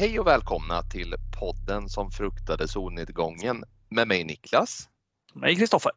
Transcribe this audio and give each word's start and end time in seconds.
Hej 0.00 0.20
och 0.20 0.26
välkomna 0.26 0.82
till 0.82 1.14
podden 1.38 1.88
som 1.88 2.10
fruktade 2.10 2.68
solnedgången 2.68 3.64
med 3.88 4.08
mig 4.08 4.24
Niklas. 4.24 4.88
Mig 5.34 5.56
Kristoffer. 5.56 5.92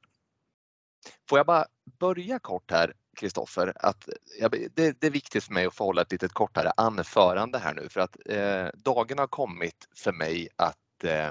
Får 1.30 1.40
jag 1.40 1.46
bara 1.46 1.66
börja 2.00 2.40
kort 2.40 2.72
här 2.72 2.94
Kristoffer, 3.18 3.74
att 3.76 4.10
det, 4.76 5.00
det, 5.00 5.08
är 5.08 5.12
viktigt 5.12 5.44
för 5.44 5.54
mig 5.54 5.66
att 5.66 5.76
få 5.76 5.84
hålla 5.84 6.02
ett 6.02 6.12
lite 6.12 6.28
kortare 6.28 6.72
anförande 6.78 7.58
här 7.60 7.74
nu 7.74 7.90
för 7.90 8.00
att 8.00 8.18
eh, 8.26 8.68
dagen 8.76 9.20
har 9.20 9.28
kommit 9.28 9.88
för 9.96 10.12
mig 10.12 10.48
att 10.56 11.04
eh, 11.04 11.30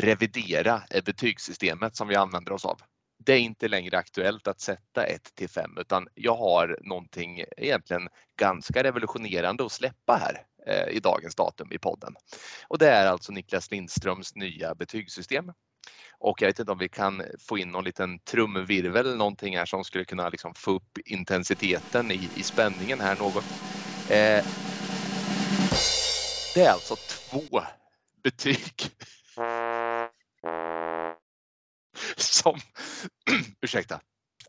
revidera 0.00 0.82
betygssystemet 1.04 1.96
som 1.96 2.08
vi 2.08 2.16
använder 2.16 2.52
oss 2.52 2.64
av. 2.64 2.80
Det 3.18 3.32
är 3.32 3.40
inte 3.40 3.68
längre 3.68 3.98
aktuellt 3.98 4.48
att 4.48 4.60
sätta 4.60 5.04
1 5.04 5.34
till 5.34 5.48
5 5.48 5.70
utan 5.80 6.08
jag 6.14 6.36
har 6.36 6.78
någonting 6.82 7.44
egentligen 7.56 8.08
ganska 8.36 8.82
revolutionerande 8.82 9.64
att 9.64 9.72
släppa 9.72 10.16
här 10.16 10.46
Eh, 10.53 10.53
Eh, 10.66 10.88
i 10.88 11.00
dagens 11.00 11.34
datum 11.34 11.72
i 11.72 11.78
podden. 11.78 12.14
Och 12.68 12.78
det 12.78 12.88
är 12.88 13.06
alltså 13.06 13.32
Niklas 13.32 13.70
Lindströms 13.70 14.34
nya 14.34 14.74
betygssystem. 14.74 15.52
Och 16.18 16.42
jag 16.42 16.48
vet 16.48 16.58
inte 16.58 16.72
om 16.72 16.78
vi 16.78 16.88
kan 16.88 17.22
få 17.48 17.58
in 17.58 17.68
någon 17.68 17.84
liten 17.84 18.18
trumvirvel 18.18 19.06
eller 19.06 19.16
någonting 19.16 19.56
här 19.56 19.66
som 19.66 19.84
skulle 19.84 20.04
kunna 20.04 20.28
liksom 20.28 20.54
få 20.54 20.70
upp 20.70 20.98
intensiteten 21.04 22.10
i, 22.10 22.30
i 22.36 22.42
spänningen 22.42 23.00
här 23.00 23.16
något. 23.16 23.44
Eh, 24.10 24.44
det 26.54 26.64
är 26.64 26.72
alltså 26.72 26.96
två 26.96 27.62
betyg 28.22 28.72
som, 32.16 32.58
ursäkta, 33.60 34.00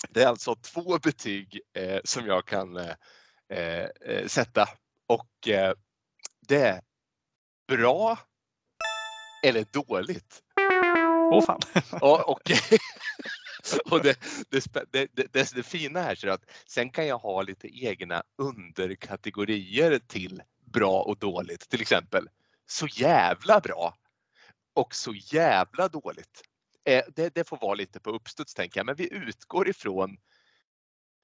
det 0.09 0.23
är 0.23 0.28
alltså 0.28 0.56
två 0.56 1.00
betyg 1.00 1.59
eh, 1.73 2.00
som 2.04 2.26
jag 2.26 2.45
kan 2.45 2.78
eh, 2.78 2.95
eh, 3.50 3.88
eh 4.06 4.28
sätta 4.28 4.67
och 5.08 5.48
eh, 5.48 5.73
det 6.48 6.62
är 6.62 6.82
bra 7.68 8.20
eller 9.44 9.66
dåligt. 9.72 10.44
Åh 11.32 11.40
oh, 11.40 11.46
fan. 11.46 11.60
och, 12.02 12.30
och, 12.30 12.52
och 13.92 14.04
det, 14.04 14.20
det, 14.50 14.92
det, 14.92 15.34
det, 15.34 15.54
det 15.56 15.64
fina 15.64 16.02
här 16.02 16.26
är 16.26 16.30
att 16.30 16.50
sen 16.68 16.90
kan 16.90 17.08
jag 17.08 17.18
ha 17.18 17.42
lite 17.42 17.86
egna 17.86 18.23
underkategorier 18.38 20.00
till 20.00 20.42
bra 20.66 21.02
och 21.02 21.18
dåligt. 21.18 21.70
Till 21.70 21.82
exempel 21.82 22.30
så 22.66 22.88
jävla 22.88 23.60
bra 23.60 23.98
och 24.73 24.96
så 24.96 25.14
jävla 25.14 25.88
dåligt. 25.88 26.42
Eh, 26.86 27.04
det, 27.16 27.36
det 27.36 27.48
får 27.48 27.58
vara 27.62 27.76
lite 27.76 28.00
på 28.00 28.10
uppstuds 28.10 28.54
tänker 28.54 28.80
jag, 28.80 28.86
men 28.86 28.96
vi 28.96 29.14
utgår 29.14 29.70
ifrån 29.70 30.18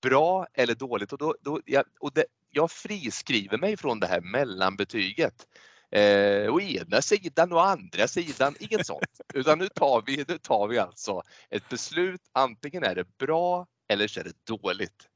bra 0.02 0.48
eller 0.54 0.76
dåligt 0.76 1.14
och, 1.14 1.18
då, 1.18 1.36
då, 1.42 1.62
ja, 1.66 1.84
och 2.00 2.14
det, 2.14 2.26
jag 2.52 2.72
friskriver 2.72 3.58
mig 3.58 3.78
från 3.78 4.00
det 4.00 4.08
här 4.08 4.22
mellanbetyget. 4.22 5.48
Eh, 5.92 6.54
å 6.54 6.62
ena 6.62 7.02
sidan 7.02 7.52
och 7.52 7.68
andra 7.68 8.08
sidan, 8.08 8.56
inget 8.60 8.88
sånt. 8.88 9.20
Utan 9.34 9.60
nu 9.60 9.68
tar, 9.68 10.04
vi, 10.06 10.26
nu 10.28 10.38
tar 10.38 10.68
vi 10.68 10.78
alltså 10.78 11.22
ett 11.50 11.70
beslut, 11.70 12.22
antingen 12.32 12.84
är 12.84 12.96
det 12.96 13.18
bra 13.18 13.68
eller 13.90 14.08
så 14.08 14.20
är 14.20 14.24
det 14.24 14.46
dåligt. 14.46 15.08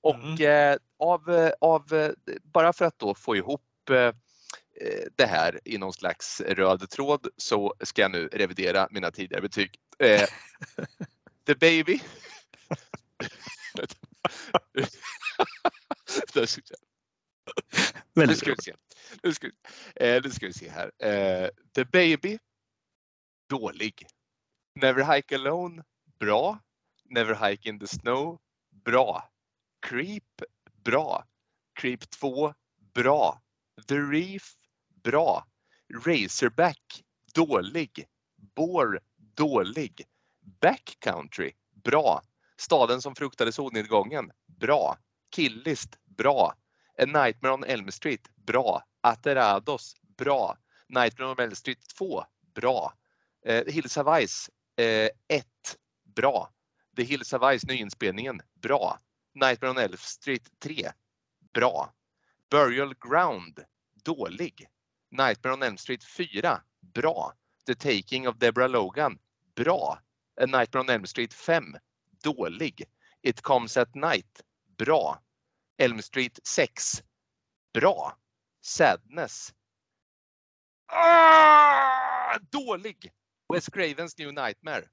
Och 0.00 0.14
mm. 0.14 0.72
eh, 0.72 0.78
av, 0.98 1.50
av, 1.60 2.12
bara 2.42 2.72
för 2.72 2.84
att 2.84 2.98
då 2.98 3.14
få 3.14 3.36
ihop 3.36 3.90
eh, 3.90 4.12
det 5.16 5.26
här 5.26 5.60
i 5.64 5.78
någon 5.78 5.92
slags 5.92 6.40
röd 6.40 6.90
tråd 6.90 7.28
så 7.36 7.74
ska 7.82 8.02
jag 8.02 8.10
nu 8.10 8.28
revidera 8.32 8.88
mina 8.90 9.10
tidigare 9.10 9.42
betyg. 9.42 9.78
Eh, 9.98 10.28
the 11.46 11.54
baby 11.54 12.00
nu 18.14 18.34
ska 18.34 18.50
vi 18.50 18.62
se. 18.62 18.74
Nu 19.22 19.34
ska, 19.34 19.46
eh, 19.96 20.22
nu 20.24 20.30
ska 20.30 20.46
vi 20.46 20.52
se 20.52 20.70
här. 20.70 20.90
Eh, 20.98 21.48
The 21.74 21.84
Baby, 21.84 22.38
dålig. 23.48 24.06
Never 24.74 25.14
Hike 25.14 25.34
Alone, 25.34 25.82
bra. 26.18 26.58
Never 27.04 27.48
Hike 27.48 27.68
in 27.68 27.78
the 27.78 27.86
Snow, 27.86 28.38
bra. 28.84 29.30
Creep, 29.80 30.42
bra. 30.84 31.24
Creep 31.74 32.10
2, 32.10 32.54
bra. 32.94 33.40
The 33.88 33.98
Reef, 33.98 34.54
bra. 35.02 35.46
Razorback, 36.06 37.04
dålig. 37.34 38.06
Bore, 38.36 38.98
dålig. 39.16 40.06
Backcountry, 40.60 41.52
bra. 41.84 42.22
Staden 42.56 43.02
som 43.02 43.14
fruktade 43.14 43.52
solnedgången, 43.52 44.30
bra. 44.46 44.96
Killist, 45.30 45.98
bra. 46.04 46.54
A 47.00 47.06
Nightmare 47.06 47.52
on 47.52 47.64
Elm 47.64 47.90
Street, 47.90 48.28
bra. 48.44 48.82
Aterados, 49.02 49.94
bra. 50.18 50.54
Nightmare 50.90 51.28
on 51.28 51.40
Elm 51.40 51.54
Street 51.54 51.78
2, 51.98 52.20
bra. 52.52 52.92
Eh, 53.42 53.64
Hills 53.68 53.96
of 53.96 54.06
Ice 54.06 54.50
1, 54.76 55.10
eh, 55.30 55.40
bra. 56.14 56.46
The 56.94 57.04
Hills 57.04 57.32
of 57.32 57.42
Ice 57.42 57.64
nyinspelningen, 57.64 58.40
bra. 58.60 58.98
Nightmare 59.34 59.70
on 59.70 59.78
Elm 59.78 59.96
Street 59.96 60.46
3, 60.60 60.88
bra. 61.54 61.88
Burial 62.50 62.92
Ground, 62.98 63.64
dålig. 64.04 64.66
Nightmare 65.10 65.54
on 65.54 65.62
Elm 65.62 65.78
Street 65.78 66.04
4, 66.04 66.62
bra. 66.92 67.32
The 67.64 67.74
Taking 67.74 68.26
of 68.26 68.38
Deborah 68.38 68.68
Logan, 68.68 69.18
bra. 69.54 69.96
A 70.36 70.46
Nightmare 70.46 70.82
on 70.82 70.90
Elm 70.90 71.06
Street 71.06 71.32
5, 71.32 71.62
dålig. 72.22 72.84
It 73.22 73.42
Comes 73.42 73.78
at 73.78 73.96
Night, 73.96 74.42
bra. 74.76 75.18
Elm 75.80 76.02
Street 76.02 76.38
6. 76.42 77.02
Bra. 77.74 78.18
Sadness. 78.60 79.54
Ah, 80.86 82.38
dålig. 82.50 83.12
Wes 83.52 83.66
Cravens 83.66 84.18
New 84.18 84.34
Nightmare. 84.34 84.84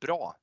Bra. 0.00 0.36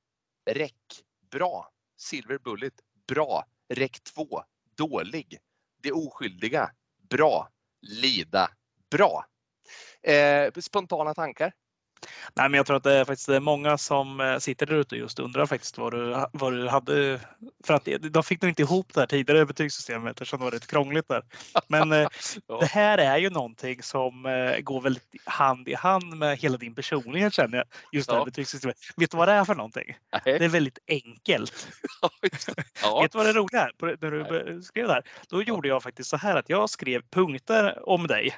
Räck. 0.45 1.03
Bra. 1.31 1.69
Silver 1.97 2.37
Bullet. 2.37 2.73
Bra. 3.07 3.45
Räck 3.69 4.03
2. 4.03 4.43
Dålig. 4.75 5.37
Det 5.77 5.91
oskyldiga. 5.91 6.71
Bra. 7.09 7.49
Lida. 7.81 8.51
Bra. 8.91 9.25
Eh, 10.01 10.51
spontana 10.53 11.13
tankar? 11.13 11.53
Nej, 12.33 12.49
men 12.49 12.57
jag 12.57 12.65
tror 12.65 12.77
att 12.77 12.83
det 12.83 12.93
är 12.93 13.05
faktiskt 13.05 13.41
många 13.41 13.77
som 13.77 14.19
eh, 14.19 14.37
sitter 14.37 14.65
där 14.65 14.75
ute 14.75 14.95
och 14.95 14.99
just 14.99 15.19
undrar 15.19 15.45
faktiskt 15.45 15.77
vad 15.77 15.93
du, 15.93 16.25
vad 16.31 16.53
du 16.53 16.67
hade. 16.67 17.19
För 17.63 17.73
att 17.73 17.87
de 18.01 18.23
fick 18.23 18.41
nog 18.41 18.51
inte 18.51 18.61
ihop 18.61 18.93
det 18.93 18.99
här 18.99 19.07
tidigare 19.07 19.45
betygssystemet 19.45 20.11
eftersom 20.11 20.39
det 20.39 20.45
var 20.45 20.51
lite 20.51 20.67
krångligt 20.67 21.07
där. 21.07 21.23
Men 21.67 21.91
eh, 21.91 22.07
ja. 22.47 22.57
det 22.59 22.65
här 22.65 22.97
är 22.97 23.17
ju 23.17 23.29
någonting 23.29 23.83
som 23.83 24.25
eh, 24.25 24.59
går 24.59 24.81
väldigt 24.81 25.03
hand 25.25 25.67
i 25.67 25.73
hand 25.73 26.17
med 26.17 26.37
hela 26.37 26.57
din 26.57 26.75
personlighet 26.75 27.33
känner 27.33 27.57
jag. 27.57 27.65
Just 27.91 28.09
det 28.09 28.15
här 28.15 28.25
betygssystemet. 28.25 28.77
Vet 28.97 29.11
du 29.11 29.17
vad 29.17 29.27
det 29.27 29.33
är 29.33 29.45
för 29.45 29.55
någonting? 29.55 29.97
Nej. 30.11 30.39
Det 30.39 30.45
är 30.45 30.49
väldigt 30.49 30.79
enkelt. 30.87 31.67
Ja. 32.81 33.01
Vet 33.01 33.11
du 33.11 33.17
vad 33.17 33.27
det 33.27 33.33
roliga 33.33 33.61
är? 33.61 33.97
När 34.01 34.11
du 34.11 34.23
Nej. 34.23 34.63
skrev 34.63 34.87
det 34.87 34.93
här, 34.93 35.03
då 35.29 35.43
gjorde 35.43 35.67
jag 35.67 35.83
faktiskt 35.83 36.09
så 36.09 36.17
här 36.17 36.35
att 36.35 36.49
jag 36.49 36.69
skrev 36.69 37.01
punkter 37.11 37.89
om 37.89 38.07
dig 38.07 38.35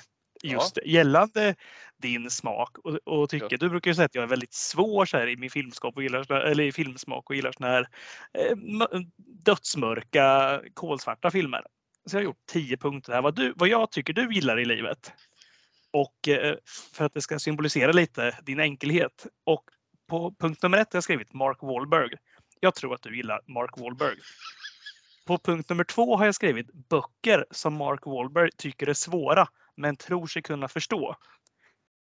just 0.51 0.77
ja. 0.77 0.83
gällande 0.85 1.55
din 2.01 2.29
smak 2.29 2.77
och, 2.77 2.99
och 3.05 3.29
tycke. 3.29 3.47
Ja. 3.49 3.57
Du 3.57 3.69
brukar 3.69 3.91
ju 3.91 3.95
säga 3.95 4.05
att 4.05 4.15
jag 4.15 4.23
är 4.23 4.27
väldigt 4.27 4.53
svår 4.53 5.05
så 5.05 5.17
här, 5.17 5.27
i 5.27 5.37
min 5.37 5.49
filmskap 5.49 5.97
och 5.97 6.03
gillar, 6.03 6.31
eller 6.31 6.63
i 6.63 6.71
filmsmak 6.71 7.29
och 7.29 7.35
gillar 7.35 7.51
såna 7.51 7.67
här 7.67 7.87
eh, 8.37 8.55
dödsmörka, 9.17 10.61
kolsvarta 10.73 11.31
filmer. 11.31 11.61
Så 12.05 12.15
jag 12.15 12.19
har 12.19 12.25
gjort 12.25 12.45
tio 12.51 12.77
punkter 12.77 13.13
här 13.13 13.21
vad, 13.21 13.35
du, 13.35 13.53
vad 13.55 13.69
jag 13.69 13.91
tycker 13.91 14.13
du 14.13 14.33
gillar 14.33 14.59
i 14.59 14.65
livet. 14.65 15.13
Och 15.93 16.27
eh, 16.27 16.55
för 16.93 17.05
att 17.05 17.13
det 17.13 17.21
ska 17.21 17.39
symbolisera 17.39 17.91
lite 17.91 18.37
din 18.43 18.59
enkelhet. 18.59 19.27
Och 19.43 19.63
på 20.09 20.35
punkt 20.39 20.63
nummer 20.63 20.77
ett 20.77 20.93
har 20.93 20.97
jag 20.97 21.03
skrivit 21.03 21.33
Mark 21.33 21.57
Wahlberg. 21.61 22.11
Jag 22.59 22.75
tror 22.75 22.93
att 22.93 23.01
du 23.01 23.17
gillar 23.17 23.41
Mark 23.47 23.77
Wahlberg. 23.77 24.15
På 25.27 25.37
punkt 25.37 25.69
nummer 25.69 25.83
två 25.83 26.17
har 26.17 26.25
jag 26.25 26.35
skrivit 26.35 26.73
böcker 26.89 27.45
som 27.51 27.73
Mark 27.73 28.05
Wahlberg 28.05 28.49
tycker 28.57 28.87
är 28.87 28.93
svåra 28.93 29.47
men 29.77 29.95
tror 29.95 30.27
sig 30.27 30.41
kunna 30.41 30.67
förstå. 30.67 31.15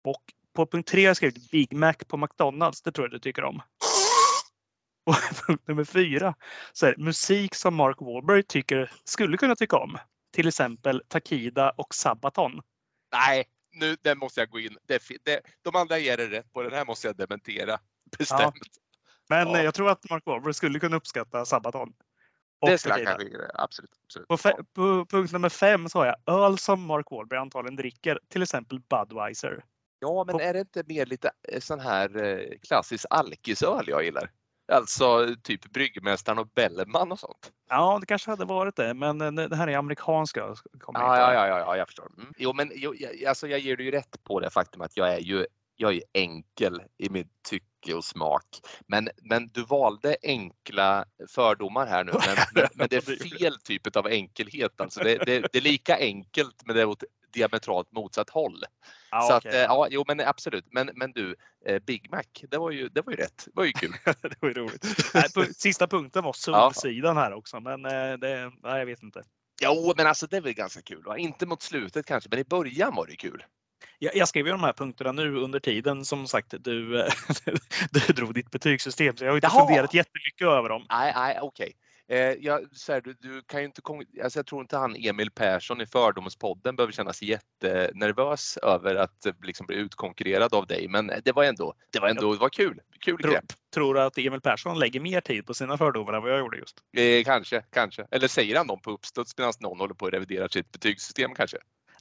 Och 0.05 0.23
på 0.55 0.67
punkt 0.67 0.89
tre 0.89 1.01
har 1.03 1.09
jag 1.09 1.17
skrivit 1.17 1.51
Big 1.51 1.73
Mac 1.73 1.95
på 2.09 2.17
McDonalds. 2.17 2.83
Det 2.83 2.93
tror 2.93 3.05
jag 3.05 3.13
du 3.13 3.19
tycker 3.19 3.45
om. 3.45 3.63
Och 5.07 5.17
punkt 5.47 5.69
nummer 5.69 5.85
fyra 5.85 6.35
så 6.73 6.87
är 6.87 6.95
det 6.95 7.03
musik 7.03 7.55
som 7.55 7.75
Mark 7.75 7.97
Wahlberg 8.01 8.43
tycker 8.43 8.93
skulle 9.05 9.37
kunna 9.37 9.57
tycka 9.57 9.77
om. 9.77 9.99
Till 10.33 10.49
exempel 10.49 11.03
Takida 11.09 11.71
och 11.71 11.95
Sabaton. 11.95 12.61
Nej, 13.13 13.45
nu 13.73 13.97
den 14.03 14.19
måste 14.19 14.41
jag 14.41 14.51
gå 14.51 14.61
in. 14.61 14.79
Det, 14.87 15.03
det, 15.25 15.41
de 15.63 15.77
andra 15.77 15.99
ger 15.99 16.17
det 16.17 16.27
rätt 16.27 16.53
på. 16.53 16.63
Den 16.63 16.73
här 16.73 16.85
måste 16.85 17.07
jag 17.07 17.17
dementera 17.17 17.79
bestämt. 18.19 18.41
Ja. 18.41 18.83
Men 19.29 19.49
ja. 19.49 19.63
jag 19.63 19.75
tror 19.75 19.91
att 19.91 20.11
Mark 20.11 20.23
Wahlberg 20.27 20.55
skulle 20.55 20.81
kunna 20.81 20.97
uppskatta 20.97 21.45
Sabaton. 21.45 21.93
Det 22.67 22.79
skulle 22.79 22.99
jag 22.99 23.51
absolut. 23.55 23.91
absolut. 24.05 24.29
På, 24.29 24.37
på, 24.75 25.07
punkt 25.11 25.33
nummer 25.33 25.49
fem 25.49 25.89
så 25.89 25.99
har 25.99 26.07
jag 26.07 26.45
öl 26.45 26.59
som 26.59 26.87
Mark 26.87 27.11
Wahlberg 27.11 27.39
antagligen 27.39 27.77
dricker, 27.77 28.19
till 28.29 28.43
exempel 28.43 28.81
Budweiser. 28.81 29.65
Ja, 29.99 30.25
men 30.27 30.33
på... 30.33 30.41
är 30.41 30.53
det 30.53 30.61
inte 30.61 30.83
mer 30.87 31.07
lite 31.07 31.31
eh, 31.49 31.61
sån 31.61 31.81
här 31.81 32.25
eh, 32.25 32.59
klassisk 32.63 33.07
alkisöl 33.11 33.85
jag 33.89 34.05
gillar? 34.05 34.31
Alltså 34.73 35.35
typ 35.43 35.73
Bryggmästaren 35.73 36.39
och 36.39 36.47
Bellman 36.47 37.13
och 37.13 37.19
sånt. 37.19 37.53
Ja, 37.69 37.99
det 38.01 38.07
kanske 38.07 38.31
hade 38.31 38.45
varit 38.45 38.77
det, 38.77 38.95
men 38.95 39.21
eh, 39.21 39.49
det 39.49 39.57
här 39.57 39.69
är 39.69 39.77
amerikanska. 39.77 40.41
Ja, 40.41 40.55
ja, 40.95 41.35
ja, 41.35 41.59
ja, 41.59 41.77
jag 41.77 41.89
förstår. 41.89 42.11
Mm. 42.19 42.33
Jo, 42.37 42.53
men 42.53 42.73
jo, 42.75 42.95
jag, 42.95 43.25
alltså, 43.25 43.49
jag 43.49 43.61
ger 43.61 43.77
dig 43.77 43.87
ju 43.87 43.93
rätt 43.93 44.25
på 44.25 44.41
det 44.41 44.51
faktum 44.51 44.83
att 44.83 44.97
jag 44.97 45.15
är 45.15 45.21
ju 45.21 45.47
jag 45.77 45.95
är 45.95 46.03
enkel 46.13 46.83
i 46.99 47.11
mitt 47.11 47.43
tycke 47.49 47.67
och 47.91 48.05
smak. 48.05 48.45
Men, 48.87 49.09
men 49.23 49.49
du 49.49 49.65
valde 49.65 50.17
enkla 50.23 51.05
fördomar 51.29 51.87
här 51.87 52.05
nu. 52.05 52.13
Men, 52.13 52.69
men, 52.75 52.89
det 52.91 52.97
är 52.97 53.39
fel 53.39 53.59
typ 53.59 53.97
av 53.97 54.07
enkelhet. 54.07 54.81
Alltså 54.81 55.01
det, 55.01 55.19
det, 55.19 55.49
det 55.53 55.59
är 55.59 55.63
lika 55.63 55.97
enkelt 55.99 56.63
men 56.65 56.77
det 56.77 56.83
är 56.83 56.87
åt 56.87 57.05
diametralt 57.33 57.93
motsatt 57.93 58.31
håll. 58.31 58.65
Ah, 59.11 59.29
så 59.29 59.37
okay. 59.37 59.51
att, 59.51 59.55
eh, 59.55 59.61
ja, 59.61 59.89
jo 59.91 60.05
men 60.07 60.21
absolut. 60.21 60.67
Men, 60.71 60.91
men 60.95 61.13
du, 61.13 61.37
eh, 61.67 61.79
Big 61.79 62.11
Mac, 62.11 62.23
det 62.51 62.59
var 62.59 62.71
ju, 62.71 62.89
det 62.89 63.03
var 63.03 63.13
ju 63.13 63.17
rätt. 63.17 63.45
Det 63.47 63.53
var 63.55 63.65
ju 63.65 63.73
kul. 63.73 63.93
det 64.05 64.37
var 64.41 64.49
ju 64.49 64.55
roligt. 64.55 65.57
Sista 65.57 65.87
punkten 65.87 66.25
var 66.25 66.33
Solsidan 66.33 67.17
här 67.17 67.33
också, 67.33 67.61
men 67.61 67.85
eh, 67.85 68.19
det, 68.19 68.53
nej, 68.63 68.79
jag 68.79 68.87
vet 68.87 69.03
inte. 69.03 69.23
Jo, 69.63 69.95
men 69.97 70.07
alltså 70.07 70.27
det 70.27 70.37
är 70.37 70.41
väl 70.41 70.53
ganska 70.53 70.83
kul. 70.83 71.03
Va? 71.05 71.19
Inte 71.19 71.47
mot 71.47 71.63
slutet 71.63 72.07
kanske, 72.07 72.31
men 72.31 72.39
i 72.39 72.45
början 72.45 72.95
var 72.95 73.07
det 73.07 73.17
kul. 73.17 73.45
Jag, 74.03 74.17
jag 74.17 74.29
skrev 74.29 74.47
ju 74.47 74.53
de 74.53 74.63
här 74.63 74.73
punkterna 74.73 75.13
nu 75.13 75.37
under 75.37 75.61
tiden 75.61 76.05
som 76.05 76.27
sagt 76.27 76.55
du, 76.59 77.09
du 77.91 78.13
drog 78.13 78.35
ditt 78.35 78.51
betygssystem 78.51 79.17
så 79.17 79.25
jag 79.25 79.31
har 79.31 79.37
inte 79.37 79.49
Jaha. 79.53 79.67
funderat 79.67 79.95
jättemycket 79.95 80.47
över 80.47 80.69
dem. 80.69 80.87
Nej, 80.91 81.13
nej 81.17 81.39
okej. 81.41 81.73
Okay. 82.09 82.19
Eh, 82.19 82.37
jag, 82.41 82.69
så 82.73 82.93
här, 82.93 83.01
du, 83.01 83.15
du, 83.21 83.43
kan 83.43 83.61
ju 83.61 83.67
inte, 83.67 83.83
alltså 84.23 84.39
jag 84.39 84.47
tror 84.47 84.61
inte 84.61 84.77
han 84.77 84.97
Emil 84.97 85.31
Persson 85.31 85.81
i 85.81 85.87
Fördomspodden 85.87 86.77
behöver 86.77 86.93
känna 86.93 87.13
sig 87.13 87.29
jättenervös 87.29 88.57
över 88.57 88.95
att 88.95 89.27
eh, 89.27 89.33
liksom 89.43 89.67
bli 89.67 89.77
utkonkurrerad 89.77 90.55
av 90.55 90.67
dig. 90.67 90.89
Men 90.89 91.13
det 91.25 91.33
var 91.33 91.45
ändå, 91.45 91.75
det 91.93 92.01
var 92.01 92.09
ändå, 92.09 92.33
det 92.33 92.41
var 92.41 92.49
kul. 92.49 92.81
Kul 93.01 93.19
tror, 93.19 93.33
grepp. 93.33 93.53
Tror 93.75 93.95
du 93.95 94.01
att 94.03 94.19
Emil 94.19 94.41
Persson 94.41 94.79
lägger 94.79 95.01
mer 95.01 95.21
tid 95.21 95.47
på 95.47 95.55
sina 95.55 95.79
fördomar 95.79 96.13
än 96.13 96.23
vad 96.23 96.33
jag 96.33 96.39
gjorde 96.39 96.59
just? 96.59 96.77
Eh, 96.97 97.25
kanske, 97.25 97.65
kanske. 97.73 98.07
Eller 98.11 98.29
säger 98.29 98.57
han 98.57 98.67
dem 98.67 98.81
på 98.81 98.91
uppstuds 98.91 99.39
medan 99.39 99.53
någon 99.61 99.81
håller 99.81 99.95
på 99.95 100.07
att 100.07 100.13
revidera 100.13 100.49
sitt 100.49 100.73
betygssystem 100.73 101.35
kanske? 101.35 101.59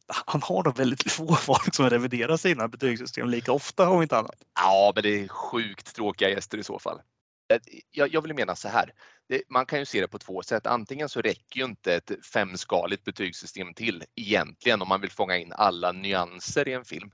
han 0.25 0.41
har 0.41 0.63
då 0.63 0.71
väldigt 0.71 1.11
få 1.11 1.35
folk 1.35 1.75
som 1.75 1.89
reviderar 1.89 2.37
sina 2.37 2.67
betygssystem 2.67 3.29
lika 3.29 3.51
ofta 3.51 3.89
om 3.89 4.01
inte 4.01 4.17
annat. 4.17 4.43
Ja, 4.55 4.91
men 4.95 5.03
det 5.03 5.23
är 5.23 5.27
sjukt 5.27 5.95
tråkiga 5.95 6.29
gäster 6.29 6.57
i 6.57 6.63
så 6.63 6.79
fall. 6.79 7.01
Eh, 7.53 7.59
jag, 7.91 8.13
jag 8.13 8.21
vill 8.21 8.33
mena 8.33 8.55
så 8.55 8.67
här. 8.67 8.93
Det, 9.29 9.41
man 9.49 9.65
kan 9.65 9.79
ju 9.79 9.85
se 9.85 10.01
det 10.01 10.07
på 10.07 10.19
två 10.19 10.43
sätt. 10.43 10.67
Antingen 10.67 11.09
så 11.09 11.21
räcker 11.21 11.59
ju 11.59 11.65
inte 11.65 11.95
ett 11.95 12.11
femskaligt 12.33 13.03
betygssystem 13.03 13.73
till 13.73 14.03
egentligen 14.15 14.81
om 14.81 14.87
man 14.87 15.01
vill 15.01 15.11
fånga 15.11 15.37
in 15.37 15.53
alla 15.53 15.91
nyanser 15.91 16.67
i 16.67 16.73
en 16.73 16.85
film. 16.85 17.11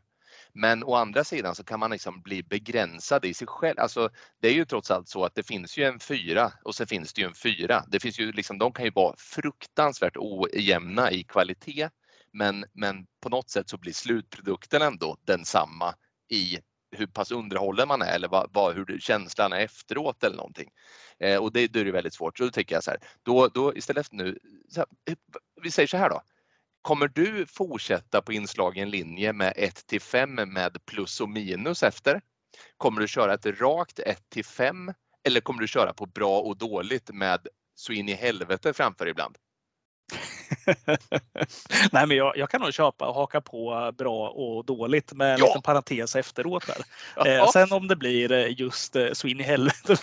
Men 0.53 0.83
å 0.83 0.95
andra 0.95 1.23
sidan 1.23 1.55
så 1.55 1.63
kan 1.63 1.79
man 1.79 1.91
liksom 1.91 2.21
bli 2.21 2.43
begränsad 2.43 3.25
i 3.25 3.33
sig 3.33 3.47
själv. 3.47 3.79
Alltså, 3.79 4.09
det 4.41 4.47
är 4.47 4.53
ju 4.53 4.65
trots 4.65 4.91
allt 4.91 5.09
så 5.09 5.25
att 5.25 5.35
det 5.35 5.43
finns 5.43 5.77
ju 5.77 5.83
en 5.83 5.99
fyra 5.99 6.51
och 6.63 6.75
så 6.75 6.85
finns 6.85 7.13
det 7.13 7.21
ju 7.21 7.27
en 7.27 7.35
fyra. 7.35 7.83
Det 7.87 7.99
finns 7.99 8.19
ju 8.19 8.31
liksom, 8.31 8.57
de 8.57 8.73
kan 8.73 8.85
ju 8.85 8.91
vara 8.91 9.15
fruktansvärt 9.17 10.17
ojämna 10.17 11.11
i 11.11 11.23
kvalitet 11.23 11.89
men, 12.37 12.65
men 12.73 13.05
på 13.23 13.29
något 13.29 13.49
sätt 13.49 13.69
så 13.69 13.77
blir 13.77 13.93
slutprodukten 13.93 14.81
ändå 14.81 15.17
densamma 15.25 15.95
i 16.29 16.59
hur 16.91 17.07
pass 17.07 17.31
underhållen 17.31 17.87
man 17.87 18.01
är 18.01 18.15
eller 18.15 18.27
vad, 18.27 18.49
vad, 18.53 18.75
hur 18.75 18.99
känslan 18.99 19.53
är 19.53 19.59
efteråt 19.59 20.23
eller 20.23 20.35
någonting. 20.35 20.69
Eh, 21.19 21.37
och 21.37 21.53
det, 21.53 21.67
då 21.67 21.79
är 21.79 21.85
det 21.85 21.91
väldigt 21.91 22.13
svårt. 22.13 22.37
Så 22.37 22.43
då 22.43 22.51
tänker 22.51 22.75
jag 22.75 22.83
så 22.83 22.91
här, 22.91 22.99
då, 23.23 23.47
då 23.47 23.75
istället 23.75 24.11
nu, 24.11 24.39
här, 24.75 24.85
eh, 25.09 25.15
vi 25.61 25.71
säger 25.71 25.87
så 25.87 25.97
här 25.97 26.09
då. 26.09 26.21
Kommer 26.81 27.07
du 27.07 27.45
fortsätta 27.45 28.21
på 28.21 28.33
inslagen 28.33 28.89
linje 28.89 29.33
med 29.33 29.53
1 29.55 29.87
till 29.87 30.01
5 30.01 30.35
med 30.35 30.85
plus 30.85 31.21
och 31.21 31.29
minus 31.29 31.83
efter? 31.83 32.21
Kommer 32.77 33.01
du 33.01 33.07
köra 33.07 33.33
ett 33.33 33.45
rakt 33.45 33.99
1 33.99 34.29
till 34.29 34.45
5 34.45 34.93
eller 35.23 35.41
kommer 35.41 35.61
du 35.61 35.67
köra 35.67 35.93
på 35.93 36.05
bra 36.05 36.39
och 36.39 36.57
dåligt 36.57 37.09
med 37.13 37.47
så 37.75 37.93
in 37.93 38.09
i 38.09 38.13
helvete 38.13 38.73
framför 38.73 39.07
ibland? 39.07 39.37
Nej, 41.91 42.07
men 42.07 42.17
jag, 42.17 42.37
jag, 42.37 42.49
kan 42.49 42.61
nog 42.61 42.73
köpa 42.73 43.07
och 43.07 43.15
haka 43.15 43.41
på 43.41 43.91
bra 43.97 44.29
och 44.29 44.65
dåligt 44.65 45.13
med 45.13 45.33
en 45.33 45.39
ja. 45.39 45.45
liten 45.45 45.61
parentes 45.61 46.15
efteråt. 46.15 46.63
Där. 46.67 47.37
Eh, 47.37 47.47
sen 47.47 47.71
om 47.71 47.87
det 47.87 47.95
blir 47.95 48.31
eh, 48.31 48.59
just 48.59 48.95
eh, 48.95 49.07
så 49.13 49.27
in 49.27 49.39
i 49.39 49.43
helvete. 49.43 49.97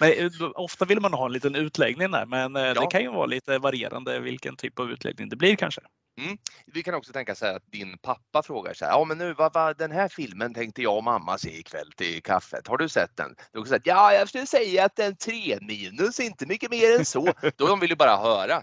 Men, 0.00 0.12
eh, 0.12 0.30
ofta 0.54 0.84
vill 0.84 1.00
man 1.00 1.12
ha 1.12 1.26
en 1.26 1.32
liten 1.32 1.54
utläggning 1.54 2.10
där, 2.10 2.26
men 2.26 2.56
eh, 2.56 2.62
ja. 2.62 2.74
det 2.74 2.86
kan 2.86 3.02
ju 3.02 3.10
vara 3.10 3.26
lite 3.26 3.58
varierande 3.58 4.20
vilken 4.20 4.56
typ 4.56 4.78
av 4.78 4.90
utläggning 4.90 5.28
det 5.28 5.36
blir 5.36 5.56
kanske. 5.56 5.80
Mm. 6.18 6.38
Vi 6.66 6.82
kan 6.82 6.94
också 6.94 7.12
tänka 7.12 7.34
så 7.34 7.46
här 7.46 7.56
att 7.56 7.72
din 7.72 7.98
pappa 7.98 8.42
frågar 8.42 8.74
så 8.74 8.84
här, 8.84 8.92
ja 8.92 9.04
men 9.04 9.18
nu 9.18 9.34
vad, 9.34 9.52
vad 9.52 9.78
den 9.78 9.92
här 9.92 10.08
filmen 10.08 10.54
tänkte 10.54 10.82
jag 10.82 10.96
och 10.96 11.04
mamma 11.04 11.38
se 11.38 11.58
ikväll 11.58 11.92
till 11.92 12.22
kaffet. 12.22 12.66
Har 12.66 12.78
du 12.78 12.88
sett 12.88 13.16
den? 13.16 13.34
Du 13.52 13.64
säga, 13.64 13.80
ja 13.84 14.12
jag 14.12 14.28
skulle 14.28 14.46
säga 14.46 14.84
att 14.84 14.96
den 14.96 15.16
3 15.16 15.58
minus, 15.60 16.20
inte 16.20 16.46
mycket 16.46 16.70
mer 16.70 16.98
än 16.98 17.04
så. 17.04 17.32
Då 17.56 17.66
de 17.66 17.80
vill 17.80 17.90
ju 17.90 17.96
bara 17.96 18.16
höra, 18.16 18.62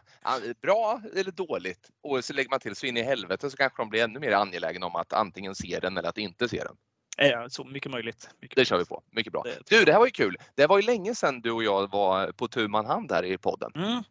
bra 0.62 1.02
eller 1.16 1.32
dåligt? 1.32 1.90
Och 2.04 2.26
så 2.26 2.34
lägger 2.34 2.50
man 2.50 2.60
till 2.60 2.76
så 2.76 2.86
in 2.86 2.98
i 2.98 3.04
helvete 3.04 3.50
så 3.50 3.58
kanske 3.58 3.82
de 3.82 3.90
blir 3.90 4.04
ännu 4.04 4.20
mer 4.20 4.32
angelägna 4.32 4.86
om 4.86 4.96
att 4.96 5.14
antingen 5.14 5.56
se 5.56 5.80
den 5.80 5.98
eller 5.98 6.10
att 6.10 6.18
inte 6.18 6.50
se 6.50 6.64
den. 6.64 6.76
Ja, 7.18 7.50
så 7.50 7.64
mycket 7.64 7.92
möjligt. 7.92 8.30
Mycket 8.42 8.56
det 8.56 8.66
kör 8.66 8.78
vi 8.78 8.86
på. 8.86 9.04
Mycket 9.12 9.34
bra. 9.34 9.44
Du, 9.70 9.86
det 9.86 9.92
här 9.92 10.00
var 10.00 10.06
ju 10.06 10.12
kul. 10.12 10.38
Det 10.56 10.68
var 10.68 10.80
ju 10.80 10.86
länge 10.86 11.16
sedan 11.16 11.42
du 11.42 11.52
och 11.52 11.64
jag 11.64 11.92
var 11.92 12.32
på 12.32 12.48
tu 12.48 12.68
man 12.68 12.86
hand 12.86 13.12
här 13.12 13.24
i 13.24 13.38
podden. 13.38 13.72
Mm. 13.76 14.04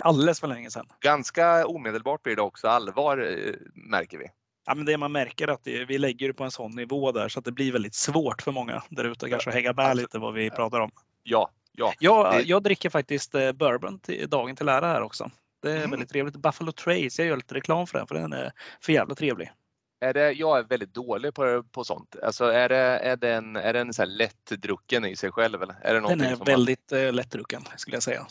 Alldeles 0.00 0.40
för 0.40 0.46
länge 0.46 0.70
sedan. 0.70 0.86
Ganska 1.00 1.66
omedelbart 1.66 2.22
blir 2.22 2.36
det 2.36 2.42
också 2.42 2.68
allvar 2.68 3.18
eh, 3.18 3.54
märker 3.74 4.18
vi. 4.18 4.26
Ja, 4.66 4.74
men 4.74 4.84
det 4.84 4.98
man 4.98 5.12
märker 5.12 5.48
att 5.48 5.64
det, 5.64 5.84
vi 5.84 5.98
lägger 5.98 6.28
det 6.28 6.34
på 6.34 6.44
en 6.44 6.50
sån 6.50 6.76
nivå 6.76 7.12
där 7.12 7.28
så 7.28 7.38
att 7.38 7.44
det 7.44 7.52
blir 7.52 7.72
väldigt 7.72 7.94
svårt 7.94 8.42
för 8.42 8.52
många 8.52 8.82
där 8.88 9.04
ute 9.04 9.30
kanske 9.30 9.50
att 9.50 9.56
hänga 9.56 9.72
med 9.72 9.96
lite 9.96 10.18
vad 10.18 10.34
vi 10.34 10.50
pratar 10.50 10.80
om. 10.80 10.90
Ja, 11.22 11.50
ja. 11.72 11.92
Jag, 11.98 12.32
det... 12.32 12.42
jag 12.42 12.62
dricker 12.62 12.90
faktiskt 12.90 13.34
eh, 13.34 13.52
bourbon 13.52 13.98
till 13.98 14.28
dagen 14.28 14.56
till 14.56 14.68
ära 14.68 14.86
här 14.86 15.02
också. 15.02 15.30
Det 15.62 15.70
är 15.70 15.76
mm. 15.76 15.90
väldigt 15.90 16.08
trevligt. 16.08 16.36
Buffalo 16.36 16.72
Trace, 16.72 17.22
jag 17.22 17.26
gör 17.26 17.36
lite 17.36 17.54
reklam 17.54 17.86
för 17.86 17.98
den 17.98 18.06
för 18.06 18.14
den 18.14 18.32
är 18.32 18.52
för 18.80 18.92
jävla 18.92 19.14
trevlig. 19.14 19.52
Är 20.00 20.14
det, 20.14 20.32
jag 20.32 20.58
är 20.58 20.62
väldigt 20.62 20.94
dålig 20.94 21.34
på, 21.34 21.62
på 21.62 21.84
sånt. 21.84 22.16
Alltså 22.22 22.44
är, 22.44 22.68
det, 22.68 22.76
är 22.76 23.16
den, 23.16 23.56
är 23.56 23.72
den 23.72 23.94
så 23.94 24.04
lättdrucken 24.04 25.04
i 25.04 25.16
sig 25.16 25.32
själv? 25.32 25.62
Eller? 25.62 25.76
Är 25.82 25.94
det 25.94 26.00
den 26.00 26.20
är 26.20 26.44
väldigt 26.44 26.90
man... 26.90 27.00
Eh, 27.00 27.12
lättdrucken 27.12 27.62
skulle 27.76 27.96
jag 27.96 28.02
säga. 28.02 28.26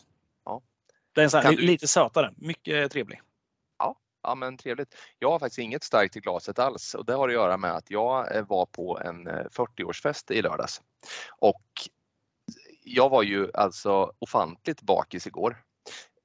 Den 1.18 1.26
är 1.26 1.30
så 1.30 1.38
här, 1.38 1.52
lite 1.52 1.88
sötare, 1.88 2.34
mycket 2.36 2.92
trevlig. 2.92 3.22
Ja, 3.80 3.96
ja, 4.24 4.36
men 4.36 4.58
trevligt. 4.58 4.96
Jag 5.20 5.32
har 5.32 5.40
faktiskt 5.40 5.60
inget 5.60 5.84
starkt 5.84 6.16
i 6.16 6.20
glaset 6.20 6.60
alls 6.60 6.94
och 6.94 7.06
det 7.06 7.14
har 7.14 7.28
att 7.28 7.34
göra 7.34 7.58
med 7.58 7.72
att 7.72 7.92
jag 7.92 8.36
eh, 8.36 8.46
var 8.48 8.66
på 8.66 9.00
en 9.00 9.28
40-årsfest 9.28 10.32
eh, 10.32 10.38
i 10.38 10.42
lördags. 10.42 10.82
Och 11.40 11.64
jag 12.84 13.10
var 13.10 13.24
ju 13.24 13.52
alltså 13.54 14.14
ofantligt 14.20 14.82
bakis 14.82 15.28
igår. 15.28 15.58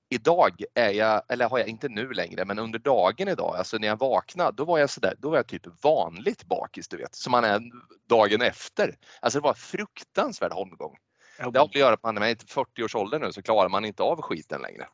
Idag 0.08 0.62
är 0.74 0.90
jag, 0.90 1.22
eller 1.28 1.48
har 1.48 1.58
jag 1.58 1.68
inte 1.68 1.88
nu 1.88 2.12
längre, 2.12 2.44
men 2.44 2.58
under 2.58 2.78
dagen 2.78 3.28
idag, 3.28 3.56
alltså 3.56 3.78
när 3.78 3.88
jag 3.88 3.98
vaknade, 3.98 4.56
då 4.56 4.64
var 4.64 4.78
jag 4.78 4.90
sådär, 4.90 5.14
då 5.18 5.30
var 5.30 5.36
jag 5.36 5.46
typ 5.46 5.84
vanligt 5.84 6.44
bakis, 6.44 6.88
du 6.88 6.96
vet, 6.96 7.14
som 7.14 7.30
man 7.30 7.44
är 7.44 7.60
dagen 8.08 8.42
efter. 8.42 8.96
Alltså 9.20 9.38
det 9.38 9.44
var 9.44 9.54
fruktansvärd 9.54 10.52
holmgång. 10.52 10.96
Det 11.38 11.58
har 11.58 11.64
att 11.64 11.74
göra 11.74 11.90
med 11.90 11.94
att 11.94 12.14
man 12.14 12.22
är 12.22 12.28
i 12.28 12.34
40-årsåldern 12.34 13.22
nu 13.22 13.32
så 13.32 13.42
klarar 13.42 13.68
man 13.68 13.84
inte 13.84 14.02
av 14.02 14.22
skiten 14.22 14.62
längre. 14.62 14.88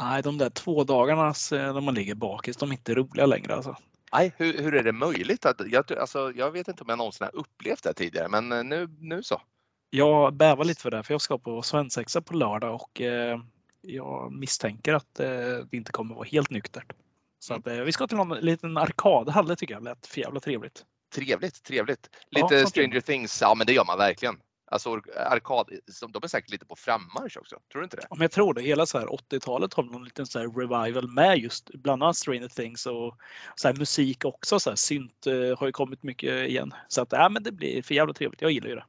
Nej, 0.00 0.22
de 0.22 0.38
där 0.38 0.50
två 0.50 0.84
dagarna 0.84 1.34
när 1.50 1.80
man 1.80 1.94
ligger 1.94 2.14
bakis, 2.14 2.56
de 2.56 2.68
är 2.68 2.72
inte 2.72 2.94
roliga 2.94 3.26
längre 3.26 3.54
alltså. 3.54 3.76
Nej, 4.12 4.34
hur, 4.36 4.58
hur 4.62 4.74
är 4.74 4.82
det 4.82 4.92
möjligt? 4.92 5.46
Att, 5.46 5.60
jag, 5.66 5.92
alltså, 5.92 6.32
jag 6.36 6.50
vet 6.50 6.68
inte 6.68 6.82
om 6.82 6.88
jag 6.88 6.98
någonsin 6.98 7.24
har 7.24 7.40
upplevt 7.40 7.82
det 7.82 7.94
tidigare, 7.94 8.28
men 8.28 8.52
eh, 8.52 8.64
nu, 8.64 8.88
nu 8.98 9.22
så. 9.22 9.42
Jag 9.90 10.34
bävar 10.34 10.64
lite 10.64 10.82
för 10.82 10.90
det, 10.90 11.02
för 11.02 11.14
jag 11.14 11.20
ska 11.20 11.38
på 11.38 11.62
svensexa 11.62 12.22
på 12.22 12.34
lördag 12.34 12.74
och 12.74 13.00
eh, 13.00 13.40
jag 13.80 14.32
misstänker 14.32 14.94
att 14.94 15.20
eh, 15.20 15.28
det 15.70 15.76
inte 15.76 15.92
kommer 15.92 16.14
vara 16.14 16.28
helt 16.32 16.50
nyktert. 16.50 16.92
Så 17.38 17.54
att, 17.54 17.66
eh, 17.66 17.74
vi 17.74 17.92
ska 17.92 18.06
till 18.06 18.16
någon 18.16 18.38
liten 18.38 18.76
arkadhall, 18.76 19.46
det 19.46 19.56
tycker 19.56 19.74
jag 19.74 19.84
lät 19.84 20.06
för 20.06 20.20
jävla 20.20 20.40
trevligt. 20.40 20.84
Trevligt, 21.14 21.62
trevligt. 21.62 22.10
Lite 22.30 22.54
ja, 22.54 22.66
Stranger 22.66 23.00
Things, 23.00 23.40
ja 23.40 23.54
men 23.54 23.66
det 23.66 23.72
gör 23.72 23.84
man 23.84 23.98
verkligen. 23.98 24.36
Alltså 24.72 25.00
arkad, 25.16 25.70
de 26.08 26.20
är 26.22 26.28
säkert 26.28 26.50
lite 26.50 26.66
på 26.66 26.76
frammarsch 26.76 27.36
också. 27.36 27.56
Tror 27.72 27.80
du 27.80 27.84
inte 27.84 27.96
det? 27.96 28.06
Ja, 28.10 28.16
men 28.16 28.22
jag 28.22 28.30
tror 28.30 28.54
det. 28.54 28.62
Hela 28.62 28.84
80-talet 28.84 29.74
har 29.74 29.82
någon 29.82 30.04
liten 30.04 30.26
så 30.26 30.38
revival 30.38 31.08
med 31.08 31.38
just 31.38 31.70
bland 31.74 32.02
annat 32.02 32.16
Stranger 32.16 32.48
Things 32.48 32.86
och 32.86 33.16
så 33.54 33.68
här 33.68 33.74
musik 33.74 34.24
också. 34.24 34.60
Så 34.60 34.70
här, 34.70 34.76
synt 34.76 35.26
uh, 35.26 35.58
har 35.58 35.66
ju 35.66 35.72
kommit 35.72 36.02
mycket 36.02 36.48
igen. 36.48 36.74
Så 36.88 37.02
att 37.02 37.12
ja, 37.12 37.28
men 37.28 37.42
det 37.42 37.52
blir 37.52 37.82
för 37.82 37.94
jävla 37.94 38.14
trevligt. 38.14 38.42
Jag 38.42 38.50
gillar 38.50 38.68
ju 38.68 38.74
det. 38.74 38.84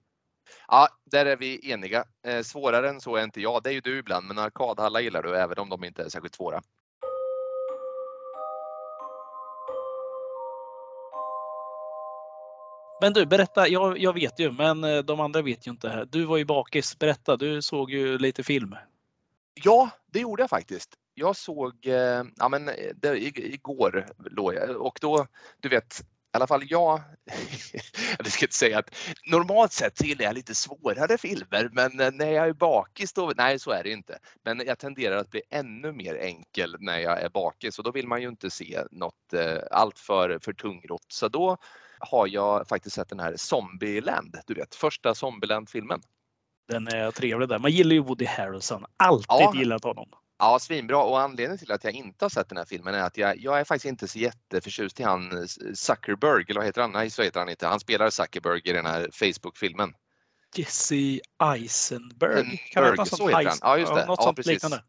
Ja, 0.67 0.87
där 1.11 1.25
är 1.25 1.37
vi 1.37 1.71
eniga. 1.71 2.05
Eh, 2.27 2.41
svårare 2.41 2.89
än 2.89 3.01
så 3.01 3.15
är 3.15 3.23
inte 3.23 3.41
jag. 3.41 3.63
Det 3.63 3.69
är 3.69 3.73
ju 3.73 3.81
du 3.81 3.97
ibland, 3.97 4.27
men 4.27 4.37
arkadhallar 4.37 4.99
gillar 4.99 5.23
du 5.23 5.35
även 5.35 5.59
om 5.59 5.69
de 5.69 5.83
inte 5.83 6.03
är 6.03 6.09
särskilt 6.09 6.35
svåra. 6.35 6.61
Men 13.01 13.13
du, 13.13 13.25
berätta. 13.25 13.67
Jag, 13.67 13.97
jag 13.97 14.13
vet 14.13 14.39
ju, 14.39 14.51
men 14.51 14.83
eh, 14.83 14.97
de 14.97 15.19
andra 15.19 15.41
vet 15.41 15.67
ju 15.67 15.71
inte. 15.71 16.07
Du 16.11 16.25
var 16.25 16.37
ju 16.37 16.45
bakis. 16.45 16.99
Berätta, 16.99 17.37
du 17.37 17.61
såg 17.61 17.91
ju 17.91 18.17
lite 18.17 18.43
film. 18.43 18.75
Ja, 19.53 19.89
det 20.11 20.19
gjorde 20.19 20.43
jag 20.43 20.49
faktiskt. 20.49 20.89
Jag 21.13 21.35
såg, 21.35 21.87
eh, 21.87 22.23
ja 22.35 22.49
men 22.49 22.69
eh, 22.69 22.73
det, 22.95 23.17
igår 23.37 24.05
låg 24.31 24.53
jag 24.53 24.81
och 24.81 24.97
då, 25.01 25.27
du 25.59 25.69
vet, 25.69 26.01
i 26.01 26.03
alla 26.31 26.47
fall 26.47 26.63
jag, 26.69 27.01
jag 28.17 28.31
ska 28.31 28.45
inte 28.45 28.55
säga 28.55 28.79
att 28.79 28.95
normalt 29.31 29.71
sett 29.71 29.97
så 29.97 30.05
gillar 30.05 30.25
jag 30.25 30.35
lite 30.35 30.55
svårare 30.55 31.17
filmer 31.17 31.69
men 31.71 31.99
eh, 31.99 32.11
när 32.11 32.31
jag 32.31 32.47
är 32.47 32.53
bakis 32.53 33.13
då, 33.13 33.33
nej 33.37 33.59
så 33.59 33.71
är 33.71 33.83
det 33.83 33.91
inte. 33.91 34.19
Men 34.43 34.61
jag 34.65 34.79
tenderar 34.79 35.17
att 35.17 35.29
bli 35.29 35.41
ännu 35.49 35.91
mer 35.91 36.15
enkel 36.15 36.75
när 36.79 36.99
jag 36.99 37.21
är 37.21 37.29
bakis 37.29 37.77
och 37.77 37.83
då 37.83 37.91
vill 37.91 38.07
man 38.07 38.21
ju 38.21 38.29
inte 38.29 38.49
se 38.49 38.83
något 38.91 39.33
eh, 39.33 39.57
allt 39.71 39.99
för, 39.99 40.39
för 40.41 40.53
tungrott. 40.53 41.05
Så 41.07 41.27
då 41.27 41.57
har 42.01 42.27
jag 42.27 42.67
faktiskt 42.67 42.95
sett 42.95 43.09
den 43.09 43.19
här 43.19 43.35
Zombieland, 43.37 44.37
du 44.47 44.53
vet 44.53 44.75
första 44.75 45.15
Zombieland-filmen. 45.15 46.01
Den 46.67 46.87
är 46.87 47.11
trevlig 47.11 47.49
där. 47.49 47.59
Man 47.59 47.71
gillar 47.71 47.93
ju 47.93 47.99
Woody 47.99 48.25
Harrelson. 48.25 48.85
Alltid 48.97 49.25
ja. 49.29 49.53
gillat 49.55 49.83
honom. 49.83 50.09
Ja, 50.39 50.59
svinbra 50.59 51.03
och 51.03 51.21
anledningen 51.21 51.57
till 51.57 51.71
att 51.71 51.83
jag 51.83 51.93
inte 51.93 52.25
har 52.25 52.29
sett 52.29 52.49
den 52.49 52.57
här 52.57 52.65
filmen 52.65 52.95
är 52.95 53.03
att 53.03 53.17
jag, 53.17 53.37
jag 53.37 53.59
är 53.59 53.63
faktiskt 53.63 53.85
inte 53.85 54.07
så 54.07 54.19
jätteförtjust 54.19 54.99
i 54.99 55.03
han 55.03 55.47
Zuckerberg, 55.73 56.45
eller 56.47 56.59
vad 56.59 56.65
heter 56.65 56.81
han? 56.81 56.91
Nej, 56.91 57.09
så 57.09 57.21
heter 57.21 57.39
han 57.39 57.49
inte. 57.49 57.67
Han 57.67 57.79
spelar 57.79 58.09
Zuckerberg 58.09 58.61
i 58.63 58.71
den 58.71 58.85
här 58.85 59.09
Facebook-filmen. 59.13 59.93
Jesse 60.55 61.19
Eisenberg. 61.43 62.57
Kan 62.71 62.83
Berg, 62.83 63.05
så 63.05 63.27
heter 63.27 63.49
han. 63.49 63.57
Ja, 63.61 63.77
just 63.77 63.95
det. 63.95 64.05
Något 64.05 64.19
ja, 64.19 64.23
sånt 64.23 64.35
precis. 64.35 64.53
liknande. 64.53 64.83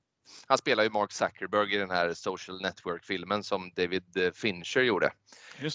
Han 0.47 0.59
spelar 0.59 0.83
ju 0.85 0.91
Mark 0.91 1.13
Zuckerberg 1.13 1.75
i 1.75 1.79
den 1.79 1.91
här 1.91 2.15
Social 2.15 2.63
Network-filmen 2.63 3.45
som 3.45 3.71
David 3.77 4.17
eh, 4.17 4.33
Fincher 4.33 4.81
gjorde. 4.81 5.13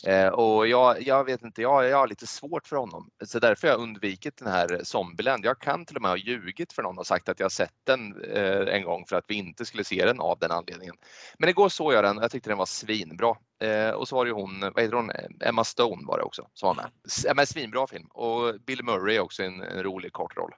Eh, 0.07 0.27
och 0.27 0.67
jag, 0.67 1.01
jag 1.01 1.23
vet 1.23 1.41
inte, 1.41 1.61
jag, 1.61 1.85
jag 1.85 1.97
har 1.97 2.07
lite 2.07 2.27
svårt 2.27 2.67
för 2.67 2.75
honom. 2.75 3.09
Så 3.25 3.39
därför 3.39 3.67
har 3.67 3.73
jag 3.73 3.81
undvikit 3.81 4.37
den 4.37 4.47
här 4.47 4.81
Zombieland. 4.83 5.45
Jag 5.45 5.59
kan 5.59 5.85
till 5.85 5.95
och 5.95 6.01
med 6.01 6.11
ha 6.11 6.17
ljugit 6.17 6.73
för 6.73 6.83
någon 6.83 6.97
och 6.97 7.07
sagt 7.07 7.29
att 7.29 7.39
jag 7.39 7.51
sett 7.51 7.73
den 7.83 8.23
eh, 8.23 8.75
en 8.75 8.83
gång 8.83 9.05
för 9.05 9.15
att 9.15 9.25
vi 9.27 9.35
inte 9.35 9.65
skulle 9.65 9.83
se 9.83 10.05
den 10.05 10.19
av 10.19 10.39
den 10.39 10.51
anledningen. 10.51 10.95
Men 11.37 11.49
igår 11.49 11.69
såg 11.69 11.93
jag 11.93 12.03
den 12.03 12.17
och 12.17 12.23
jag 12.23 12.31
tyckte 12.31 12.49
den 12.49 12.57
var 12.57 12.65
svinbra. 12.65 13.35
Eh, 13.59 13.89
och 13.89 14.07
så 14.07 14.15
var 14.15 14.25
det 14.25 14.31
hon, 14.31 14.59
vad 14.59 14.79
heter 14.83 14.95
hon, 14.95 15.11
Emma 15.41 15.63
Stone 15.63 16.07
var 16.07 16.17
det 16.17 16.23
också 16.23 16.47
som 16.53 16.67
var 16.67 16.75
med. 16.75 16.91
Men 17.35 17.47
svinbra 17.47 17.87
film 17.87 18.07
och 18.07 18.61
Bill 18.61 18.83
Murray 18.83 19.19
också 19.19 19.43
en, 19.43 19.61
en 19.61 19.83
rolig 19.83 20.13
kort 20.13 20.37
roll. 20.37 20.51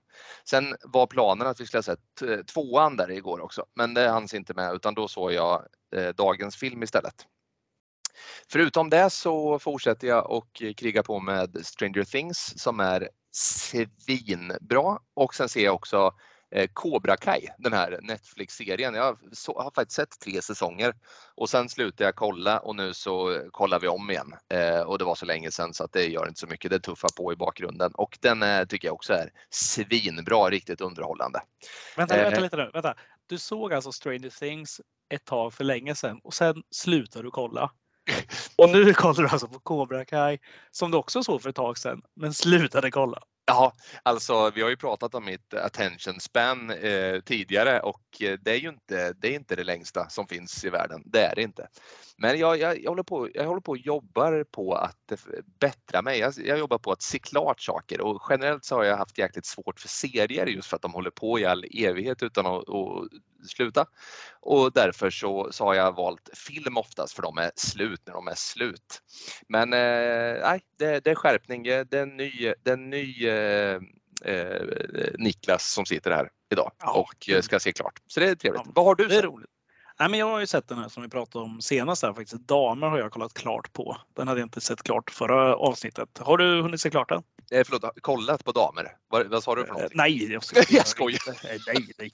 Sen 0.50 0.76
var 0.84 1.08
planen 1.08 1.48
att 1.48 1.60
vi 1.62 1.66
skulle 1.66 1.78
ha 1.78 1.84
sett 1.84 2.22
eh, 2.22 2.38
tvåan 2.38 2.98
där 2.98 3.12
igår 3.12 3.40
också, 3.40 3.66
men 3.76 3.89
det 3.94 4.10
hanns 4.10 4.34
inte 4.34 4.54
med 4.54 4.76
utan 4.76 4.94
då 4.94 5.08
såg 5.08 5.34
jag 5.34 5.66
eh, 5.96 6.10
dagens 6.10 6.56
film 6.56 6.84
istället. 6.84 7.26
Förutom 8.52 8.90
det 8.90 9.10
så 9.10 9.60
fortsätter 9.60 10.08
jag 10.08 10.32
och 10.32 10.64
kriga 10.78 11.04
på 11.04 11.20
med 11.20 11.66
Stranger 11.66 12.04
Things 12.04 12.54
som 12.60 12.80
är 12.80 13.10
svinbra 13.32 15.00
och 15.14 15.36
sen 15.36 15.50
ser 15.50 15.64
jag 15.64 15.76
också 15.76 16.14
eh, 16.52 16.70
Cobra 16.74 17.18
Kai, 17.18 17.48
den 17.58 17.74
här 17.74 18.00
Netflix-serien. 18.02 18.94
Jag 18.94 19.18
har 19.56 19.72
faktiskt 19.76 19.96
sett 19.96 20.20
tre 20.20 20.42
säsonger 20.42 20.94
och 21.36 21.50
sen 21.50 21.70
slutade 21.70 22.04
jag 22.04 22.16
kolla 22.16 22.60
och 22.60 22.76
nu 22.76 22.94
så 22.94 23.42
kollar 23.52 23.80
vi 23.80 23.88
om 23.88 24.12
igen. 24.12 24.34
Eh, 24.54 24.82
och 24.82 24.98
det 24.98 25.06
var 25.06 25.16
så 25.16 25.26
länge 25.26 25.52
sedan 25.52 25.74
så 25.74 25.84
att 25.84 25.94
det 25.94 26.06
gör 26.06 26.28
inte 26.28 26.40
så 26.40 26.48
mycket. 26.48 26.72
Det 26.72 26.80
tuffar 26.80 27.10
på 27.18 27.34
i 27.34 27.36
bakgrunden 27.36 27.92
och 27.94 28.18
den 28.22 28.44
eh, 28.44 28.66
tycker 28.66 28.88
jag 28.88 28.96
också 28.96 29.14
är 29.14 29.32
svinbra, 29.50 30.50
riktigt 30.50 30.82
underhållande. 30.82 31.42
Vänta, 31.98 32.18
vänta 32.18 32.40
lite 32.40 32.58
nu. 32.58 32.70
Vänta. 32.74 32.96
Du 33.30 33.38
såg 33.38 33.74
alltså 33.74 33.92
Stranger 33.92 34.40
Things 34.40 34.82
ett 35.10 35.26
tag 35.26 35.54
för 35.54 35.64
länge 35.64 35.96
sedan 35.96 36.20
och 36.24 36.34
sen 36.34 36.64
slutade 36.72 37.26
du 37.26 37.32
kolla. 37.32 37.72
Och 38.58 38.70
nu 38.70 38.94
kollar 38.94 39.24
du 39.24 39.30
alltså 39.30 39.48
på 39.48 39.60
Cobra 39.60 40.06
Kai 40.06 40.38
som 40.72 40.92
du 40.92 40.98
också 40.98 41.24
såg 41.24 41.42
för 41.42 41.50
ett 41.50 41.56
tag 41.56 41.78
sedan, 41.78 42.02
men 42.16 42.34
slutade 42.34 42.92
kolla. 42.92 43.24
Ja, 43.50 43.74
alltså 44.04 44.52
vi 44.56 44.62
har 44.62 44.70
ju 44.70 44.78
pratat 44.78 45.16
om 45.16 45.26
mitt 45.26 45.54
attention 45.54 46.20
span 46.20 46.70
eh, 46.70 47.20
tidigare 47.20 47.80
och 47.80 48.02
eh, 48.22 48.40
det 48.42 48.52
är 48.52 48.56
ju 48.56 48.70
inte 48.70 49.14
det, 49.14 49.28
är 49.28 49.36
inte 49.36 49.56
det 49.56 49.64
längsta 49.64 50.10
som 50.10 50.28
finns 50.28 50.66
i 50.66 50.70
världen. 50.70 51.04
Det 51.06 51.22
är 51.22 51.36
det 51.36 51.42
inte. 51.42 51.68
Men 52.18 52.40
jag, 52.40 52.60
jag, 52.60 52.84
jag 52.84 52.92
håller, 52.92 53.04
på, 53.04 53.30
jag 53.34 53.46
håller 53.46 53.62
på 53.62 53.72
och 53.72 53.78
jobbar 53.78 54.44
på 54.52 54.74
att 54.74 55.14
bättra 55.60 56.02
mig. 56.02 56.20
Jag, 56.20 56.34
jag, 56.46 56.60
jobbar 56.60 56.78
på 56.78 56.92
att 56.92 57.02
se 57.02 57.20
klart 57.20 57.62
saker 57.62 58.02
och 58.02 58.22
generellt 58.30 58.66
så 58.66 58.76
har 58.76 58.84
jag 58.84 58.98
haft 58.98 59.18
jäkligt 59.18 59.46
svårt 59.46 59.80
för 59.80 59.88
serier 59.88 60.46
just 60.46 60.70
för 60.70 60.76
att 60.76 60.82
de 60.82 60.94
håller 60.94 61.12
på 61.12 61.40
i 61.40 61.46
all 61.46 61.66
evighet 61.74 62.24
utan 62.24 62.46
att, 62.46 62.70
att 62.70 63.10
sluta. 63.48 63.86
Och 64.42 64.74
därför 64.74 65.10
så, 65.10 65.48
så 65.52 65.66
har 65.66 65.74
jag 65.74 65.96
valt 65.96 66.30
film 66.34 66.78
oftast 66.78 67.14
för 67.14 67.22
de 67.22 67.38
är 67.38 67.52
slut 67.56 68.02
när 68.06 68.14
de 68.14 68.28
är 68.28 68.36
slut. 68.36 69.02
Men 69.48 69.74
eh, 69.74 70.42
nej, 70.42 70.62
det, 70.78 71.04
det, 71.04 71.12
är 71.12 71.16
skärpning. 71.16 71.64
Det 71.64 71.94
är 71.94 72.04
en 72.04 72.18
ny, 72.18 72.54
det 72.64 72.70
är 72.70 72.74
en 72.74 72.90
ny 72.90 73.28
eh, 73.28 73.80
eh, 74.26 75.12
Niklas 75.18 75.74
som 75.74 75.86
sitter 75.86 76.12
här 76.12 76.30
idag 76.52 76.72
ja. 76.80 76.92
och 76.92 77.44
ska 77.44 77.60
se 77.60 77.72
klart. 77.72 78.00
Så 78.08 78.20
det 78.20 78.30
är 78.30 78.36
trevligt. 78.36 78.62
Ja, 78.66 78.72
Vad 78.76 78.86
har 78.86 78.96
du 78.96 79.08
det 79.08 79.18
är 79.18 79.22
roligt. 79.22 79.50
Nej, 80.00 80.10
men 80.10 80.20
jag 80.20 80.26
har 80.30 80.40
ju 80.40 80.48
sett 80.48 80.68
den 80.68 80.78
här 80.78 80.90
som 80.90 81.04
vi 81.04 81.10
pratade 81.10 81.46
om 81.46 81.62
senast. 81.62 82.04
Här, 82.04 82.14
faktiskt. 82.14 82.48
Damer 82.48 82.88
har 82.88 82.98
jag 83.00 83.12
kollat 83.12 83.34
klart 83.34 83.74
på. 83.74 83.98
Den 84.16 84.28
hade 84.28 84.40
jag 84.40 84.46
inte 84.46 84.62
sett 84.62 84.84
klart 84.84 85.12
förra 85.12 85.56
avsnittet. 85.56 86.18
Har 86.18 86.38
du 86.38 86.62
hunnit 86.62 86.82
se 86.82 86.90
klart 86.90 87.10
den? 87.10 87.24
Eh, 87.52 87.64
förlåt, 87.66 88.02
kollat 88.02 88.46
på 88.46 88.52
damer? 88.52 88.92
Vad, 89.08 89.28
vad 89.28 89.44
sa 89.44 89.56
du 89.56 89.62
för 89.62 89.70
Eh, 89.70 89.74
någonting? 89.74 89.98
nej, 89.98 90.32
jag 90.34 90.44
skojar. 90.44 90.66
jag 90.70 90.88
skojar. 90.88 91.20
Nej, 91.44 91.60
nej. 91.98 92.12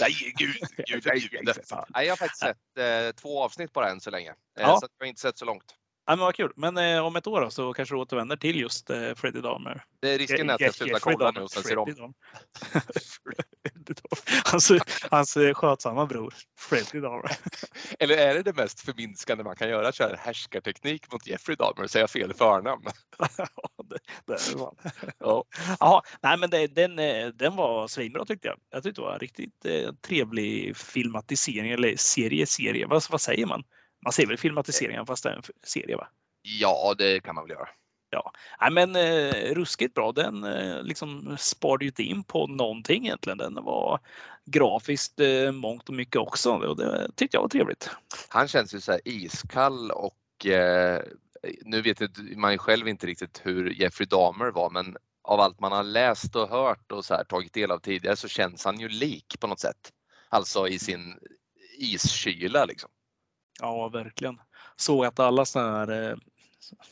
Nej, 0.00 0.32
gud, 0.36 0.54
gud, 0.86 1.02
Nej, 1.06 1.28
gud. 1.30 1.40
nej. 1.44 1.54
Nej, 1.94 2.06
jag 2.06 2.12
har 2.12 2.16
faktiskt 2.16 2.40
sett 2.40 2.56
eh, 2.78 3.14
två 3.22 3.42
avsnitt 3.44 3.72
bara 3.72 3.90
än 3.90 4.00
så 4.00 4.10
länge. 4.10 4.30
Eh, 4.30 4.34
Ja. 4.56 4.80
Så 4.80 4.86
jag 4.98 5.04
har 5.06 5.08
inte 5.08 5.20
sett 5.20 5.38
så 5.38 5.44
långt. 5.44 5.64
Ja, 6.06 6.16
men 6.16 6.18
vad 6.18 6.34
kul. 6.34 6.52
Men 6.56 6.76
eh, 6.76 7.06
om 7.06 7.16
ett 7.16 7.26
år 7.26 7.40
då, 7.40 7.50
så 7.50 7.72
kanske 7.72 7.94
du 7.94 7.98
återvänder 7.98 8.36
till 8.36 8.60
just 8.60 8.90
eh, 8.90 9.14
Freddy 9.14 9.40
Dahmer. 9.40 9.84
Det 10.00 10.14
är 10.14 10.18
risken 10.18 10.50
är 10.50 10.54
att 10.54 10.60
jag 10.60 10.74
slutar 10.74 10.98
kolla 10.98 11.30
nu 11.30 11.40
och 11.40 11.50
sen 11.50 11.62
ser 11.62 11.78
om. 11.78 12.14
hans, 14.44 14.72
hans 15.10 15.36
eh, 15.36 15.54
skötsamma 15.54 16.06
bror, 16.06 16.34
Freddy 16.58 17.00
Dahmer. 17.00 17.30
Eller 17.98 18.16
är 18.16 18.34
det 18.34 18.42
det 18.42 18.56
mest 18.56 18.80
förminskande 18.80 19.44
man 19.44 19.56
kan 19.56 19.68
göra, 19.68 19.88
att 19.88 19.94
köra 19.94 20.16
härskarteknik 20.16 21.12
mot 21.12 21.26
Jeffrey 21.26 21.56
Dahmer 21.56 21.82
och 21.82 21.90
säga 21.90 22.08
fel 22.08 22.34
förnamn? 22.34 22.84
Ja, 23.36 23.84
det, 23.84 23.98
det 24.26 24.32
är 24.32 24.58
fan. 24.58 24.76
Ja. 25.18 25.44
Jaha, 25.80 26.02
nej 26.22 26.38
men 26.38 26.50
det, 26.50 26.66
den, 26.66 26.98
eh, 26.98 27.26
den 27.26 27.56
var 27.56 27.88
svinbra 27.88 28.24
tyckte 28.24 28.48
jag. 28.48 28.58
Jag 28.70 28.82
tyckte 28.82 29.00
det 29.00 29.04
var 29.04 29.12
en 29.12 29.18
riktigt 29.18 29.64
eh, 29.64 29.92
trevlig 30.00 30.76
filmatisering 30.76 31.70
eller 31.70 31.96
serie, 31.96 32.46
serie. 32.46 32.86
Vad, 32.86 33.02
vad 33.10 33.20
säger 33.20 33.46
man? 33.46 33.64
Man 34.02 34.12
säger 34.12 34.28
väl 34.28 34.38
filmatiseringen 34.38 35.06
fast 35.06 35.22
det 35.22 35.30
är 35.30 35.36
en 35.36 35.42
serie 35.62 35.96
va? 35.96 36.08
Ja, 36.42 36.94
det 36.98 37.20
kan 37.20 37.34
man 37.34 37.44
väl 37.44 37.50
göra. 37.50 37.68
Nej 38.60 38.70
men 38.70 38.96
eh, 38.96 39.54
ruskigt 39.54 39.94
bra. 39.94 40.12
Den 40.12 40.44
eh, 40.44 40.82
liksom 40.82 41.36
sparade 41.38 41.84
ju 41.84 41.88
inte 41.88 42.02
in 42.02 42.24
på 42.24 42.46
någonting 42.46 43.06
egentligen. 43.06 43.38
Den 43.38 43.54
var 43.54 44.00
grafiskt 44.44 45.20
eh, 45.20 45.52
mångt 45.52 45.88
och 45.88 45.94
mycket 45.94 46.16
också 46.16 46.50
och 46.52 46.76
det 46.76 47.10
tyckte 47.16 47.36
jag 47.36 47.42
var 47.42 47.48
trevligt. 47.48 47.90
Han 48.28 48.48
känns 48.48 48.74
ju 48.74 48.80
så 48.80 48.92
här 48.92 49.00
iskall 49.04 49.90
och 49.90 50.46
eh, 50.46 51.02
nu 51.64 51.82
vet 51.82 52.00
man 52.36 52.52
ju 52.52 52.58
själv 52.58 52.88
inte 52.88 53.06
riktigt 53.06 53.40
hur 53.44 53.70
Jeffrey 53.70 54.06
Dahmer 54.06 54.50
var, 54.50 54.70
men 54.70 54.96
av 55.24 55.40
allt 55.40 55.60
man 55.60 55.72
har 55.72 55.82
läst 55.82 56.36
och 56.36 56.48
hört 56.48 56.92
och 56.92 57.04
så 57.04 57.14
här, 57.14 57.24
tagit 57.24 57.52
del 57.52 57.70
av 57.70 57.78
tidigare 57.78 58.16
så 58.16 58.28
känns 58.28 58.64
han 58.64 58.80
ju 58.80 58.88
lik 58.88 59.40
på 59.40 59.46
något 59.46 59.60
sätt. 59.60 59.92
Alltså 60.28 60.68
i 60.68 60.78
sin 60.78 61.18
iskyla 61.78 62.64
liksom. 62.64 62.90
Ja, 63.60 63.88
verkligen. 63.88 64.40
Såg 64.76 65.04
att 65.04 65.20
alla 65.20 65.44
sådana 65.44 65.78
här 65.78 66.10
eh, 66.10 66.16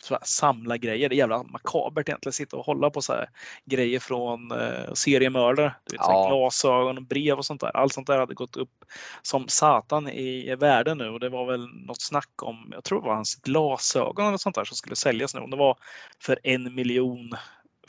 så 0.00 0.14
här 0.14 0.22
samlargrejer, 0.24 1.08
det 1.08 1.14
är 1.14 1.18
jävla 1.18 1.42
makabert 1.42 2.08
egentligen, 2.08 2.32
sitta 2.32 2.56
och 2.56 2.64
hålla 2.64 2.90
på 2.90 3.02
så 3.02 3.12
här 3.12 3.28
grejer 3.64 4.00
från 4.00 4.52
eh, 4.52 4.92
seriemördare. 4.94 5.74
Du 5.84 5.96
vet, 5.96 6.04
så 6.04 6.10
här 6.12 6.18
Ja. 6.18 6.28
glasögon 6.28 6.96
och 6.96 7.02
brev 7.04 7.38
och 7.38 7.44
sånt 7.44 7.60
där. 7.60 7.76
Allt 7.76 7.92
sånt 7.92 8.06
där 8.06 8.18
hade 8.18 8.34
gått 8.34 8.56
upp 8.56 8.84
som 9.22 9.48
satan 9.48 10.08
i 10.08 10.54
värde 10.56 10.94
nu 10.94 11.08
och 11.08 11.20
det 11.20 11.28
var 11.28 11.46
väl 11.46 11.66
något 11.86 12.02
snack 12.02 12.42
om, 12.42 12.68
jag 12.72 12.84
tror 12.84 13.00
det 13.00 13.06
var 13.06 13.14
hans 13.14 13.34
glasögon 13.34 14.26
eller 14.26 14.36
sånt 14.38 14.54
där 14.54 14.64
som 14.64 14.76
skulle 14.76 14.96
säljas 14.96 15.34
nu. 15.34 15.40
Om 15.40 15.50
det 15.50 15.56
var 15.56 15.76
för 16.22 16.38
en 16.42 16.74
miljon 16.74 17.30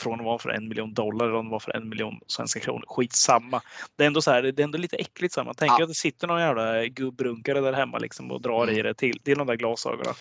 från 0.01 0.19
att 0.19 0.25
vara 0.25 0.39
för 0.39 0.49
en 0.49 0.67
miljon 0.67 0.93
dollar 0.93 1.25
eller 1.25 1.35
om 1.37 1.45
det 1.45 1.51
var 1.51 1.59
för 1.59 1.75
en 1.77 1.89
miljon 1.89 2.19
svenska 2.27 2.59
kronor. 2.59 2.85
Skitsamma. 2.87 3.61
Det 3.97 4.03
är 4.03 4.07
ändå 4.07 4.21
så 4.21 4.31
här, 4.31 4.41
det 4.43 4.61
är 4.61 4.63
ändå 4.63 4.77
lite 4.77 4.95
äckligt. 4.95 5.33
Så 5.33 5.39
här. 5.39 5.45
Man 5.45 5.55
tänker 5.55 5.75
Ja. 5.79 5.83
att 5.83 5.89
det 5.89 5.95
sitter 5.95 6.27
någon 6.27 6.41
jävla 6.41 6.85
gubbrunkare 6.85 7.61
där 7.61 7.73
hemma 7.73 7.97
liksom 7.97 8.31
och 8.31 8.41
drar 8.41 8.63
Mm. 8.63 8.77
i 8.77 8.81
det 8.81 8.93
till, 8.93 9.19
till 9.19 9.37
de 9.37 9.47
där 9.47 9.55
glasögonen. 9.55 10.13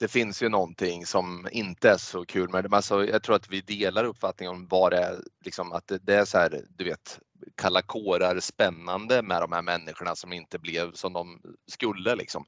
det 0.00 0.08
finns 0.08 0.42
ju 0.42 0.48
någonting 0.48 1.06
som 1.06 1.48
inte 1.52 1.90
är 1.90 1.96
så 1.96 2.24
kul 2.24 2.48
med 2.50 2.64
det. 2.64 2.76
Alltså, 2.76 3.04
jag 3.06 3.22
tror 3.22 3.36
att 3.36 3.48
vi 3.50 3.60
delar 3.60 4.04
uppfattningen 4.04 4.54
om 4.54 4.66
vad 4.70 4.92
det 4.92 4.98
är, 4.98 5.16
liksom 5.44 5.72
att 5.72 5.86
det, 5.86 5.98
det 5.98 6.14
är 6.14 6.24
så 6.24 6.38
här, 6.38 6.60
du 6.68 6.84
vet, 6.84 7.18
kalla 7.56 7.82
kårar 7.82 8.40
spännande 8.40 9.22
med 9.22 9.42
de 9.42 9.52
här 9.52 9.62
människorna 9.62 10.16
som 10.16 10.32
inte 10.32 10.58
blev 10.58 10.92
som 10.92 11.12
de 11.12 11.40
skulle 11.70 12.14
liksom. 12.16 12.44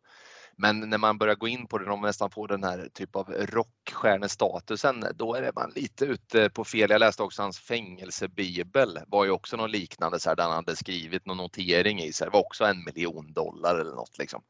Men 0.61 0.81
när 0.81 0.99
man 0.99 1.19
börjar 1.19 1.35
gå 1.35 1.49
in 1.49 1.67
på 1.67 1.79
det, 1.79 1.85
de 1.85 2.01
nästan 2.01 2.31
får 2.31 2.49
den 2.49 2.65
här 2.65 2.89
typ 2.93 3.17
av 3.17 3.33
rockstjärnestatusen, 3.33 5.05
då 5.15 5.35
är 5.35 5.53
man 5.55 5.73
lite 5.75 6.05
ute 6.05 6.51
på 6.51 6.65
fel. 6.65 6.91
Jag 6.91 6.99
läste 6.99 7.23
också 7.23 7.43
hans 7.43 7.59
fängelsebibel, 7.59 8.99
var 9.07 9.25
ju 9.25 9.31
också 9.31 9.57
något 9.57 9.71
liknande 9.71 10.21
så 10.21 10.29
här, 10.29 10.37
där 10.37 10.43
han 10.45 10.53
hade 10.53 10.77
skrivit 10.77 11.27
någon 11.27 11.37
notering 11.37 12.01
i 12.01 12.13
sig. 12.13 12.27
Det 12.27 12.31
var 12.31 12.41
också 12.41 12.65
en 12.65 12.85
miljon 12.85 13.33
dollar 13.33 13.75
eller 13.79 13.95
något 13.95 14.19
liksom. 14.19 14.43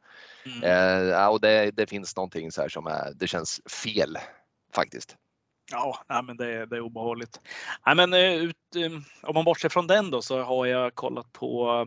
Mm. 0.47 1.11
Eh, 1.13 1.27
och 1.27 1.41
det, 1.41 1.71
det 1.71 1.87
finns 1.87 2.17
någonting 2.17 2.53
så 2.53 2.61
här 2.63 2.69
som 2.69 2.87
är, 2.87 3.13
det 3.15 3.27
känns 3.27 3.61
fel 3.85 4.19
faktiskt. 4.75 5.17
Ja, 5.73 6.05
nej, 6.09 6.23
men 6.23 6.37
det, 6.37 6.47
är- 6.55 6.67
det 6.67 6.77
är 6.77 6.81
obehagligt. 6.81 7.41
Nej, 7.87 7.97
men, 7.97 8.13
eh, 8.13 8.35
ut, 8.35 8.57
eh, 8.77 8.93
om 9.23 9.35
man 9.35 9.45
bortser 9.45 9.69
från 9.69 9.87
den 9.87 10.11
då 10.11 10.23
så 10.23 10.43
har 10.43 10.67
jag 10.67 10.95
kollat 10.95 11.33
på 11.33 11.87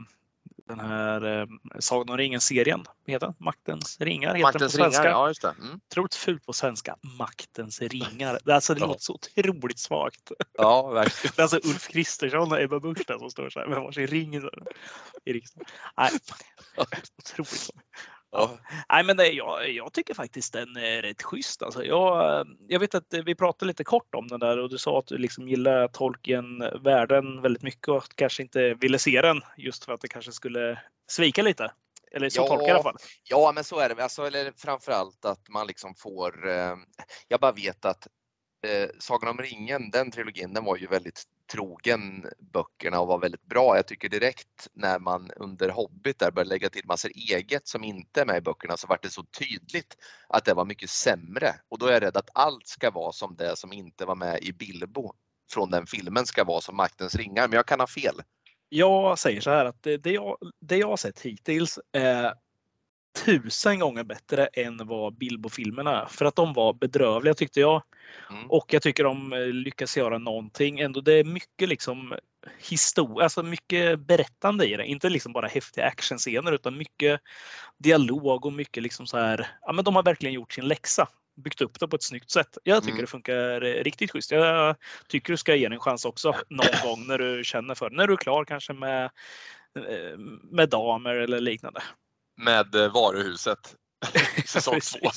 den 0.68 0.80
här 0.80 1.42
eh, 1.42 1.48
Sagan 1.80 2.10
om 2.10 2.18
ringen-serien. 2.18 2.86
Heter? 3.08 3.34
Maktens 3.40 3.98
ringar 4.00 4.36
heter 4.36 4.42
Maktens 4.42 4.74
den 4.74 4.86
på 4.86 4.92
svenska. 4.92 5.10
ringar, 5.10 5.34
ja. 5.42 5.54
Mm. 5.62 5.80
Otroligt 5.92 6.16
fult 6.16 6.46
på 6.46 6.54
svenska. 6.54 6.96
Maktens 7.18 7.82
ringar. 7.82 8.40
Det, 8.46 8.56
alltså, 8.56 8.74
det 8.74 8.80
Ja. 8.80 8.88
låter 8.88 9.02
så 9.02 9.14
otroligt 9.14 9.80
svagt. 9.80 10.32
Ja, 10.58 10.88
verkligen. 10.90 11.34
Det 11.36 11.40
är 11.40 11.44
alltså 11.44 11.58
Ulf 11.70 11.88
Kristersson 11.88 12.52
och 12.52 12.62
Ebba 12.62 12.80
Busch 12.80 13.08
som 13.08 13.32
står 13.32 13.50
så 13.50 13.60
här 13.60 13.68
med 13.68 13.78
varsin 13.82 14.08
ring 14.08 14.36
i 15.26 15.34
riksdagen. 15.34 15.66
Nej, 15.98 16.10
otroligt. 17.18 17.70
Ja. 18.34 18.58
Nej, 18.90 19.04
men 19.04 19.18
det, 19.18 19.28
jag, 19.28 19.70
jag 19.70 19.94
tycker 19.94 20.14
faktiskt 20.14 20.54
den 20.54 20.78
är 20.78 21.02
rätt 21.02 21.22
schysst. 21.24 21.64
Alltså, 21.64 21.84
jag, 21.84 22.46
jag 22.68 22.80
vet 22.80 22.96
att 22.96 23.14
vi 23.26 23.36
pratade 23.36 23.68
lite 23.68 23.84
kort 23.84 24.16
om 24.16 24.28
den 24.28 24.40
där 24.40 24.60
och 24.60 24.70
du 24.70 24.78
sa 24.78 25.00
att 25.00 25.08
du 25.08 25.18
liksom 25.18 25.48
gillar 25.48 25.88
Tolkien-världen 25.88 27.42
väldigt 27.42 27.64
mycket 27.64 27.88
och 27.88 28.16
kanske 28.16 28.44
inte 28.44 28.74
ville 28.74 29.00
se 29.00 29.22
den 29.22 29.42
just 29.58 29.86
för 29.86 29.94
att 29.94 30.02
det 30.02 30.08
kanske 30.08 30.32
skulle 30.32 30.80
svika 31.10 31.42
lite. 31.42 31.72
Eller 32.12 32.30
så 32.30 32.42
Ja. 32.42 32.48
tolkar 32.48 32.64
jag 32.64 32.70
i 32.70 32.72
alla 32.74 32.84
fall. 32.84 32.98
Ja, 33.24 33.52
men 33.56 33.64
så 33.64 33.80
är 33.80 33.90
det. 33.96 34.04
Alltså, 34.04 34.26
eller 34.26 34.52
framförallt 34.58 35.26
att 35.26 35.50
man 35.50 35.68
liksom 35.68 35.96
får... 35.96 36.50
Eh, 36.50 36.76
jag 37.28 37.40
bara 37.40 37.52
vet 37.52 37.86
att 37.86 38.08
eh, 38.64 38.90
Sagan 39.00 39.30
om 39.30 39.38
ringen, 39.38 39.90
den 39.92 40.12
trilogin, 40.12 40.54
den 40.54 40.64
var 40.64 40.78
ju 40.78 40.88
väldigt 40.88 41.24
trogen 41.52 42.26
böckerna 42.40 43.00
och 43.00 43.08
var 43.08 43.20
väldigt 43.20 43.46
bra. 43.46 43.76
Jag 43.76 43.88
tycker 43.88 44.10
direkt 44.10 44.68
när 44.74 45.00
man 45.00 45.32
under 45.36 45.70
Hobbit 45.70 46.20
där 46.20 46.32
började 46.32 46.50
lägga 46.50 46.70
till 46.70 46.86
massor 46.86 47.12
eget 47.16 47.68
som 47.68 47.84
inte 47.84 48.22
är 48.22 48.26
med 48.26 48.38
i 48.38 48.42
böckerna 48.42 48.78
så 48.78 48.88
vart 48.88 49.04
det 49.04 49.10
så 49.10 49.24
tydligt 49.24 49.98
att 50.30 50.46
det 50.46 50.54
var 50.54 50.66
mycket 50.66 50.90
sämre. 50.90 51.56
Och 51.70 51.80
då 51.80 51.86
är 51.86 51.94
jag 51.94 52.04
rädd 52.04 52.18
att 52.18 52.30
allt 52.34 52.68
ska 52.68 52.92
vara 52.92 53.12
som 53.12 53.36
det 53.36 53.56
som 53.56 53.74
inte 53.74 54.06
var 54.06 54.16
med 54.16 54.44
i 54.44 54.54
Bilbo 54.54 55.14
från 55.54 55.72
den 55.72 55.86
filmen 55.88 56.26
ska 56.26 56.44
vara 56.44 56.62
som 56.62 56.76
Maktens 56.76 57.16
ringar. 57.16 57.48
Men 57.48 57.56
jag 57.56 57.66
kan 57.66 57.80
ha 57.80 57.88
fel. 57.88 58.22
Jag 58.70 59.20
säger 59.20 59.42
så 59.42 59.50
här 59.50 59.66
att 59.66 59.84
det, 59.84 59.98
det, 59.98 60.12
jag, 60.12 60.38
det 60.62 60.78
jag 60.78 60.88
har 60.88 60.98
sett 60.98 61.20
hittills 61.20 61.80
är 61.92 62.34
tusen 63.26 63.80
gånger 63.80 64.04
bättre 64.04 64.46
än 64.46 64.88
vad 64.88 65.18
Bilbo-filmerna 65.18 66.02
är. 66.02 66.06
För 66.06 66.26
att 66.26 66.36
de 66.36 66.54
var 66.54 66.74
bedrövliga 66.74 67.34
tyckte 67.34 67.60
jag. 67.60 67.84
Mm. 68.30 68.52
Och 68.52 68.74
jag 68.74 68.82
tycker 68.82 69.04
de 69.04 69.34
eh, 69.34 69.40
lyckas 69.40 69.98
göra 69.98 70.18
någonting. 70.18 70.80
Ändå 70.80 71.02
det 71.02 71.14
är 71.14 71.24
mycket 71.24 71.70
liksom 71.70 72.14
historia, 72.58 73.24
alltså 73.24 73.44
mycket 73.44 74.00
berättande 74.00 74.66
i 74.68 74.76
det. 74.76 74.86
Inte 74.86 75.10
liksom 75.10 75.34
bara 75.34 75.48
häftiga 75.48 75.86
actionscener 75.86 76.52
utan 76.52 76.78
mycket 76.78 77.22
dialog 77.78 78.46
och 78.46 78.54
mycket 78.54 78.84
liksom 78.84 79.08
så 79.08 79.18
här. 79.18 79.48
Ja, 79.62 79.74
men 79.74 79.86
de 79.86 79.96
har 79.96 80.04
verkligen 80.04 80.34
gjort 80.34 80.54
sin 80.54 80.68
läxa. 80.68 81.08
Byggt 81.36 81.62
upp 81.62 81.80
det 81.80 81.88
på 81.88 81.96
ett 81.96 82.04
snyggt 82.04 82.32
sätt. 82.32 82.58
Jag 82.64 82.84
tycker 82.84 82.94
Mm. 82.94 83.02
det 83.02 83.08
funkar 83.08 83.62
eh, 83.62 83.84
riktigt 83.84 84.12
schysst. 84.12 84.32
Jag 84.32 84.76
tycker 85.08 85.34
du 85.34 85.38
ska 85.38 85.56
ge 85.56 85.66
den 85.66 85.74
en 85.74 85.80
chans 85.80 86.06
också 86.06 86.36
någon 86.50 86.66
gång 86.84 87.08
när 87.08 87.18
du 87.18 87.44
känner 87.44 87.76
för 87.76 87.90
det. 87.90 87.96
När 87.96 88.08
du 88.08 88.14
är 88.14 88.18
klar 88.18 88.46
kanske 88.46 88.74
med, 88.74 89.04
eh, 89.76 90.18
med 90.52 90.70
damer 90.70 91.16
eller 91.16 91.40
liknande. 91.40 91.82
Med 92.38 92.76
eh, 92.76 92.94
varuhuset. 92.94 93.76
Säsong 94.46 94.80
två. 94.80 95.10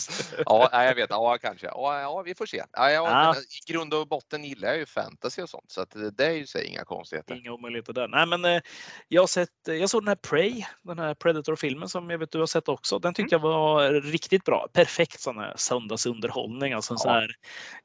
Ja, 0.47 0.85
jag 0.85 0.95
vet. 0.95 1.11
Ja, 1.11 1.39
kanske. 1.43 1.67
Ja, 1.67 2.01
ja 2.01 2.23
vi 2.23 2.35
får 2.35 2.47
se. 2.47 2.57
Ja, 2.73 2.91
ja, 2.91 3.11
Ja. 3.11 3.35
I 3.69 3.73
grund 3.73 3.95
och 3.95 4.09
botten 4.09 4.45
gillar 4.45 4.69
jag 4.69 4.79
ju 4.79 4.87
fantasy 4.87 5.43
och 5.43 5.49
sånt 5.49 5.71
så 5.71 5.81
att 5.81 5.97
det 6.17 6.27
är 6.27 6.31
ju 6.33 6.47
sig 6.47 6.67
inga 6.67 6.85
konstigheter. 6.85 7.35
Inga 7.35 7.53
omöjligheter 7.53 7.93
där. 7.93 8.09
Nej, 8.09 8.27
men 8.27 8.45
eh, 8.45 8.61
jag 9.09 9.23
har 9.23 9.27
sett. 9.27 9.69
eh, 9.69 9.75
Jag 9.75 9.91
såg 9.91 10.03
den 10.03 10.09
här 10.09 10.17
Prey, 10.17 10.65
den 10.83 10.99
här 10.99 11.15
Predator-filmen 11.15 11.89
som 11.89 12.11
jag 12.11 12.19
vet 12.19 12.31
du 12.33 12.39
har 12.39 12.47
sett 12.47 12.69
också. 12.69 12.99
Den 12.99 13.15
tyckte 13.15 13.35
jag 13.35 13.41
var 13.41 13.91
riktigt 13.93 14.45
bra. 14.45 14.67
Perfekt 14.73 15.21
sån 15.21 15.39
här 15.39 15.53
söndagsunderhållning, 15.57 16.73
alltså 16.73 16.95
Ja. 16.95 16.99
så 16.99 17.09
här 17.09 17.31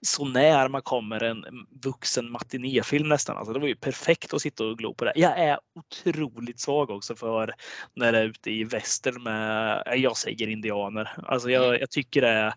så 0.07 0.25
när 0.25 0.67
man 0.67 0.81
kommer 0.81 1.23
en 1.23 1.45
vuxen 1.83 2.31
matinéfilm 2.31 3.09
nästan. 3.09 3.37
Alltså 3.37 3.53
det 3.53 3.59
var 3.59 3.67
ju 3.67 3.75
perfekt 3.75 4.33
att 4.33 4.41
sitta 4.41 4.63
och 4.65 4.77
glo 4.77 4.93
på 4.93 5.05
det. 5.05 5.13
Jag 5.15 5.39
är 5.39 5.59
otroligt 5.75 6.59
svag 6.59 6.89
också 6.89 7.15
för 7.15 7.53
när 7.95 8.11
det 8.11 8.17
är 8.19 8.23
ute 8.23 8.51
i 8.51 8.63
väster 8.63 9.11
med, 9.11 9.83
eh, 9.87 9.93
jag 9.93 10.17
säger 10.17 10.47
indianer. 10.91 11.25
Alltså 11.27 11.49
jag, 11.49 11.65
Mm. 11.67 11.79
jag 11.79 11.89
tycker 11.91 12.21
det 12.21 12.27
är 12.29 12.53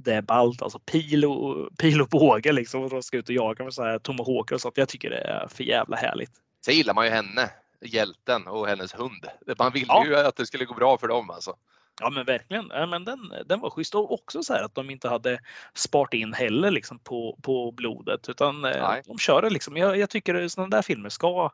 det 0.00 0.14
är 0.14 0.22
ballt, 0.22 0.62
alltså 0.62 0.78
pil 0.78 1.24
och, 1.24 1.76
pil 1.78 2.00
och 2.00 2.08
båge 2.08 2.52
liksom. 2.52 2.88
De 2.88 3.02
ska 3.02 3.16
ut 3.16 3.28
och 3.28 3.34
jaga 3.34 3.64
med 3.64 3.74
så 3.74 3.82
här 3.82 3.98
tomahawker 3.98 4.54
och 4.54 4.60
sånt. 4.60 4.76
Jag 4.76 4.88
tycker 4.88 5.10
det 5.10 5.18
är 5.20 5.48
för 5.48 5.64
jävla 5.64 5.96
härligt. 5.96 6.30
Sen 6.64 6.74
gillar 6.74 6.94
man 6.94 7.04
ju 7.04 7.10
henne, 7.10 7.50
hjälten 7.80 8.46
och 8.46 8.66
hennes 8.68 8.94
hund. 8.94 9.26
Man 9.58 9.72
ville 9.72 9.86
Ja. 9.88 10.06
ju 10.06 10.16
att 10.16 10.36
det 10.36 10.46
skulle 10.46 10.64
gå 10.64 10.74
bra 10.74 10.98
för 10.98 11.08
dem 11.08 11.30
alltså. 11.30 11.56
Ja 12.00 12.10
men 12.10 12.24
verkligen. 12.24 12.66
Ja, 12.70 12.86
men 12.86 13.04
den, 13.04 13.32
den 13.46 13.60
var 13.60 13.70
schysst. 13.70 13.94
Och 13.94 14.12
också 14.12 14.42
så 14.42 14.52
här 14.52 14.62
att 14.62 14.74
de 14.74 14.90
inte 14.90 15.08
hade 15.08 15.38
sparat 15.74 16.14
in 16.14 16.32
heller 16.32 16.70
liksom 16.70 16.98
på, 16.98 17.38
på 17.42 17.72
blodet. 17.72 18.28
Utan 18.28 18.64
eh, 18.64 18.88
Nej. 18.88 19.02
de 19.06 19.18
kör 19.18 19.42
det 19.42 19.50
liksom. 19.50 19.76
Jag, 19.76 19.96
jag 19.98 20.10
tycker 20.10 20.48
sådana 20.48 20.76
där 20.76 20.82
filmer 20.82 21.08
ska 21.08 21.50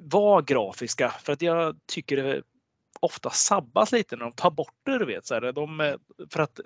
vara 0.00 0.42
grafiska. 0.42 1.10
För 1.10 1.32
att 1.32 1.42
jag 1.42 1.76
tycker 1.86 2.16
det 2.16 2.42
ofta 3.00 3.30
sabbas 3.30 3.92
lite 3.92 4.16
när 4.16 4.24
de 4.24 4.32
tar 4.32 4.50
bort 4.50 4.74
det. 4.86 4.98
Du 4.98 5.04
vet, 5.04 5.26
så 5.26 5.34
här, 5.34 5.52
de, 5.52 5.80
eh, 5.80 5.94
för 6.32 6.40
att 6.40 6.60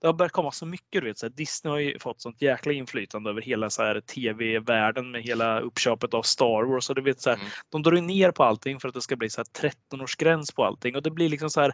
det 0.00 0.06
har 0.06 0.14
börjat 0.14 0.32
komma 0.32 0.52
så 0.52 0.66
mycket. 0.66 1.02
Du 1.02 1.08
vet, 1.08 1.18
så 1.18 1.26
här, 1.26 1.30
Disney 1.30 1.70
har 1.70 1.78
ju 1.78 1.98
fått 1.98 2.20
sånt 2.20 2.42
jäkla 2.42 2.72
inflytande 2.72 3.30
över 3.30 3.42
hela 3.42 3.70
så 3.70 3.82
här, 3.82 4.00
tv-världen 4.00 5.10
med 5.10 5.22
hela 5.22 5.60
uppköpet 5.60 6.14
av 6.14 6.22
Star 6.22 6.62
Wars. 6.72 6.90
Och 6.90 6.96
du 6.96 7.02
vet, 7.02 7.20
så 7.20 7.30
här, 7.30 7.36
Mm. 7.36 7.48
De 7.68 7.82
drar 7.82 7.92
ju 7.92 8.00
ner 8.00 8.30
på 8.30 8.44
allting 8.44 8.80
för 8.80 8.88
att 8.88 8.94
det 8.94 9.02
ska 9.02 9.16
bli 9.16 9.30
så 9.30 9.40
här 9.40 9.70
13-årsgräns 9.70 10.54
på 10.54 10.64
allting. 10.64 10.96
Och 10.96 11.02
det 11.02 11.10
blir 11.10 11.28
liksom 11.28 11.50
så 11.50 11.60
här. 11.60 11.72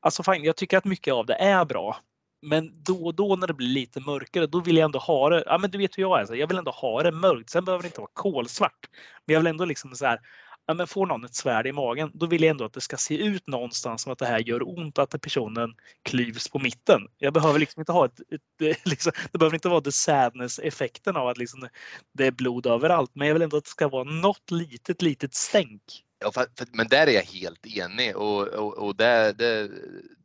Alltså 0.00 0.22
fine, 0.22 0.44
jag 0.44 0.56
tycker 0.56 0.78
att 0.78 0.84
mycket 0.84 1.14
av 1.14 1.26
det 1.26 1.34
är 1.34 1.64
bra. 1.64 1.96
Men 2.42 2.82
då 2.82 3.06
och 3.06 3.14
då 3.14 3.36
när 3.36 3.46
det 3.46 3.54
blir 3.54 3.68
lite 3.68 4.00
mörkare, 4.00 4.46
då 4.46 4.60
vill 4.60 4.76
jag 4.76 4.84
ändå 4.84 4.98
ha 4.98 5.30
det. 5.30 5.42
Ja, 5.46 5.58
men 5.58 5.70
du 5.70 5.78
vet 5.78 5.98
hur 5.98 6.02
jag 6.02 6.20
är. 6.20 6.26
Så 6.26 6.36
jag 6.36 6.46
vill 6.46 6.58
ändå 6.58 6.70
ha 6.70 7.02
det 7.02 7.12
mörkt. 7.12 7.50
Sen 7.50 7.64
behöver 7.64 7.82
det 7.82 7.86
inte 7.86 8.00
vara 8.00 8.10
kolsvart. 8.12 8.88
Men 9.26 9.34
jag 9.34 9.40
vill 9.40 9.46
ändå 9.46 9.64
liksom 9.64 9.94
så 9.94 10.06
här. 10.06 10.20
Ja, 10.68 10.74
men 10.74 10.86
får 10.86 11.06
någon 11.06 11.24
ett 11.24 11.34
svärd 11.34 11.66
i 11.66 11.72
magen, 11.72 12.10
då 12.14 12.26
vill 12.26 12.42
jag 12.42 12.50
ändå 12.50 12.64
att 12.64 12.72
det 12.72 12.80
ska 12.80 12.96
se 12.96 13.16
ut 13.16 13.46
någonstans 13.46 14.02
som 14.02 14.12
att 14.12 14.18
det 14.18 14.26
här 14.26 14.38
gör 14.38 14.68
ont, 14.68 14.98
att 14.98 15.20
personen 15.20 15.74
klyvs 16.02 16.48
på 16.48 16.58
mitten. 16.58 17.00
Jag 17.18 17.32
behöver 17.32 17.58
liksom 17.58 17.80
inte 17.80 17.92
ha 17.92 18.06
ett, 18.06 18.20
ett 18.20 18.40
eh, 18.62 18.76
liksom, 18.84 19.12
det 19.32 19.38
behöver 19.38 19.56
inte 19.56 19.68
vara 19.68 19.80
the 19.80 19.92
sadness 19.92 20.58
effekten 20.58 21.16
av 21.16 21.28
att 21.28 21.38
liksom 21.38 21.68
det 22.12 22.26
är 22.26 22.30
blod 22.30 22.66
överallt, 22.66 23.10
men 23.14 23.26
jag 23.26 23.34
vill 23.34 23.42
ändå 23.42 23.56
att 23.56 23.64
det 23.64 23.70
ska 23.70 23.88
vara 23.88 24.04
något 24.04 24.50
litet, 24.50 25.02
litet 25.02 25.34
stänk. 25.34 25.82
Ja, 26.18 26.32
för, 26.32 26.46
för, 26.58 26.66
men 26.72 26.88
där 26.88 27.06
är 27.06 27.12
jag 27.12 27.22
helt 27.22 27.66
enig 27.66 28.16
och, 28.16 28.48
och, 28.48 28.78
och 28.78 28.96
det, 28.96 29.32
det, 29.38 29.70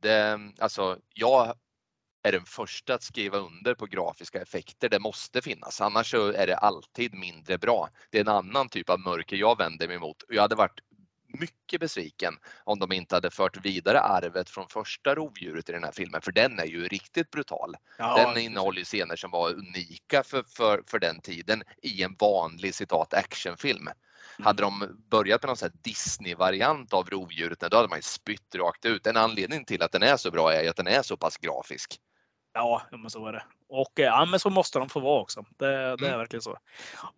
det, 0.02 0.40
alltså 0.60 0.98
jag 1.14 1.56
är 2.24 2.32
den 2.32 2.46
första 2.46 2.94
att 2.94 3.04
skriva 3.04 3.38
under 3.38 3.76
på 3.76 3.86
grafiska 3.86 4.42
effekter. 4.42 4.90
Det 4.90 5.00
måste 5.00 5.42
finnas, 5.42 5.82
annars 5.82 6.12
så 6.12 6.32
är 6.32 6.48
det 6.48 6.58
alltid 6.58 7.14
mindre 7.14 7.58
bra. 7.58 7.90
Det 8.10 8.18
är 8.18 8.22
en 8.22 8.28
annan 8.28 8.70
typ 8.70 8.90
av 8.90 9.00
mörker 9.00 9.36
jag 9.38 9.58
vänder 9.58 9.88
mig 9.88 9.96
emot. 9.96 10.24
Jag 10.30 10.42
hade 10.42 10.56
varit 10.56 10.80
mycket 11.40 11.80
besviken 11.80 12.34
om 12.64 12.80
de 12.80 12.92
inte 12.92 13.16
hade 13.16 13.32
fört 13.32 13.66
vidare 13.66 14.00
arvet 14.00 14.50
från 14.50 14.68
första 14.68 15.16
rovdjuret 15.16 15.70
i 15.70 15.72
den 15.72 15.84
här 15.84 15.92
filmen, 15.92 16.22
för 16.22 16.32
den 16.32 16.60
är 16.60 16.66
ju 16.66 16.88
riktigt 16.88 17.32
brutal. 17.32 17.76
Den 17.98 18.38
innehåller 18.38 18.80
ju 18.80 18.86
scener 18.86 19.16
som 19.16 19.32
var 19.32 19.54
unika 19.54 20.24
för, 20.24 20.44
för, 20.44 20.84
för 20.88 21.00
den 21.00 21.22
tiden 21.22 21.64
i 21.82 22.04
en 22.04 22.16
vanlig 22.20 22.76
citat 22.76 23.14
actionfilm. 23.14 23.90
Hade 24.40 24.64
de 24.64 25.04
börjat 25.10 25.42
med 25.42 25.48
någon 25.48 25.58
sån 25.58 25.70
Disney-variant 25.84 26.94
av 26.94 27.10
rovdjuret, 27.10 27.60
då 27.60 27.78
hade 27.78 27.90
man 27.90 27.98
ju 27.98 28.04
spytt 28.04 28.56
rakt 28.56 28.86
ut. 28.86 29.08
En 29.08 29.18
anledning 29.18 29.66
till 29.66 29.84
att 29.84 29.92
den 29.92 30.04
är 30.04 30.18
så 30.18 30.32
bra 30.32 30.54
är 30.54 30.70
att 30.70 30.76
den 30.76 30.88
är 30.88 31.02
så 31.02 31.18
pass 31.18 31.38
grafisk. 31.38 32.00
Ja, 32.54 32.82
men 32.92 33.10
så 33.10 33.28
är 33.28 33.34
det. 33.34 33.44
Och 33.70 34.00
eh, 34.00 34.06
ja, 34.06 34.26
men 34.26 34.40
så 34.40 34.50
måste 34.50 34.80
de 34.80 34.90
få 34.90 35.00
vara 35.00 35.22
också. 35.22 35.46
Det, 35.58 35.66
det 35.68 35.76
är 35.76 36.04
Mm. 36.08 36.18
verkligen 36.20 36.42
så. 36.42 36.58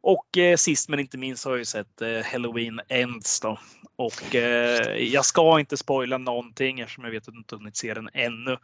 Och 0.01 0.37
eh, 0.37 0.55
sist 0.57 0.89
men 0.89 0.99
inte 0.99 1.17
minst 1.17 1.45
har 1.45 1.51
jag 1.51 1.59
ju 1.59 1.65
sett 1.65 2.01
eh, 2.01 2.21
Halloween 2.31 2.81
Ends 2.87 3.39
då. 3.39 3.59
Och 3.95 4.35
eh, 4.35 4.95
jag 4.97 5.25
ska 5.25 5.59
inte 5.59 5.77
spoila 5.77 6.17
någonting 6.17 6.79
eftersom 6.79 7.03
jag 7.03 7.11
vet 7.11 7.27
att 7.27 7.33
du 7.33 7.37
inte 7.37 7.55
hunnit 7.55 7.77
se 7.77 7.93
den 7.93 8.09
ännu. 8.13 8.57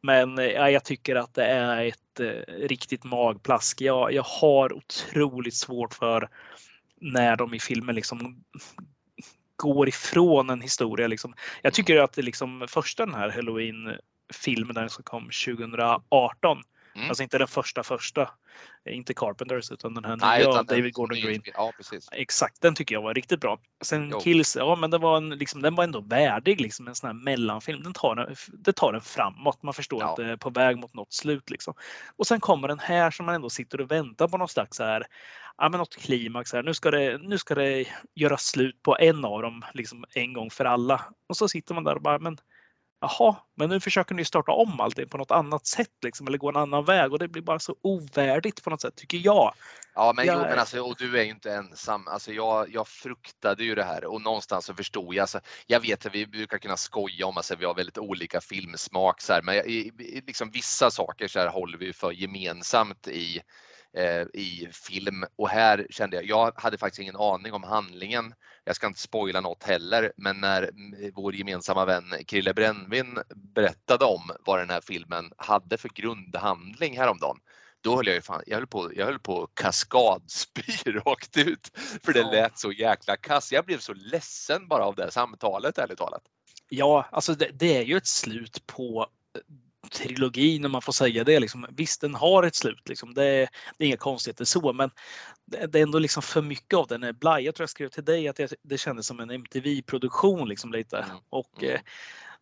Men 0.00 0.38
eh, 0.38 0.44
ja, 0.44 0.70
jag 0.70 0.84
tycker 0.84 1.16
att 1.16 1.34
det 1.34 1.44
är 1.44 1.84
ett 1.86 2.20
eh, 2.20 2.54
riktigt 2.54 3.04
magplask. 3.04 3.80
Jag, 3.80 4.12
jag 4.12 4.22
har 4.22 4.72
otroligt 4.72 5.54
svårt 5.54 5.94
för 5.94 6.28
när 7.00 7.36
de 7.36 7.54
i 7.54 7.60
filmen 7.60 7.94
liksom 7.94 8.44
går 9.56 9.88
ifrån 9.88 10.50
en 10.50 10.60
historia. 10.60 11.06
Liksom. 11.06 11.34
Jag 11.62 11.72
tycker 11.74 11.96
att 11.96 12.12
det 12.12 12.22
liksom 12.22 12.66
första 12.68 13.06
den 13.06 13.14
här 13.14 13.30
Halloween 13.30 13.96
filmen 14.34 14.74
den 14.74 14.90
som 14.90 15.04
kom 15.04 15.30
2018. 15.46 16.62
Mm. 16.96 17.08
Alltså 17.08 17.22
inte 17.22 17.38
den 17.38 17.48
första 17.48 17.82
första. 17.82 18.30
Inte 18.90 19.14
Carpenters 19.14 19.70
utan 19.70 19.94
den 19.94 20.04
här 20.04 20.16
Nej, 20.16 20.38
nya 20.38 20.48
utan 20.48 20.58
av 20.58 20.66
den 20.66 20.76
David 20.76 20.94
Gordon 20.94 21.20
Green. 21.20 21.42
Ja, 21.44 21.72
precis. 21.76 22.08
Exakt, 22.12 22.60
den 22.60 22.74
tycker 22.74 22.94
jag 22.94 23.02
var 23.02 23.14
riktigt 23.14 23.40
bra. 23.40 23.58
Sen 23.84 24.08
Jo. 24.12 24.20
Kills, 24.20 24.56
ja 24.56 24.76
men 24.76 24.90
det 24.90 24.98
var 24.98 25.16
en, 25.16 25.30
liksom, 25.30 25.62
den 25.62 25.74
var 25.74 25.84
ändå 25.84 26.00
värdig, 26.00 26.60
liksom 26.60 26.88
en 26.88 26.94
sån 26.94 27.06
här 27.06 27.14
mellanfilm. 27.14 27.82
Den 27.82 27.92
tar 27.92 28.34
det 28.52 28.72
tar 28.72 28.92
den 28.92 29.00
framåt, 29.00 29.62
man 29.62 29.74
förstår 29.74 30.00
Ja. 30.02 30.10
att 30.10 30.16
det 30.16 30.24
är 30.24 30.36
på 30.36 30.50
väg 30.50 30.78
mot 30.78 30.94
något 30.94 31.12
slut. 31.12 31.50
Liksom. 31.50 31.74
Och 32.16 32.26
sen 32.26 32.40
kommer 32.40 32.68
den 32.68 32.78
här 32.78 33.10
som 33.10 33.26
man 33.26 33.34
ändå 33.34 33.50
sitter 33.50 33.80
och 33.80 33.90
väntar 33.90 34.28
på 34.28 34.38
någon 34.38 34.48
slags 34.48 34.76
så 34.76 34.84
här, 34.84 35.06
ja, 35.58 35.68
men 35.68 35.78
något 35.78 35.96
klimax. 35.96 36.52
Här. 36.52 36.62
Nu, 36.62 36.74
ska 36.74 36.90
det, 36.90 37.18
nu 37.18 37.38
ska 37.38 37.54
det 37.54 37.84
göra 38.14 38.36
slut 38.36 38.82
på 38.82 38.96
en 38.98 39.24
av 39.24 39.42
dem 39.42 39.64
liksom, 39.74 40.04
en 40.14 40.32
gång 40.32 40.50
för 40.50 40.64
alla. 40.64 41.04
Och 41.26 41.36
så 41.36 41.48
sitter 41.48 41.74
man 41.74 41.84
där 41.84 41.94
och 41.94 42.02
bara, 42.02 42.18
men 42.18 42.38
Jaha, 43.00 43.36
men 43.56 43.68
nu 43.68 43.80
försöker 43.80 44.14
ni 44.14 44.24
starta 44.24 44.52
om 44.52 44.80
allting 44.80 45.08
på 45.08 45.18
något 45.18 45.30
annat 45.30 45.66
sätt 45.66 45.90
liksom, 46.02 46.26
eller 46.26 46.38
gå 46.38 46.48
en 46.48 46.56
annan 46.56 46.84
väg 46.84 47.12
och 47.12 47.18
det 47.18 47.28
blir 47.28 47.42
bara 47.42 47.58
så 47.58 47.76
ovärdigt 47.82 48.62
på 48.64 48.70
något 48.70 48.80
sätt 48.80 48.96
tycker 48.96 49.18
jag. 49.18 49.54
Ja, 49.94 50.12
men, 50.16 50.26
Jag- 50.26 50.36
jo, 50.42 50.46
men 50.48 50.58
alltså, 50.58 50.80
och 50.80 50.96
du 50.98 51.18
är 51.18 51.24
ju 51.24 51.30
inte 51.30 51.52
ensam. 51.52 52.08
Alltså, 52.08 52.32
jag, 52.32 52.70
jag 52.74 52.88
fruktade 52.88 53.64
ju 53.64 53.74
det 53.74 53.84
här 53.84 54.04
och 54.04 54.20
någonstans 54.22 54.64
så 54.66 54.74
förstod 54.74 55.14
jag. 55.14 55.22
Alltså, 55.22 55.40
jag 55.66 55.80
vet 55.80 56.06
att 56.06 56.14
vi 56.14 56.26
brukar 56.26 56.58
kunna 56.58 56.76
skoja 56.76 57.26
om 57.26 57.32
att 57.32 57.36
alltså, 57.36 57.56
vi 57.56 57.64
har 57.64 57.74
väldigt 57.74 57.98
olika 57.98 58.40
filmsmak, 58.40 59.20
så 59.20 59.32
här, 59.32 59.42
men 59.42 59.56
jag- 59.56 59.66
i, 59.66 59.92
i, 59.98 60.22
liksom, 60.26 60.50
vissa 60.50 60.90
saker 60.90 61.28
så 61.28 61.38
här, 61.38 61.48
håller 61.48 61.78
vi 61.78 61.92
för 61.92 62.12
gemensamt 62.12 63.08
i, 63.08 63.40
i 64.34 64.68
film 64.72 65.24
och 65.36 65.48
här 65.48 65.86
kände 65.90 66.16
jag, 66.16 66.24
jag 66.24 66.52
hade 66.56 66.78
faktiskt 66.78 67.00
ingen 67.00 67.16
aning 67.16 67.52
om 67.52 67.62
handlingen. 67.62 68.34
Jag 68.64 68.76
ska 68.76 68.86
inte 68.86 69.00
spoila 69.00 69.40
något 69.40 69.62
heller, 69.62 70.12
men 70.16 70.40
när 70.40 70.70
vår 71.14 71.34
gemensamma 71.34 71.84
vän 71.84 72.04
Krille 72.26 72.54
Brännvin 72.54 73.18
berättade 73.54 74.04
om 74.04 74.30
vad 74.46 74.58
den 74.58 74.70
här 74.70 74.80
filmen 74.80 75.32
hade 75.36 75.76
för 75.76 75.88
grundhandling 75.88 76.98
häromdagen, 76.98 77.36
då 77.80 77.96
höll 77.96 78.06
jag 78.06 78.14
ju 78.14 78.22
fan, 78.22 78.42
jag 78.46 78.56
höll 78.56 78.66
på, 78.66 78.90
jag 78.94 79.06
höll 79.06 79.18
på 79.18 79.46
kaskadspy 79.54 80.62
rakt 80.92 81.36
ut. 81.36 81.70
För 82.04 82.12
det 82.12 82.22
lät 82.22 82.58
så 82.58 82.72
jäkla 82.72 83.16
kass. 83.16 83.52
Jag 83.52 83.64
blev 83.64 83.78
så 83.78 83.94
ledsen 83.94 84.68
bara 84.68 84.84
av 84.84 84.94
det 84.94 85.10
samtalet 85.10 85.78
ärligt 85.78 85.98
talat. 85.98 86.22
Ja, 86.68 87.08
alltså 87.12 87.34
det, 87.34 87.50
det 87.52 87.76
är 87.76 87.82
ju 87.82 87.96
ett 87.96 88.06
slut 88.06 88.66
på 88.66 89.06
eh, 89.34 89.40
trilogin 89.88 90.64
om 90.64 90.72
man 90.72 90.82
får 90.82 90.92
säga 90.92 91.24
det. 91.24 91.40
Liksom. 91.40 91.66
Visst, 91.70 92.00
den 92.00 92.14
har 92.14 92.42
ett 92.42 92.54
slut. 92.54 92.88
Liksom. 92.88 93.14
Det, 93.14 93.24
är, 93.24 93.48
det 93.78 93.84
är 93.84 93.88
inga 93.88 93.96
konstigheter 93.96 94.44
så, 94.44 94.72
men 94.72 94.90
det, 95.44 95.66
det 95.66 95.78
är 95.78 95.82
ändå 95.82 95.98
liksom 95.98 96.22
för 96.22 96.42
mycket 96.42 96.74
av 96.74 96.86
den. 96.86 97.02
är 97.02 97.12
blaj. 97.12 97.44
Jag 97.44 97.54
tror 97.54 97.62
jag 97.62 97.70
skrev 97.70 97.88
till 97.88 98.04
dig 98.04 98.28
att 98.28 98.36
det, 98.36 98.52
det 98.62 98.78
kändes 98.78 99.06
som 99.06 99.20
en 99.20 99.30
MTV-produktion 99.30 100.48
liksom 100.48 100.72
lite. 100.72 100.96
Mm, 100.98 101.16
Och 101.30 101.62
mm. 101.62 101.74
eh, 101.74 101.80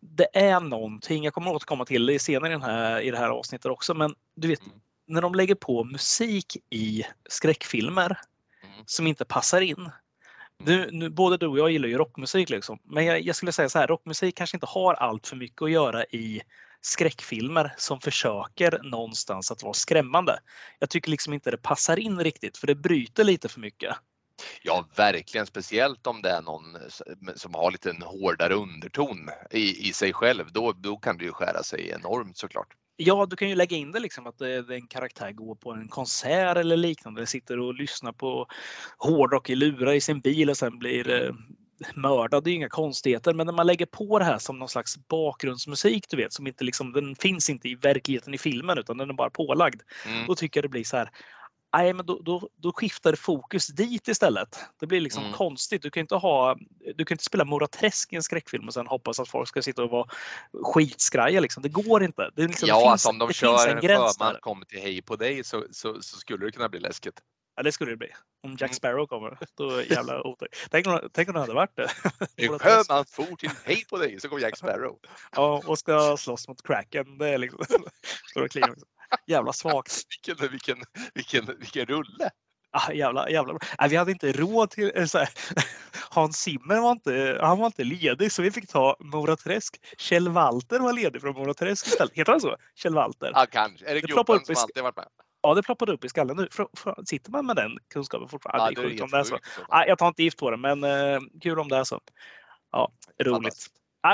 det 0.01 0.29
är 0.33 0.61
någonting, 0.61 1.25
jag 1.25 1.35
kommer 1.35 1.53
återkomma 1.53 1.85
till 1.85 2.07
det 2.07 2.19
senare 2.19 2.49
i, 2.49 2.53
den 2.53 2.63
här, 2.63 3.01
i 3.01 3.11
det 3.11 3.19
här 3.19 3.29
avsnittet 3.31 3.67
också, 3.71 3.95
men 3.95 4.15
du 4.37 4.49
vet, 4.49 4.61
Mm. 4.61 4.79
när 5.07 5.23
de 5.23 5.35
lägger 5.35 5.55
på 5.55 5.85
musik 5.85 6.57
i 6.71 7.05
skräckfilmer 7.29 8.19
Mm. 8.63 8.85
som 8.87 9.07
inte 9.07 9.25
passar 9.25 9.61
in. 9.61 9.91
Nu, 10.59 10.89
nu, 10.93 11.11
både 11.11 11.37
du 11.37 11.47
och 11.47 11.59
jag 11.59 11.71
gillar 11.71 11.89
ju 11.89 11.99
rockmusik, 11.99 12.51
liksom. 12.51 12.79
men 12.85 13.05
jag, 13.05 13.21
jag 13.21 13.37
skulle 13.37 13.53
säga 13.53 13.69
så 13.69 13.79
här, 13.79 13.87
rockmusik 13.87 14.35
kanske 14.37 14.57
inte 14.57 14.67
har 14.67 14.95
allt 14.95 15.27
för 15.27 15.37
mycket 15.37 15.63
att 15.63 15.71
göra 15.71 16.05
i 16.05 16.43
skräckfilmer 16.87 17.75
som 17.77 18.01
försöker 18.01 18.81
någonstans 18.83 19.51
att 19.51 19.62
vara 19.62 19.75
skrämmande. 19.75 20.38
Jag 20.79 20.90
tycker 20.90 21.11
liksom 21.11 21.33
inte 21.33 21.51
det 21.51 21.57
passar 21.57 21.99
in 21.99 22.20
riktigt, 22.20 22.57
för 22.57 22.66
det 22.66 22.75
bryter 22.75 23.25
lite 23.25 23.49
för 23.49 23.61
mycket. 23.61 23.97
Ja, 24.62 24.88
verkligen. 24.97 25.47
Speciellt 25.47 26.07
om 26.07 26.23
det 26.23 26.31
är 26.31 26.42
någon 26.42 26.77
som 27.35 27.55
har 27.55 27.70
lite 27.70 27.90
en 27.90 28.03
hårdare 28.03 28.55
underton 28.55 29.31
i, 29.51 29.88
i 29.88 29.92
sig 29.92 30.12
själv. 30.12 30.53
Då, 30.53 30.73
då 30.73 30.97
kan 30.97 31.18
det 31.18 31.25
ju 31.25 31.33
skära 31.33 31.62
sig 31.62 31.90
enormt 31.90 32.37
såklart. 32.37 32.68
Ja, 32.97 33.27
du 33.27 33.37
kan 33.37 33.49
ju 33.49 33.55
lägga 33.55 33.77
in 33.77 33.92
det 33.92 34.01
liksom 34.01 34.27
att 34.27 34.40
en 34.40 34.87
karaktär 34.87 35.33
går 35.33 35.55
på 35.55 35.73
en 35.73 35.88
konsert 35.88 36.57
eller 36.57 36.77
liknande, 36.77 37.27
sitter 37.27 37.59
och 37.59 37.75
lyssnar 37.75 38.12
på 38.12 38.47
hårdrock 38.99 39.51
i 39.51 39.55
lurar 39.55 39.92
i 39.92 40.01
sin 40.01 40.20
bil 40.20 40.51
och 40.51 40.57
sen 40.57 40.79
blir 40.79 41.35
mördad. 41.94 42.44
Det 42.44 42.51
är 42.51 42.55
inga 42.55 42.68
konstigheter, 42.68 43.35
men 43.35 43.47
när 43.47 43.53
man 43.53 43.66
lägger 43.66 43.87
på 43.87 44.18
det 44.18 44.25
här 44.25 44.38
som 44.38 44.59
någon 44.59 44.68
slags 44.68 44.97
bakgrundsmusik, 45.09 46.09
du 46.09 46.16
vet, 46.16 46.33
som 46.33 46.47
inte 46.47 46.64
liksom, 46.64 46.92
den 46.92 47.16
finns 47.16 47.51
inte 47.51 47.68
i 47.68 47.75
verkligheten 47.75 48.35
i 48.35 48.38
filmen 48.38 48.79
utan 48.79 48.99
den 48.99 49.11
är 49.11 49.14
bara 49.14 49.31
pålagd. 49.31 49.83
Mm. 50.07 50.27
Då 50.27 50.35
tycker 50.35 50.59
jag 50.59 50.64
det 50.64 50.68
blir 50.68 50.85
så 50.85 50.97
här. 50.97 51.11
Nej, 51.77 51.92
men 51.92 52.07
då, 52.07 52.20
då, 52.23 52.49
då 52.57 52.73
skiftar 52.73 53.14
fokus 53.14 53.66
dit 53.66 54.09
istället. 54.09 54.59
Det 54.81 54.87
blir 54.87 55.01
liksom 55.01 55.23
Mm. 55.23 55.35
konstigt. 55.35 55.83
Du 55.83 55.90
kan 55.90 56.01
inte 56.01 56.14
ha, 56.14 56.57
du 56.97 57.05
kan 57.05 57.14
inte 57.14 57.25
spela 57.25 57.44
Mora 57.44 57.66
Träsk 57.66 58.12
i 58.12 58.16
en 58.16 58.23
skräckfilm 58.23 58.66
och 58.68 58.75
sen 58.75 58.87
hoppas 58.87 59.20
att 59.20 59.29
folk 59.29 59.49
ska 59.49 59.62
sitta 59.62 59.83
och 59.83 59.90
vara 59.90 60.07
skitskraja. 60.75 61.40
Liksom. 61.40 61.62
Det 61.62 61.68
går 61.68 62.05
inte. 62.05 62.31
Det, 62.37 62.47
liksom, 62.47 62.66
det 62.66 62.70
Ja, 62.70 62.81
finns, 62.81 62.90
alltså 62.90 63.09
om 63.09 63.18
de 63.18 63.29
det 63.29 63.35
kör 63.35 63.68
en 63.68 63.77
en 63.77 63.81
sjöman 63.83 64.37
kommer 64.40 64.64
till 64.64 64.79
Hej 64.81 65.03
på 65.03 65.16
dig 65.16 65.44
så, 65.44 65.64
så, 65.70 66.03
så 66.03 66.16
skulle 66.18 66.47
det 66.47 66.53
kunna 66.53 66.68
bli 66.68 66.81
läskigt. 66.81 67.20
Ja, 67.57 67.62
det 67.62 67.73
skulle 67.73 67.90
det 67.93 67.97
bli. 67.97 68.09
Om 68.43 68.51
Jack 68.51 68.62
Mm. 68.71 68.75
Sparrow 68.75 69.07
kommer, 69.07 69.38
då 69.55 69.83
jävla 69.83 70.23
otäckt. 70.27 70.67
Tänk, 70.71 70.87
om- 70.87 71.09
tänk 71.12 71.29
om 71.29 71.35
det 71.35 71.40
hade 71.40 71.55
varit 71.55 71.77
det. 71.77 71.88
Sjöman 72.59 73.05
for 73.07 73.37
till 73.37 73.51
Hej 73.64 73.85
på 73.90 73.99
dig 73.99 74.21
så 74.21 74.29
kommer 74.29 74.43
Jack 74.43 74.59
Sparrow. 74.59 74.99
Ja, 75.37 75.62
och 75.67 75.79
ska 75.79 76.17
slåss 76.17 76.49
mot 76.49 76.62
Kraken. 76.62 77.19
Det 77.19 77.29
är 77.29 77.38
liksom... 77.38 77.64
Jävla 79.27 79.53
svagt. 79.53 80.03
Vilken, 80.27 80.49
vilken, 80.51 80.79
vilken, 81.14 81.47
vilken 81.59 81.87
rulle! 81.87 82.31
Ah, 82.77 82.93
jävla, 82.93 83.31
jävla 83.31 83.53
bra. 83.53 83.61
Nej, 83.81 83.88
vi 83.90 83.97
hade 83.97 84.11
inte 84.11 84.33
råd 84.33 84.71
till... 84.71 84.93
eh, 84.95 85.05
Så 85.07 85.19
här. 85.19 85.29
Hans 86.11 86.37
Zimmer 86.37 86.81
var 86.81 86.93
inte, 86.93 87.38
han 87.43 87.59
var 87.59 87.67
inte 87.67 87.85
ledig 87.85 88.33
så 88.33 88.43
vi 88.43 88.51
fick 88.51 88.69
ta 88.69 88.97
Mora 89.01 89.37
Träsk. 89.37 89.77
Kjell 89.99 90.29
Walter 90.29 90.79
var 90.79 90.93
ledig 90.93 91.21
från 91.21 91.35
Mora 91.35 91.55
Träsk 91.55 91.87
istället. 91.87 92.12
Heter 92.14 92.33
han 92.33 92.40
så? 92.40 92.57
Kjell 92.75 92.95
Walter? 92.95 93.31
Ja, 93.35 93.47
kanske. 93.51 93.87
Är 93.87 93.95
det 93.95 94.01
Det 94.01 94.07
gubben 94.07 94.45
som 94.45 94.55
alltid 94.57 94.83
varit 94.83 94.97
med? 94.97 95.07
Ja, 95.45 95.55
det 95.55 95.63
ploppade 95.63 95.93
upp 95.93 96.05
i 96.05 96.09
skallen 96.09 96.37
nu. 96.37 96.47
Frå- 96.47 96.71
frå- 96.77 97.05
Sitter 97.05 97.31
man 97.31 97.47
med 97.47 97.57
den 97.57 97.79
kunskapen 97.93 98.29
fortfarande? 98.29 98.65
Ja, 98.65 98.71
det 98.83 98.87
är 98.87 98.91
sjukt 98.91 99.03
om 99.03 99.11
det 99.11 99.19
är 99.19 99.23
så. 99.25 99.35
sjukt. 99.35 99.69
Nej, 99.71 99.89
jag 99.89 99.99
tar 99.99 100.09
inte 100.09 100.23
gift 100.23 100.39
på 100.39 100.51
det, 100.51 100.57
men 100.57 100.85
eh, 100.85 101.21
kul 101.43 101.59
om 101.59 101.69
det 101.69 101.77
är 101.77 101.85
så. 101.85 102.01
Ja, 102.73 102.93
roligt. 103.23 103.67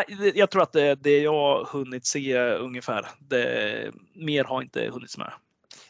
Det- 0.08 0.36
jag 0.36 0.50
tror 0.50 0.62
att 0.62 0.72
det, 0.72 0.94
det 0.94 1.18
jag 1.18 1.64
hunnit 1.64 2.06
se 2.06 2.38
ungefär. 2.38 3.06
Det, 3.18 3.92
mer 4.14 4.44
har 4.44 4.62
inte 4.62 4.90
hunnits 4.92 5.18
med. 5.18 5.32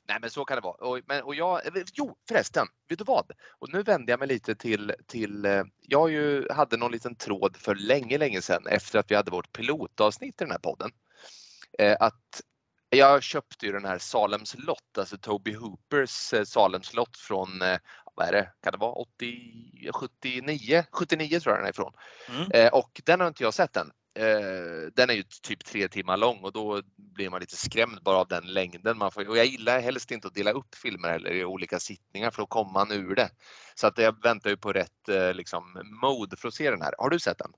Nej, 0.09 0.19
men 0.21 0.31
så 0.31 0.45
kan 0.45 0.57
det 0.57 0.61
vara. 0.61 0.75
Och, 0.75 1.01
men, 1.07 1.23
och 1.23 1.35
jag, 1.35 1.67
eh, 1.67 1.83
jo, 1.95 2.17
förresten, 2.29 2.67
vet 2.89 2.99
du 2.99 3.05
vad? 3.05 3.31
Och 3.59 3.73
nu 3.73 3.83
vänder 3.83 4.13
jag 4.13 4.19
mig 4.19 4.29
lite 4.29 4.55
till, 4.55 4.93
till 5.07 5.45
eh, 5.45 5.63
jag 5.81 6.11
ju 6.11 6.49
hade 6.51 6.77
någon 6.77 6.93
liten 6.93 7.15
tråd 7.15 7.57
för 7.57 7.75
länge, 7.75 8.19
länge 8.19 8.43
sedan 8.43 8.67
efter 8.67 8.99
att 8.99 9.11
vi 9.11 9.15
hade 9.15 9.31
vårt 9.31 9.53
pilotavsnitt 9.53 10.35
i 10.41 10.45
den 10.45 10.51
här 10.51 10.59
podden. 10.59 10.91
Eh, 11.79 11.97
att 12.01 12.41
jag 12.91 13.23
köpte 13.23 13.67
ju 13.67 13.73
den 13.73 13.85
här 13.85 13.99
Salems 13.99 14.55
lott, 14.59 14.99
alltså 14.99 15.19
Toby 15.19 15.55
Hoopers 15.55 16.33
eh, 16.33 16.45
Salems 16.45 16.95
lott 16.95 17.17
från, 17.17 17.63
eh, 17.63 17.79
vad 18.15 18.29
är 18.29 18.33
det, 18.33 18.53
kan 18.63 18.73
det 18.73 18.79
vara 18.79 18.93
80, 18.93 19.91
79? 19.93 20.85
79 20.91 21.41
tror 21.41 21.55
jag 21.55 21.61
den 21.61 21.67
är 21.67 21.71
ifrån. 21.71 21.93
Mm. 22.29 22.51
Eh, 22.51 22.73
och 22.73 23.01
den 23.05 23.21
har 23.21 23.29
inte 23.29 23.43
jag 23.43 23.55
sett 23.55 23.77
än. 23.77 23.91
Den 24.95 25.11
är 25.11 25.15
ju 25.15 25.23
typ 25.23 25.65
tre 25.65 25.89
timmar 25.89 26.17
lång 26.17 26.39
och 26.39 26.53
då 26.53 26.83
blir 26.97 27.31
man 27.31 27.41
lite 27.41 27.57
skrämd 27.57 28.03
bara 28.03 28.17
av 28.17 28.29
den 28.29 28.47
längden. 28.47 28.99
Man 28.99 29.11
får, 29.11 29.29
och 29.29 29.39
jag 29.39 29.47
gillar 29.47 29.81
helst 29.81 30.11
inte 30.11 30.29
att 30.29 30.35
dela 30.35 30.51
upp 30.51 30.75
filmer 30.75 31.09
eller 31.09 31.31
i 31.31 31.45
olika 31.45 31.79
sittningar 31.79 32.31
för 32.31 32.43
då 32.43 32.47
kommer 32.47 32.73
man 32.73 32.93
ur 32.93 33.15
det. 33.15 33.31
Så 33.75 33.87
att 33.87 33.99
jag 33.99 34.23
väntar 34.23 34.51
ju 34.51 34.57
på 34.57 34.73
rätt 34.73 35.09
liksom, 35.35 35.83
mode 36.03 36.37
för 36.37 36.49
att 36.49 36.55
se 36.55 36.71
den 36.71 36.83
här. 36.83 36.95
Har 36.99 37.11
du 37.11 37.19
sett 37.19 37.39
den? 37.39 37.53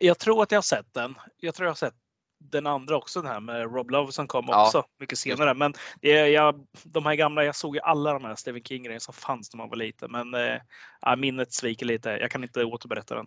Jag 0.00 0.18
tror 0.18 0.42
att 0.42 0.50
jag 0.50 0.56
har 0.56 0.62
sett 0.62 0.94
den. 0.94 1.14
Jag 1.36 1.54
tror 1.54 1.66
jag 1.66 1.70
har 1.70 1.76
sett 1.76 2.03
den 2.50 2.66
andra 2.66 2.96
också, 2.96 3.22
den 3.22 3.30
här 3.30 3.40
med 3.40 3.74
Rob 3.74 3.90
Love 3.90 4.12
som 4.12 4.26
kom 4.26 4.44
Ja, 4.48 4.66
också 4.66 4.84
mycket 5.00 5.18
senare. 5.18 5.54
Men 5.54 5.74
eh, 6.02 6.10
jag, 6.10 6.66
de 6.82 7.06
här 7.06 7.14
gamla, 7.14 7.44
jag 7.44 7.56
såg 7.56 7.74
ju 7.74 7.80
alla 7.80 8.12
de 8.12 8.24
här 8.24 8.34
Stephen 8.34 8.62
King-grejerna 8.62 9.00
som 9.00 9.14
fanns 9.14 9.54
när 9.54 9.58
man 9.58 9.68
var 9.68 9.76
liten. 9.76 10.12
Men 10.12 10.34
eh, 10.34 10.60
ja, 11.00 11.16
minnet 11.16 11.52
sviker 11.52 11.86
lite. 11.86 12.10
Jag 12.10 12.30
kan 12.30 12.42
inte 12.42 12.64
återberätta 12.64 13.14
den. 13.14 13.26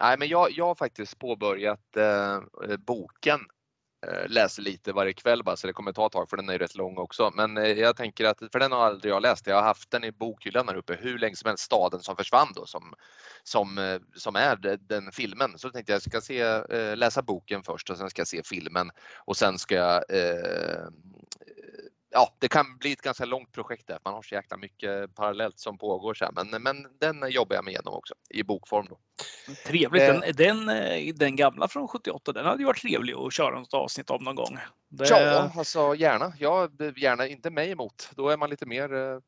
Nej, 0.00 0.18
men 0.18 0.28
jag, 0.28 0.50
jag 0.50 0.64
har 0.64 0.74
faktiskt 0.74 1.18
påbörjat 1.18 1.96
eh, 1.96 2.76
boken. 2.78 3.40
Eh, 4.06 4.28
läser 4.28 4.62
lite 4.62 4.92
varje 4.92 5.12
kväll 5.12 5.44
bara 5.44 5.56
så 5.56 5.66
det 5.66 5.72
kommer 5.72 5.92
ta 5.92 6.06
ett 6.06 6.12
tag 6.12 6.30
för 6.30 6.36
den 6.36 6.48
är 6.48 6.52
ju 6.52 6.58
rätt 6.58 6.74
lång 6.74 6.98
också. 6.98 7.32
Men 7.34 7.56
eh, 7.56 7.72
jag 7.72 7.96
tänker 7.96 8.24
att, 8.24 8.38
för 8.52 8.58
den 8.58 8.72
har 8.72 8.86
aldrig 8.86 9.12
jag 9.12 9.22
läst. 9.22 9.46
Jag 9.46 9.56
har 9.56 9.62
haft 9.62 9.90
den 9.90 10.04
i 10.04 10.12
bokhyllan 10.12 10.68
här 10.68 10.76
uppe 10.76 10.94
hur 11.00 11.18
länge 11.18 11.36
som 11.36 11.48
helst. 11.48 11.64
Staden 11.64 12.00
som 12.00 12.16
försvann 12.16 12.48
då 12.54 12.66
som, 12.66 12.94
som, 13.42 13.78
eh, 13.78 14.00
som 14.14 14.36
är 14.36 14.78
den 14.80 15.12
filmen. 15.12 15.58
Så 15.58 15.70
tänkte 15.70 15.92
jag 15.92 16.02
ska 16.02 16.20
se, 16.20 16.64
läsa 16.94 17.22
boken 17.22 17.62
först 17.62 17.90
och 17.90 17.96
sen 17.96 18.10
ska 18.10 18.20
jag 18.20 18.28
se 18.28 18.42
filmen 18.44 18.90
och 19.24 19.36
sen 19.36 19.58
ska 19.58 19.74
jag 19.74 20.04
eh, 20.08 20.88
Ja, 22.10 22.36
det 22.38 22.48
kan 22.48 22.78
bli 22.78 22.92
ett 22.92 23.02
ganska 23.02 23.24
långt 23.24 23.52
projekt 23.52 23.86
där. 23.86 23.98
Man 24.04 24.14
har 24.14 24.22
så 24.22 24.34
jäkla 24.34 24.56
mycket 24.56 25.14
parallellt 25.14 25.58
som 25.58 25.78
pågår 25.78 26.14
så. 26.14 26.30
Men, 26.32 26.62
men 26.62 26.86
den 27.00 27.30
jobbar 27.30 27.56
jag 27.56 27.64
mig 27.64 27.74
igenom 27.74 27.94
också 27.94 28.14
i 28.30 28.42
bokform 28.42 28.86
då. 28.90 28.98
Trevligt. 29.66 30.02
Eh. 30.02 30.20
Den, 30.20 30.34
den, 30.36 30.68
eh, 30.68 31.14
den 31.14 31.36
gamla 31.36 31.68
från 31.68 31.88
78, 31.88 32.32
den 32.32 32.46
hade 32.46 32.58
ju 32.58 32.66
varit 32.66 32.80
trevlig 32.80 33.14
att 33.14 33.32
köra 33.32 33.58
något 33.58 33.74
avsnitt 33.74 34.10
av 34.10 34.22
någon 34.22 34.34
gång. 34.34 34.58
Det, 34.88 35.08
Ja, 35.08 35.52
alltså 35.56 35.94
gärna. 35.94 36.32
Ja, 36.38 36.68
gärna 36.96 37.26
inte 37.26 37.50
mig 37.50 37.70
emot. 37.70 38.10
Då 38.14 38.28
är 38.28 38.36
man 38.36 38.50
lite 38.50 38.66
mer 38.66 38.94
eh, 38.94 39.18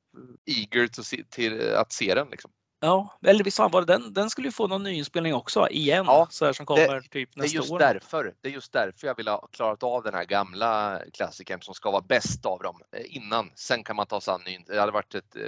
eager 0.47 0.87
to 0.87 1.03
se, 1.03 1.25
till 1.31 1.75
att 1.75 1.93
se 1.93 2.15
den. 2.15 2.29
Liksom. 2.31 2.51
Ja, 2.81 3.19
eller 3.27 3.45
visst 3.45 3.57
fan 3.57 3.71
var 3.71 3.81
det 3.83 3.93
den? 3.93 4.15
Den 4.15 4.31
skulle 4.31 4.49
ju 4.49 4.53
få 4.53 4.67
någon 4.67 4.83
nyinspelning 4.83 5.35
också 5.35 5.69
igen. 5.71 6.05
Ja, 6.07 6.27
så 6.31 6.45
här 6.45 6.53
som 6.53 6.67
kommer 6.67 7.01
typ 7.01 7.13
Det 7.13 7.41
är 7.41 7.43
nästa 7.43 7.57
just 7.57 7.71
år. 7.71 7.79
därför. 7.79 8.35
Det 8.41 8.49
är 8.49 8.53
just 8.53 8.73
därför 8.73 9.07
jag 9.07 9.17
vill 9.17 9.29
ha 9.29 9.47
klarat 9.47 9.83
av 9.83 10.03
den 10.03 10.15
här 10.15 10.25
gamla 10.25 11.01
klassikern 11.13 11.63
som 11.63 11.75
ska 11.75 11.91
vara 11.91 12.03
bäst 12.03 12.47
av 12.47 12.59
dem 12.63 12.81
eh, 12.93 13.17
innan. 13.17 13.51
Sen 13.55 13.85
kan 13.85 13.97
man 13.97 14.07
ta 14.07 14.21
sig 14.21 14.35
an 14.35 14.41
ny. 14.47 14.59
Det 14.67 14.81
hade 14.81 14.93
varit 14.93 15.15
ett, 15.15 15.37
eh, 15.37 15.43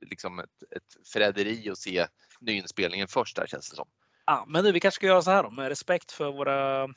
liksom 0.00 0.38
ett, 0.38 0.62
ett 0.76 1.08
förräderi 1.12 1.70
att 1.70 1.78
se 1.78 2.06
nyinspelningen 2.40 3.08
först 3.08 3.36
där 3.36 3.46
känns 3.46 3.70
det 3.70 3.76
som. 3.76 3.88
Ja, 4.26 4.44
men 4.48 4.64
du, 4.64 4.72
vi 4.72 4.80
kanske 4.80 4.96
ska 4.96 5.06
göra 5.06 5.22
så 5.22 5.30
här 5.30 5.42
då, 5.42 5.50
med 5.50 5.68
respekt 5.68 6.12
för 6.12 6.32
våra 6.32 6.82
eh, 6.84 6.90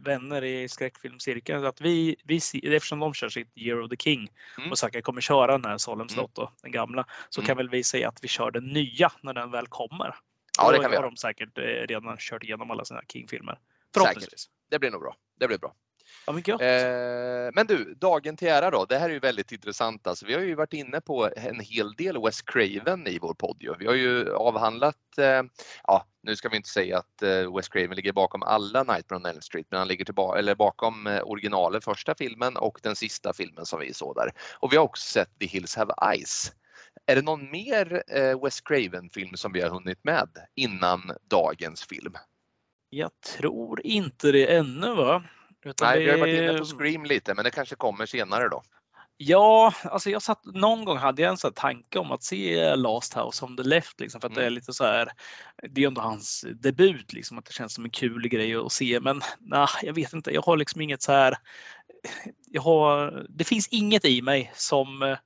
vänner 0.00 0.44
i 0.44 0.68
skräckfilmscirkeln. 0.68 1.64
Att 1.64 1.80
vi, 1.80 2.16
vi, 2.24 2.36
eftersom 2.76 2.98
de 2.98 3.14
kör 3.14 3.28
sitt 3.28 3.52
Year 3.58 3.80
of 3.80 3.90
the 3.90 3.96
King 3.96 4.28
Mm. 4.58 4.70
och 4.70 4.78
säkert 4.78 5.04
kommer 5.04 5.20
köra 5.20 5.52
den 5.58 5.64
här 5.70 5.78
Salem 5.78 6.00
Mm. 6.00 6.08
slott, 6.08 6.34
då, 6.34 6.52
den 6.62 6.72
gamla, 6.72 7.06
så 7.28 7.40
Mm. 7.40 7.46
kan 7.46 7.56
väl 7.56 7.68
vi 7.68 7.84
säga 7.84 8.08
att 8.08 8.24
vi 8.24 8.28
kör 8.28 8.50
den 8.50 8.64
nya 8.64 9.12
när 9.20 9.32
den 9.34 9.50
väl 9.50 9.66
kommer. 9.66 10.14
Ja, 10.58 10.70
det 10.70 10.76
Då 10.76 10.82
kan 10.82 10.90
vi 10.90 10.96
har 10.96 11.02
göra. 11.02 11.10
de 11.10 11.16
säkert 11.16 11.58
eh, 11.58 11.62
redan 11.62 12.16
kört 12.18 12.42
igenom 12.44 12.70
alla 12.70 12.84
sina 12.84 13.02
King-filmer. 13.12 13.58
Förhoppningsvis. 13.94 14.46
Det 14.70 14.78
blir 14.78 14.90
nog 14.90 15.00
bra. 15.00 15.16
Det 15.38 15.46
blir 15.48 15.58
bra. 15.58 15.74
Ja, 16.26 16.32
men. 16.32 16.42
Eh, 16.46 17.50
men 17.54 17.66
du, 17.66 17.94
dagen 17.94 18.36
till 18.36 18.48
ära 18.48 18.70
då. 18.70 18.84
Det 18.84 18.98
här 18.98 19.08
är 19.08 19.12
ju 19.12 19.18
väldigt 19.18 19.52
intressant. 19.52 20.06
Alltså, 20.06 20.26
vi 20.26 20.34
har 20.34 20.40
ju 20.40 20.54
varit 20.54 20.72
inne 20.72 21.00
på 21.00 21.30
en 21.36 21.60
hel 21.60 21.92
del 21.92 22.22
Wes 22.22 22.42
Craven 22.42 23.06
i 23.06 23.18
vår 23.18 23.34
podd. 23.34 23.76
Vi 23.78 23.86
har 23.86 23.94
ju 23.94 24.34
avhandlat, 24.34 25.18
eh, 25.18 25.42
ja, 25.84 26.06
nu 26.22 26.36
ska 26.36 26.48
vi 26.48 26.56
inte 26.56 26.68
säga 26.68 26.98
att 26.98 27.22
eh, 27.22 27.56
Wes 27.56 27.68
Craven 27.68 27.96
ligger 27.96 28.12
bakom 28.12 28.42
alla 28.42 28.82
Nightmare 28.82 29.20
on 29.20 29.26
Elm 29.26 29.40
Street, 29.40 29.66
men 29.70 29.78
han 29.78 29.88
ligger 29.88 30.04
tillbaka, 30.04 30.38
eller 30.38 30.54
bakom 30.54 31.06
eh, 31.06 31.20
originalet, 31.20 31.84
första 31.84 32.14
filmen 32.14 32.56
och 32.56 32.78
den 32.82 32.96
sista 32.96 33.32
filmen 33.32 33.66
som 33.66 33.80
vi 33.80 33.94
såg 33.94 34.14
där. 34.14 34.32
Och 34.54 34.72
vi 34.72 34.76
har 34.76 34.84
också 34.84 35.12
sett 35.12 35.38
The 35.38 35.46
Hills 35.46 35.76
Have 35.76 35.94
Eyes. 36.12 36.52
Är 37.06 37.16
det 37.16 37.22
någon 37.22 37.50
mer 37.50 38.02
eh, 38.06 38.42
Wes 38.42 38.60
Craven-film 38.60 39.36
som 39.36 39.52
vi 39.52 39.60
har 39.60 39.70
hunnit 39.70 40.04
med 40.04 40.28
innan 40.54 41.12
dagens 41.30 41.86
film? 41.86 42.14
Jag 42.90 43.10
tror 43.38 43.86
inte 43.86 44.32
det 44.32 44.56
ännu 44.56 44.94
va? 44.94 45.24
Utan 45.64 45.88
Nej, 45.88 45.98
vi 45.98 46.08
har 46.10 46.16
ju 46.16 46.20
varit 46.20 46.38
inne 46.38 46.58
på 46.58 46.64
Scream 46.64 47.04
lite, 47.04 47.34
men 47.34 47.44
det 47.44 47.50
kanske 47.50 47.76
kommer 47.76 48.06
senare 48.06 48.48
då. 48.48 48.62
Ja, 49.20 49.74
alltså 49.84 50.10
jag 50.10 50.22
satt, 50.22 50.44
någon 50.44 50.84
gång 50.84 50.96
hade 50.96 51.22
jag 51.22 51.28
en 51.28 51.36
sån 51.36 51.52
tanke 51.52 51.98
om 51.98 52.12
att 52.12 52.22
se 52.22 52.76
Last 52.76 53.14
House 53.14 53.44
on 53.44 53.56
the 53.56 53.62
Left 53.62 54.00
liksom, 54.00 54.20
för 54.20 54.28
att 54.28 54.34
det 54.34 54.40
är 54.40 54.46
Mm. 54.46 54.54
lite 54.54 54.72
så 54.72 54.84
här. 54.84 55.08
Det 55.70 55.82
är 55.82 55.86
ändå 55.86 56.00
hans 56.00 56.44
debut 56.62 57.12
liksom, 57.12 57.38
att 57.38 57.44
det 57.44 57.52
känns 57.52 57.74
som 57.74 57.84
en 57.84 57.90
kul 57.90 58.28
grej 58.28 58.54
att 58.54 58.72
se. 58.72 59.00
Men 59.00 59.20
nej, 59.38 59.68
jag 59.82 59.94
vet 59.94 60.12
inte. 60.12 60.30
Jag 60.30 60.42
har 60.42 60.56
liksom 60.56 60.80
inget 60.80 61.02
så 61.02 61.12
här. 61.12 61.36
Jag 62.46 62.62
har, 62.62 63.26
det 63.28 63.44
finns 63.44 63.68
inget 63.68 64.04
i 64.04 64.22
mig 64.22 64.52
som 64.54 65.16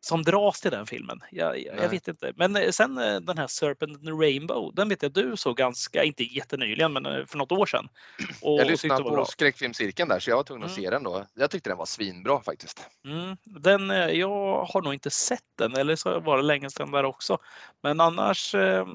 som 0.00 0.22
dras 0.22 0.60
till 0.60 0.70
den 0.70 0.86
filmen. 0.86 1.20
Jag, 1.30 1.58
jag, 1.62 1.76
jag 1.78 1.88
vet 1.88 2.08
inte. 2.08 2.32
Men 2.36 2.56
eh, 2.56 2.70
sen 2.70 2.98
eh, 2.98 3.20
den 3.20 3.38
här 3.38 3.46
Serpent 3.46 4.08
and 4.08 4.20
Rainbow, 4.20 4.74
den 4.74 4.88
vet 4.88 5.02
jag 5.02 5.12
du 5.12 5.36
såg 5.36 5.56
ganska, 5.56 6.04
inte 6.04 6.24
jättenyligen, 6.24 6.92
men 6.92 7.06
eh, 7.06 7.26
för 7.26 7.38
något 7.38 7.52
år 7.52 7.66
sedan. 7.66 7.88
Och 8.42 8.60
Jag 8.60 8.66
lyssnade 8.66 9.02
på 9.02 9.10
bra. 9.10 9.24
skräckfilmscirkeln 9.24 10.08
där 10.08 10.18
så 10.18 10.30
jag 10.30 10.36
var 10.36 10.42
tvungen 10.44 10.64
att 10.64 10.70
Mm. 10.70 10.82
se 10.84 10.90
den 10.90 11.02
då. 11.02 11.26
Jag 11.34 11.50
tyckte 11.50 11.70
den 11.70 11.78
var 11.78 11.86
svinbra 11.86 12.42
faktiskt. 12.42 12.86
Mm, 13.04 13.36
den, 13.44 13.88
jag 14.18 14.64
har 14.64 14.82
nog 14.82 14.94
inte 14.94 15.10
sett 15.10 15.40
den, 15.58 15.76
eller 15.76 15.96
så 15.96 16.20
var 16.20 16.36
det 16.36 16.42
länge 16.42 16.70
sedan 16.70 16.90
där 16.90 17.04
också. 17.04 17.38
Men 17.82 18.00
annars, 18.00 18.54
eh, 18.54 18.86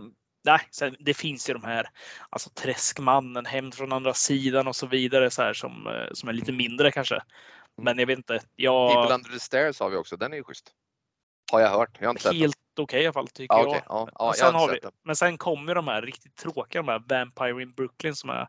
nej, 0.46 0.60
sen, 0.72 0.96
det 1.00 1.13
finns 1.13 1.50
ju 1.50 1.54
de 1.54 1.63
här, 1.63 1.89
alltså 2.30 2.50
Träskmannen, 2.50 3.46
Hem 3.46 3.72
från 3.72 3.92
andra 3.94 4.13
sidan 4.13 4.68
och 4.68 4.76
så 4.76 4.88
vidare 4.88 5.30
så 5.30 5.42
här 5.42 5.54
som, 5.54 6.06
som 6.13 6.30
är 6.30 6.34
lite 6.34 6.52
mindre 6.52 6.92
kanske. 6.92 7.20
Men 7.82 8.00
jag 8.00 8.08
vet 8.08 8.18
inte, 8.18 8.34
People 8.34 8.48
jag 8.56 9.12
Under 9.12 9.30
the 9.30 9.39
Stairs 9.39 9.80
har 9.80 9.89
vi 9.89 9.96
också, 9.98 10.18
den 10.18 10.34
är 10.34 10.38
ju 10.38 10.44
schysst. 10.44 10.72
Har 11.54 11.60
jag 11.60 11.70
hört, 11.70 11.98
jag 12.00 12.08
har 12.08 12.13
inte 12.13 12.34
helt 12.34 12.56
okej 12.80 13.02
i 13.02 13.06
alla 13.06 13.13
fall 13.13 13.28
tycker 13.28 13.56
Ja, 13.56 13.60
jag. 13.62 13.70
okej. 13.70 13.82
ja, 13.89 14.08
ja, 14.20 14.26
Men 14.26 14.26
jag 14.28 14.36
sen 14.36 14.54
har 14.54 14.62
har 14.62 14.70
vi, 14.74 14.80
den. 14.80 14.92
men 15.04 15.16
sen 15.16 15.38
kommer 15.38 15.76
de 15.76 15.88
här 15.88 16.02
riktigt 16.02 16.36
tråkiga, 16.36 16.82
de 16.82 16.88
här 16.92 17.04
Vampire 17.10 17.62
in 17.62 17.72
Brooklyn 17.74 18.16
som 18.16 18.30
är, 18.30 18.48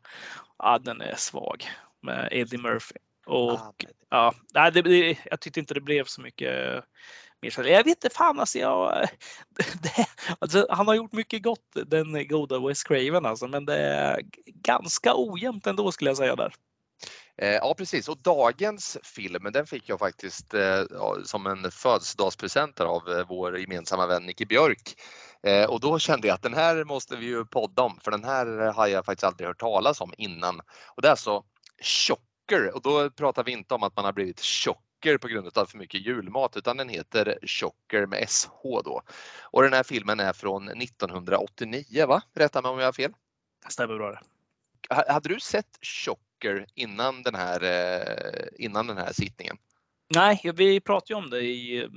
ja 0.58 0.78
den 0.78 1.00
är 1.00 1.14
svag 1.16 1.64
med 2.02 2.28
Eddie 2.32 2.58
Murphy. 2.58 2.94
Och 3.26 3.52
Ah, 3.52 3.72
ja, 4.10 4.34
nej, 4.54 4.72
det, 4.72 4.82
det, 4.82 5.18
jag 5.30 5.40
tyckte 5.40 5.60
inte 5.60 5.74
det 5.74 5.80
blev 5.80 6.04
så 6.04 6.20
mycket 6.20 6.84
mer. 7.42 7.50
så- 7.50 7.62
Jag 7.62 7.84
vet 7.84 7.86
inte 7.86 8.10
fan 8.16 8.40
alltså, 8.40 8.58
jag, 8.58 9.08
det, 9.82 10.06
alltså. 10.38 10.66
Han 10.70 10.86
har 10.88 10.94
gjort 10.94 11.12
mycket 11.12 11.42
gott 11.42 11.76
den 11.86 12.28
goda 12.28 12.58
Wes 12.68 12.84
Craven 12.84 13.26
alltså, 13.26 13.48
men 13.48 13.64
det 13.64 13.76
är 13.78 14.20
ganska 14.46 15.12
ojämnt 15.16 15.66
ändå 15.66 15.92
skulle 15.92 16.10
jag 16.10 16.16
säga 16.16 16.36
där. 16.36 16.54
Eh, 17.36 17.48
Ja 17.54 17.74
precis 17.78 18.08
och 18.08 18.18
dagens 18.18 18.98
film 19.02 19.48
den 19.52 19.66
fick 19.66 19.88
jag 19.88 19.98
faktiskt 19.98 20.54
eh, 20.54 20.84
som 21.24 21.46
en 21.46 21.70
födelsedagspresent 21.70 22.80
av 22.80 23.08
eh, 23.08 23.26
vår 23.28 23.58
gemensamma 23.58 24.06
vän 24.06 24.26
Nicke 24.26 24.46
Björk. 24.46 24.94
Och 25.68 25.80
då 25.80 25.98
kände 25.98 26.26
jag 26.28 26.34
att 26.34 26.42
den 26.42 26.54
här 26.54 26.84
måste 26.84 27.16
vi 27.16 27.26
ju 27.26 27.44
podda 27.44 27.82
om 27.82 27.98
för 28.02 28.10
den 28.10 28.24
här 28.24 28.46
har 28.72 28.86
jag 28.86 29.04
faktiskt 29.04 29.24
aldrig 29.24 29.46
hört 29.48 29.58
talas 29.60 30.00
om 30.00 30.14
innan. 30.18 30.60
Och 30.86 31.02
det 31.02 31.08
är 31.08 31.10
alltså 31.10 31.44
Chocker 31.82 32.74
och 32.74 32.82
då 32.82 33.10
pratar 33.10 33.44
vi 33.44 33.52
inte 33.52 33.74
om 33.74 33.82
att 33.82 33.96
man 33.96 34.04
har 34.04 34.12
blivit 34.12 34.40
tjocker 34.40 35.18
på 35.18 35.28
grund 35.28 35.58
av 35.58 35.66
för 35.66 35.78
mycket 35.78 36.06
julmat 36.06 36.56
utan 36.56 36.76
den 36.76 36.88
heter 36.88 37.38
Chocker 37.46 38.06
med 38.06 38.30
SH 38.30 38.48
då. 38.84 39.02
Och 39.42 39.62
den 39.62 39.72
här 39.72 39.82
filmen 39.82 40.20
är 40.20 40.32
från 40.32 40.68
1989 40.68 42.06
va? 42.06 42.22
Rätta 42.34 42.62
mig 42.62 42.70
om 42.70 42.78
jag 42.78 42.86
har 42.86 42.92
fel. 42.92 43.12
Stämmer 43.68 43.96
bra 43.96 44.10
det. 44.10 44.20
Ha- 44.94 45.12
Hade 45.12 45.28
du 45.28 45.40
sett 45.40 45.78
Chocker 45.82 46.20
innan 46.74 47.22
den 47.22 47.34
här, 47.34 47.62
eh, 47.62 48.64
innan 48.64 48.86
den 48.86 48.96
här 48.96 49.12
sittningen? 49.12 49.56
Nej, 50.14 50.40
vi 50.54 50.80
pratade 50.80 51.12
ju 51.12 51.24
om 51.24 51.30
det 51.30 51.40
i 51.40 51.88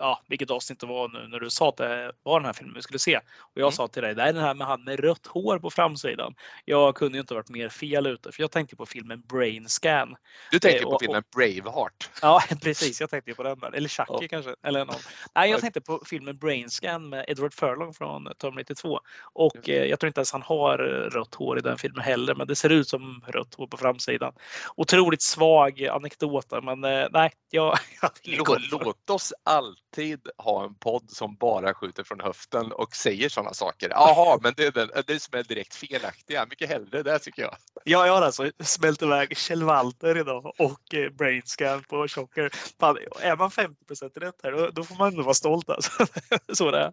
ja, 0.00 0.22
vilket 0.28 0.50
avsnitt 0.50 0.80
det 0.80 0.86
var 0.86 1.08
nu 1.08 1.28
när 1.28 1.40
du 1.40 1.50
sa 1.50 1.68
att 1.68 1.76
det 1.76 2.12
var 2.22 2.40
den 2.40 2.46
här 2.46 2.52
filmen 2.52 2.74
vi 2.74 2.82
skulle 2.82 2.98
se. 2.98 3.16
Och 3.38 3.52
jag 3.54 3.62
Mm. 3.62 3.72
sa 3.72 3.88
till 3.88 4.02
dig, 4.02 4.14
det 4.14 4.22
är 4.22 4.32
den 4.32 4.42
här 4.42 4.54
med 4.54 4.66
han 4.66 4.84
med 4.84 5.00
rött 5.00 5.26
hår 5.26 5.58
på 5.58 5.70
framsidan. 5.70 6.34
Jag 6.64 6.94
kunde 6.94 7.18
ju 7.18 7.20
inte 7.20 7.34
varit 7.34 7.48
mer 7.50 7.68
fel 7.68 8.06
ute 8.06 8.32
för 8.32 8.42
jag 8.42 8.50
tänkte 8.50 8.76
på 8.76 8.86
filmen 8.86 9.20
Brain 9.20 9.68
Scan. 9.68 10.16
Du 10.50 10.58
tänker 10.58 10.78
Eh, 10.78 10.82
på 10.84 10.90
och- 10.90 11.00
filmen 11.02 11.22
Braveheart. 11.36 12.10
Ja, 12.22 12.42
precis. 12.62 13.00
Jag 13.00 13.10
tänkte 13.10 13.34
på 13.34 13.42
den 13.42 13.58
där. 13.58 13.72
Eller 13.72 13.88
Chucky 13.88 14.12
Ja. 14.20 14.28
kanske. 14.30 14.54
Eller 14.62 14.84
någon. 14.84 14.94
Nej, 15.34 15.50
jag 15.50 15.56
Ja. 15.56 15.60
tänkte 15.60 15.80
på 15.80 16.02
filmen 16.06 16.38
Brain 16.38 16.70
Scan 16.70 17.08
med 17.08 17.24
Edward 17.28 17.54
Furlong 17.54 17.94
från 17.94 18.28
Terminator 18.38 18.74
2. 18.74 19.00
Och 19.32 19.68
eh, 19.68 19.84
jag 19.84 20.00
tror 20.00 20.08
inte 20.08 20.20
ens 20.20 20.32
han 20.32 20.42
har 20.42 20.78
eh, 20.78 21.10
rött 21.10 21.34
hår 21.34 21.58
i 21.58 21.60
den 21.60 21.78
filmen 21.78 22.04
heller, 22.04 22.34
men 22.34 22.46
det 22.46 22.56
ser 22.56 22.70
ut 22.70 22.88
som 22.88 23.24
rött 23.26 23.54
hår 23.54 23.66
på 23.66 23.76
framsidan. 23.76 24.32
Otroligt 24.76 25.22
svag 25.22 25.84
anekdot, 25.86 26.48
där, 26.50 26.60
men 26.60 26.84
eh, 26.84 27.06
nej, 27.10 27.32
jag, 27.50 27.78
jag 28.00 28.10
Låt, 28.38 28.46
på 28.46 28.58
låt 28.84 29.10
oss 29.10 29.32
alltid 29.44 29.87
ha 30.36 30.64
en 30.64 30.74
podd 30.74 31.10
som 31.10 31.36
bara 31.36 31.74
skjuter 31.74 32.04
från 32.04 32.20
höften 32.20 32.72
och 32.72 32.96
säger 32.96 33.28
sådana 33.28 33.54
saker. 33.54 33.88
Jaha, 33.90 34.38
men 34.42 34.54
det 34.56 34.76
är 34.76 35.02
det 35.06 35.20
som 35.20 35.38
är 35.38 35.42
direkt 35.42 35.74
felaktiga. 35.74 36.46
Mycket 36.50 36.68
hellre 36.68 37.02
det 37.02 37.18
tycker 37.18 37.42
jag. 37.42 37.56
Ja, 37.84 38.06
jag 38.06 38.12
har 38.12 38.22
alltså 38.22 38.50
smält 38.60 39.02
iväg 39.02 39.36
Kjell 39.36 39.62
Walter 39.62 40.18
idag 40.18 40.52
och 40.58 40.94
eh, 40.94 41.10
Brain 41.10 41.42
Scan 41.44 41.82
på 41.82 42.08
Chocker. 42.08 42.50
Fan, 42.80 42.98
är 43.20 43.36
man 43.36 43.50
50 43.50 43.76
rätt 44.14 44.34
här, 44.42 44.52
då, 44.52 44.70
då 44.70 44.84
får 44.84 44.96
man 44.96 45.08
ändå 45.08 45.22
vara 45.22 45.34
stolt 45.34 45.70
alltså. 45.70 46.06
Så 46.52 46.70
det 46.70 46.78
är. 46.78 46.92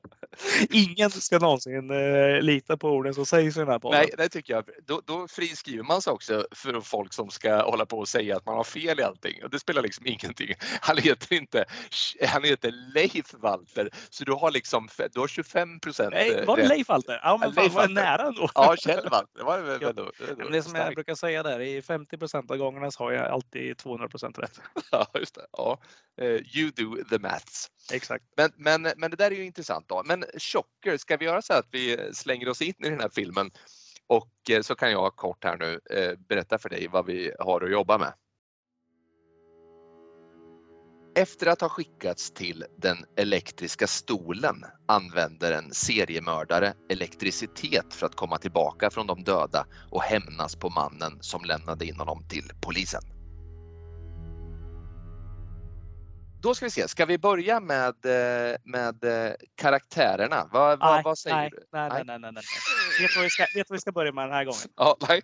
Ingen 0.69 1.12
ska 1.12 1.39
någonsin 1.39 1.91
eh, 1.91 2.41
lita 2.41 2.77
på 2.77 2.89
orden 2.89 3.13
som 3.13 3.25
sägs 3.25 3.58
i 3.58 3.60
den 3.60 3.69
här 3.69 3.79
podden. 3.79 3.99
Nej, 3.99 4.13
det 4.17 4.29
tycker 4.29 4.53
jag. 4.53 4.63
Då, 4.86 5.01
då 5.05 5.27
friskriver 5.27 5.84
man 5.84 6.01
sig 6.01 6.13
också 6.13 6.47
för 6.51 6.81
folk 6.81 7.13
som 7.13 7.29
ska 7.29 7.62
hålla 7.62 7.86
på 7.86 7.99
och 7.99 8.08
säga 8.08 8.38
att 8.38 8.45
man 8.45 8.55
har 8.55 8.63
fel 8.63 8.99
i 8.99 9.03
allting. 9.03 9.43
Och 9.43 9.49
det 9.49 9.60
spelar 9.60 9.81
liksom 9.81 10.08
ingenting. 10.08 10.53
Han 10.81 10.97
heter 10.97 11.34
inte, 11.36 11.65
han 12.27 12.43
heter 12.43 12.84
Leif 12.93 13.33
Walter. 13.33 13.89
Så 14.09 14.23
du 14.23 14.31
har 14.31 14.51
liksom, 14.51 14.87
du 15.13 15.19
har 15.19 15.27
25 15.27 15.79
procent 15.79 16.13
Nej, 16.13 16.45
var 16.45 16.57
det 16.57 16.67
Leif 16.67 16.89
Walter? 16.89 17.19
Ja, 17.23 17.37
men 17.37 17.53
fan 17.53 17.69
var 17.69 17.87
det 17.87 17.93
nära 17.93 18.27
ändå. 18.27 18.49
Ja, 18.55 18.75
Kjell 18.77 19.09
Walter. 19.09 19.37
Det 19.37 19.43
var 19.43 19.57
Ja. 19.81 19.89
ändå, 19.89 20.11
ändå 20.29 20.43
Men 20.43 20.51
det 20.51 20.63
som 20.63 20.75
jag 20.75 20.93
brukar 20.93 21.15
säga 21.15 21.43
där, 21.43 21.59
i 21.59 21.81
50 21.81 22.17
av 22.51 22.57
gångerna 22.57 22.91
så 22.91 23.03
har 23.03 23.11
jag 23.11 23.25
alltid 23.25 23.75
200% 23.75 24.41
rätt. 24.41 24.59
Ja, 24.91 25.07
just 25.13 25.35
det. 25.35 25.45
Ja. 25.51 25.79
Eh, 26.21 26.27
You 26.27 26.71
do 26.71 27.03
the 27.09 27.19
maths. 27.19 27.67
Exakt. 27.93 28.25
Men, 28.37 28.51
men, 28.55 28.93
men 28.97 29.11
det 29.11 29.17
där 29.17 29.31
är 29.31 29.35
ju 29.35 29.45
intressant. 29.45 29.89
Då. 29.89 30.03
Men 30.05 30.25
Chocker, 30.37 30.97
ska 30.97 31.17
vi 31.17 31.25
göra 31.25 31.41
så 31.41 31.53
att 31.53 31.67
vi 31.71 32.09
slänger 32.13 32.49
oss 32.49 32.61
in 32.61 32.73
i 32.85 32.89
den 32.89 32.99
här 32.99 33.09
filmen 33.15 33.51
och 34.07 34.49
eh, 34.49 34.61
så 34.61 34.75
kan 34.75 34.91
jag 34.91 35.15
kort 35.15 35.43
här 35.43 35.57
nu 35.57 35.79
eh, 35.89 36.19
berätta 36.29 36.57
för 36.57 36.69
dig 36.69 36.87
vad 36.87 37.05
vi 37.05 37.31
har 37.39 37.61
att 37.61 37.71
jobba 37.71 37.97
med. 37.97 38.13
Efter 41.17 41.47
att 41.47 41.62
ha 41.62 41.69
skickats 41.69 42.32
till 42.32 42.65
den 42.78 42.97
elektriska 43.17 43.88
stolen 43.88 44.65
använder 44.88 45.51
en 45.51 45.73
seriemördare 45.73 46.73
elektricitet 46.89 47.93
för 47.93 48.06
att 48.06 48.15
komma 48.15 48.38
tillbaka 48.38 48.89
från 48.89 49.08
de 49.08 49.23
döda 49.23 49.65
och 49.91 50.01
hämnas 50.01 50.56
på 50.56 50.69
mannen 50.69 51.17
som 51.21 51.45
lämnade 51.45 51.86
in 51.86 51.95
honom 51.95 52.28
till 52.30 52.51
polisen. 52.62 53.01
Då 56.41 56.56
ska 56.56 56.65
vi 56.65 56.69
se, 56.69 56.88
ska 56.88 57.06
vi 57.06 57.17
börja 57.17 57.60
med, 57.60 57.95
eh, 58.06 58.56
med 58.63 59.04
eh, 59.04 59.34
karaktärerna? 59.56 60.49
Vad, 60.51 60.80
vad, 60.80 60.93
Nej, 60.93 61.01
vad 61.04 61.17
säger 61.17 61.36
nej, 61.36 61.49
du? 61.51 61.63
nej, 61.71 61.89
nej, 61.89 62.04
nej, 62.06 62.19
nej, 62.19 62.32
nej. 62.32 62.43
Vet 63.01 63.10
du 63.10 63.15
vad 63.15 63.23
vi 63.23 63.30
ska, 63.30 63.45
vet 63.56 63.69
vad 63.69 63.75
vi 63.75 63.82
ska 63.82 63.91
börja 63.91 64.12
med 64.12 64.25
den 64.25 64.34
här 64.34 64.45
gången? 64.45 64.60
Ja, 64.75 64.97
nej. 65.10 65.21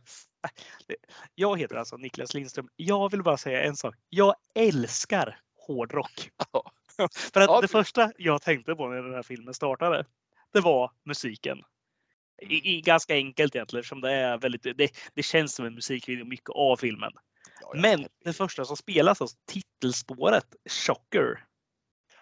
Jag 1.35 1.59
heter 1.59 1.75
alltså 1.75 1.97
Niklas 1.97 2.33
Lindström. 2.33 2.67
Jag 2.75 3.11
vill 3.11 3.23
bara 3.23 3.37
säga 3.37 3.63
en 3.63 3.75
sak. 3.75 3.95
Jag 4.09 4.35
älskar 4.55 5.37
hårdrock. 5.73 6.29
Ja. 6.53 6.63
För 7.33 7.41
att 7.41 7.47
Ja, 7.49 7.61
det 7.61 7.67
första 7.67 8.11
jag 8.17 8.41
tänkte 8.41 8.75
på 8.75 8.87
när 8.87 9.01
den 9.01 9.13
här 9.13 9.23
filmen 9.23 9.53
startade, 9.53 10.05
det 10.53 10.59
var 10.59 10.91
musiken. 11.05 11.61
I, 12.41 12.77
i, 12.77 12.81
ganska 12.81 13.13
enkelt 13.15 13.55
egentligen 13.55 13.79
eftersom 13.81 14.01
det 14.01 14.11
är 14.11 14.37
väldigt, 14.37 14.63
det, 14.63 14.91
det 15.13 15.23
känns 15.23 15.55
som 15.55 15.65
en 15.65 15.73
musikvideo 15.75 16.25
mycket 16.25 16.49
av 16.49 16.75
filmen. 16.77 17.11
Ja. 17.61 17.71
Men 17.75 18.07
det 18.23 18.33
första 18.33 18.65
som 18.65 18.77
spelas, 18.77 19.21
alltså 19.21 19.37
titelspåret, 19.47 20.45
Shocker. 20.69 21.45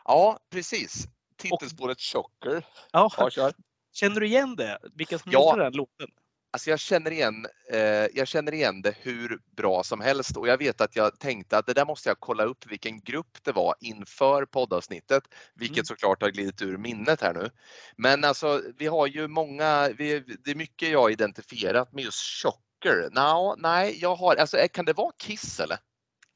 ja, 0.06 0.40
precis. 0.52 1.06
Titelspåret 1.38 2.02
Chocker. 2.02 2.64
Ja, 2.92 3.12
Ja, 3.18 3.30
kör. 3.30 3.54
känner 3.94 4.20
du 4.20 4.28
igen 4.28 4.56
det? 4.56 4.80
Vilka 4.94 5.20
som 5.20 5.32
Ja. 5.32 5.52
gjorde 5.52 5.64
den 5.64 5.74
låten? 5.74 6.08
Alltså 6.52 6.70
jag 6.70 6.80
känner, 6.80 7.12
igen, 7.12 7.48
eh, 7.72 7.80
jag 8.14 8.28
känner 8.28 8.54
igen 8.54 8.82
det 8.82 8.96
hur 9.02 9.40
bra 9.58 9.84
som 9.84 10.02
helst 10.02 10.38
och 10.38 10.48
jag 10.48 10.58
vet 10.58 10.82
att 10.82 10.96
jag 10.96 11.20
tänkte 11.20 11.58
att 11.58 11.66
det 11.66 11.74
där 11.74 11.86
måste 11.86 12.10
jag 12.10 12.20
kolla 12.20 12.44
upp 12.44 12.66
vilken 12.68 13.00
grupp 13.02 13.38
det 13.44 13.52
var 13.52 13.76
inför 13.80 14.46
poddavsnittet, 14.46 15.24
vilket 15.56 15.78
Mm. 15.78 15.86
såklart 15.86 16.22
har 16.22 16.30
glidit 16.30 16.62
ur 16.62 16.78
minnet 16.78 17.22
här 17.22 17.34
nu. 17.34 17.50
Men 17.98 18.24
alltså 18.24 18.62
vi 18.78 18.88
har 18.88 19.08
ju 19.08 19.28
många, 19.28 19.90
vi, 19.98 20.20
det 20.20 20.52
är 20.52 20.56
mycket 20.56 20.90
jag 20.90 21.00
har 21.02 21.10
identifierat 21.10 21.94
med 21.94 22.04
just 22.04 22.44
Shocker? 22.44 23.10
No, 23.12 23.56
nej, 23.58 23.98
jag 24.02 24.16
har, 24.16 24.36
alltså, 24.36 24.58
kan 24.74 24.86
det 24.86 24.94
vara 24.94 25.12
Kiss 25.18 25.60
eller? 25.60 25.78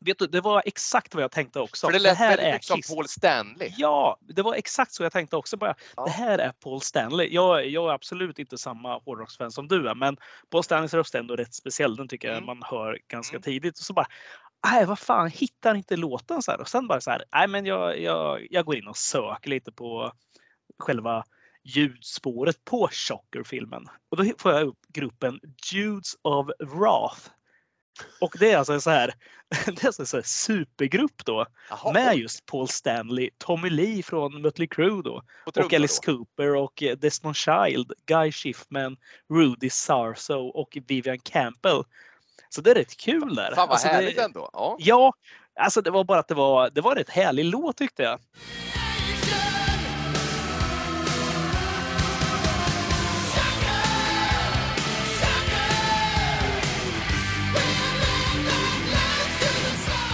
Vet 0.05 0.19
du, 0.19 0.27
det 0.27 0.41
var 0.41 0.63
exakt 0.65 1.15
vad 1.15 1.23
jag 1.23 1.31
tänkte 1.31 1.59
också. 1.59 1.87
För 1.87 1.93
det 1.93 1.99
lät 1.99 2.17
här 2.17 2.37
väldigt 2.37 2.69
är 2.69 2.81
som 2.81 2.95
Paul 2.95 3.07
Stanley. 3.07 3.73
Ja, 3.77 4.17
det 4.21 4.41
var 4.41 4.53
exakt 4.53 4.93
så 4.93 5.03
jag 5.03 5.11
tänkte 5.11 5.35
också. 5.35 5.57
Bara, 5.57 5.75
ja. 5.95 6.05
Det 6.05 6.11
här 6.11 6.39
är 6.39 6.51
Paul 6.51 6.81
Stanley. 6.81 7.33
Jag, 7.33 7.67
jag 7.67 7.89
är 7.89 7.93
absolut 7.93 8.39
inte 8.39 8.57
samma 8.57 8.97
hårdrocksfan 8.97 9.51
som 9.51 9.67
du 9.67 9.89
är, 9.89 9.95
men 9.95 10.17
Paul 10.49 10.63
Stanleys 10.63 10.93
röst 10.93 11.15
är 11.15 11.19
ändå 11.19 11.35
rätt 11.35 11.53
speciell. 11.53 11.95
Den 11.95 12.07
tycker 12.07 12.27
jag 12.27 12.37
mm. 12.37 12.45
man 12.45 12.61
hör 12.65 12.99
ganska 13.07 13.35
mm. 13.35 13.41
tidigt. 13.41 13.79
Och 13.79 13.85
så 13.85 13.93
bara, 13.93 14.07
nej 14.67 14.85
vad 14.85 14.99
fan, 14.99 15.27
hittar 15.27 15.75
inte 15.75 15.95
låten 15.95 16.41
så 16.41 16.51
här. 16.51 16.61
Och 16.61 16.69
sen 16.69 16.87
bara 16.87 17.01
så 17.01 17.11
här, 17.11 17.23
nej 17.33 17.47
men 17.47 17.65
jag, 17.65 17.99
jag, 17.99 18.47
jag 18.49 18.65
går 18.65 18.75
in 18.75 18.87
och 18.87 18.97
söker 18.97 19.49
lite 19.49 19.71
på 19.71 20.11
själva 20.79 21.23
ljudspåret 21.63 22.65
på 22.65 22.89
Shocker-filmen. 22.91 23.87
Och 24.09 24.17
då 24.17 24.33
får 24.37 24.51
jag 24.51 24.67
upp 24.67 24.79
gruppen 24.87 25.39
Judes 25.71 26.15
of 26.21 26.47
Wrath. 26.59 27.29
Och 28.21 28.35
det 28.39 28.51
är 28.51 28.57
alltså 28.57 28.73
en 28.73 28.81
så 28.81 28.89
här, 28.89 29.13
det 29.65 29.83
är 29.83 29.87
alltså 29.87 30.01
en 30.01 30.07
så 30.07 30.21
supergrupp 30.23 31.25
då 31.25 31.45
Aha, 31.71 31.91
med 31.93 32.17
just 32.17 32.45
Paul 32.45 32.67
Stanley, 32.67 33.29
Tommy 33.37 33.69
Lee 33.69 34.03
från 34.03 34.41
Mötley 34.41 34.67
Crüe 34.67 35.03
då 35.03 35.23
och 35.45 35.73
Alice 35.73 36.01
då. 36.05 36.17
Cooper 36.17 36.55
och 36.55 36.83
eh, 36.83 36.97
Desmond 36.97 37.35
Child, 37.35 37.93
Guy 38.05 38.31
Schiffman, 38.31 38.97
Rudy 39.33 39.69
Sarso 39.69 40.47
och 40.47 40.77
Vivian 40.87 41.19
Campbell. 41.19 41.83
Så 42.49 42.61
det 42.61 42.71
är 42.71 42.75
rätt 42.75 42.97
kul 42.97 43.35
där. 43.35 43.55
Fan 43.55 43.55
vad 43.55 43.69
alltså 43.69 43.87
härligt 43.87 44.15
det, 44.15 44.23
ändå. 44.23 44.49
Ja. 44.53 44.75
ja, 44.79 45.13
alltså 45.59 45.81
det 45.81 45.91
var 45.91 46.03
bara 46.03 46.19
att 46.19 46.27
det 46.27 46.35
var, 46.35 46.69
det 46.69 46.81
var 46.81 46.91
en 46.91 46.97
rätt 46.97 47.09
härlig 47.09 47.45
låt 47.45 47.77
tyckte 47.77 48.03
jag. 48.03 48.19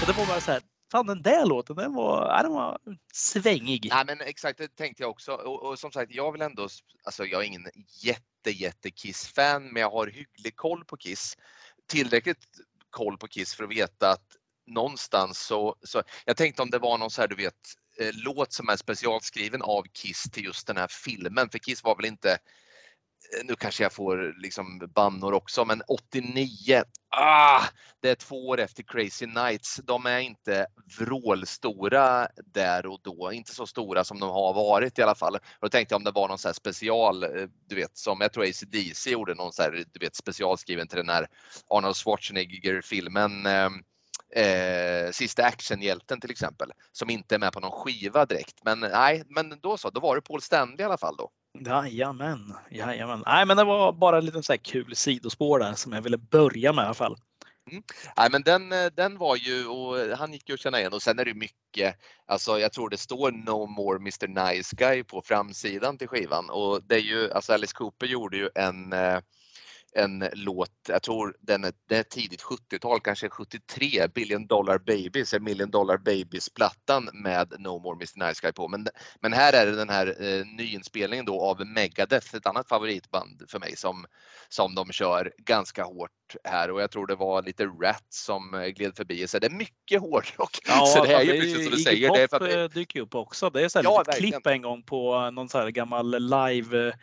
Det 0.09 0.13
var 0.13 0.25
bara 0.25 0.41
så 0.41 0.51
här, 0.51 0.61
fan 0.91 1.07
den 1.07 1.21
där 1.21 1.45
låten, 1.45 1.75
den 1.75 1.93
var, 1.93 2.37
äh, 2.37 2.43
den 2.43 2.53
var 2.53 2.79
svängig. 3.13 3.85
Ja, 3.85 4.03
men 4.07 4.21
exakt, 4.21 4.57
det 4.57 4.75
tänkte 4.75 5.03
jag 5.03 5.09
också. 5.09 5.31
Och, 5.31 5.63
och, 5.63 5.79
som 5.79 5.91
sagt, 5.91 6.11
jag 6.11 6.31
vill 6.31 6.41
ändå, 6.41 6.67
alltså 7.03 7.25
jag 7.25 7.41
är 7.41 7.45
ingen 7.45 7.67
jätte, 8.03 8.51
jätte 8.51 8.91
Kiss-fan, 8.91 9.63
men 9.73 9.81
jag 9.81 9.89
har 9.89 10.07
hygglig 10.07 10.55
koll 10.55 10.85
på 10.85 10.97
Kiss. 10.97 11.37
Tillräckligt 11.87 12.45
koll 12.89 13.17
på 13.17 13.27
Kiss 13.27 13.55
för 13.55 13.63
att 13.63 13.69
veta 13.69 14.11
att 14.11 14.25
någonstans 14.67 15.39
så, 15.39 15.75
så 15.83 16.03
jag 16.25 16.37
tänkte 16.37 16.61
om 16.61 16.69
det 16.69 16.79
var 16.79 16.97
någon 16.97 17.11
så 17.11 17.21
här, 17.21 17.27
du 17.27 17.35
vet, 17.35 17.53
eh, 17.99 18.09
låt 18.13 18.53
som 18.53 18.69
är 18.69 18.75
specialskriven 18.75 19.61
av 19.61 19.83
Kiss 19.93 20.23
till 20.23 20.43
just 20.43 20.67
den 20.67 20.77
här 20.77 20.87
filmen, 20.87 21.49
för 21.49 21.59
Kiss 21.59 21.83
var 21.83 21.95
väl 21.95 22.05
inte 22.05 22.37
nu 23.43 23.55
kanske 23.55 23.83
jag 23.83 23.93
får 23.93 24.33
liksom 24.37 24.79
bannor 24.95 25.33
också, 25.33 25.65
men 25.65 25.81
89, 25.87 26.83
ah, 27.09 27.63
det 28.01 28.09
är 28.09 28.15
två 28.15 28.47
år 28.47 28.59
efter 28.59 28.83
Crazy 28.83 29.25
Nights. 29.25 29.81
De 29.83 30.05
är 30.05 30.19
inte 30.19 30.67
vrålstora 30.99 32.27
där 32.45 32.85
och 32.85 32.99
då, 33.03 33.31
inte 33.33 33.55
så 33.55 33.67
stora 33.67 34.03
som 34.03 34.19
de 34.19 34.29
har 34.29 34.53
varit 34.53 34.99
i 34.99 35.01
alla 35.01 35.15
fall. 35.15 35.37
Då 35.61 35.69
tänkte 35.69 35.93
jag 35.93 35.99
om 35.99 36.03
det 36.03 36.11
var 36.11 36.27
någon 36.27 36.37
så 36.37 36.53
special, 36.53 37.23
eh, 37.23 37.29
du 37.67 37.75
vet 37.75 37.97
som 37.97 38.21
jag 38.21 38.33
tror 38.33 38.43
ACDC 38.43 39.11
gjorde 39.11 39.35
någon 39.35 39.53
så 39.53 39.61
här, 39.61 39.83
du 39.91 39.99
vet 39.99 40.15
specialskriven 40.15 40.87
till 40.87 40.97
den 40.97 41.09
här 41.09 41.27
Arnold 41.69 41.95
Schwarzenegger 41.95 42.81
filmen 42.81 43.45
eh, 43.45 43.69
eh, 44.43 45.11
Sista 45.11 45.45
actionhjälten 45.45 46.21
till 46.21 46.31
exempel, 46.31 46.71
som 46.91 47.09
inte 47.09 47.35
är 47.35 47.39
med 47.39 47.53
på 47.53 47.59
någon 47.59 47.71
skiva 47.71 48.25
direkt. 48.25 48.63
Men 48.63 48.79
nej, 48.79 49.23
men 49.27 49.59
då 49.61 49.77
så, 49.77 49.89
då 49.89 49.99
var 49.99 50.15
det 50.15 50.21
Paul 50.21 50.41
Stanley 50.41 50.77
i 50.79 50.83
alla 50.83 50.97
fall 50.97 51.15
då. 51.17 51.31
Jajamän, 51.65 52.53
jajamän. 52.71 53.23
Nej, 53.25 53.45
men 53.45 53.57
det 53.57 53.63
var 53.63 53.93
bara 53.93 54.17
en 54.17 54.25
liten 54.25 54.43
så 54.43 54.53
här 54.53 54.57
kul 54.57 54.95
sidospår 54.95 55.59
där 55.59 55.73
som 55.73 55.93
jag 55.93 56.01
ville 56.01 56.17
börja 56.17 56.73
med 56.73 56.83
i 56.83 56.85
alla 56.85 56.93
fall. 56.93 57.15
Mm. 57.71 57.83
Nej, 58.17 58.29
men 58.31 58.41
den, 58.41 58.71
eh, 58.71 58.85
den 58.95 59.17
var 59.17 59.35
ju, 59.35 59.67
och 59.67 60.17
han 60.17 60.33
gick 60.33 60.49
ju 60.49 60.53
att 60.53 60.59
känna 60.59 60.79
igen 60.79 60.93
och 60.93 61.01
sen 61.01 61.19
är 61.19 61.25
det 61.25 61.33
mycket, 61.33 61.95
alltså 62.25 62.59
jag 62.59 62.73
tror 62.73 62.89
det 62.89 62.97
står 62.97 63.31
No 63.31 63.65
more 63.65 63.97
Mr 63.97 64.27
Nice 64.27 64.75
Guy 64.75 65.03
på 65.03 65.21
framsidan 65.21 65.97
till 65.97 66.07
skivan 66.07 66.49
och 66.49 66.83
det 66.83 66.95
är 66.95 66.99
ju, 66.99 67.31
alltså 67.31 67.53
Alice 67.53 67.73
Cooper 67.75 68.07
gjorde 68.07 68.37
ju 68.37 68.49
en 68.55 68.93
eh, 68.93 69.19
en 69.95 70.29
låt, 70.33 70.71
jag 70.87 71.03
tror 71.03 71.35
den 71.39 71.63
är, 71.63 71.73
det 71.89 71.97
är 71.97 72.03
tidigt 72.03 72.41
70-tal, 72.41 72.99
kanske 72.99 73.29
73, 73.29 74.07
Billion 74.15 74.47
Dollar 74.47 74.77
Babies, 74.77 75.33
Million 75.39 75.71
Dollar 75.71 75.97
Babies-plattan 75.97 77.09
med 77.13 77.53
No 77.59 77.79
More 77.79 77.95
Mr 77.95 78.27
Nice 78.27 78.39
Guy 78.41 78.51
på. 78.51 78.67
Men, 78.67 78.87
men 79.21 79.33
här 79.33 79.53
är 79.53 79.65
det 79.65 79.75
den 79.75 79.89
här 79.89 80.07
eh, 80.07 80.45
nyinspelningen 80.45 81.25
då 81.25 81.41
av 81.41 81.65
Megadeth, 81.65 82.35
ett 82.35 82.45
annat 82.45 82.69
favoritband 82.69 83.43
för 83.47 83.59
mig 83.59 83.75
som, 83.75 84.05
som 84.49 84.75
de 84.75 84.91
kör 84.91 85.33
ganska 85.37 85.83
hårt 85.83 86.11
här 86.43 86.71
och 86.71 86.81
jag 86.81 86.91
tror 86.91 87.07
det 87.07 87.15
var 87.15 87.41
lite 87.41 87.65
Rat 87.65 88.05
som 88.09 88.53
eh, 88.53 88.67
gled 88.67 88.95
förbi. 88.95 89.27
Så 89.27 89.39
det 89.39 89.47
är 89.47 89.51
mycket 89.51 90.01
hårdrock. 90.01 90.59
Ja, 90.67 90.85
så 90.85 91.03
det 91.03 91.13
är 91.13 91.21
ju 91.21 91.31
precis 91.31 91.63
som 91.63 91.71
du 91.71 91.77
säger. 91.77 92.13
Det 92.13 92.21
är 92.21 92.27
för. 92.27 92.57
Eh, 92.57 92.69
dyker 92.69 93.01
upp 93.01 93.15
också. 93.15 93.49
Det 93.49 93.61
är 93.61 93.69
så 93.69 93.79
här 93.79 93.83
ja, 93.83 94.03
klipp 94.03 94.47
en 94.47 94.61
gång 94.61 94.83
på 94.83 95.31
någon 95.31 95.49
så 95.49 95.57
här 95.57 95.69
gammal 95.69 96.15
live 96.19 96.93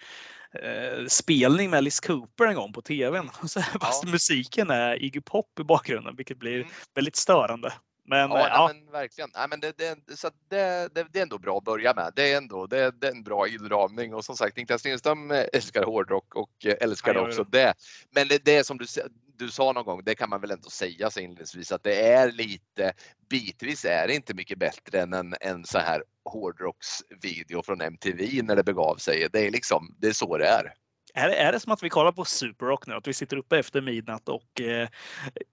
eh, 0.63 1.07
spelning 1.07 1.71
med 1.71 1.79
Alice 1.79 2.07
Cooper 2.07 2.47
en 2.47 2.55
gång 2.55 2.73
på 2.73 2.83
tvn. 2.83 3.31
Så, 3.49 3.63
fast 3.63 4.05
ja. 4.05 4.11
musiken 4.11 4.71
är 4.71 5.03
Iggy 5.03 5.21
Pop 5.21 5.61
i 5.61 5.65
bakgrunden, 5.65 6.17
vilket 6.17 6.39
blir 6.39 6.57
mm. 6.57 6.69
väldigt 6.95 7.17
störande. 7.17 7.73
Men, 8.09 8.31
ja, 8.31 8.39
eh, 8.39 8.47
ja. 8.51 8.71
men 8.73 8.93
verkligen. 8.93 9.31
Nej, 9.35 9.47
men 9.49 9.61
det, 9.61 9.79
det, 9.79 10.17
så 10.17 10.31
det, 10.49 10.95
det, 10.95 11.07
det, 11.13 11.19
är 11.19 11.23
ändå 11.23 11.39
bra 11.39 11.59
att 11.59 11.65
börja 11.65 11.95
med. 11.95 12.13
Det 12.17 12.33
är 12.33 12.37
ändå 12.37 12.67
det, 12.67 13.01
det 13.01 13.07
är 13.07 13.13
en 13.13 13.23
bra 13.23 13.49
inramning 13.49 14.15
och 14.15 14.25
som 14.25 14.37
sagt 14.37 14.57
Niklas 14.57 14.85
Lindström 14.85 15.31
älskar 15.31 15.83
hårdrock 15.83 16.35
och 16.35 16.67
älskar 16.81 17.15
ja, 17.15 17.21
också 17.21 17.45
det. 17.45 17.75
Men 18.11 18.29
det, 18.29 18.49
är 18.49 18.63
som 18.63 18.79
du, 18.79 18.87
du 19.39 19.51
sa 19.51 19.73
någon 19.73 19.85
gång, 19.85 20.03
det 20.05 20.15
kan 20.15 20.31
man 20.31 20.41
väl 20.41 20.51
ändå 20.51 20.71
säga 20.71 21.11
så 21.11 21.21
inledningsvis 21.21 21.73
att 21.73 21.83
det 21.83 22.13
är 22.13 22.33
lite 22.33 22.93
bitvis 23.31 23.85
är 23.85 24.07
det 24.07 24.15
inte 24.15 24.35
mycket 24.35 24.59
bättre 24.59 25.01
än 25.01 25.13
en, 25.13 25.35
en 25.41 25.65
så 25.65 25.79
här 25.79 26.03
hårdrocksvideo 26.25 27.63
från 27.63 27.81
MTV 27.81 28.43
när 28.43 28.57
det 28.57 28.65
begav 28.65 28.97
sig. 28.97 29.29
Det 29.33 29.47
är 29.47 29.51
liksom, 29.51 29.97
det 29.99 30.07
är 30.09 30.13
så 30.13 30.39
det 30.39 30.47
är. 30.47 30.73
Är, 31.15 31.29
är 31.29 31.53
det 31.53 31.61
som 31.61 31.73
att 31.73 31.83
vi 31.83 31.91
kollar 31.91 32.13
på 32.13 32.25
Superrock 32.25 32.87
nu? 32.87 32.95
Att 32.95 33.07
vi 33.07 33.15
sitter 33.15 33.37
uppe 33.37 33.59
efter 33.59 33.81
midnatt 33.81 34.29
och 34.29 34.61
eh, 34.61 34.89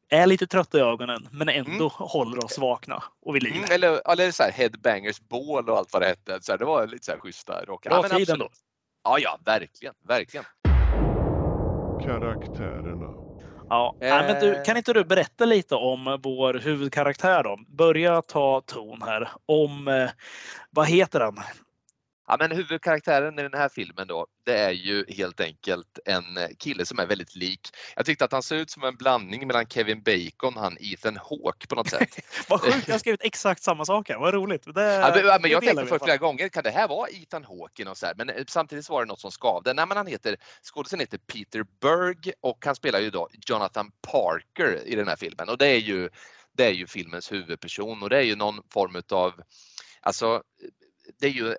är 0.10 0.28
lite 0.28 0.48
trötta 0.48 0.78
i 0.78 0.82
ögonen 0.82 1.28
men 1.32 1.50
ändå 1.50 1.72
mm. 1.72 1.90
håller 1.90 2.46
oss 2.46 2.58
vakna 2.58 3.04
och 3.22 3.36
vid 3.36 3.44
liv? 3.44 3.56
Mm, 3.56 3.66
eller, 3.72 4.12
eller 4.12 4.32
så 4.32 4.44
här 4.44 4.52
Headbangers 4.52 5.20
Ball 5.20 5.70
och 5.70 5.78
allt 5.78 5.94
vad 5.94 6.02
det 6.02 6.08
hette. 6.08 6.40
Så 6.42 6.52
här, 6.52 6.60
det 6.60 6.66
var 6.66 6.88
lite 6.88 7.06
så 7.06 7.12
här 7.12 7.20
schyssta 7.20 7.66
rock. 7.66 7.84
Bra 7.84 8.06
ja, 8.10 8.18
tid 8.18 8.30
ändå. 8.30 8.50
Ja, 9.04 9.20
ja, 9.20 9.40
verkligen, 9.46 9.94
verkligen. 10.08 10.46
Karaktärerna. 12.06 13.33
Ja, 13.70 13.98
eh... 14.02 14.10
men 14.10 14.40
du, 14.40 14.64
kan 14.66 14.78
inte 14.78 14.94
du 14.94 15.04
berätta 15.04 15.46
lite 15.46 15.76
om 15.76 16.20
vår 16.24 16.54
huvudkaraktär 16.54 17.44
då? 17.44 17.58
Börja 17.68 18.22
ta 18.22 18.62
ton 18.62 19.02
här. 19.02 19.30
Om, 19.46 19.88
eh, 19.88 20.10
vad 20.70 20.88
heter 20.88 21.20
han? 21.20 21.40
Ja, 22.28 22.38
men 22.40 22.52
huvudkaraktären 22.52 23.40
i 23.40 23.42
den 23.42 23.54
här 23.54 23.70
filmen 23.70 24.08
då, 24.08 24.28
det 24.46 24.58
är 24.58 24.72
ju 24.72 25.06
helt 25.10 25.42
enkelt 25.42 26.00
en 26.06 26.40
kille 26.60 26.86
som 26.86 27.00
är 27.00 27.06
väldigt 27.06 27.36
lik. 27.36 27.70
Jag 27.96 28.06
tyckte 28.06 28.26
att 28.26 28.32
han 28.32 28.44
ser 28.44 28.56
ut 28.56 28.70
som 28.70 28.84
en 28.84 28.96
blandning 28.96 29.48
mellan 29.48 29.66
Kevin 29.66 30.04
Bacon 30.04 30.58
och 30.58 30.64
han 30.64 30.78
Ethan 30.80 31.18
Hawke 31.18 31.68
på 31.68 31.76
något 31.76 31.90
sätt. 31.90 32.10
Vad 32.50 32.62
sjukt, 32.62 32.88
jag 32.88 32.94
har 32.94 33.00
skrivit 33.00 33.24
exakt 33.24 33.64
samma 33.64 33.86
sak 33.86 34.10
här. 34.10 34.18
Vad 34.18 34.34
roligt. 34.34 34.64
Det, 34.76 34.94
ja, 34.94 35.12
men, 35.16 35.42
men 35.42 35.52
jag 35.52 35.64
tänkte 35.64 35.86
för 35.86 36.00
flera 36.00 36.18
gånger, 36.18 36.50
kan 36.50 36.64
det 36.64 36.72
här 36.72 36.88
vara 36.88 37.10
Ethan 37.10 37.44
Hawke? 37.44 37.90
Och 37.90 37.98
så 37.98 38.06
här? 38.06 38.16
Men 38.16 38.30
eh, 38.30 38.44
samtidigt 38.48 38.90
var 38.90 39.02
det 39.02 39.08
något 39.08 39.20
som 39.20 39.32
skavde. 39.32 39.74
Nej, 39.74 39.86
men 39.88 39.98
han 39.98 40.08
heter, 40.08 40.38
skådisen 40.62 41.00
heter 41.00 41.18
Peter 41.18 41.66
Berg 41.82 42.34
och 42.42 42.66
han 42.66 42.76
spelar 42.76 43.00
ju 43.00 43.10
då 43.10 43.30
Jonathan 43.48 43.92
Parker 44.12 44.82
i 44.86 44.96
den 44.96 45.08
här 45.08 45.16
filmen 45.16 45.50
och 45.50 45.58
det 45.58 45.68
är 45.68 45.80
ju, 45.80 46.10
det 46.58 46.66
är 46.66 46.72
ju 46.72 46.88
filmens 46.88 47.32
huvudperson 47.32 48.04
och 48.04 48.10
det 48.10 48.18
är 48.18 48.22
ju 48.22 48.36
någon 48.36 48.62
form 48.70 49.02
av 49.12 49.34
Alltså 50.06 50.44
det 51.20 51.28
är 51.28 51.32
ju, 51.32 51.56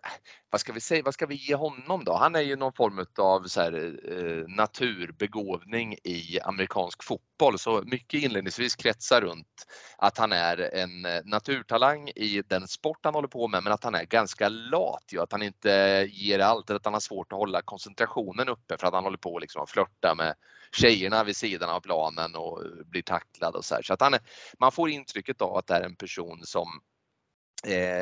vad 0.50 0.60
ska 0.60 0.72
vi 0.72 0.80
säga, 0.80 1.02
vad 1.02 1.14
ska 1.14 1.26
vi 1.26 1.34
ge 1.34 1.54
honom 1.54 2.04
då? 2.04 2.14
Han 2.14 2.34
är 2.34 2.40
ju 2.40 2.56
någon 2.56 2.72
form 2.72 3.06
av 3.18 3.42
så 3.46 3.60
här, 3.60 3.98
eh, 4.12 4.48
naturbegåvning 4.56 5.96
i 6.04 6.40
amerikansk 6.40 7.04
fotboll 7.04 7.58
så 7.58 7.82
mycket 7.86 8.22
inledningsvis 8.22 8.76
kretsar 8.76 9.20
runt 9.20 9.66
att 9.98 10.18
han 10.18 10.32
är 10.32 10.74
en 10.74 11.04
eh, 11.04 11.20
naturtalang 11.24 12.08
i 12.08 12.42
den 12.48 12.68
sport 12.68 12.98
han 13.02 13.14
håller 13.14 13.28
på 13.28 13.48
med 13.48 13.62
men 13.62 13.72
att 13.72 13.84
han 13.84 13.94
är 13.94 14.04
ganska 14.04 14.48
lat 14.48 15.04
ju, 15.12 15.20
att 15.20 15.32
han 15.32 15.42
inte 15.42 16.06
ger 16.10 16.38
allt, 16.38 16.70
att 16.70 16.84
han 16.84 16.94
har 16.94 17.00
svårt 17.00 17.32
att 17.32 17.38
hålla 17.38 17.62
koncentrationen 17.62 18.48
uppe 18.48 18.76
för 18.78 18.86
att 18.86 18.94
han 18.94 19.04
håller 19.04 19.18
på 19.18 19.38
liksom 19.38 19.62
att 19.62 19.70
flörta 19.70 20.14
med 20.14 20.34
tjejerna 20.72 21.24
vid 21.24 21.36
sidan 21.36 21.70
av 21.70 21.80
planen 21.80 22.34
och 22.34 22.64
eh, 22.64 22.70
blir 22.86 23.02
tacklad 23.02 23.54
och 23.54 23.64
så 23.64 23.74
här. 23.74 23.82
Så 23.82 23.92
att 23.92 24.00
han 24.00 24.14
är, 24.14 24.20
man 24.58 24.72
får 24.72 24.90
intrycket 24.90 25.42
av 25.42 25.56
att 25.56 25.66
det 25.66 25.74
är 25.74 25.82
en 25.82 25.96
person 25.96 26.40
som 26.44 26.80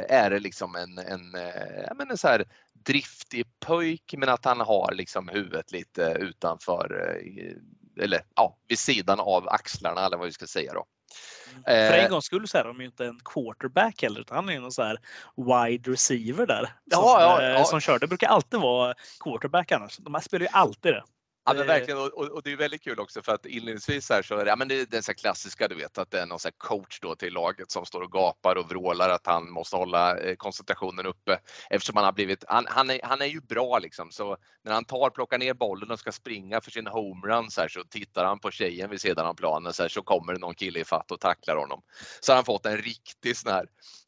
är 0.09 0.31
det 0.31 0.39
liksom 0.39 0.77
en, 0.77 0.99
en, 0.99 1.35
eh, 1.35 2.09
en 2.11 2.19
så 2.19 2.29
här 2.29 2.45
driftig 2.73 3.47
pojk 3.61 4.15
men 4.17 4.29
att 4.29 4.45
han 4.45 4.61
har 4.61 4.93
liksom 4.95 5.29
huvudet 5.29 5.73
lite 5.73 6.17
utanför 6.21 7.17
eh, 7.17 8.05
eller 8.05 8.21
ja, 8.35 8.59
vid 8.69 8.79
sidan 8.79 9.21
av 9.21 9.49
axlarna 9.49 10.07
eller 10.07 10.17
vad 10.17 10.27
vi 10.27 10.33
ska 10.33 10.47
säga 10.47 10.73
då. 10.73 10.87
Mm. 11.51 11.93
För 11.93 11.99
en 11.99 12.11
gångs 12.11 12.25
skull 12.25 12.49
så 12.49 12.59
är 12.59 12.65
de 12.65 12.81
ju 12.81 12.87
inte 12.87 13.07
en 13.07 13.21
quarterback 13.25 14.03
heller 14.03 14.21
utan 14.21 14.37
han 14.37 14.49
är 14.49 14.61
någon 14.61 14.73
så 14.73 14.83
här 14.83 14.99
wide 15.37 15.91
receiver 15.91 16.47
där. 16.47 16.65
Som, 16.65 16.73
ja, 16.91 17.43
ja, 17.43 17.49
ja. 17.49 17.65
som 17.65 17.81
kör. 17.81 17.99
Det 17.99 18.07
brukar 18.07 18.29
alltid 18.29 18.61
vara 18.61 18.95
quarterback 19.21 19.73
annars. 19.73 19.97
De 19.97 20.15
här 20.15 20.21
spelar 20.21 20.47
ju 20.47 20.51
alltid 20.53 20.93
det. 20.93 21.05
Ja 21.45 21.55
men 21.55 21.67
verkligen 21.67 22.01
och, 22.01 22.13
och, 22.13 22.43
det 22.43 22.53
är 22.53 22.57
väldigt 22.57 22.83
kul 22.83 23.01
också 23.01 23.23
för 23.23 23.35
att 23.35 23.47
inledningsvis 23.47 24.11
här 24.11 24.23
så 24.23 24.37
är 24.37 24.45
det, 24.45 24.51
ja, 24.51 24.57
men 24.57 24.69
det 24.69 24.81
är 24.81 24.87
den 24.87 25.03
så 25.03 25.15
klassiska 25.15 25.69
du 25.69 25.75
vet 25.75 25.99
att 25.99 26.11
det 26.11 26.21
är 26.21 26.27
någon 26.27 26.39
så 26.39 26.51
coach 26.59 27.01
då 27.01 27.15
till 27.15 27.33
laget 27.33 27.71
som 27.71 27.87
står 27.87 28.01
och 28.01 28.13
gapar 28.13 28.57
och 28.57 28.69
vrålar 28.69 29.11
att 29.11 29.27
han 29.27 29.51
måste 29.51 29.77
hålla 29.77 30.19
eh, 30.19 30.35
koncentrationen 30.37 31.07
uppe 31.07 31.39
eftersom 31.71 31.97
han 31.97 32.05
har 32.05 32.13
blivit, 32.13 32.45
han, 32.49 32.67
han, 32.69 32.91
är, 32.91 33.01
han 33.03 33.23
är 33.23 33.27
ju 33.27 33.41
bra 33.41 33.79
liksom 33.79 34.11
så 34.11 34.37
när 34.65 34.73
han 34.73 34.85
tar, 34.85 35.11
plockar 35.11 35.39
ner 35.39 35.55
bollen 35.55 35.91
och 35.91 35.99
ska 35.99 36.13
springa 36.13 36.61
för 36.61 36.71
sin 36.71 36.87
homerun 36.87 37.51
så, 37.51 37.61
här, 37.61 37.69
så 37.69 37.85
tittar 37.85 38.25
han 38.25 38.39
på 38.39 38.51
tjejen 38.51 38.91
vid 38.91 39.01
sidan 39.01 39.27
av 39.27 39.35
planen 39.35 39.73
så, 39.73 39.83
här, 39.83 39.89
så 39.89 40.03
kommer 40.03 40.33
det 40.33 40.39
någon 40.39 40.55
kille 40.55 40.81
i 40.81 40.85
fatt 40.85 41.11
och 41.11 41.21
tacklar 41.21 41.57
honom. 41.57 41.83
Så 42.21 42.33
har 42.33 42.37
han 42.37 42.45
fått 42.45 42.67
en 42.67 42.79
riktig 42.79 43.37
sån 43.37 43.53
här 43.53 43.67
Eh, 43.67 43.69
eh, 43.69 44.02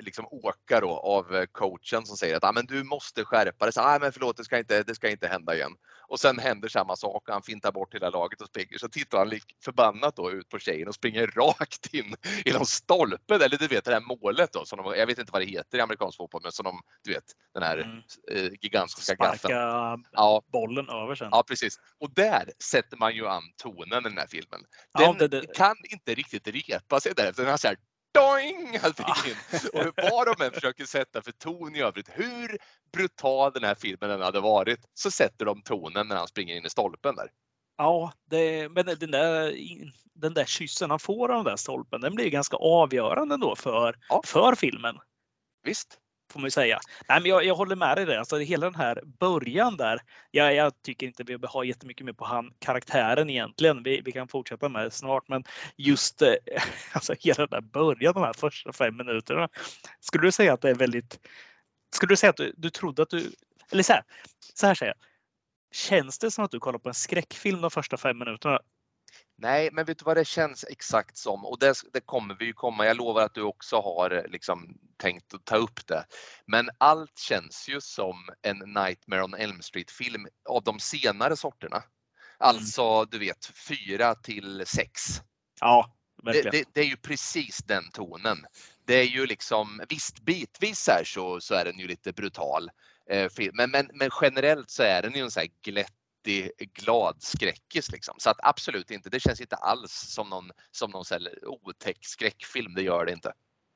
liksom 0.00 0.26
åka 0.30 0.80
då 0.80 0.98
av 0.98 1.36
eh, 1.36 1.44
coachen 1.52 2.06
som 2.06 2.16
säger 2.16 2.36
att 2.36 2.44
ah, 2.44 2.52
men 2.52 2.66
du 2.66 2.84
måste 2.84 3.24
skärpa 3.24 3.64
dig. 3.64 3.72
Så, 3.72 3.80
ah, 3.80 3.98
men 4.00 4.12
förlåt, 4.12 4.36
det 4.36 4.44
ska, 4.44 4.58
inte, 4.58 4.82
det 4.82 4.94
ska 4.94 5.10
inte 5.10 5.28
hända 5.28 5.54
igen. 5.54 5.72
Och 6.08 6.20
sen 6.20 6.38
händer 6.38 6.68
samma 6.68 6.96
sak 6.96 7.28
och 7.28 7.34
han 7.34 7.42
fintar 7.42 7.72
bort 7.72 7.94
hela 7.94 8.10
laget 8.10 8.40
och 8.40 8.46
springer. 8.46 8.78
Så 8.78 8.88
tittar 8.88 9.18
han 9.18 9.32
förbannat 9.64 10.16
då 10.16 10.30
ut 10.30 10.48
på 10.48 10.58
tjejen 10.58 10.88
och 10.88 10.94
springer 10.94 11.26
rakt 11.36 11.94
in 11.94 12.14
i 12.44 12.52
någon 12.52 12.66
stolpe. 12.66 13.34
Eller 13.34 13.58
du 13.58 13.66
vet 13.66 13.84
det 13.84 13.92
här 13.92 14.00
målet 14.00 14.52
då. 14.52 14.64
Som 14.64 14.82
de, 14.82 14.94
jag 14.96 15.06
vet 15.06 15.18
inte 15.18 15.32
vad 15.32 15.42
det 15.42 15.46
heter 15.46 15.78
i 15.78 15.80
amerikansk 15.80 16.16
fotboll, 16.16 16.40
men 16.42 16.52
som 16.52 16.64
de, 16.64 16.80
du 17.04 17.12
vet 17.12 17.24
den 17.54 17.62
här 17.62 17.78
mm. 17.78 17.98
eh, 18.30 18.52
gigantiska 18.60 19.14
Sparka 19.14 19.98
ja. 20.12 20.42
bollen 20.52 20.88
över 20.88 21.14
sen. 21.14 21.28
Ja, 21.30 21.44
precis. 21.48 21.78
Och 22.00 22.14
där 22.14 22.50
sätter 22.62 22.96
man 22.96 23.14
ju 23.14 23.26
an 23.26 23.42
tonen 23.56 24.06
i 24.06 24.08
den 24.08 24.18
här 24.18 24.26
filmen. 24.26 24.60
Den 24.98 25.02
ja, 25.02 25.12
det, 25.18 25.28
det... 25.28 25.54
kan 25.54 25.76
inte 25.90 26.14
riktigt 26.14 26.48
repa 26.48 27.00
sig 27.00 27.12
där. 27.16 27.32
Den 27.36 27.46
har 27.46 27.56
så 27.56 27.68
här 27.68 27.76
doing! 28.14 28.78
Allting 28.82 29.06
in. 29.26 29.36
Och 29.72 29.94
vad 30.12 30.26
de 30.26 30.44
än 30.44 30.52
försöker 30.52 30.84
sätta 30.84 31.22
för 31.22 31.32
ton 31.32 31.76
i 31.76 31.82
övrigt, 31.82 32.08
hur 32.12 32.58
brutal 32.92 33.52
den 33.52 33.64
här 33.64 33.74
filmen 33.74 34.10
än 34.10 34.20
hade 34.20 34.40
varit, 34.40 34.80
så 34.94 35.10
sätter 35.10 35.44
de 35.44 35.62
tonen 35.62 36.08
när 36.08 36.16
han 36.16 36.28
springer 36.28 36.56
in 36.56 36.66
i 36.66 36.70
stolpen 36.70 37.16
där. 37.16 37.30
Ja, 37.76 38.12
det, 38.30 38.68
men 38.68 38.86
den 38.86 39.10
där, 39.10 39.54
den 40.14 40.34
där 40.34 40.44
kyssen 40.44 40.90
han 40.90 40.98
får 40.98 41.28
av 41.28 41.44
den 41.44 41.52
där 41.52 41.56
stolpen, 41.56 42.00
den 42.00 42.14
blir 42.14 42.30
ganska 42.30 42.56
avgörande 42.56 43.36
då 43.36 43.56
för, 43.56 43.96
ja. 44.08 44.22
för 44.24 44.54
filmen. 44.54 44.98
Visst 45.62 45.98
får 46.32 46.40
man 46.40 46.46
ju 46.46 46.50
säga. 46.50 46.80
Nej, 47.08 47.20
men 47.20 47.30
jag, 47.30 47.44
jag 47.44 47.54
håller 47.54 47.76
med 47.76 47.96
dig 47.96 48.06
där. 48.06 48.18
Alltså, 48.18 48.38
hela 48.38 48.66
den 48.66 48.74
här 48.74 49.02
början 49.20 49.76
där. 49.76 50.00
Jag, 50.30 50.54
jag 50.54 50.82
tycker 50.82 51.06
inte 51.06 51.24
vi 51.24 51.38
har 51.42 51.64
jättemycket 51.64 52.06
mer 52.06 52.12
på 52.12 52.24
han 52.24 52.52
karaktären 52.58 53.30
egentligen. 53.30 53.82
Vi, 53.82 54.00
vi 54.04 54.12
kan 54.12 54.28
fortsätta 54.28 54.68
med 54.68 54.84
det 54.84 54.90
snart, 54.90 55.28
men 55.28 55.44
just 55.76 56.22
eh, 56.22 56.34
alltså, 56.92 57.14
hela 57.20 57.46
den 57.46 57.50
där 57.50 57.60
början, 57.60 58.14
de 58.14 58.22
här 58.22 58.32
första 58.32 58.72
fem 58.72 58.96
minuterna. 58.96 59.48
Skulle 60.00 60.26
du 60.26 60.32
säga 60.32 60.52
att 60.52 60.60
det 60.60 60.70
är 60.70 60.74
väldigt? 60.74 61.20
Skulle 61.94 62.12
du 62.12 62.16
säga 62.16 62.30
att 62.30 62.36
du, 62.36 62.54
du 62.56 62.70
trodde 62.70 63.02
att 63.02 63.10
du 63.10 63.32
eller 63.72 63.82
så 63.82 63.92
här, 63.92 64.02
så 64.54 64.66
här 64.66 64.74
säger 64.74 64.92
jag. 64.92 65.06
Känns 65.76 66.18
det 66.18 66.30
som 66.30 66.44
att 66.44 66.50
du 66.50 66.60
kollar 66.60 66.78
på 66.78 66.88
en 66.88 66.94
skräckfilm 66.94 67.60
de 67.60 67.70
första 67.70 67.96
fem 67.96 68.18
minuterna? 68.18 68.60
Nej, 69.44 69.68
men 69.72 69.84
vet 69.84 69.98
du 69.98 70.04
vad 70.04 70.16
det 70.16 70.24
känns 70.24 70.64
exakt 70.68 71.16
som? 71.16 71.44
Och 71.44 71.58
det, 71.58 71.74
det 71.92 72.00
kommer 72.00 72.34
vi 72.34 72.44
ju 72.44 72.52
komma. 72.52 72.86
Jag 72.86 72.96
lovar 72.96 73.22
att 73.22 73.34
du 73.34 73.42
också 73.42 73.80
har 73.80 74.10
eh, 74.10 74.30
liksom 74.30 74.78
tänkt 74.96 75.34
att 75.34 75.44
ta 75.44 75.56
upp 75.56 75.86
det. 75.86 76.04
Men 76.46 76.70
allt 76.78 77.18
känns 77.18 77.68
ju 77.68 77.80
som 77.80 78.28
en 78.42 78.58
Nightmare 78.58 79.22
on 79.22 79.34
Elm 79.34 79.62
Street 79.62 79.90
film 79.90 80.26
av 80.48 80.64
de 80.64 80.78
senare 80.78 81.36
sorterna. 81.36 81.76
Mm. 81.76 81.86
Alltså, 82.38 83.04
du 83.04 83.18
vet, 83.18 83.46
fyra 83.68 84.14
till 84.14 84.62
sex. 84.66 85.00
Ja, 85.60 85.96
verkligen. 86.22 86.50
Det, 86.50 86.58
det, 86.58 86.64
det, 86.72 86.80
är 86.80 86.88
ju 86.88 86.96
precis 86.96 87.58
den 87.58 87.90
tonen. 87.90 88.38
Det 88.86 88.94
är 88.94 89.06
ju 89.06 89.26
liksom, 89.26 89.82
visst 89.88 90.20
bitvis 90.20 90.88
här 90.88 91.04
så, 91.04 91.40
så 91.40 91.54
är 91.54 91.64
den 91.64 91.78
ju 91.78 91.86
lite 91.86 92.12
brutal. 92.12 92.70
Eh, 93.10 93.30
men, 93.52 93.70
men, 93.70 93.90
men 93.94 94.10
generellt 94.20 94.70
så 94.70 94.82
är 94.82 95.02
den 95.02 95.12
ju 95.12 95.20
en 95.20 95.30
sån 95.30 95.40
här 95.40 95.50
glätt 95.62 96.03
glad 96.74 97.16
skräckis 97.18 97.92
liksom. 97.92 98.14
Så 98.18 98.30
att 98.30 98.38
absolut 98.42 98.90
inte, 98.90 99.10
det 99.10 99.20
känns 99.20 99.40
inte 99.40 99.56
alls 99.56 99.92
som 99.92 100.30
någon, 100.30 100.50
som 100.70 100.90
någon 100.90 101.04
otäck 101.42 101.98
skräckfilm, 102.00 102.74
det 102.74 102.82
gör 102.82 103.06
det 103.06 103.12
inte. 103.12 103.32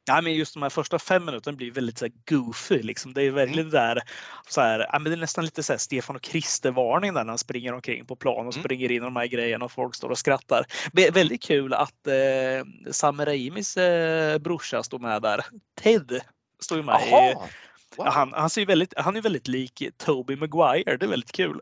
Ja, 0.09 0.21
men 0.21 0.35
just 0.35 0.55
de 0.55 0.63
här 0.63 0.71
första 0.71 0.99
fem 0.99 1.25
minuterna 1.25 1.57
blir 1.57 1.71
väldigt 1.71 1.99
så 1.99 2.05
här 2.05 2.13
goofy. 2.29 2.83
Liksom. 2.83 3.15
Det 3.15 3.23
är 3.23 3.31
verkligen 3.31 3.69
mm. 3.69 3.71
där, 3.71 4.03
så 4.49 4.61
här, 4.61 4.87
ja, 4.93 4.99
men 4.99 5.05
det 5.05 5.17
är 5.17 5.21
nästan 5.21 5.45
lite 5.45 5.63
så 5.63 5.73
här 5.73 5.79
Stefan 5.79 6.17
och 6.17 6.23
Krister-varning 6.23 7.13
när 7.13 7.25
han 7.25 7.39
springer 7.39 7.73
omkring 7.73 8.07
på 8.07 8.17
plan 8.17 8.47
och 8.47 8.55
mm. 8.55 8.65
springer 8.65 8.91
in 8.91 8.97
i 8.97 9.05
de 9.05 9.17
här 9.17 9.27
grejerna 9.27 9.65
och 9.65 9.73
folk 9.73 9.95
står 9.95 10.11
och 10.11 10.19
skrattar. 10.19 10.67
Det 10.93 11.11
väldigt 11.11 11.43
kul 11.43 11.75
att 11.75 12.07
eh, 12.07 12.93
Sam 12.93 13.25
Raimis 13.25 13.77
eh, 13.77 14.39
brorsa 14.39 14.83
står 14.83 14.99
med 14.99 15.23
där. 15.23 15.45
Ted 15.81 16.21
står 16.61 16.79
ju 16.79 16.85
med 16.85 16.95
Aha. 16.95 17.49
Wow. 17.99 18.07
Han, 18.07 18.33
han, 18.33 18.51
ser 18.51 18.67
väldigt, 18.67 18.95
han 18.97 19.17
är 19.17 19.23
väldigt 19.23 19.49
lik 19.49 19.83
Toby 19.97 20.37
Maguire. 20.37 20.97
Det 20.97 21.07
är 21.07 21.11
väldigt 21.11 21.33
kul. 21.33 21.61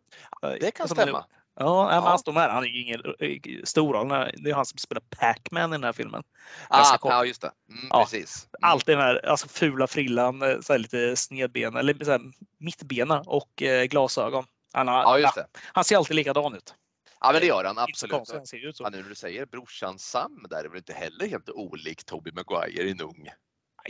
Det 0.61 0.71
kan 0.71 0.85
alltså, 0.85 0.95
stämma. 0.95 1.25
Ja, 1.59 1.93
ja. 1.93 2.01
han 2.01 2.19
står 2.19 2.33
med. 2.33 2.51
Han 2.51 2.65
är 2.65 2.69
ju 2.69 2.83
ingen 2.83 3.03
eh, 3.19 3.63
stor 3.65 3.95
roll. 3.95 4.09
Det 4.09 4.51
är 4.51 4.55
han 4.55 4.67
som 4.67 4.79
spelar 4.79 5.03
Pac-Man 5.11 5.71
i 5.71 5.75
den 5.75 5.85
här 5.85 5.93
filmen. 5.93 6.23
Ah, 6.69 6.99
ja, 7.03 7.25
just 7.25 7.41
det. 7.41 7.51
Mm, 7.71 7.87
ja. 7.91 8.05
Precis. 8.05 8.49
Mm. 8.63 8.71
Alltid 8.71 8.97
den 8.97 9.05
här 9.05 9.27
alltså, 9.27 9.49
fula 9.49 9.87
frillan, 9.87 10.43
eh, 10.43 10.61
så 10.61 10.77
lite 10.77 11.17
snedbena, 11.17 11.81
eller 11.81 12.05
så 12.05 12.11
här, 12.11 12.21
mittbena 12.59 13.21
och 13.21 13.63
eh, 13.63 13.85
glasögon. 13.85 14.45
Han, 14.73 14.89
har, 14.89 15.19
ja, 15.19 15.33
ja, 15.37 15.47
han 15.73 15.85
ser 15.85 15.97
alltid 15.97 16.17
likadan 16.17 16.55
ut. 16.55 16.75
Ja, 17.21 17.33
men 17.33 17.41
det 17.41 17.47
gör 17.47 17.65
han 17.65 17.79
absolut. 17.79 18.29
Han 18.33 18.47
ser 18.47 18.69
ut 18.69 18.77
så. 18.77 18.85
Ja, 18.85 18.91
nu 18.91 19.03
när 19.03 19.09
du 19.09 19.15
säger 19.15 19.47
brorsan 19.47 19.99
Sam 19.99 20.47
där 20.51 20.65
är 20.65 20.69
väl 20.69 20.79
inte 20.79 20.93
heller 20.93 21.29
helt 21.29 21.49
olik 21.49 22.05
Toby 22.05 22.33
Maguire 22.33 22.83
i 22.83 22.91
en 22.91 23.01
ung. 23.01 23.29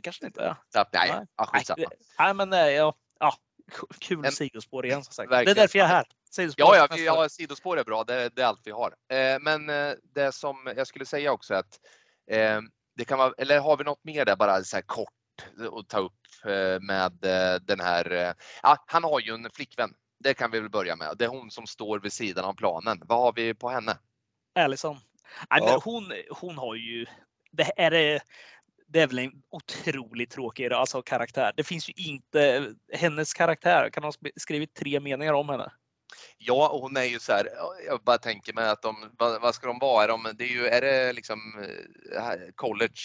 Kanske 0.02 0.26
inte. 0.26 0.56
Ja. 0.74 0.86
Nej, 0.92 1.10
nej. 1.10 1.26
Ja, 1.36 1.46
skitsamma. 1.46 1.88
Nej, 2.18 2.34
men 2.34 2.50
nej, 2.50 2.74
ja, 2.74 2.94
ja, 3.20 3.34
kul 4.00 4.24
en, 4.24 4.32
sidospår 4.32 4.86
igen 4.86 5.04
som 5.04 5.12
sagt. 5.12 5.30
Verkligen. 5.30 5.54
Det 5.54 5.60
är 5.60 5.62
därför 5.62 5.78
jag 5.78 5.84
är 5.84 5.92
här. 5.92 6.06
Sidospår, 6.30 6.76
ja, 6.76 6.88
ja, 6.90 6.96
ja, 6.96 7.28
sidospår 7.28 7.78
är 7.78 7.84
bra. 7.84 8.04
Det, 8.04 8.28
det 8.28 8.42
är 8.42 8.46
allt 8.46 8.62
vi 8.64 8.70
har. 8.70 8.94
Eh, 9.12 9.38
men 9.40 9.70
eh, 9.70 9.94
det 10.14 10.32
som 10.32 10.72
jag 10.76 10.86
skulle 10.86 11.06
säga 11.06 11.32
också 11.32 11.54
att 11.54 11.80
eh, 12.30 12.60
det 12.96 13.04
kan 13.04 13.18
vara, 13.18 13.32
eller 13.38 13.60
har 13.60 13.76
vi 13.76 13.84
något 13.84 14.04
mer 14.04 14.24
där 14.24 14.36
bara 14.36 14.64
så 14.64 14.76
här 14.76 14.82
kort 14.82 15.08
att 15.78 15.88
ta 15.88 15.98
upp 15.98 16.12
eh, 16.44 16.80
med 16.80 17.24
eh, 17.24 17.60
den 17.60 17.80
här. 17.80 18.12
Eh, 18.12 18.32
ja, 18.62 18.84
han 18.86 19.04
har 19.04 19.20
ju 19.20 19.34
en 19.34 19.50
flickvän. 19.54 19.94
Det 20.18 20.34
kan 20.34 20.50
vi 20.50 20.60
väl 20.60 20.70
börja 20.70 20.96
med. 20.96 21.14
Det 21.18 21.24
är 21.24 21.28
hon 21.28 21.50
som 21.50 21.66
står 21.66 21.98
vid 21.98 22.12
sidan 22.12 22.44
av 22.44 22.54
planen. 22.54 23.02
Vad 23.04 23.18
har 23.18 23.32
vi 23.32 23.54
på 23.54 23.68
henne? 23.68 23.98
Allison. 24.54 24.98
Ja. 25.50 25.80
hon, 25.84 26.12
hon 26.30 26.58
har 26.58 26.74
ju, 26.74 27.06
det 27.52 27.72
är 27.76 27.90
det 27.90 28.20
är 28.94 29.06
väl 29.06 29.18
en 29.18 29.32
otroligt 29.50 30.30
tråkig 30.30 30.72
alltså, 30.72 31.02
karaktär. 31.02 31.52
Det 31.56 31.64
finns 31.64 31.88
ju 31.88 31.92
inte 31.96 32.74
hennes 32.92 33.34
karaktär. 33.34 33.90
Kan 33.90 34.04
ha 34.04 34.12
skrivit 34.36 34.74
tre 34.74 35.00
meningar 35.00 35.32
om 35.32 35.48
henne? 35.48 35.72
Ja, 36.38 36.68
och 36.68 36.80
hon 36.80 36.96
är 36.96 37.04
ju 37.04 37.18
så 37.18 37.32
här. 37.32 37.48
Jag 37.86 38.00
bara 38.02 38.18
tänker 38.18 38.52
mig 38.52 38.68
att 38.68 38.82
de, 38.82 39.10
vad, 39.18 39.40
vad 39.40 39.54
ska 39.54 39.66
de 39.66 39.78
vara? 39.78 40.04
Är, 40.04 40.08
de, 40.08 40.30
det 40.34 40.44
är, 40.44 40.48
ju, 40.48 40.66
är 40.66 40.80
det 40.80 41.12
liksom 41.12 41.38
eh, 42.16 42.52
college 42.54 43.00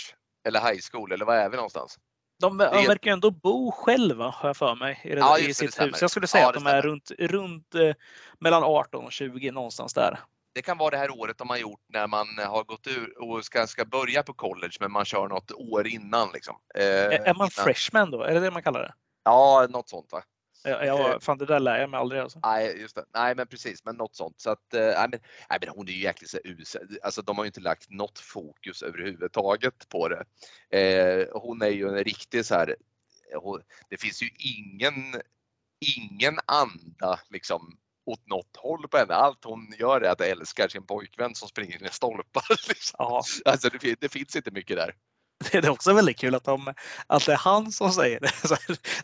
eller 0.48 0.60
high 0.60 0.80
school 0.92 1.12
eller 1.12 1.26
var 1.26 1.36
är 1.36 1.50
vi 1.50 1.56
någonstans? 1.56 1.98
De, 2.40 2.58
de 2.58 2.86
verkar 2.88 3.12
ju 3.12 3.14
ändå 3.14 3.32
bo 3.32 3.72
själva 3.72 4.26
har 4.30 4.50
jag 4.50 4.58
för 4.58 4.76
mig 4.76 5.02
i, 5.04 5.10
det, 5.10 5.16
ja, 5.16 5.40
i 5.40 5.54
sitt 5.54 5.82
hus. 5.82 6.02
Jag 6.02 6.12
skulle 6.12 6.28
säga 6.28 6.44
ja, 6.44 6.50
att 6.50 6.56
de 6.56 6.68
är 6.68 6.82
runt, 6.82 7.12
runt 7.20 7.76
eh, 7.76 7.94
mellan 8.40 8.64
18 8.64 9.06
och 9.06 9.12
20 9.12 9.52
någonstans 9.52 9.94
där 9.94 10.20
det 10.54 10.62
kan 10.62 10.78
vara 10.78 10.90
det 10.90 10.98
här 10.98 11.20
året 11.20 11.38
de 11.38 11.50
har 11.50 11.58
gjort 11.58 11.82
när 11.88 12.08
man 12.08 12.28
har 12.38 12.64
gått 12.64 12.88
ur 12.88 13.22
och 13.22 13.46
ska, 13.46 13.68
ska 13.68 13.86
börja 13.86 14.24
på 14.24 14.34
college 14.34 14.74
men 14.80 14.92
man 14.92 15.06
kör 15.06 15.28
något 15.28 15.52
år 15.52 15.88
innan. 15.88 16.30
Liksom. 16.34 16.56
Eh, 16.76 16.84
är 16.84 17.34
man 17.34 17.36
innan. 17.36 17.50
freshman 17.50 18.12
då? 18.12 18.24
Är 18.24 18.34
det 18.34 18.40
det 18.40 18.52
man 18.52 18.64
kallar 18.64 18.82
det? 18.82 18.94
Ja, 19.24 19.68
något 19.70 19.90
sånt. 19.90 20.12
Va? 20.12 20.24
Ja, 20.64 20.86
jag, 20.86 21.12
eh, 21.12 21.20
fan, 21.20 21.38
det 21.38 21.46
där 21.46 21.60
lär 21.60 21.80
jag 21.80 21.90
mig 21.90 22.00
aldrig. 22.00 22.22
Alltså. 22.22 22.40
Nej, 22.44 22.82
just 22.82 22.96
det. 22.96 23.06
Nej, 23.14 23.36
men 23.36 23.48
precis, 23.48 23.86
men 23.86 23.96
något 23.96 24.16
sånt. 24.16 24.42
Så 24.42 24.50
att, 24.50 24.74
eh, 24.74 24.82
nej, 24.82 25.08
men, 25.12 25.20
nej, 25.50 25.60
men 25.62 25.70
hon 25.70 25.88
är 25.88 25.92
ju 25.92 26.02
jäkligt 26.02 26.30
så 26.30 26.80
Alltså, 27.04 27.22
de 27.22 27.38
har 27.38 27.44
ju 27.44 27.48
inte 27.48 27.62
lagt 27.62 27.90
något 27.90 28.20
fokus 28.20 28.84
överhuvudtaget 28.84 29.90
på 29.90 30.10
det. 30.10 30.24
Eh, 30.78 31.28
hon 31.34 31.62
är 31.62 31.70
ju 31.70 31.88
en 31.88 32.04
riktig 32.04 32.46
så 32.46 32.56
här. 32.56 32.76
Hon, 33.36 33.62
det 33.90 33.98
finns 33.98 34.24
ju 34.24 34.30
ingen, 34.38 35.22
ingen 35.98 36.40
anda 36.46 37.20
liksom 37.30 37.78
åt 38.06 38.28
något 38.28 38.58
håll 38.58 38.88
på 38.88 38.98
henne. 38.98 39.14
Allt 39.14 39.46
hon 39.46 39.74
gör 39.80 40.02
är 40.02 40.10
att 40.10 40.22
älska 40.22 40.70
sin 40.70 40.86
pojkvän 40.86 41.36
som 41.36 41.48
springer 41.48 41.80
in 41.82 41.86
i 41.86 41.90
stolpar. 41.90 42.44
Liksom. 42.68 43.24
Alltså 43.46 43.70
det, 43.70 44.02
det, 44.02 44.10
finns 44.10 44.36
inte 44.36 44.52
mycket 44.52 44.78
där. 44.78 44.96
Det 45.52 45.58
är 45.58 45.70
också 45.70 45.94
väldigt 45.94 46.18
kul 46.18 46.36
att, 46.36 46.44
de, 46.44 46.74
att 47.08 47.26
det 47.26 47.32
är 47.32 47.38
han 47.38 47.72
som 47.72 47.92
säger 47.92 48.20
det. 48.20 48.32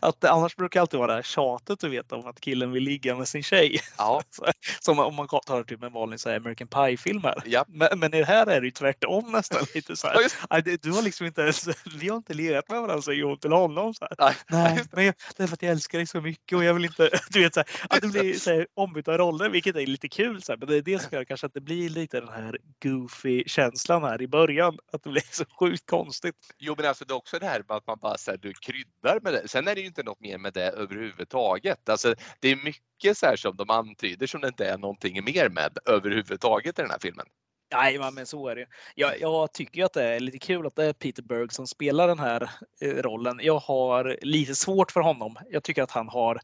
Att 0.00 0.20
det 0.20 0.30
annars 0.30 0.56
brukar 0.56 0.80
det 0.80 0.82
alltid 0.82 0.98
vara 0.98 1.10
det 1.10 1.14
här 1.14 1.22
tjatet 1.22 1.80
du 1.80 1.88
vet 1.88 2.12
om 2.12 2.26
att 2.26 2.40
killen 2.40 2.72
vill 2.72 2.82
ligga 2.82 3.16
med 3.16 3.28
sin 3.28 3.42
tjej. 3.42 3.80
Ja. 3.98 4.22
Som 4.80 4.98
om 4.98 5.14
man 5.14 5.28
tar 5.28 5.62
typ 5.62 5.82
en 5.82 5.92
vanlig 5.92 6.20
så 6.20 6.28
här, 6.28 6.36
American 6.36 6.68
Pie-film 6.68 7.22
här. 7.24 7.42
Ja. 7.46 7.64
Men, 7.68 7.98
men 7.98 8.14
i 8.14 8.18
det 8.18 8.24
här 8.24 8.46
är 8.46 8.60
det 8.60 8.66
ju 8.66 8.70
tvärtom 8.70 9.32
nästan 9.32 9.64
lite 9.74 9.96
så 9.96 10.06
här. 10.06 10.78
Du 10.82 10.90
har 10.92 11.02
liksom 11.02 11.26
inte 11.26 11.40
ens, 11.42 11.68
vi 12.00 12.08
har 12.08 12.16
inte 12.16 12.34
legat 12.34 12.68
med 12.68 12.80
varandra 12.80 13.02
säger 13.02 13.24
hon 13.24 13.38
till 13.38 13.52
honom. 13.52 13.94
Så 13.94 14.06
här. 14.10 14.36
Nej, 14.48 14.84
men 14.92 15.12
det 15.36 15.42
är 15.42 15.46
för 15.46 15.54
att 15.54 15.62
jag 15.62 15.72
älskar 15.72 15.98
dig 15.98 16.06
så 16.06 16.20
mycket 16.20 16.58
och 16.58 16.64
jag 16.64 16.74
vill 16.74 16.84
inte, 16.84 17.10
du 17.30 17.42
vet 17.42 17.54
så 17.54 17.60
här, 17.60 17.68
att 17.90 18.00
det 18.00 18.08
blir 18.08 18.34
så 18.34 18.50
här, 18.50 18.66
ombytta 18.74 19.18
roller 19.18 19.48
vilket 19.48 19.76
är 19.76 19.86
lite 19.86 20.08
kul. 20.08 20.42
Så 20.42 20.52
här. 20.52 20.56
Men 20.56 20.68
det 20.68 20.76
är 20.76 20.82
det 20.82 20.98
som 20.98 21.08
gör 21.12 21.24
kanske 21.24 21.46
att 21.46 21.54
det 21.54 21.60
blir 21.60 21.90
lite 21.90 22.20
den 22.20 22.28
här 22.28 22.58
goofy 22.82 23.44
känslan 23.46 24.02
här 24.02 24.22
i 24.22 24.28
början. 24.28 24.78
Att 24.92 25.02
det 25.02 25.10
blir 25.10 25.22
så 25.30 25.44
sjukt 25.60 25.86
konstigt. 25.86 26.27
Jo, 26.58 26.74
men 26.76 26.86
alltså 26.86 27.04
det 27.04 27.12
är 27.12 27.16
också 27.16 27.38
det 27.38 27.46
här 27.46 27.64
med 27.68 27.76
att 27.76 27.86
man 27.86 27.98
bara 27.98 28.18
så 28.18 28.30
här, 28.30 28.38
du 28.38 28.52
kryddar 28.52 29.20
med 29.20 29.32
det. 29.32 29.48
Sen 29.48 29.68
är 29.68 29.74
det 29.74 29.80
ju 29.80 29.86
inte 29.86 30.02
något 30.02 30.20
mer 30.20 30.38
med 30.38 30.52
det 30.52 30.70
överhuvudtaget. 30.70 31.88
Alltså, 31.88 32.14
det 32.40 32.48
är 32.48 32.56
mycket 32.56 33.18
så 33.18 33.26
här 33.26 33.36
som 33.36 33.56
de 33.56 33.70
antyder 33.70 34.26
som 34.26 34.40
det 34.40 34.48
inte 34.48 34.66
är 34.66 34.78
någonting 34.78 35.24
mer 35.24 35.48
med 35.48 35.78
överhuvudtaget 35.84 36.78
i 36.78 36.82
den 36.82 36.90
här 36.90 36.98
filmen. 36.98 37.26
Nej, 37.72 37.98
men 38.12 38.26
så 38.26 38.48
är 38.48 38.56
det. 38.56 38.66
Jag, 38.94 39.20
jag 39.20 39.52
tycker 39.52 39.84
att 39.84 39.92
det 39.92 40.04
är 40.04 40.20
lite 40.20 40.38
kul 40.38 40.66
att 40.66 40.76
det 40.76 40.84
är 40.84 40.92
Peter 40.92 41.22
Berg 41.22 41.48
som 41.50 41.66
spelar 41.66 42.08
den 42.08 42.18
här 42.18 42.50
eh, 42.80 42.88
rollen. 42.88 43.40
Jag 43.42 43.58
har 43.58 44.18
lite 44.22 44.54
svårt 44.54 44.92
för 44.92 45.00
honom. 45.00 45.36
Jag 45.50 45.62
tycker 45.62 45.82
att 45.82 45.90
han 45.90 46.08
har 46.08 46.40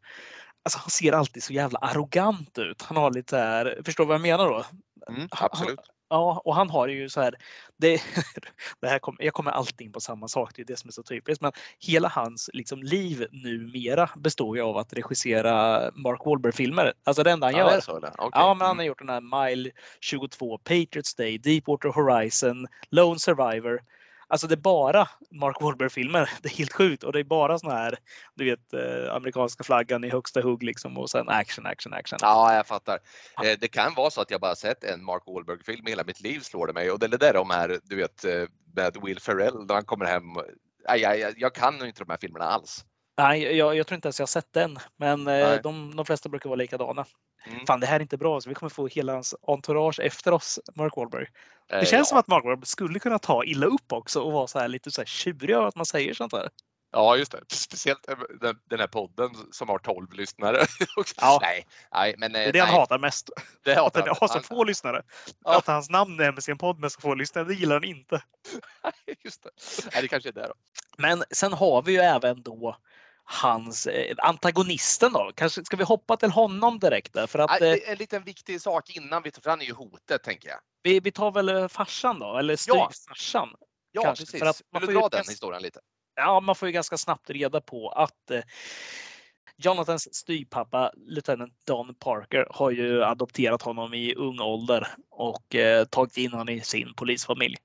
Alltså 0.63 0.79
han 0.79 0.91
ser 0.91 1.13
alltid 1.13 1.43
så 1.43 1.53
jävla 1.53 1.79
arrogant 1.79 2.59
ut. 2.59 2.83
Han 2.83 2.97
har 2.97 3.11
lite 3.11 3.37
här, 3.37 3.81
förstår 3.85 4.05
du 4.05 4.09
vad 4.09 4.15
jag 4.15 4.23
menar 4.23 4.49
då? 4.49 4.65
Mm, 5.09 5.29
absolut. 5.31 5.81
Ja, 6.15 6.43
och 6.45 6.55
han 6.55 6.71
har 6.71 6.89
ju 6.89 7.09
så 7.09 7.21
här. 7.21 7.35
Det, 7.77 8.03
det 8.81 8.89
här 8.89 8.99
kom, 8.99 9.17
jag 9.19 9.35
kommer 9.35 9.51
alltid 9.51 9.87
in 9.87 9.93
på 9.93 10.01
samma 10.01 10.29
sak, 10.29 10.51
det 10.57 10.63
är 10.63 10.67
det 10.67 10.77
som 10.77 10.89
är 10.89 10.93
så 10.93 11.03
typiskt. 11.03 11.43
Men 11.43 11.53
hela 11.81 12.09
hans 12.09 12.51
liksom, 12.53 12.83
liv 12.83 13.27
numera 13.33 14.11
består 14.17 14.57
ju 14.57 14.63
av 14.63 14.77
att 14.77 14.93
regissera 14.93 15.81
Mark 15.95 16.21
Wahlberg-filmer. 16.25 16.93
Alltså 17.05 17.23
det 17.23 17.31
enda 17.31 17.47
han 17.47 17.55
Ja, 17.57 17.73
gör. 17.73 17.81
så 17.81 17.99
det. 17.99 18.13
Ja, 18.19 18.31
men 18.33 18.67
han 18.67 18.71
Mm. 18.71 18.79
har 18.79 18.85
gjort 18.85 18.99
den 18.99 19.09
här 19.09 19.47
Mile 19.47 19.71
22, 20.01 20.59
Patriots 20.59 21.15
Day, 21.15 21.39
Deepwater 21.39 21.89
Horizon, 21.89 22.67
Lone 22.91 23.19
Survivor. 23.19 23.81
Alltså 24.29 24.47
det 24.47 24.55
är 24.55 24.57
bara 24.57 25.09
Mark 25.31 25.57
Wahlberg-filmer. 25.61 26.31
Det 26.43 26.49
är 26.49 26.57
helt 26.57 26.73
sjukt 26.73 27.05
och 27.05 27.13
det 27.13 27.19
är 27.19 27.25
bara 27.25 27.59
såna 27.59 27.75
här, 27.75 27.99
du 28.35 28.45
vet, 28.45 28.73
eh, 28.73 29.15
amerikanska 29.15 29.65
flaggan 29.65 30.05
i 30.05 30.11
högsta 30.11 30.41
hugg 30.41 30.63
liksom 30.63 30.99
och 30.99 31.11
sen 31.11 31.29
action, 31.29 31.67
action, 31.67 31.95
action. 31.95 32.19
Ja, 32.23 32.55
jag 32.55 32.67
fattar. 32.67 32.99
Eh, 33.45 33.59
Det 33.61 33.69
kan 33.69 33.95
vara 33.95 34.11
så 34.11 34.21
att 34.21 34.31
jag 34.31 34.41
bara 34.41 34.55
sett 34.55 34.85
en 34.85 35.05
Mark 35.05 35.23
Wahlberg-film 35.27 35.87
i 35.87 35.91
hela 35.91 36.05
mitt 36.05 36.21
liv 36.21 36.41
slår 36.41 36.67
det 36.67 36.73
mig. 36.73 36.91
Och 36.91 36.99
det 36.99 37.07
är 37.07 37.19
det 37.19 37.33
de 37.33 37.51
här, 37.51 37.79
du 37.85 37.97
vet, 37.97 38.25
eh, 38.25 38.45
med 38.77 38.97
Will 39.03 39.21
Ferrell 39.21 39.67
när 39.67 39.75
han 39.75 39.85
kommer 39.85 40.05
hem. 40.05 40.25
Jag, 40.89 41.19
jag, 41.21 41.35
jag 41.37 41.55
kan 41.55 41.79
nog 41.79 41.89
inte 41.89 42.05
de 42.05 42.11
här 42.11 42.19
filmerna 42.21 42.45
alls. 42.45 42.85
Nej, 43.19 43.57
jag, 43.57 43.77
jag 43.77 43.87
tror 43.87 43.95
inte 43.97 44.07
ens 44.09 44.19
jag 44.19 44.23
har 44.23 44.29
sett 44.29 44.53
den, 44.53 44.79
men 44.97 45.27
eh, 45.29 45.61
de, 45.63 45.97
de 45.97 46.07
flesta 46.07 46.29
brukar 46.29 46.49
vara 46.51 46.57
likadana. 46.57 47.05
Mm. 47.47 47.67
Fan, 47.67 47.81
det 47.81 47.87
här 47.87 47.97
är 47.97 48.01
inte 48.01 48.17
bra, 48.17 48.41
så 48.41 48.49
vi 48.49 48.55
kommer 48.55 48.71
få 48.71 48.87
hela 48.87 49.13
hans 49.13 49.35
entourage 49.43 50.01
efter 50.01 50.33
oss, 50.33 50.61
Mark 50.75 50.97
Wahlberg. 50.97 51.27
Eh, 51.73 51.79
Det 51.81 51.87
känns 51.87 51.93
ja. 52.01 52.05
som 52.05 52.19
att 52.19 52.27
Mark 52.29 52.45
Wahlberg 52.45 52.67
skulle 52.67 52.99
kunna 52.99 53.19
ta 53.19 53.45
illa 53.45 53.67
upp 53.67 53.93
också 53.93 54.21
och 54.21 54.33
vara 54.33 54.47
så 54.47 54.59
här 54.59 54.69
lite 54.69 54.91
så 54.91 55.01
här 55.01 55.07
tjurig 55.07 55.55
av 55.55 55.67
att 55.67 55.77
man 55.77 55.87
säger 55.87 56.15
sånt 56.15 56.33
där. 56.33 56.49
Ja, 56.93 57.17
just 57.17 57.33
det. 57.33 57.41
Speciellt 57.49 58.09
eh, 58.09 58.15
den, 58.41 58.57
den 58.71 58.81
här 58.81 58.87
podden 58.87 59.31
som 59.53 59.69
har 59.69 59.79
12 59.79 60.13
lyssnare. 60.13 60.57
Ja. 61.21 61.39
Nej, 61.43 61.67
nej, 61.93 62.15
men 62.19 62.33
Det 62.33 62.39
är 62.45 62.53
det 62.53 62.59
han 62.59 62.69
nej, 62.69 62.79
hatar 62.81 62.99
mest. 62.99 63.31
det 63.65 63.73
Att 63.77 63.79
hatar 63.79 64.01
den 64.01 64.09
han. 64.09 64.17
har 64.21 64.29
så 64.29 64.35
Han- 64.35 64.43
få 64.43 64.65
lyssnare. 64.65 65.03
Ja. 65.45 65.59
Att 65.59 65.67
hans 65.67 65.91
namn 65.91 66.17
nämns 66.17 66.49
i 66.49 66.53
en 66.53 66.59
podd 66.59 66.79
med 66.81 66.93
så 66.93 67.01
få 67.01 67.15
lyssnare, 67.15 67.45
det 67.45 67.55
gillar 67.55 67.75
han 67.77 67.85
inte. 67.85 68.23
Just 69.25 69.43
det. 69.43 69.51
Nej, 69.93 70.03
det 70.03 70.09
kanske 70.09 70.29
är 70.29 70.33
det 70.33 70.47
då. 70.47 70.55
Men 70.99 71.25
sen 71.31 71.53
har 71.53 71.83
vi 71.83 71.93
ju 71.93 71.99
även 71.99 72.43
då 72.43 72.77
hans 73.25 73.87
eh, 73.87 74.15
antagonisten 74.19 75.13
då. 75.13 75.33
Kanske 75.35 75.65
ska 75.65 75.77
vi 75.77 75.85
hoppa 75.85 76.17
till 76.17 76.31
honom 76.31 76.79
direkt 76.79 77.13
där? 77.13 77.27
För 77.27 77.39
att 77.39 77.61
eh, 77.61 77.73
En 77.87 77.97
liten 77.99 78.25
viktig 78.25 78.61
sak 78.61 78.91
innan 78.97 79.23
vi 79.23 79.31
tar, 79.31 79.43
för 79.43 79.51
han 79.51 79.61
är 79.61 79.65
ju 79.65 79.73
hotet 79.75 80.23
tänker 80.23 80.49
jag. 80.49 80.59
vi, 80.83 81.01
vi 81.01 81.13
tar 81.13 81.31
väl 81.33 81.49
eh, 81.49 81.69
farsan 81.69 82.19
då, 82.19 82.37
eller 82.39 82.53
Ja. 82.69 82.91
styvfarsan. 82.93 83.49
Ja, 83.93 84.03
Kanske, 84.03 84.25
precis. 84.25 84.41
för 84.41 84.47
att 84.47 84.63
man 84.73 84.81
Vill 84.81 84.87
får 84.87 84.93
du 84.93 84.99
dra 85.01 85.09
den 85.09 85.19
ganska- 85.19 85.31
historien 85.33 85.63
lite? 85.63 85.81
Ja, 86.17 86.41
man 86.41 86.55
får 86.55 86.69
ju 86.69 86.73
ganska 86.73 86.97
snabbt 86.99 87.31
reda 87.31 87.61
på 87.61 87.89
att 87.89 88.31
eh, 88.31 88.41
Jonathans 89.57 90.15
styvpappa, 90.15 90.93
lieutenant 90.97 91.55
Don 91.67 91.95
Parker, 91.95 92.47
har 92.51 92.71
ju 92.71 93.05
adopterat 93.05 93.63
honom 93.63 93.95
i 93.95 94.15
ung 94.15 94.41
ålder 94.41 94.89
och 95.11 95.55
eh, 95.55 95.85
tagit 95.85 96.17
in 96.17 96.31
honom 96.31 96.49
i 96.49 96.61
sin 96.61 96.95
polisfamilj. 96.95 97.57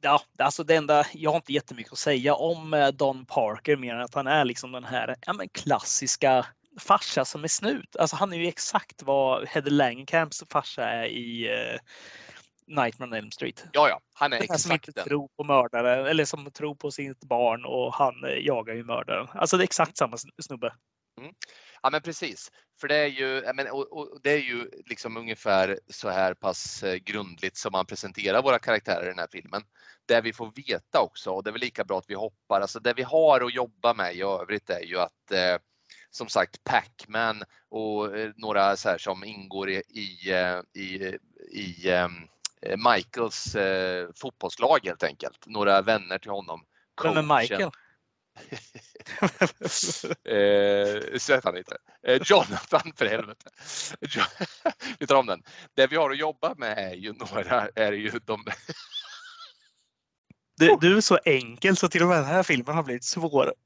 Ja, 0.00 0.20
alltså 0.38 0.64
det 0.64 0.74
enda, 0.76 1.04
jag 1.14 1.30
har 1.30 1.36
inte 1.36 1.52
jättemycket 1.52 1.92
att 1.92 1.98
säga 1.98 2.34
om 2.34 2.74
eh, 2.74 2.88
Don 2.88 3.26
Parker 3.26 3.76
mer 3.76 3.94
än 3.94 4.00
att 4.00 4.14
han 4.14 4.26
är 4.26 4.44
liksom 4.44 4.72
den 4.72 4.84
här 4.84 5.16
ja, 5.26 5.32
men 5.32 5.48
klassiska 5.48 6.46
farsa 6.80 7.24
som 7.24 7.44
är 7.44 7.48
snut. 7.48 7.96
Alltså 7.96 8.16
han 8.16 8.32
är 8.32 8.36
ju 8.36 8.46
exakt 8.46 9.02
vad 9.02 9.48
Heather 9.48 9.70
Langenkamps 9.70 10.44
farsa 10.50 10.84
är 10.84 11.04
i 11.06 11.48
eh, 11.48 11.80
Nightmare 12.66 13.08
on 13.08 13.14
Elm 13.14 13.30
Street. 13.30 13.64
Ja, 13.72 13.88
ja, 13.88 14.00
han 14.14 14.32
är 14.32 14.38
Den 14.38 14.46
här 14.50 14.58
som 14.58 14.70
exakt 14.72 14.88
inte 14.88 15.00
den. 15.00 15.08
tror 15.08 15.28
på 15.36 15.44
mördaren 15.44 16.06
eller 16.06 16.24
som 16.24 16.50
tror 16.50 16.74
på 16.74 16.90
sitt 16.90 17.24
barn 17.24 17.64
och 17.64 17.94
han 17.94 18.24
eh, 18.24 18.30
jagar 18.46 18.74
ju 18.74 18.84
mördaren. 18.84 19.28
Alltså 19.34 19.56
det 19.56 19.62
är 19.62 19.64
exakt 19.64 19.96
samma 19.96 20.16
sn- 20.16 20.42
snubbe. 20.42 20.74
Ja, 21.82 21.90
men 21.90 22.02
precis. 22.02 22.50
För 22.80 22.88
det 22.88 22.96
är 22.96 23.06
ju, 23.06 23.52
menar, 23.54 23.94
och, 23.94 24.20
det 24.22 24.30
är 24.30 24.38
ju 24.38 24.70
liksom 24.86 25.16
ungefär 25.16 25.78
så 25.88 26.08
här 26.08 26.34
pass 26.34 26.82
eh, 26.82 26.94
grundligt 26.94 27.56
som 27.56 27.72
man 27.72 27.86
presenterar 27.86 28.42
våra 28.42 28.58
karaktärer 28.58 29.04
i 29.04 29.08
den 29.08 29.18
här 29.18 29.28
filmen. 29.32 29.62
Det 30.06 30.20
vi 30.20 30.32
får 30.32 30.52
veta 30.54 31.00
också, 31.00 31.30
och 31.30 31.44
det 31.44 31.50
är 31.50 31.52
väl 31.52 31.60
lika 31.60 31.84
bra 31.84 31.98
att 31.98 32.10
vi 32.10 32.14
hoppar, 32.14 32.60
alltså 32.60 32.80
det 32.80 32.94
vi 32.94 33.02
har 33.02 33.40
att 33.40 33.54
jobba 33.54 33.94
med 33.94 34.14
i 34.14 34.22
övrigt 34.22 34.70
är 34.70 34.80
ju 34.80 34.98
att 34.98 35.32
eh, 35.32 35.56
som 36.10 36.28
sagt 36.28 36.64
Pac-Man 36.64 37.42
och 37.68 38.16
eh, 38.16 38.30
några 38.36 38.76
så 38.76 38.88
här 38.88 38.98
som 38.98 39.24
ingår 39.24 39.70
i, 39.70 39.82
i, 39.88 40.32
eh, 40.32 40.82
i, 40.82 41.18
i 41.50 41.90
eh, 41.90 42.08
Michaels 42.92 43.54
eh, 43.54 44.08
fotbollslag 44.16 44.78
helt 44.84 45.02
enkelt. 45.02 45.46
Några 45.46 45.82
vänner 45.82 46.18
till 46.18 46.30
honom. 46.30 46.64
Men 47.04 47.14
med 47.14 47.28
Coachen. 47.28 47.38
Michael. 47.38 47.70
Eh, 50.28 51.18
svett 51.18 51.44
han 51.44 51.56
inte. 51.56 51.76
Eh, 52.06 52.20
Jonathan 52.24 52.92
för 52.96 53.06
helvete. 53.06 53.50
Jo- 54.00 54.22
Vi 54.98 55.06
tar 55.06 55.16
om 55.16 55.26
den. 55.26 55.42
Det 55.76 55.86
vi 55.86 55.96
har 55.96 56.10
att 56.10 56.18
jobba 56.18 56.54
med 56.56 56.78
är 56.78 56.94
ju 56.94 57.12
några, 57.12 57.68
är 57.74 57.92
ju 57.92 58.10
de, 58.24 58.44
Du, 60.58 60.76
du 60.80 60.96
är 60.96 61.00
så 61.00 61.18
enkel 61.24 61.76
så 61.76 61.88
till 61.88 62.02
och 62.02 62.08
med 62.08 62.18
den 62.18 62.24
här 62.24 62.42
filmen 62.42 62.74
har 62.74 62.82
blivit 62.82 63.04
svår. 63.04 63.52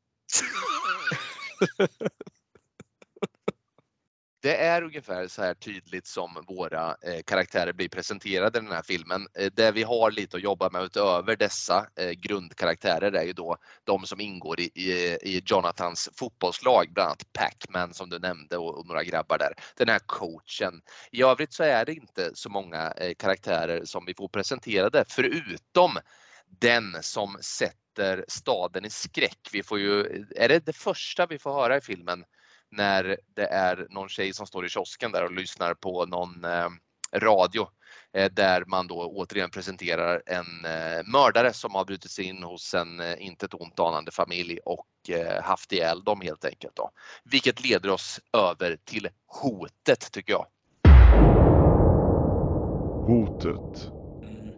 det 4.43 4.57
är 4.57 4.83
ungefär 4.83 5.29
så 5.29 5.43
här 5.43 5.55
tydligt 5.55 6.07
som 6.07 6.45
våra 6.49 6.97
eh, 7.03 7.23
karaktärer 7.27 7.73
blir 7.73 7.89
presenterade 7.89 8.59
i 8.59 8.63
den 8.63 8.73
här 8.73 8.83
filmen. 8.83 9.27
Eh, 9.35 9.51
det 9.53 9.73
vi 9.73 9.83
har 9.83 10.11
lite 10.11 10.37
att 10.37 10.43
jobba 10.43 10.71
med 10.71 10.83
utöver 10.83 11.37
dessa 11.37 11.87
eh, 11.97 12.11
grundkaraktärer 12.11 13.13
är 13.13 13.25
ju 13.25 13.33
då 13.33 13.57
de 13.85 14.07
som 14.07 14.21
ingår 14.21 14.61
i, 14.61 14.71
i, 14.75 14.93
i 15.23 15.43
Jonathans 15.47 16.11
fotbollslag, 16.17 16.87
bland 16.93 17.07
annat 17.07 17.33
Pac-Man 17.33 17.95
som 17.95 18.11
du 18.11 18.19
nämnde 18.19 18.57
och, 18.57 18.79
och 18.79 18.87
några 18.87 19.05
grabbar 19.05 19.39
där. 19.39 19.53
Den 19.77 19.89
här 19.89 20.01
coachen. 20.07 20.81
I 21.13 21.23
övrigt 21.23 21.53
så 21.53 21.63
är 21.63 21.85
det 21.85 21.95
inte 21.95 22.31
så 22.35 22.49
många 22.49 22.91
eh, 22.91 23.15
karaktärer 23.19 23.85
som 23.85 24.05
vi 24.05 24.15
får 24.15 24.29
presenterade 24.29 25.05
förutom 25.09 25.99
den 26.61 26.97
som 27.01 27.39
sätter 27.41 28.25
staden 28.29 28.85
i 28.85 28.91
skräck. 28.91 29.49
Vi 29.53 29.63
får 29.63 29.79
ju, 29.79 30.01
eh, 30.01 30.45
är 30.45 30.49
det 30.49 30.67
det 30.67 30.77
första 30.77 31.27
vi 31.27 31.39
får 31.39 31.53
höra 31.53 31.77
i 31.77 31.81
filmen 31.81 32.25
när 32.73 33.17
det 33.35 33.47
är 33.47 33.87
någon 33.91 34.09
tjej 34.09 34.33
som 34.33 34.47
står 34.47 34.67
i 34.67 34.69
kiosken 34.69 35.13
där 35.13 35.25
och 35.25 35.33
lyssnar 35.33 35.75
på 35.75 36.07
någon 36.07 36.45
eh, 36.45 36.69
radio 37.17 37.67
eh, 38.13 38.33
där 38.33 38.65
man 38.67 38.87
då 38.87 39.13
återigen 39.17 39.51
presenterar 39.51 40.23
en 40.27 40.65
eh, 40.65 41.05
mördare 41.13 41.53
som 41.53 41.75
har 41.75 41.85
brutit 41.85 42.11
sig 42.11 42.25
in 42.25 42.43
hos 42.43 42.75
en 42.75 43.19
inte 43.19 43.47
ett 43.47 43.55
ont 43.55 43.81
anande 43.81 44.11
familj 44.11 44.59
och 44.65 44.87
haft 45.43 45.73
ihjäl 45.73 46.05
dem 46.05 46.21
helt 46.21 46.45
enkelt. 46.45 46.77
Då. 46.77 46.91
Vilket 47.25 47.65
leder 47.65 47.91
oss 47.91 48.21
över 48.33 48.77
till 48.85 49.09
hotet 49.27 50.13
tycker 50.13 50.33
jag. 50.33 50.47
Hotet. 53.07 53.91
Mm. 54.23 54.55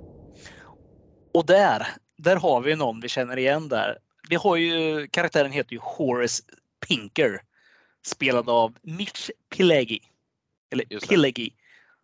Och 1.34 1.46
där, 1.46 1.86
där 2.18 2.36
har 2.36 2.60
vi 2.60 2.76
någon 2.76 3.00
vi 3.00 3.08
känner 3.08 3.36
igen 3.36 3.68
där. 3.68 3.98
Vi 4.28 4.36
har 4.36 4.56
ju, 4.56 5.06
karaktären 5.08 5.52
heter 5.52 5.72
ju 5.72 5.78
Horace 5.82 6.42
Pinker. 6.88 7.40
Spelad 8.06 8.50
av 8.50 8.76
Mitch 8.82 9.30
Pileggi. 9.48 10.00
Eller. 10.70 11.00
Pileggi. 11.08 11.54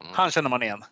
Mm. 0.05 0.15
Han 0.15 0.31
känner 0.31 0.51
man 0.51 0.63
igen. 0.63 0.85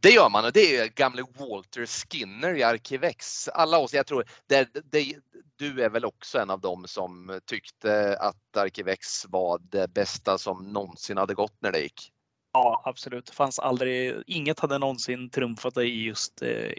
Det 0.00 0.10
gör 0.10 0.30
man 0.30 0.44
och 0.44 0.52
det 0.52 0.76
är 0.76 0.86
gamle 0.86 1.24
Walter 1.38 1.86
Skinner 1.86 2.54
i 2.54 2.62
Arkivex. 2.62 3.48
Alla 3.48 3.78
oss, 3.78 3.94
jag 3.94 4.06
tror, 4.06 4.24
det, 4.46 4.68
det, 4.90 5.16
du 5.56 5.82
är 5.82 5.90
väl 5.90 6.04
också 6.04 6.38
en 6.38 6.50
av 6.50 6.60
dem 6.60 6.84
som 6.88 7.40
tyckte 7.44 8.16
att 8.20 8.56
Arkivex 8.56 9.26
var 9.28 9.58
det 9.58 9.88
bästa 9.88 10.38
som 10.38 10.72
någonsin 10.72 11.16
hade 11.16 11.34
gått 11.34 11.56
när 11.58 11.72
det 11.72 11.80
gick. 11.80 12.12
Ja, 12.52 12.82
absolut. 12.84 13.26
Det 13.26 13.32
fanns 13.32 13.58
aldrig, 13.58 14.22
inget 14.26 14.60
hade 14.60 14.78
någonsin 14.78 15.30
trumfat 15.30 15.74
det 15.74 15.84
i 15.84 16.02
just 16.02 16.42
eh, 16.42 16.72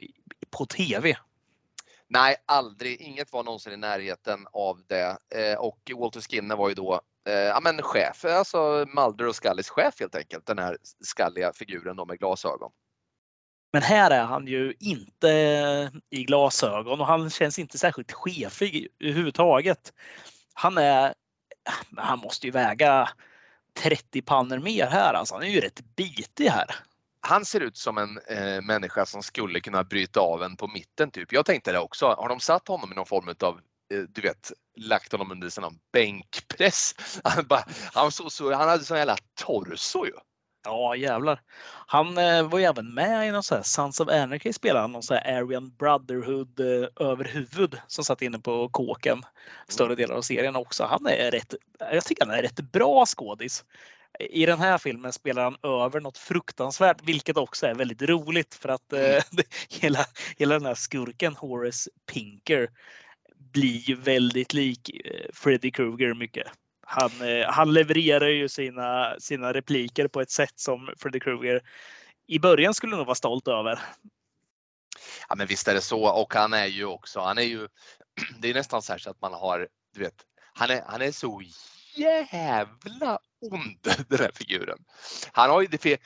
på 0.49 0.65
tv. 0.65 1.17
Nej, 2.07 2.35
aldrig. 2.45 3.01
Inget 3.01 3.33
var 3.33 3.43
någonsin 3.43 3.73
i 3.73 3.77
närheten 3.77 4.47
av 4.53 4.81
det. 4.87 5.17
Eh, 5.35 5.59
och 5.59 5.91
Walter 5.97 6.21
Skinner 6.21 6.55
var 6.55 6.69
ju 6.69 6.75
då 6.75 7.01
eh, 7.27 7.33
ja, 7.33 7.59
men 7.59 7.81
chef, 7.81 8.25
alltså 8.25 8.85
Mulder 8.95 9.27
och 9.27 9.35
Scullys 9.35 9.69
chef 9.69 9.99
helt 9.99 10.15
enkelt. 10.15 10.45
Den 10.45 10.59
här 10.59 10.77
skalliga 11.03 11.53
figuren 11.53 11.95
då 11.95 12.05
med 12.05 12.19
glasögon. 12.19 12.71
Men 13.73 13.81
här 13.81 14.11
är 14.11 14.23
han 14.23 14.47
ju 14.47 14.73
inte 14.79 15.29
i 16.09 16.23
glasögon 16.23 17.01
och 17.01 17.07
han 17.07 17.29
känns 17.29 17.59
inte 17.59 17.77
särskilt 17.77 18.11
chefig 18.11 18.87
överhuvudtaget. 18.99 19.93
Han 20.53 20.77
är, 20.77 21.13
han 21.97 22.19
måste 22.19 22.47
ju 22.47 22.51
väga 22.51 23.09
30 23.77 24.21
pannor 24.21 24.59
mer 24.59 24.87
här 24.87 25.13
alltså. 25.13 25.35
Han 25.35 25.43
är 25.43 25.47
ju 25.47 25.61
rätt 25.61 25.95
bitig 25.95 26.47
här. 26.47 26.75
han 27.21 27.45
ser 27.45 27.59
ut 27.59 27.77
som 27.77 27.97
en 27.97 28.19
eh, 28.27 28.61
människa 28.61 29.05
som 29.05 29.23
skulle 29.23 29.59
kunna 29.59 29.83
bryta 29.83 30.19
av 30.19 30.43
en 30.43 30.57
på 30.57 30.67
mitten 30.67 31.11
typ. 31.11 31.33
Jag 31.33 31.45
tänkte 31.45 31.71
det 31.71 31.79
också. 31.79 32.05
Har 32.05 32.29
de 32.29 32.39
satt 32.39 32.67
honom 32.67 32.91
i 32.91 32.95
någon 32.95 33.05
form 33.05 33.35
av 33.39 33.59
du 34.09 34.21
vet, 34.21 34.51
lagt 34.77 35.11
honom 35.11 35.31
under 35.31 35.61
någon 35.61 35.79
bänkpress. 35.93 36.95
Han, 37.23 37.47
bara, 37.47 37.63
han, 37.93 38.11
så, 38.11 38.29
så, 38.29 38.53
han 38.53 38.69
hade 38.69 38.83
sån 38.83 38.97
jävla 38.97 39.17
torso 39.45 40.05
ju. 40.05 40.13
Ja 40.67 40.95
jävlar. 40.95 41.41
Han 41.87 42.17
eh, 42.17 42.49
var 42.49 42.59
ju 42.59 42.65
även 42.65 42.93
med 42.93 43.27
i 43.27 43.31
någon 43.31 43.43
sån 43.43 43.55
här 43.55 43.63
Sons 43.63 43.99
of 43.99 44.09
Anarchy 44.09 44.53
spelade 44.53 44.79
han 44.81 44.91
någon 44.91 45.03
sån 45.03 45.17
här 45.17 45.37
Aryan 45.37 45.69
Brotherhood 45.69 46.59
eh, 46.59 47.07
överhuvud 47.07 47.79
som 47.87 48.03
satt 48.03 48.21
inne 48.21 48.39
på 48.39 48.69
kåken 48.69 49.23
större 49.67 49.95
delar 49.95 50.15
av 50.15 50.21
serien 50.21 50.55
också. 50.55 50.83
Han 50.83 51.05
är 51.07 51.31
rätt, 51.31 51.53
jag 51.79 52.05
tycker 52.05 52.25
han 52.25 52.35
är 52.35 52.41
rätt 52.41 52.71
bra 52.71 53.05
skådis. 53.05 53.65
I 54.19 54.45
den 54.45 54.59
här 54.59 54.77
filmen 54.77 55.13
spelar 55.13 55.43
han 55.43 55.57
över 55.63 55.99
något 55.99 56.17
fruktansvärt, 56.17 56.97
vilket 57.03 57.37
också 57.37 57.67
är 57.67 57.75
väldigt 57.75 58.01
roligt 58.01 58.55
för 58.55 58.69
att 58.69 58.93
eh, 58.93 59.23
hela, 59.81 60.05
hela 60.37 60.53
den 60.53 60.65
här 60.65 60.75
skurken 60.75 61.35
Horace 61.35 61.89
Pinker 62.11 62.69
blir 63.51 63.89
ju 63.89 63.95
väldigt 63.95 64.53
lik 64.53 65.05
eh, 65.05 65.25
Freddy 65.33 65.71
Krueger 65.71 66.13
mycket. 66.13 66.47
Han, 66.87 67.11
eh, 67.21 67.47
han 67.47 67.73
levererar 67.73 68.29
ju 68.29 68.49
sina, 68.49 69.15
sina 69.19 69.53
repliker 69.53 70.07
på 70.07 70.21
ett 70.21 70.31
sätt 70.31 70.53
som 70.55 70.93
Freddy 70.97 71.19
Krueger 71.19 71.61
i 72.27 72.39
början 72.39 72.73
skulle 72.73 72.95
nog 72.95 73.05
vara 73.05 73.15
stolt 73.15 73.47
över. 73.47 73.79
Ja 75.29 75.35
men 75.35 75.47
visst 75.47 75.67
är 75.67 75.73
det 75.73 75.81
så 75.81 76.05
och 76.05 76.33
han 76.33 76.53
är 76.53 76.65
ju 76.65 76.85
också, 76.85 77.19
han 77.19 77.37
är 77.37 77.41
ju, 77.41 77.67
det 78.39 78.49
är 78.49 78.53
nästan 78.53 78.81
så 78.81 78.93
här 78.93 78.99
så 78.99 79.09
att 79.09 79.21
man 79.21 79.33
har, 79.33 79.67
du 79.93 79.99
vet, 79.99 80.15
han 80.53 80.69
är, 80.69 80.83
han 80.87 81.01
är 81.01 81.11
så 81.11 81.41
jävla 81.95 83.19
ond 83.41 83.77
den 84.09 84.19
här 84.19 84.31
figuren. 84.33 84.77
Han 85.31 85.49
har 85.49 85.61
ju 85.61 85.97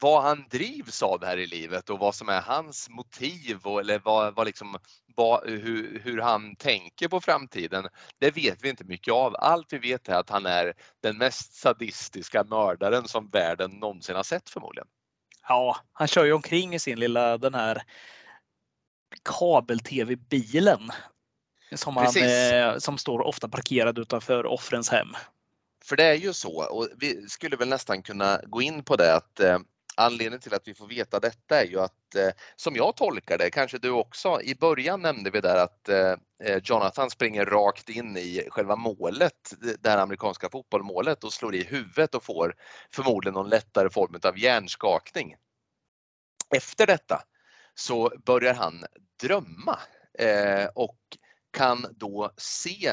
vad 0.00 0.22
han 0.22 0.44
drivs 0.50 1.02
av 1.02 1.24
här 1.24 1.36
i 1.36 1.46
livet 1.46 1.90
och 1.90 1.98
vad 1.98 2.14
som 2.14 2.28
är 2.28 2.40
hans 2.40 2.88
motiv 2.88 3.58
och 3.62 3.80
eller 3.80 3.98
vad, 3.98 4.34
vad 4.34 4.46
liksom, 4.46 4.78
vad, 5.14 5.48
hur, 5.48 6.00
hur 6.04 6.20
han 6.20 6.56
tänker 6.56 7.08
på 7.08 7.20
framtiden. 7.20 7.88
Det 8.18 8.30
vet 8.30 8.64
vi 8.64 8.68
inte 8.68 8.84
mycket 8.84 9.14
av. 9.14 9.36
Allt 9.38 9.72
vi 9.72 9.78
vet 9.78 10.08
är 10.08 10.14
att 10.14 10.30
han 10.30 10.46
är 10.46 10.74
den 11.02 11.18
mest 11.18 11.54
sadistiska 11.54 12.44
mördaren 12.44 13.08
som 13.08 13.28
världen 13.28 13.70
någonsin 13.70 14.16
har 14.16 14.22
sett 14.22 14.50
förmodligen. 14.50 14.88
Ja, 15.48 15.76
han 15.92 16.08
kör 16.08 16.24
ju 16.24 16.32
omkring 16.32 16.74
i 16.74 16.78
sin 16.78 17.00
lilla 17.00 17.38
den 17.38 17.54
här 17.54 17.82
kabel-tv-bilen 19.22 20.90
som, 21.74 21.96
han, 21.96 22.16
eh, 22.16 22.78
som 22.78 22.98
står 22.98 23.20
ofta 23.20 23.48
parkerad 23.48 23.98
utanför 23.98 24.46
offrens 24.46 24.90
hem. 24.90 25.08
För 25.88 25.96
det 25.96 26.04
är 26.04 26.14
ju 26.14 26.32
så 26.32 26.64
och 26.64 26.88
vi 26.98 27.28
skulle 27.28 27.56
väl 27.56 27.68
nästan 27.68 28.02
kunna 28.02 28.40
gå 28.46 28.62
in 28.62 28.84
på 28.84 28.96
det 28.96 29.14
att 29.14 29.40
eh, 29.40 29.58
anledningen 29.96 30.40
till 30.40 30.54
att 30.54 30.68
vi 30.68 30.74
får 30.74 30.86
veta 30.86 31.20
detta 31.20 31.60
är 31.60 31.66
ju 31.66 31.80
att 31.80 32.14
eh, 32.14 32.30
som 32.56 32.76
jag 32.76 32.96
tolkar 32.96 33.38
det, 33.38 33.50
kanske 33.50 33.78
du 33.78 33.90
också, 33.90 34.40
i 34.42 34.54
början 34.54 35.02
nämnde 35.02 35.30
vi 35.30 35.40
där 35.40 35.56
att 35.56 35.88
eh, 35.88 36.14
eh 36.44 36.60
Jonathan 36.64 37.10
springer 37.10 37.44
rakt 37.44 37.88
in 37.88 38.16
i 38.16 38.48
själva 38.50 38.76
målet, 38.76 39.54
det 39.80 39.90
här 39.90 39.98
amerikanska 39.98 40.48
fotbollmålet 40.50 41.24
och 41.24 41.32
slår 41.32 41.54
i 41.54 41.64
huvudet 41.64 42.14
och 42.14 42.24
får 42.24 42.54
förmodligen 42.90 43.34
någon 43.34 43.48
lättare 43.48 43.90
form 43.90 44.20
av 44.22 44.38
hjärnskakning. 44.38 45.34
Efter 46.56 46.86
detta 46.86 47.22
så 47.74 48.12
börjar 48.26 48.54
han 48.54 48.84
drömma 49.22 49.78
eh, 50.18 50.66
och 50.74 50.98
kan 51.52 51.86
då 51.90 52.32
se 52.36 52.92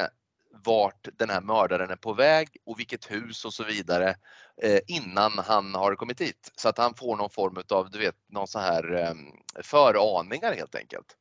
vart 0.64 1.08
den 1.12 1.30
här 1.30 1.40
mördaren 1.40 1.90
är 1.90 1.96
på 1.96 2.12
väg 2.12 2.48
och 2.66 2.78
vilket 2.78 3.10
hus 3.10 3.44
och 3.44 3.54
så 3.54 3.64
vidare 3.64 4.16
eh, 4.62 4.80
innan 4.86 5.32
han 5.38 5.74
har 5.74 5.94
kommit 5.94 6.18
dit. 6.18 6.52
Så 6.56 6.68
att 6.68 6.78
han 6.78 6.94
får 6.94 7.16
någon 7.16 7.30
form 7.30 7.56
av, 7.70 7.90
du 7.90 7.98
vet, 7.98 8.16
någon 8.28 8.48
så 8.48 8.58
här 8.58 8.94
eh, 8.94 9.14
föraningar 9.62 10.52
helt 10.52 10.74
enkelt. 10.74 11.16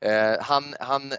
Eh, 0.00 0.36
han, 0.40 0.74
han, 0.80 1.12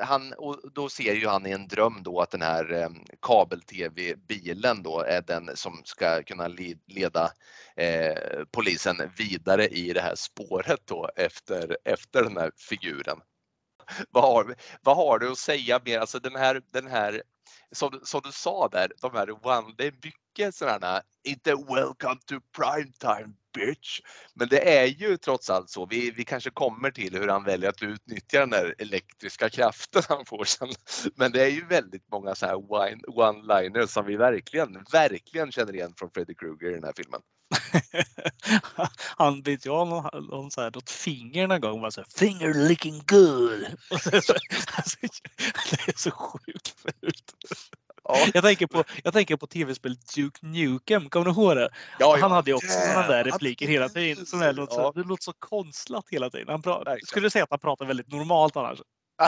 han, 0.00 0.32
och 0.32 0.72
då 0.72 0.88
ser 0.88 1.14
ju 1.14 1.26
han 1.26 1.46
i 1.46 1.50
en 1.50 1.68
dröm 1.68 2.02
då 2.02 2.20
att 2.20 2.30
den 2.30 2.42
här 2.42 2.72
eh, 2.72 2.88
kabel-tv-bilen 3.22 4.82
då 4.82 5.00
är 5.00 5.22
den 5.22 5.50
som 5.56 5.80
ska 5.84 6.22
kunna 6.22 6.48
leda 6.86 7.30
eh, 7.76 8.44
polisen 8.50 9.10
vidare 9.18 9.66
i 9.66 9.92
det 9.92 10.00
här 10.00 10.14
spåret 10.14 10.80
då 10.84 11.10
efter, 11.16 11.76
efter 11.84 12.22
den 12.22 12.36
här 12.36 12.50
figuren 12.56 13.20
vad, 14.10 14.24
har, 14.24 14.54
vad 14.82 14.96
har 14.96 15.18
du 15.18 15.30
att 15.30 15.38
säga 15.38 15.80
mer? 15.84 15.98
Alltså 15.98 16.18
den 16.18 16.36
här, 16.36 16.62
den 16.72 16.86
här 16.86 17.22
som, 17.72 18.00
som 18.02 18.20
du 18.24 18.32
sa 18.32 18.68
där, 18.68 18.92
de 19.00 19.12
här 19.14 19.46
one, 19.46 19.74
det 19.78 19.86
är 19.86 19.92
mycket 19.92 20.54
sådana, 20.54 21.02
inte 21.24 21.50
welcome 21.50 22.20
to 22.26 22.34
prime 22.56 22.92
time 22.98 23.34
bitch. 23.54 24.00
Men 24.34 24.48
det 24.48 24.78
är 24.78 24.86
ju 24.86 25.16
trots 25.16 25.50
allt 25.50 25.70
så, 25.70 25.86
vi, 25.86 26.10
vi 26.10 26.24
kanske 26.24 26.50
kommer 26.50 26.90
till 26.90 27.14
hur 27.14 27.28
han 27.28 27.44
väljer 27.44 27.68
att 27.68 27.82
utnyttja 27.82 28.40
den 28.40 28.50
där 28.50 28.74
elektriska 28.78 29.50
kraften 29.50 30.02
han 30.08 30.26
får 30.26 30.44
sen. 30.44 30.68
Men 31.14 31.32
det 31.32 31.42
är 31.42 31.50
ju 31.50 31.66
väldigt 31.66 32.10
många 32.10 32.34
så 32.34 32.46
här 32.46 32.54
one-liners 32.54 33.86
som 33.86 34.06
vi 34.06 34.16
verkligen, 34.16 34.84
verkligen 34.92 35.52
känner 35.52 35.74
igen 35.74 35.94
från 35.98 36.10
Freddy 36.10 36.34
Krueger 36.34 36.70
i 36.70 36.74
den 36.74 36.84
här 36.84 36.94
filmen. 36.96 37.20
han 39.16 39.42
vet 39.42 39.66
jag 39.66 39.88
någon, 39.88 40.26
någon 40.26 40.50
så 40.50 40.60
här, 40.60 40.70
något 40.74 40.90
finger 40.90 41.46
någon 41.46 41.60
gång 41.60 41.80
var 41.80 41.90
så 41.90 42.00
här, 42.00 42.08
finger 42.16 42.54
licking 42.54 43.02
good. 43.06 43.66
alltså, 43.90 44.32
det 45.70 45.88
är 45.88 45.98
så 45.98 46.10
sjukt 46.10 46.74
fult. 46.80 47.34
Ja. 48.04 48.26
Jag, 48.34 48.44
tänker 48.44 48.66
på, 48.66 48.84
jag 49.04 49.12
tänker 49.12 49.36
på 49.36 49.46
tv-spelet 49.46 50.14
Duke 50.14 50.46
Nukem, 50.46 51.08
kommer 51.08 51.26
du 51.26 51.32
ihåg 51.32 51.56
det? 51.56 51.70
Ja, 51.98 52.18
han 52.20 52.30
hade 52.30 52.50
ju 52.50 52.54
också 52.54 52.68
sådana 52.68 53.08
där 53.08 53.24
repliker 53.24 53.66
hela 53.66 53.88
tiden. 53.88 54.26
Som 54.26 54.40
låter, 54.40 54.74
så, 54.74 54.92
det 54.92 55.02
låter 55.02 55.22
så 55.22 55.32
konstlat 55.32 56.04
hela 56.10 56.30
tiden. 56.30 56.48
Han 56.48 56.62
pra, 56.62 56.96
skulle 57.02 57.30
säga 57.30 57.44
att 57.44 57.50
han 57.50 57.58
pratar 57.58 57.86
väldigt 57.86 58.12
normalt 58.12 58.56
annars. 58.56 58.78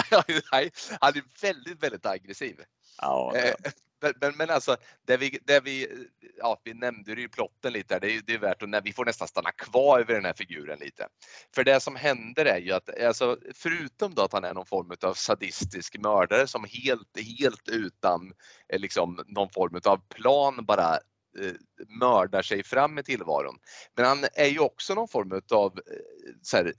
han 1.00 1.14
är 1.14 1.42
väldigt, 1.42 1.82
väldigt 1.82 2.06
aggressiv. 2.06 2.60
Ja, 2.98 3.32
ja 3.34 3.70
men, 4.00 4.36
men, 4.36 4.50
alltså, 4.50 4.76
det 5.06 5.16
vi, 5.16 5.38
det 5.44 5.60
vi, 5.60 5.82
eh, 5.82 5.98
ja, 6.36 6.60
vi 6.64 6.74
nämnde 6.74 7.12
ju 7.12 7.28
plotten 7.28 7.72
lite 7.72 7.94
här, 7.94 8.00
det 8.00 8.12
är, 8.12 8.22
det 8.26 8.34
är 8.34 8.38
värt 8.38 8.62
att 8.62 8.84
vi 8.84 8.92
får 8.92 9.04
nästan 9.04 9.28
stanna 9.28 9.52
kvar 9.52 10.00
över 10.00 10.14
den 10.14 10.24
här 10.24 10.32
figuren 10.32 10.78
lite. 10.78 11.08
För 11.54 11.64
det 11.64 11.80
som 11.80 11.96
händer 11.96 12.44
är 12.44 12.58
ju 12.58 12.72
att, 12.72 13.00
alltså, 13.02 13.38
förutom 13.54 14.14
då 14.14 14.22
att 14.22 14.32
han 14.32 14.44
är 14.44 14.54
någon 14.54 14.66
form 14.66 14.92
av 15.02 15.14
sadistisk 15.14 15.98
mördare 15.98 16.46
som 16.46 16.64
helt, 16.64 17.18
helt 17.38 17.68
utan 17.68 18.32
eh, 18.72 18.80
liksom, 18.80 19.24
någon 19.26 19.50
form 19.50 19.80
av 19.84 20.00
plan 20.08 20.64
bara 20.64 20.94
eh, 21.38 21.52
mördar 22.00 22.42
sig 22.42 22.62
fram 22.64 22.98
i 22.98 23.02
tillvaron. 23.02 23.58
Men 23.96 24.04
han 24.04 24.24
är 24.34 24.48
ju 24.48 24.58
också 24.58 24.94
någon 24.94 25.08
form 25.08 25.42
av 25.50 25.78
eh, 25.78 26.32
så 26.42 26.56
här, 26.56 26.72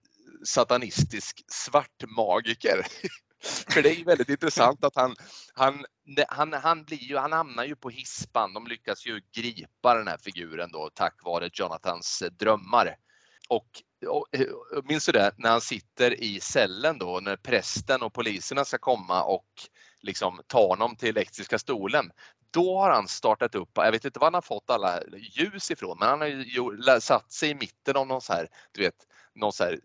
satanistisk 0.44 1.44
svartmagiker. 1.48 2.86
För 3.44 3.82
det 3.82 3.90
är 3.90 4.06
väldigt 4.06 4.30
intressant 4.30 4.84
att 4.84 4.96
han, 4.96 5.16
han, 5.54 5.86
han, 6.28 6.54
han, 6.54 6.84
blir 6.84 6.98
ju, 6.98 7.18
han 7.18 7.32
hamnar 7.32 7.66
ju 7.66 7.76
på 7.76 7.90
hispan. 7.90 8.54
De 8.54 8.68
lyckas 8.68 9.06
ju 9.06 9.22
gripa 9.36 9.96
den 9.96 10.08
här 10.08 10.18
figuren 10.18 10.72
då 10.72 10.90
tack 10.94 11.24
vare 11.24 11.50
Jonathans 11.54 12.24
drömmar. 12.32 12.96
Och, 13.50 13.68
och 14.08 14.28
minns 14.84 15.06
du 15.06 15.12
det 15.12 15.32
när 15.38 15.50
han 15.50 15.62
sitter 15.62 16.24
i 16.24 16.40
cellen 16.40 16.98
då 16.98 17.20
när 17.20 17.36
prästen 17.36 18.02
och 18.02 18.14
poliserna 18.14 18.66
ska 18.66 18.78
komma 18.78 19.24
och 19.24 19.48
liksom 20.02 20.42
ta 20.48 20.68
honom 20.68 20.96
till 20.96 21.10
elektriska 21.10 21.60
stolen. 21.60 22.12
Då 22.52 22.80
har 22.80 22.92
han 22.92 23.08
startat 23.08 23.56
upp, 23.56 23.70
jag 23.74 23.92
vet 23.92 24.06
inte 24.06 24.20
var 24.20 24.28
han 24.28 24.34
har 24.34 24.42
fått 24.42 24.70
alla 24.70 25.00
ljus 25.18 25.72
ifrån, 25.72 25.98
men 26.00 26.10
han 26.10 26.22
har 26.22 26.28
ju 26.28 27.02
satt 27.02 27.32
sig 27.32 27.50
i 27.50 27.56
mitten 27.56 27.96
av 27.96 28.08
någon 28.08 28.22
så 28.22 28.34
här, 28.34 28.48
du 28.72 28.82
vet, 28.82 28.96
någon 29.36 29.54
så 29.54 29.64
här 29.64 29.80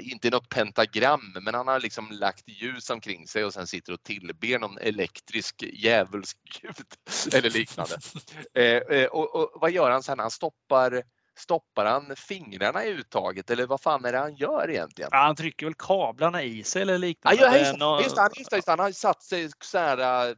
inte 0.00 0.30
något 0.30 0.48
pentagram, 0.48 1.36
men 1.42 1.54
han 1.54 1.68
har 1.68 1.80
liksom 1.80 2.10
lagt 2.10 2.48
ljus 2.48 2.90
omkring 2.90 3.26
sig 3.26 3.44
och 3.44 3.54
sen 3.54 3.66
sitter 3.66 3.92
och 3.92 4.02
tillber 4.02 4.58
någon 4.58 4.78
elektrisk 4.78 5.62
djävulsgud 5.62 6.76
eller 7.34 7.50
liknande. 7.50 7.98
Eh, 8.54 8.64
eh, 8.64 9.06
och, 9.06 9.34
och, 9.34 9.60
vad 9.60 9.70
gör 9.70 9.90
han 9.90 10.02
sen? 10.02 10.18
Han 10.18 10.30
stoppar 10.30 11.02
Stoppar 11.38 11.84
han 11.84 12.16
fingrarna 12.16 12.84
i 12.84 12.88
uttaget 12.88 13.50
eller 13.50 13.66
vad 13.66 13.80
fan 13.80 14.04
är 14.04 14.12
det 14.12 14.18
han 14.18 14.36
gör 14.36 14.70
egentligen? 14.70 15.08
Ja, 15.12 15.18
han 15.18 15.36
trycker 15.36 15.66
väl 15.66 15.74
kablarna 15.74 16.42
i 16.42 16.64
sig 16.64 16.82
eller 16.82 16.98
liknande. 16.98 17.42
Ja, 17.42 17.58
just, 17.58 17.78
no... 17.78 18.00
just, 18.02 18.18
han, 18.18 18.30
just, 18.36 18.52
just, 18.52 18.68
han 18.68 18.78
har 18.78 18.92
satt 18.92 19.22
sig 19.22 19.50
så 19.64 19.78
här 19.78 20.28
äh, 20.28 20.34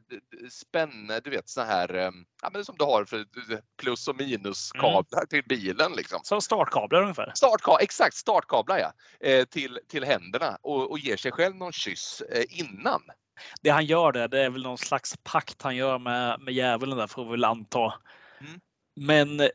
spänne, 0.51 1.20
du 1.20 1.30
vet 1.30 1.48
så 1.48 1.61
här, 1.61 1.94
ähm, 1.94 2.14
ja, 2.42 2.51
men 2.53 2.64
som 2.64 2.76
du 2.78 2.84
har 2.84 3.05
för 3.05 3.26
plus 3.82 4.09
och 4.09 4.16
minuskablar 4.16 5.20
mm. 5.20 5.28
till 5.28 5.44
bilen. 5.44 5.92
Liksom. 5.92 6.20
Som 6.22 6.40
startkablar 6.40 7.03
ungefär? 7.03 7.32
Startka 7.34 7.76
exakt, 7.80 8.16
startkablar 8.16 8.78
ja. 8.78 8.92
Eh, 9.28 9.44
till, 9.44 9.78
till 9.88 10.05
händerna 10.05 10.59
och, 10.62 10.90
och 10.90 10.98
ger 10.98 11.16
sig 11.16 11.32
själv 11.32 11.57
någon 11.57 11.72
kyss 11.72 12.22
eh, 12.30 12.44
innan. 12.48 13.03
Det 13.62 13.70
han 13.70 13.84
gör 13.84 14.12
där, 14.12 14.28
det 14.28 14.40
är 14.42 14.51
väl 14.51 14.62
någon 14.62 14.78
slags 14.78 15.14
pakt 15.22 15.62
han 15.62 15.76
gör 15.76 15.98
med, 15.98 16.40
med 16.40 16.55
djävulen 16.55 16.98
där 16.98 17.07
får 17.07 17.24
vi 17.24 17.30
väl 17.30 17.44
anta. 17.44 17.94
Mm. 18.40 18.61
Men 18.96 19.51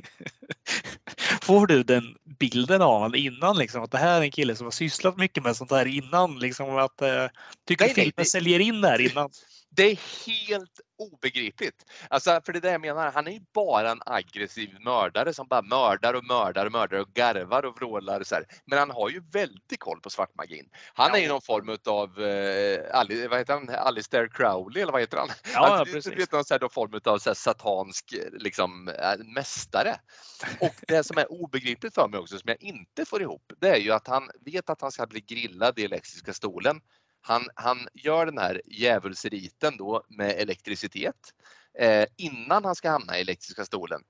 Får 1.42 1.66
du 1.66 1.82
den 1.82 2.16
bilden 2.38 2.82
av 2.82 2.92
honom 2.92 3.14
innan 3.14 3.58
liksom 3.58 3.82
att 3.82 3.90
det 3.90 3.98
här 3.98 4.20
är 4.20 4.24
en 4.24 4.30
kille 4.30 4.56
som 4.56 4.66
har 4.66 4.70
sysslat 4.70 5.16
mycket 5.16 5.42
med 5.42 5.56
sånt 5.56 5.70
här 5.70 5.86
innan 5.86 6.38
liksom 6.38 6.76
att 6.76 7.02
eh, 7.02 7.26
tycker 7.66 7.84
nej, 7.84 7.94
filmen 7.94 8.12
nej, 8.16 8.26
säljer 8.26 8.58
in 8.58 8.80
det 8.80 8.88
här 8.88 9.00
innan? 9.00 9.30
Det 9.74 9.82
är 9.82 10.26
helt 10.26 10.80
obegripligt. 10.98 11.84
Alltså, 12.08 12.40
för 12.44 12.52
det 12.52 12.58
är 12.58 12.60
det 12.60 12.70
jag 12.70 12.80
menar, 12.80 13.12
han 13.12 13.26
är 13.26 13.32
ju 13.32 13.40
bara 13.54 13.90
en 13.90 14.00
aggressiv 14.06 14.76
mördare 14.80 15.34
som 15.34 15.48
bara 15.48 15.62
mördar 15.62 16.14
och 16.14 16.24
mördar 16.24 16.66
och 16.66 16.72
mördar 16.72 16.98
och 16.98 17.08
garvar 17.14 17.64
och 17.64 17.76
vrålar. 17.76 18.22
Så 18.22 18.34
här. 18.34 18.44
Men 18.66 18.78
han 18.78 18.90
har 18.90 19.10
ju 19.10 19.22
väldigt 19.32 19.80
koll 19.80 20.00
på 20.00 20.10
svartmagin. 20.10 20.68
Han 20.94 21.10
ja. 21.12 21.16
är 21.16 21.22
ju 21.22 21.28
någon 21.28 21.42
form 21.42 21.68
av 21.86 22.08
eh, 22.22 23.28
vad 23.28 23.38
heter 23.38 23.52
han? 23.54 23.68
Alistair 23.68 24.28
Crowley 24.28 24.82
eller 24.82 24.92
vad 24.92 25.00
heter 25.00 25.16
han? 25.16 25.28
Ja, 25.54 25.76
han, 25.76 25.84
precis. 25.84 26.12
Vet, 26.12 26.32
någon 26.32 26.44
så 26.44 26.54
här, 26.54 26.68
form 26.68 27.00
av 27.04 27.18
så 27.18 27.30
här, 27.30 27.34
satansk 27.34 28.14
liksom, 28.32 28.88
äh, 28.88 29.24
mästare. 29.34 29.96
Och 30.60 30.74
det 30.88 31.04
som 31.04 31.18
är 31.18 31.32
obegripligt 31.32 31.94
för 31.94 32.08
mig 32.08 32.20
också, 32.20 32.38
som 32.38 32.48
jag 32.48 32.62
inte 32.62 33.04
får 33.04 33.22
ihop, 33.22 33.52
det 33.60 33.68
är 33.68 33.80
ju 33.80 33.92
att 33.92 34.08
han 34.08 34.30
vet 34.40 34.70
att 34.70 34.80
han 34.80 34.92
ska 34.92 35.06
bli 35.06 35.20
grillad 35.20 35.78
i 35.78 35.84
elektriska 35.84 36.32
stolen. 36.32 36.80
Han, 37.22 37.48
han 37.54 37.88
gör 37.94 38.26
den 38.26 38.38
här 38.38 38.62
djävulsriten 38.64 39.76
då 39.76 40.02
med 40.08 40.30
elektricitet 40.30 41.34
eh, 41.78 42.06
innan 42.16 42.64
han 42.64 42.74
ska 42.74 42.90
hamna 42.90 43.18
i 43.18 43.20
elektriska 43.20 43.64
stolen. 43.64 44.02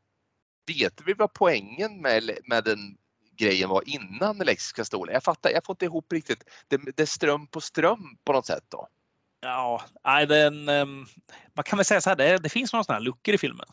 Vet 0.67 1.01
vi 1.07 1.13
vad 1.13 1.33
poängen 1.33 2.01
med, 2.01 2.39
med 2.45 2.65
den 2.65 2.97
grejen 3.37 3.69
var 3.69 3.89
innan 3.89 4.41
elektriska 4.41 4.85
stolen? 4.85 5.15
Jag 5.15 5.25
fattar, 5.25 5.51
jag 5.51 5.65
får 5.65 5.73
inte 5.73 5.85
ihop 5.85 6.13
riktigt. 6.13 6.45
Det, 6.69 6.77
det 6.77 7.03
är 7.03 7.07
ström 7.07 7.47
på 7.47 7.61
ström 7.61 8.17
på 8.25 8.33
något 8.33 8.47
sätt 8.47 8.65
då. 8.69 8.89
Ja, 9.41 9.85
nej, 10.05 10.27
den, 10.27 10.69
um, 10.69 11.07
man 11.55 11.65
kan 11.65 11.77
väl 11.77 11.85
säga 11.85 12.01
så 12.01 12.11
här, 12.11 12.17
det, 12.17 12.39
det 12.39 12.49
finns 12.49 12.73
några 12.73 12.85
sådana 12.85 12.99
här 12.99 13.05
luckor 13.05 13.35
i 13.35 13.39
filmen. 13.39 13.67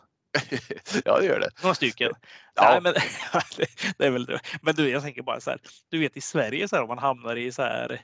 ja, 1.06 1.20
det 1.20 1.26
gör 1.26 1.40
det. 1.40 1.50
Några 1.62 1.76
stycken. 1.76 2.12
Ja. 2.56 2.72
Nej, 2.72 2.82
men, 2.82 2.94
det 3.98 4.06
är 4.06 4.10
väl, 4.10 4.40
men 4.62 4.76
du, 4.76 4.90
jag 4.90 5.04
tänker 5.04 5.22
bara 5.22 5.40
så 5.40 5.50
här. 5.50 5.60
Du 5.90 6.00
vet 6.00 6.18
i 6.18 6.22
Sverige 6.22 6.68
så 6.68 6.76
här, 6.76 6.84
om 6.84 6.88
man 6.88 6.98
hamnar 6.98 7.36
i 7.36 7.52
så 7.52 7.62
här 7.62 8.02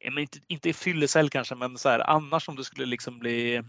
inte, 0.00 0.38
inte 0.48 0.68
i 0.68 0.72
fyllecell 0.72 1.30
kanske, 1.30 1.54
men 1.54 1.78
så 1.78 1.88
här, 1.88 2.10
annars 2.10 2.48
om 2.48 2.56
du 2.56 2.64
skulle 2.64 2.86
liksom 2.86 3.18
bli 3.18 3.62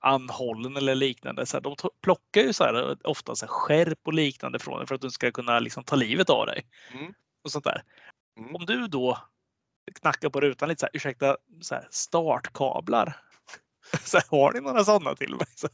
anhållen 0.00 0.76
eller 0.76 0.94
liknande. 0.94 1.46
Så 1.46 1.56
här, 1.56 1.62
de 1.62 1.76
plockar 2.02 2.40
ju 2.40 2.52
så 2.52 2.64
här, 2.64 2.96
ofta 3.06 3.34
så 3.34 3.46
här, 3.46 3.50
skärp 3.50 3.98
och 4.04 4.12
liknande 4.12 4.58
från 4.58 4.78
dig 4.78 4.86
för 4.86 4.94
att 4.94 5.00
du 5.00 5.10
ska 5.10 5.32
kunna 5.32 5.58
liksom, 5.58 5.84
ta 5.84 5.96
livet 5.96 6.30
av 6.30 6.46
dig. 6.46 6.66
Mm. 6.92 7.14
Och 7.44 7.52
sånt 7.52 7.64
där. 7.64 7.82
Mm. 8.38 8.56
Om 8.56 8.66
du 8.66 8.86
då 8.86 9.18
knackar 10.00 10.28
på 10.28 10.40
rutan 10.40 10.68
lite 10.68 10.80
så 10.80 10.86
här, 10.86 10.96
ursäkta, 10.96 11.36
så 11.60 11.74
här, 11.74 11.88
startkablar. 11.90 13.16
Så 14.04 14.16
här, 14.16 14.26
har 14.30 14.52
ni 14.52 14.60
några 14.60 14.84
sådana 14.84 15.14
till 15.14 15.34
mig? 15.34 15.46
Så, 15.54 15.68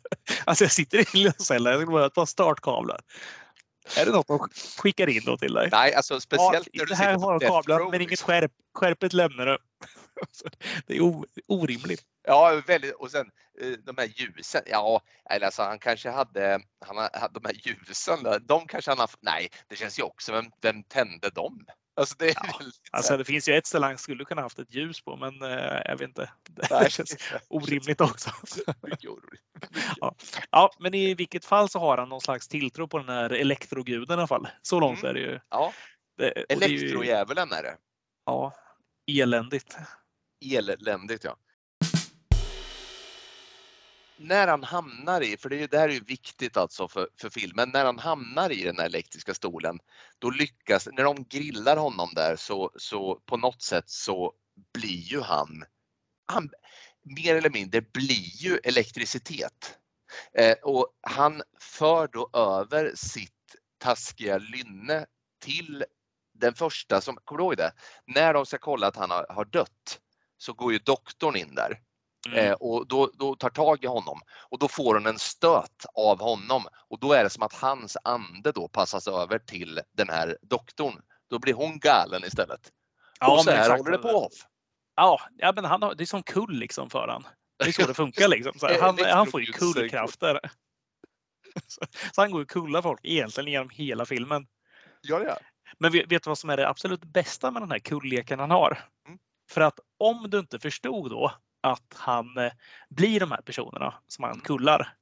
alltså 0.44 0.64
jag 0.64 0.72
sitter 0.72 0.98
i 0.98 1.04
lilla 1.18 1.32
cellen, 1.32 1.72
jag 1.72 1.78
vill 1.78 1.88
bara 1.88 2.11
ta 2.11 2.26
startkablar. 2.26 3.00
Är 3.96 4.06
det 4.06 4.12
något 4.12 4.26
de 4.26 4.38
skickar 4.78 5.09
in 5.09 5.22
då 5.24 5.36
till 5.36 5.54
dig? 5.54 5.68
Nej, 5.72 5.94
alltså 5.94 6.20
speciellt 6.20 6.68
ja, 6.72 6.80
när 6.80 6.84
du 6.84 6.90
Det 6.90 6.96
här 6.96 7.18
har 7.18 7.40
kablar, 7.40 7.90
men 7.90 8.00
inget 8.00 8.20
skärp. 8.20 8.52
Skärpet 8.74 9.12
lämnar 9.12 9.46
du. 9.46 9.59
Det 10.86 10.96
är 10.96 11.24
orimligt. 11.46 12.02
Ja, 12.22 12.62
väldigt. 12.66 12.94
Och 12.94 13.10
sen 13.10 13.30
eh, 13.60 13.70
de 13.70 13.94
här 13.98 14.06
ljusen. 14.06 14.62
Ja, 14.66 15.00
eller 15.30 15.46
alltså 15.46 15.62
han 15.62 15.78
kanske 15.78 16.10
hade, 16.10 16.60
han 16.86 16.96
hade 16.96 17.40
de 17.40 17.44
här 17.44 17.54
ljusen. 17.54 18.18
De 18.42 18.66
kanske 18.66 18.90
han 18.90 18.98
har, 18.98 19.10
nej, 19.20 19.48
det 19.68 19.76
känns 19.76 19.98
ju 19.98 20.02
också, 20.02 20.32
vem, 20.32 20.50
vem 20.60 20.82
tände 20.82 21.30
dem? 21.30 21.64
Alltså 21.98 22.14
det, 22.18 22.26
ja, 22.26 22.60
alltså 22.92 23.16
det 23.16 23.24
finns 23.24 23.48
ju 23.48 23.54
ett 23.54 23.66
ställe 23.66 23.86
han 23.86 23.98
skulle 23.98 24.24
kunna 24.24 24.42
haft 24.42 24.58
ett 24.58 24.74
ljus 24.74 25.00
på, 25.00 25.16
men 25.16 25.42
eh, 25.42 25.80
jag 25.84 25.96
vet 25.96 26.08
inte. 26.08 26.30
Det 26.50 26.70
Nej, 26.70 26.90
känns 26.90 27.16
orimligt 27.48 28.00
också. 28.00 28.30
ja. 30.00 30.14
ja, 30.50 30.70
men 30.78 30.94
i 30.94 31.14
vilket 31.14 31.44
fall 31.44 31.68
så 31.68 31.78
har 31.78 31.98
han 31.98 32.08
någon 32.08 32.20
slags 32.20 32.48
tilltro 32.48 32.88
på 32.88 32.98
den 32.98 33.08
här 33.08 33.30
elektroguden 33.30 34.10
i 34.10 34.12
alla 34.12 34.26
fall. 34.26 34.48
Så 34.62 34.80
långt 34.80 35.02
mm. 35.02 35.10
är 35.10 35.14
det 35.14 35.20
ju. 35.20 35.40
Ja. 35.50 35.72
Elektrodjävulen 36.48 37.52
är 37.52 37.62
det. 37.62 37.76
Ja, 38.26 38.54
eländigt. 39.06 39.76
Eländigt 40.41 41.24
ja 41.24 41.36
när 44.18 44.49
han 44.49 44.64
hamnar 44.64 45.20
i, 45.20 45.36
för 45.36 45.49
det, 45.49 45.66
det 45.66 45.78
här 45.78 45.89
är 45.89 45.93
ju 45.93 46.05
viktigt 46.05 46.57
alltså 46.57 46.89
för, 46.89 47.09
för 47.20 47.30
filmen, 47.30 47.70
när 47.72 47.84
han 47.84 47.99
hamnar 47.99 48.53
i 48.53 48.62
den 48.62 48.78
här 48.78 48.86
elektriska 48.86 49.34
stolen, 49.34 49.78
då 50.18 50.30
lyckas, 50.30 50.89
när 50.93 51.05
de 51.05 51.24
grillar 51.24 51.76
honom 51.76 52.11
där 52.14 52.36
så, 52.36 52.70
så 52.76 53.14
på 53.14 53.36
något 53.36 53.62
sätt 53.62 53.91
så 53.91 54.32
blir 54.74 54.99
ju 54.99 55.20
han, 55.20 55.64
han 56.26 56.51
mer 57.03 57.34
eller 57.34 57.51
mindre 57.51 57.80
blir 57.80 58.43
ju 58.43 58.59
elektricitet. 58.64 59.78
Eh, 60.32 60.57
och 60.62 60.86
han 61.01 61.43
för 61.61 62.09
då 62.09 62.30
över 62.32 62.93
sitt 62.95 63.32
taskiga 63.78 64.39
lynne 64.39 65.07
till 65.41 65.84
den 66.34 66.55
första 66.55 67.01
som, 67.01 67.16
kommer 67.24 67.39
du 67.39 67.45
ihåg 67.45 67.57
det? 67.57 67.72
När 68.07 68.34
de 68.34 68.47
ska 68.47 68.59
kolla 68.59 68.86
att 68.86 68.97
han 68.97 69.11
har, 69.11 69.26
har 69.28 69.45
dött 69.45 70.01
så 70.39 70.53
går 70.53 70.72
ju 70.72 70.78
doktorn 70.78 71.36
in 71.36 71.55
där 71.55 71.78
Mm. 72.26 72.39
Eh, 72.39 72.53
och 72.53 72.86
då, 72.86 73.11
då, 73.14 73.34
tar 73.34 73.51
tag 73.51 73.84
i 73.84 73.86
honom 73.86 74.20
och 74.51 74.59
då 74.59 74.68
får 74.68 74.95
hon 74.95 75.07
en 75.07 75.18
stöt 75.18 75.86
av 75.95 76.20
honom 76.20 76.66
och 76.89 77.01
då 77.01 77.12
är 77.12 77.24
det 77.24 77.30
som 77.30 77.43
att 77.43 77.55
hans 77.55 77.97
ande 78.05 78.53
då 78.53 78.68
passas 78.68 79.09
över 79.09 79.39
till 79.39 79.80
den 79.93 80.09
här 80.09 80.39
doktorn. 80.43 81.03
Då 81.30 81.39
blir 81.39 81.55
hon 81.55 81.78
galen 81.78 82.24
istället. 82.24 82.72
Ja, 83.20 83.32
och 83.32 83.45
så 83.45 83.51
här 83.51 83.76
håller 83.76 83.91
det 83.91 83.99
på. 83.99 84.30
Ja, 84.97 85.20
ja 85.36 85.53
men 85.55 85.64
han 85.64 85.82
har, 85.82 85.95
det 85.95 86.05
är 86.05 86.07
som 86.07 86.22
kull 86.22 86.59
liksom 86.59 86.91
för 86.91 87.09
han. 87.09 87.26
Det 87.59 87.64
är 87.64 87.72
så 87.72 87.86
det 87.86 87.95
funkar 87.95 88.28
liksom. 88.36 88.59
Så 88.59 88.80
han, 88.80 88.99
han 89.05 89.26
får 89.26 89.41
ju 89.41 89.53
kullkrafter. 89.53 90.41
Så, 91.66 91.80
så 92.14 92.20
han 92.20 92.30
går 92.30 92.41
ju 92.41 92.47
kulla 92.47 92.82
folk 92.82 93.01
egentligen 93.03 93.51
genom 93.51 93.70
hela 93.70 94.07
filmen. 94.07 94.47
Ja, 95.01 95.22
ja. 95.22 95.39
Men 95.78 95.93
vet 95.93 96.09
du 96.09 96.20
vad 96.24 96.39
som 96.39 96.51
är 96.51 96.57
det 96.57 96.68
absolut 96.68 97.05
bästa 97.05 97.51
med 97.51 97.62
den 97.62 97.70
här 97.70 97.78
kulleken 97.78 98.39
han 98.39 98.51
har? 98.51 98.78
Mm. 99.07 99.18
För 99.51 99.61
att 99.61 99.80
om 99.99 100.30
du 100.30 100.38
inte 100.38 100.59
förstod 100.59 101.11
då 101.11 101.32
att 101.61 101.94
han 101.96 102.36
eh, 102.36 102.53
blir 102.88 103.20
de 103.20 103.30
här 103.30 103.42
personerna 103.42 103.94
som 104.07 104.24
han 104.24 104.32
mm. 104.32 104.44
kullar. 104.44 104.94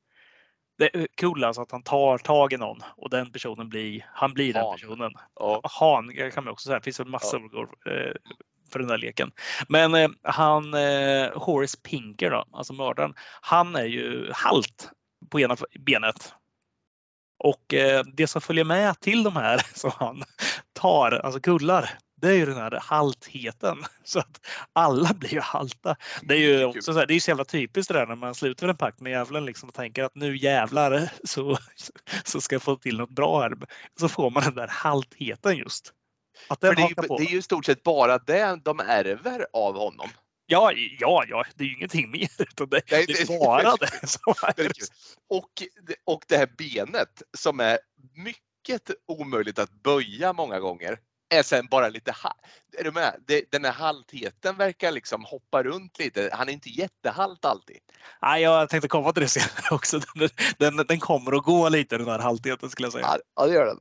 Det 0.78 0.97
är 0.97 1.09
kul 1.14 1.44
alltså 1.44 1.62
att 1.62 1.72
han 1.72 1.82
tar 1.82 2.18
tag 2.18 2.53
i 2.53 2.57
någon 2.57 2.82
och 2.97 3.11
den 3.11 3.32
personen 3.32 3.68
blir, 3.68 4.07
han 4.12 4.34
blir 4.34 4.55
han. 4.55 4.64
den 4.64 4.72
personen. 4.72 5.12
Ja. 5.34 5.61
Han 5.64 6.30
kan 6.32 6.44
man 6.44 6.53
också 6.53 6.66
säga, 6.66 6.78
det 6.78 6.84
finns 6.84 7.01
en 7.01 7.11
massa 7.11 7.40
ja. 7.53 7.92
Eh, 7.92 8.12
för 8.72 8.78
den 8.78 8.88
där 8.88 8.99
leken. 8.99 9.32
Men 9.68 9.94
eh, 9.94 10.09
han, 10.22 10.74
Horace 11.34 11.78
Pinker 11.82 12.30
då, 12.30 12.44
alltså 12.53 12.72
mördaren, 12.72 13.14
han 13.40 13.76
är 13.76 13.84
ju 13.84 14.30
halt 14.32 14.90
på 15.30 15.40
ena 15.40 15.57
benet. 15.78 16.34
Och 17.38 17.74
det 18.12 18.26
som 18.26 18.40
följer 18.40 18.64
med 18.64 19.01
till 19.01 19.22
de 19.22 19.36
här 19.36 19.62
som 19.74 19.90
han 19.94 20.22
tar, 20.72 21.12
alltså 21.12 21.40
kullar, 21.40 21.99
det 22.20 22.28
är 22.28 22.32
ju 22.32 22.46
den 22.46 22.56
här 22.56 22.78
haltheten. 22.82 23.84
Så 24.04 24.18
att 24.18 24.46
alla 24.72 25.14
blir 25.14 25.34
ju 25.34 25.40
halta. 25.40 25.96
Det 26.22 26.34
är 26.34 26.38
ju 26.38 26.64
också 26.64 26.92
så, 26.92 26.98
här, 26.98 27.06
det 27.06 27.14
är 27.14 27.20
så 27.20 27.30
jävla 27.30 27.44
typiskt 27.44 27.92
det 27.92 27.98
där 27.98 28.06
när 28.06 28.16
man 28.16 28.34
slutar 28.34 28.68
en 28.68 28.76
pakt 28.76 29.00
med 29.00 29.12
djävulen 29.12 29.44
liksom 29.44 29.68
och 29.68 29.74
tänker 29.74 30.04
att 30.04 30.14
nu 30.14 30.36
jävlar 30.36 31.10
så, 31.24 31.58
så 32.24 32.40
ska 32.40 32.54
jag 32.54 32.62
få 32.62 32.76
till 32.76 32.98
något 32.98 33.10
bra 33.10 33.40
här. 33.40 33.52
Så 34.00 34.08
får 34.08 34.30
man 34.30 34.42
den 34.42 34.54
där 34.54 34.68
haltheten 34.68 35.56
just. 35.56 35.92
Att 36.48 36.60
den 36.60 36.74
det, 36.74 36.82
är 36.82 36.88
ju, 36.88 36.94
det 36.94 37.30
är 37.30 37.34
ju 37.34 37.42
stort 37.42 37.64
sett 37.64 37.82
bara 37.82 38.18
det 38.18 38.60
de 38.64 38.80
ärver 38.80 39.46
av 39.52 39.76
honom. 39.76 40.08
Ja, 40.46 40.72
ja, 40.98 41.24
ja, 41.28 41.44
det 41.54 41.64
är 41.64 41.68
ju 41.68 41.74
ingenting 41.74 42.10
mer. 42.10 42.28
Utan 42.38 42.68
det, 42.68 42.82
Nej, 42.90 43.06
det, 43.06 43.12
det 43.12 43.34
är 43.34 43.38
bara 43.38 43.76
det 43.76 44.08
som 44.08 44.34
är. 44.42 44.70
Och, 45.28 45.50
och 46.04 46.24
det 46.28 46.36
här 46.36 46.50
benet 46.58 47.22
som 47.38 47.60
är 47.60 47.78
mycket 48.14 48.90
omöjligt 49.06 49.58
att 49.58 49.82
böja 49.82 50.32
många 50.32 50.60
gånger 50.60 50.98
är 51.28 51.42
sen 51.42 51.66
bara 51.70 51.88
lite, 51.88 52.14
är 52.78 52.84
du 52.84 52.92
med? 52.92 53.14
Den 53.50 53.64
här 53.64 53.72
haltheten 53.72 54.56
verkar 54.56 54.92
liksom 54.92 55.24
hoppa 55.24 55.62
runt 55.62 55.98
lite. 55.98 56.30
Han 56.32 56.48
är 56.48 56.52
inte 56.52 56.68
jättehalt 56.68 57.44
alltid. 57.44 57.78
Nej, 58.22 58.42
jag 58.42 58.68
tänkte 58.68 58.88
komma 58.88 59.12
till 59.12 59.22
det 59.22 59.28
senare 59.28 59.74
också. 59.74 60.00
Den, 60.14 60.28
den, 60.58 60.86
den 60.86 61.00
kommer 61.00 61.36
att 61.36 61.44
gå 61.44 61.68
lite 61.68 61.98
den 61.98 62.08
här 62.08 62.18
haltheten 62.18 62.70
skulle 62.70 62.86
jag 62.86 62.92
säga. 62.92 63.18
Ja, 63.36 63.46
det 63.46 63.54
gör 63.54 63.66
den. 63.66 63.80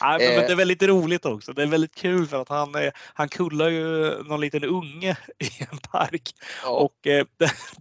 Nej, 0.00 0.18
men, 0.18 0.28
eh. 0.28 0.36
men, 0.36 0.46
det 0.46 0.52
är 0.52 0.56
väldigt 0.56 0.82
roligt 0.82 1.26
också. 1.26 1.52
Det 1.52 1.62
är 1.62 1.66
väldigt 1.66 1.94
kul 1.94 2.26
för 2.26 2.42
att 2.42 2.48
han, 2.48 2.74
han 3.14 3.28
kullar 3.28 3.68
ju 3.68 4.22
någon 4.22 4.40
liten 4.40 4.64
unge 4.64 5.16
i 5.38 5.64
en 5.70 5.78
park. 5.78 6.34
Ja. 6.62 6.70
Och 6.70 7.06
eh, 7.06 7.26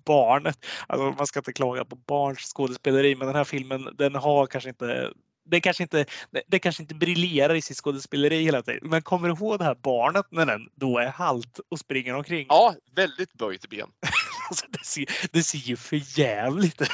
barnet, 0.05 0.65
alltså 0.87 1.11
man 1.17 1.27
ska 1.27 1.39
inte 1.39 1.53
klaga 1.53 1.85
på 1.85 1.95
barns 1.95 2.39
skådespeleri, 2.39 3.15
men 3.15 3.27
den 3.27 3.35
här 3.35 3.43
filmen 3.43 3.89
den 3.97 4.15
har 4.15 4.47
kanske 4.47 4.69
inte 4.69 5.11
det 5.45 5.61
kanske 5.61 5.83
inte, 5.83 6.05
det 6.47 6.59
kanske 6.59 6.83
inte 6.83 6.95
briljerar 6.95 7.55
i 7.55 7.61
sitt 7.61 7.77
skådespeleri 7.77 8.43
hela 8.43 8.61
tiden. 8.61 8.89
Men 8.89 9.01
kommer 9.01 9.27
du 9.27 9.33
ihåg 9.33 9.59
det 9.59 9.65
här 9.65 9.75
barnet 9.75 10.25
när 10.29 10.45
den 10.45 10.69
då 10.75 10.97
är 10.97 11.07
halt 11.07 11.59
och 11.69 11.79
springer 11.79 12.15
omkring? 12.15 12.45
Ja, 12.49 12.75
väldigt 12.95 13.33
böjt 13.33 13.69
ben. 13.69 13.87
alltså, 14.49 14.65
det, 14.69 14.85
ser, 14.85 15.05
det 15.31 15.43
ser 15.43 15.57
ju 15.57 15.75
för 15.75 16.19
jävligt 16.19 16.81
ut. 16.81 16.89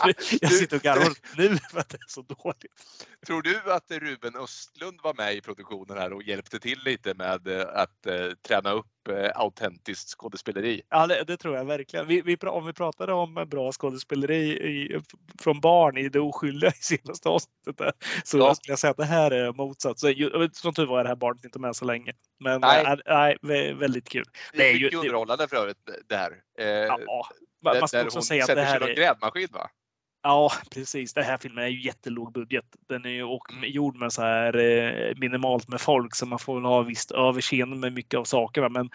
Jag 0.40 0.52
sitter 0.52 0.76
och 0.76 0.82
garvar 0.82 1.12
nu 1.36 1.58
för 1.70 1.80
att 1.80 1.88
det 1.88 1.96
är 1.96 2.08
så 2.08 2.22
dåligt. 2.22 2.72
Tror 3.26 3.42
du 3.42 3.72
att 3.72 3.90
Ruben 3.90 4.36
Östlund 4.36 5.00
var 5.02 5.14
med 5.14 5.34
i 5.34 5.40
produktionen 5.40 5.98
här 5.98 6.12
och 6.12 6.22
hjälpte 6.22 6.58
till 6.58 6.78
lite 6.84 7.14
med 7.14 7.48
eh, 7.48 7.66
att 7.74 8.06
uh, 8.06 8.34
träna 8.48 8.72
upp 8.72 8.86
uh, 9.10 9.30
autentiskt 9.34 10.08
skådespeleri? 10.08 10.82
Ja, 10.88 11.06
det, 11.06 11.24
det, 11.24 11.36
tror 11.36 11.56
jag 11.56 11.64
verkligen. 11.64 12.06
Vi, 12.06 12.20
vi, 12.20 12.36
om 12.36 12.66
vi 12.66 12.72
pratade 12.72 13.12
om 13.12 13.34
bra 13.50 13.72
skådespeleri 13.72 14.50
i, 14.50 15.00
från 15.42 15.60
barn 15.60 15.96
i 15.96 16.08
det 16.08 16.20
oskyldiga 16.20 16.70
i 16.70 16.82
senaste 16.82 17.28
avsnittet 17.28 17.96
så 18.24 18.38
ja. 18.38 18.54
skulle 18.54 18.72
jag 18.72 18.78
säga 18.78 18.90
att 18.90 18.96
det 18.96 19.04
här 19.04 19.30
är 19.30 19.52
motsatt. 19.52 19.98
Så, 19.98 20.12
som 20.52 20.74
tur 20.74 20.86
var 20.86 20.98
är 20.98 21.02
det 21.02 21.08
här 21.08 21.16
barnet 21.16 21.44
inte 21.44 21.58
med 21.58 21.76
så 21.76 21.84
länge. 21.84 22.12
Men 22.40 22.60
nej, 22.60 22.84
äh, 23.06 23.36
nej 23.42 23.74
väldigt 23.74 24.08
kul. 24.08 24.24
Det 24.52 24.58
är, 24.58 24.62
det 24.62 24.70
är 24.70 24.74
mycket 24.74 24.92
ju, 24.92 24.98
underhållande 24.98 25.48
för 25.48 25.56
övrigt 25.56 25.88
det 26.08 26.16
här. 26.16 26.32
Eh, 26.58 26.66
ja, 26.66 26.98
Man, 27.62 27.78
man 27.80 27.88
ska 27.88 28.02
också 28.02 28.22
säga 28.22 28.44
att 28.44 28.54
det 28.54 28.62
här 28.62 28.80
är... 28.80 28.94
grävmaskin 28.94 29.48
va? 29.52 29.70
Ja, 30.28 30.52
precis. 30.70 31.14
Den 31.14 31.24
här 31.24 31.36
filmen 31.36 31.64
är 31.64 31.68
ju 31.68 31.80
jättelåg 31.80 32.32
budget. 32.32 32.64
Den 32.88 33.04
är 33.04 33.08
ju 33.08 33.22
mm. 33.22 33.70
gjord 33.70 33.96
med 33.96 34.12
så 34.12 34.22
här 34.22 34.56
eh, 34.56 35.14
minimalt 35.16 35.68
med 35.68 35.80
folk 35.80 36.14
så 36.14 36.26
man 36.26 36.38
får 36.38 36.54
väl 36.54 36.64
ha 36.64 36.82
visst 36.82 37.10
överseende 37.10 37.76
med 37.76 37.92
mycket 37.92 38.18
av 38.18 38.24
sakerna. 38.24 38.68
Men 38.68 38.90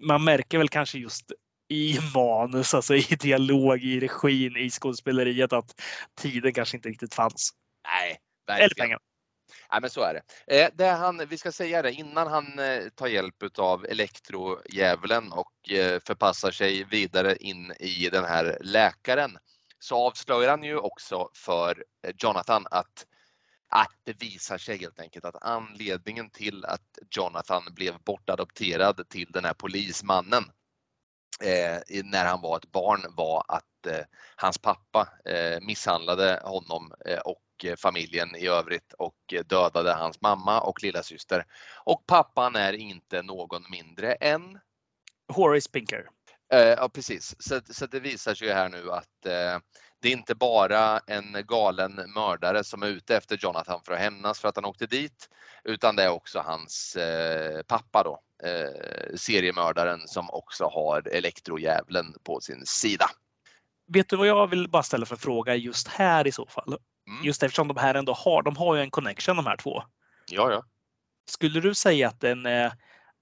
man 0.00 0.24
märker 0.24 0.58
väl 0.58 0.68
kanske 0.68 0.98
just 0.98 1.32
i 1.68 1.98
manus, 2.14 2.74
alltså 2.74 2.94
i 2.94 3.16
dialog, 3.20 3.84
i 3.84 4.00
regin, 4.00 4.56
i 4.56 4.70
skådespeleriet 4.70 5.52
att 5.52 5.80
tiden 6.20 6.52
kanske 6.52 6.76
inte 6.76 6.88
riktigt 6.88 7.14
fanns. 7.14 7.50
Nej, 7.88 8.18
verkligen. 8.46 8.64
Eller 8.64 8.74
pengar. 8.74 8.98
Nej, 9.72 9.80
men 9.80 9.90
så 9.90 10.02
är 10.02 10.14
det. 10.14 10.60
Eh, 10.60 10.68
det 10.74 10.86
han, 10.86 11.26
vi 11.28 11.38
ska 11.38 11.52
säga 11.52 11.82
det 11.82 11.92
innan 11.92 12.26
han 12.26 12.58
eh, 12.58 12.88
tar 12.94 13.06
hjälp 13.06 13.58
av 13.58 13.84
elektrodjävulen 13.84 15.32
och 15.32 15.70
eh, 15.70 16.00
förpassar 16.06 16.50
sig 16.50 16.84
vidare 16.84 17.36
in 17.36 17.72
i 17.80 18.08
den 18.12 18.24
här 18.24 18.58
läkaren 18.60 19.38
så 19.78 20.06
avslöjar 20.06 20.50
han 20.50 20.62
ju 20.62 20.78
också 20.78 21.30
för 21.34 21.84
eh, 22.02 22.14
Jonathan 22.18 22.66
att 22.70 23.06
att 23.68 24.00
det 24.04 24.22
visar 24.22 24.58
sig 24.58 24.78
helt 24.78 25.00
enkelt 25.00 25.24
att 25.24 25.42
anledningen 25.44 26.30
till 26.30 26.64
att 26.64 26.98
Jonathan 27.10 27.62
blev 27.70 27.98
bortadopterad 28.04 29.08
till 29.08 29.32
den 29.32 29.44
här 29.44 29.54
polismannen 29.54 30.44
eh, 31.42 32.02
när 32.04 32.24
han 32.24 32.40
var 32.40 32.56
ett 32.56 32.72
barn 32.72 33.00
var 33.16 33.44
att 33.48 33.86
eh, 33.86 34.04
hans 34.36 34.58
pappa 34.58 35.08
eh, 35.24 35.60
misshandlade 35.60 36.40
honom 36.44 36.92
eh, 37.06 37.18
och 37.18 37.40
familjen 37.78 38.36
i 38.36 38.46
övrigt 38.46 38.92
och 38.92 39.34
dödade 39.46 39.92
hans 39.92 40.20
mamma 40.20 40.60
och 40.60 40.82
lilla 40.82 41.02
syster. 41.02 41.46
Och 41.84 42.06
pappan 42.06 42.56
är 42.56 42.72
inte 42.72 43.22
någon 43.22 43.64
mindre 43.70 44.12
än 44.12 44.60
Horace 45.28 45.70
Pinker. 45.70 46.08
Eh, 46.52 46.68
ja 46.68 46.88
precis, 46.88 47.36
så, 47.38 47.60
så 47.70 47.86
det 47.86 48.00
visar 48.00 48.34
sig 48.34 48.52
här 48.52 48.68
nu 48.68 48.90
att 48.90 49.26
eh, 49.26 49.58
det 50.00 50.08
är 50.08 50.12
inte 50.12 50.34
bara 50.34 50.98
en 50.98 51.36
galen 51.46 51.94
mördare 52.14 52.64
som 52.64 52.82
är 52.82 52.86
ute 52.86 53.16
efter 53.16 53.38
Jonathan 53.40 53.80
för 53.84 53.92
att 53.92 53.98
hämnas 53.98 54.40
för 54.40 54.48
att 54.48 54.56
han 54.56 54.64
åkte 54.64 54.86
dit, 54.86 55.28
utan 55.64 55.96
det 55.96 56.02
är 56.02 56.08
också 56.08 56.38
hans 56.38 56.96
eh, 56.96 57.62
pappa 57.62 58.02
då, 58.02 58.20
seriemördaren 59.14 60.08
som 60.08 60.30
också 60.30 60.64
har 60.64 61.08
elektrojävlen 61.08 62.14
på 62.24 62.40
sin 62.40 62.66
sida. 62.66 63.06
Vet 63.86 64.08
du 64.08 64.16
vad 64.16 64.26
jag 64.26 64.46
vill 64.46 64.68
bara 64.68 64.82
ställa 64.82 65.06
för 65.06 65.16
fråga 65.16 65.54
just 65.54 65.88
här 65.88 66.26
i 66.26 66.32
så 66.32 66.46
fall? 66.46 66.78
Mm. 67.08 67.24
Just 67.24 67.42
eftersom 67.42 67.68
de 67.68 67.76
här 67.76 67.94
ändå 67.94 68.12
har, 68.12 68.42
de 68.42 68.56
har 68.56 68.74
ju 68.74 68.80
en 68.80 68.90
connection 68.90 69.36
de 69.36 69.46
här 69.46 69.56
två. 69.56 69.82
Ja, 70.30 70.50
ja. 70.50 70.64
Skulle 71.26 71.60
du 71.60 71.74
säga 71.74 72.08
att, 72.08 72.20
den, 72.20 72.46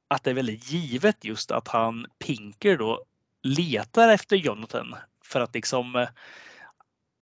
att 0.08 0.24
det 0.24 0.30
är 0.30 0.34
väldigt 0.34 0.70
givet 0.70 1.24
just 1.24 1.50
att 1.50 1.68
han 1.68 2.06
Pinker 2.18 2.76
då 2.76 3.04
letar 3.42 4.08
efter 4.08 4.36
Jonathan 4.36 4.96
för 5.24 5.40
att 5.40 5.54
liksom 5.54 5.96
eh, 5.96 6.08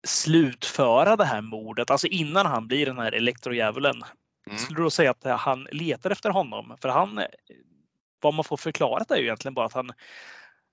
slutföra 0.07 1.17
det 1.17 1.25
här 1.25 1.41
mordet, 1.41 1.91
alltså 1.91 2.07
innan 2.07 2.47
han 2.47 2.69
blir 2.69 2.87
den 2.87 2.99
här 2.99 3.13
elektrodjävulen. 3.13 4.03
Mm. 4.47 4.59
Skulle 4.59 4.83
du 4.83 4.91
säga 4.91 5.11
att 5.11 5.41
han 5.41 5.69
letar 5.73 6.11
efter 6.11 6.31
honom? 6.31 6.77
För 6.81 6.89
han, 6.89 7.19
eh, 7.19 7.25
vad 8.21 8.35
man 8.35 8.45
får 8.45 8.57
förklarat 8.57 9.11
är 9.11 9.17
ju 9.17 9.23
egentligen 9.23 9.55
bara 9.55 9.67
att 9.67 9.73
han, 9.73 9.93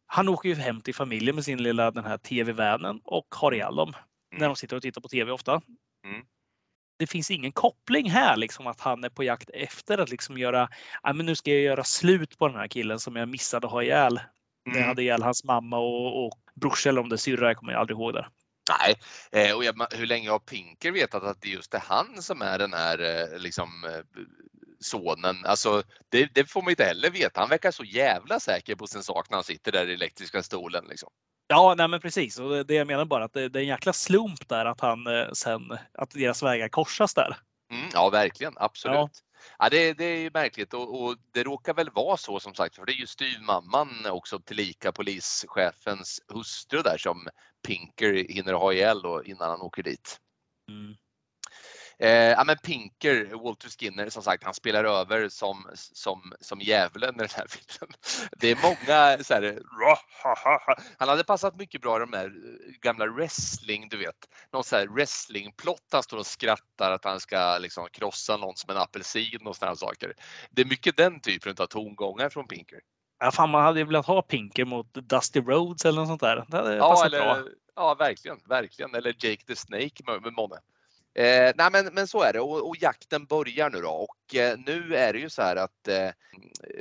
han 0.06 0.30
åker 0.30 0.50
ju 0.50 0.56
hem 0.56 0.82
till 0.82 0.96
familjen 0.96 1.36
med 1.36 1.46
sin 1.46 1.64
lilla 1.64 1.92
den 1.92 2.06
här 2.06 2.18
tv-vänen 2.18 3.02
och 3.04 3.28
har 3.36 3.54
ihjäl 3.54 3.76
dem 3.76 3.90
mm. 3.90 4.40
när 4.40 4.48
de 4.48 4.56
sitter 4.56 4.76
och 4.76 4.82
tittar 4.82 5.02
på 5.02 5.08
tv 5.08 5.32
ofta. 5.32 5.62
Mm. 6.06 6.26
Det 6.98 7.08
finns 7.08 7.32
ingen 7.32 7.52
koppling 7.52 8.10
här, 8.10 8.38
liksom 8.38 8.68
att 8.68 8.82
han 8.82 9.04
är 9.04 9.10
på 9.10 9.24
jakt 9.24 9.50
efter 9.50 9.98
att 9.98 10.10
liksom 10.10 10.38
göra, 10.38 10.70
ja 11.04 11.14
men 11.14 11.26
nu 11.26 11.36
ska 11.36 11.52
jag 11.52 11.62
göra 11.62 11.84
slut 11.84 12.38
på 12.38 12.48
den 12.48 12.58
här 12.58 12.68
killen 12.68 13.00
som 13.00 13.16
jag 13.16 13.30
missade 13.30 13.68
att 13.68 13.74
ha 13.74 13.84
ihjäl 13.84 14.20
Mm. 14.68 14.78
Det 14.78 14.88
hade 14.88 15.02
ihjäl 15.02 15.24
hans 15.24 15.44
mamma 15.44 15.78
och, 15.78 16.26
och 16.26 16.40
brorsa 16.56 16.90
eller 16.90 17.02
om 17.02 17.10
det 17.10 17.18
syrra, 17.18 17.48
jag 17.48 17.58
kommer 17.58 17.74
aldrig 17.74 17.98
ihåg 17.98 18.14
det. 18.14 18.28
Nej, 18.70 18.96
eh, 19.32 19.56
och 19.56 19.64
jag, 19.64 19.88
hur 19.92 20.06
länge 20.06 20.30
har 20.30 20.40
Pinker 20.40 20.92
vetat 20.92 21.24
att 21.24 21.42
det 21.42 21.50
just 21.50 21.74
är 21.74 21.80
han 21.80 22.22
som 22.22 22.42
är 22.42 22.60
den 22.60 22.74
här 22.74 23.00
eh, 23.00 23.40
liksom 23.40 23.84
eh, 23.84 24.22
sonen? 24.80 25.46
Alltså 25.46 25.84
det, 26.10 26.30
det, 26.34 26.50
får 26.50 26.62
man 26.62 26.70
inte 26.70 26.84
heller 26.84 27.10
veta. 27.10 27.40
Han 27.40 27.50
verkar 27.50 27.72
så 27.72 27.84
jävla 27.84 28.40
säker 28.40 28.76
på 28.76 28.88
sin 28.88 29.04
sak 29.04 29.30
när 29.30 29.38
han 29.38 29.44
sitter 29.44 29.72
där 29.72 29.90
i 29.90 29.94
elektriska 29.94 30.44
stolen. 30.44 30.86
Liksom. 30.90 31.10
Ja, 31.48 31.76
nej 31.78 31.88
men 31.88 32.00
precis. 32.00 32.40
Och 32.40 32.50
det, 32.50 32.64
det 32.64 32.74
jag 32.74 32.88
menar 32.88 33.06
bara 33.06 33.24
att 33.24 33.34
det, 33.34 33.50
det, 33.50 33.60
är 33.60 33.64
en 33.64 33.68
jäkla 33.68 33.94
slump 33.94 34.50
där 34.50 34.66
att 34.66 34.82
han 34.82 35.08
sen, 35.34 35.78
att 35.94 36.10
deras 36.10 36.44
vägar 36.44 36.70
korsas 36.70 37.14
där. 37.14 37.38
Mm, 37.72 37.90
ja, 37.94 38.10
verkligen. 38.10 38.54
Absolut. 38.56 38.96
Ja. 38.96 39.10
Ja, 39.60 39.70
det, 39.70 39.94
det 39.94 40.06
är 40.06 40.18
ju 40.18 40.32
märkligt 40.34 40.74
och, 40.74 41.04
och, 41.04 41.16
det 41.32 41.44
råkar 41.44 41.74
väl 41.74 41.90
vara 41.90 42.18
så 42.18 42.40
som 42.40 42.54
sagt, 42.54 42.76
för 42.76 42.86
det 42.86 42.92
är 42.92 43.00
ju 43.00 43.08
styvmamman 43.08 44.06
också 44.06 44.40
tillika 44.40 44.92
polischefens 44.92 46.22
hustru 46.28 46.82
där 46.82 46.98
som 46.98 47.28
Pinker 47.68 48.14
hinner 48.14 48.54
ha 48.54 48.74
ihjäl 48.74 49.02
då 49.02 49.24
innan 49.24 49.50
han 49.50 49.62
åker 49.62 49.84
dit. 49.84 50.20
Mm. 50.70 50.96
Eh, 52.00 52.10
ja, 52.10 52.44
men 52.44 52.58
Pinker, 52.58 53.44
Walter 53.44 53.70
Skinner, 53.70 54.10
som 54.10 54.24
sagt, 54.24 54.44
han 54.44 54.54
spelar 54.54 54.84
över 54.84 55.30
som, 55.30 55.68
som, 55.74 56.34
som 56.40 56.62
djävulen 56.62 57.16
i 57.16 57.18
den 57.18 57.30
här 57.36 57.48
filmen. 57.50 57.96
Det 58.38 58.52
är 58.52 58.56
många 58.64 59.24
så 59.24 59.34
här, 59.34 59.60
Han 60.98 61.10
hade 61.10 61.24
passat 61.24 61.56
mycket 61.56 61.82
bra 61.82 61.98
i 61.98 62.00
de 62.00 62.12
där 62.12 62.26
eh, 62.26 62.72
gamla 62.82 63.08
wrestling, 63.08 63.90
du 63.90 63.98
vet. 63.98 64.30
Någon 64.54 64.64
så 64.64 64.76
här 64.76 64.88
wrestlingplott, 64.88 65.88
han 65.92 66.04
står 66.04 66.18
och 66.18 66.28
skrattar 66.28 66.92
att 66.92 67.06
han 67.06 67.20
ska 67.20 67.58
liksom 67.58 67.88
krossa 67.92 68.38
någon 68.38 68.56
som 68.56 68.70
en 68.70 68.82
apelsin 68.82 69.48
och 69.48 69.56
sådana 69.56 69.76
saker. 69.76 70.14
Det 70.52 70.62
är 70.62 70.66
mycket 70.66 70.98
den 70.98 71.20
typen 71.20 71.56
av 71.60 71.66
tongångar 71.66 72.30
från 72.30 72.48
Pinker. 72.48 72.80
Ja, 73.20 73.32
fan, 73.32 73.50
man 73.50 73.64
hade 73.64 73.80
ju 73.80 73.86
velat 73.86 74.06
ha 74.06 74.22
Pinker 74.22 74.66
mot 74.66 74.94
Dusty 74.94 75.42
Rhodes 75.42 75.86
eller 75.86 76.00
något 76.00 76.08
sånt 76.08 76.22
där. 76.22 76.46
Det 76.48 76.58
hade 76.58 76.76
ja, 76.76 77.06
eller, 77.06 77.20
bra. 77.20 77.48
Ja, 77.76 77.96
verkligen, 77.96 78.38
verkligen. 78.46 78.96
Eller 78.96 79.16
Jake 79.20 79.46
the 79.46 79.56
Snake 79.56 80.04
med 80.22 80.34
Måne. 80.34 80.56
Eh, 81.16 81.52
nej 81.56 81.70
men, 81.72 81.86
men 81.94 82.08
så 82.08 82.22
är 82.22 82.34
det 82.34 82.40
och, 82.40 82.70
och, 82.70 82.76
jakten 82.80 83.26
börjar 83.26 83.70
nu 83.70 83.82
då 83.82 83.90
och 83.90 84.36
eh, 84.36 84.58
nu 84.58 84.96
är 84.96 85.14
det 85.14 85.20
ju 85.20 85.30
så 85.30 85.42
här 85.42 85.56
att 85.56 85.88
eh, 85.88 86.10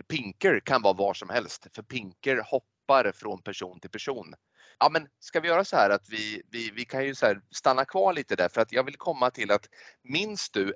Pinker 0.08 0.60
kan 0.60 0.82
vara 0.82 0.92
var 0.92 1.14
som 1.14 1.28
helst 1.28 1.66
för 1.74 1.82
Pinker 1.82 2.42
hoppar 2.46 3.12
från 3.12 3.42
person 3.42 3.80
till 3.80 3.90
person. 3.90 4.34
Ja 4.78 4.88
men 4.88 5.08
ska 5.20 5.40
vi 5.40 5.48
göra 5.48 5.64
så 5.64 5.76
här 5.76 5.90
att 5.90 6.08
vi, 6.08 6.42
vi, 6.50 6.70
vi 6.70 6.84
kan 6.84 7.04
ju 7.04 7.14
så 7.14 7.34
stanna 7.50 7.84
kvar 7.84 8.12
lite 8.12 8.36
där 8.36 8.48
för 8.48 8.60
att 8.60 8.72
jag 8.72 8.84
vill 8.84 8.96
komma 8.96 9.30
till 9.30 9.50
att 9.50 9.68
minns 10.02 10.50
du, 10.50 10.74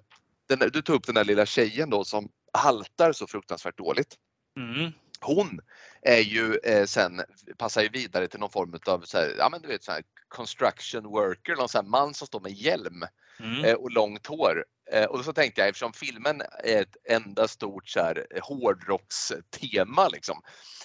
den, 0.48 0.58
du 0.58 0.82
tog 0.82 0.96
upp 0.96 1.06
den 1.06 1.14
där 1.14 1.24
lilla 1.24 1.46
tjejen 1.46 1.90
då 1.90 2.04
som 2.04 2.28
haltar 2.52 3.12
så 3.12 3.26
fruktansvärt 3.26 3.78
dåligt. 3.78 4.14
Mm. 4.56 4.92
Hon 5.20 5.60
är 6.02 6.20
ju 6.20 6.58
eh, 6.64 6.84
sen 6.84 7.22
passar 7.58 7.82
ju 7.82 7.88
vidare 7.88 8.28
till 8.28 8.40
någon 8.40 8.50
form 8.50 8.78
av 8.86 9.00
så 9.00 9.18
här, 9.18 9.34
ja 9.38 9.48
men 9.48 9.62
du 9.62 9.68
vet 9.68 9.84
så 9.84 9.92
här 9.92 10.02
construction 10.28 11.04
worker, 11.04 11.56
någon 11.56 11.68
här 11.74 11.82
man 11.82 12.14
som 12.14 12.26
står 12.26 12.40
med 12.40 12.52
hjälm 12.52 13.04
mm. 13.40 13.64
Eh, 13.64 13.74
och 13.74 13.90
långt 13.90 14.26
hår. 14.26 14.64
Eh, 14.90 15.04
och 15.04 15.24
så 15.24 15.32
tänkte 15.32 15.60
jag 15.60 15.68
eftersom 15.68 15.92
filmen 15.92 16.42
är 16.64 16.82
ett 16.82 16.96
enda 17.08 17.48
stort 17.48 17.88
så 17.88 18.00
här, 18.00 18.26
eh, 18.30 18.42
hårdrockstema 18.42 20.08
liksom, 20.08 20.42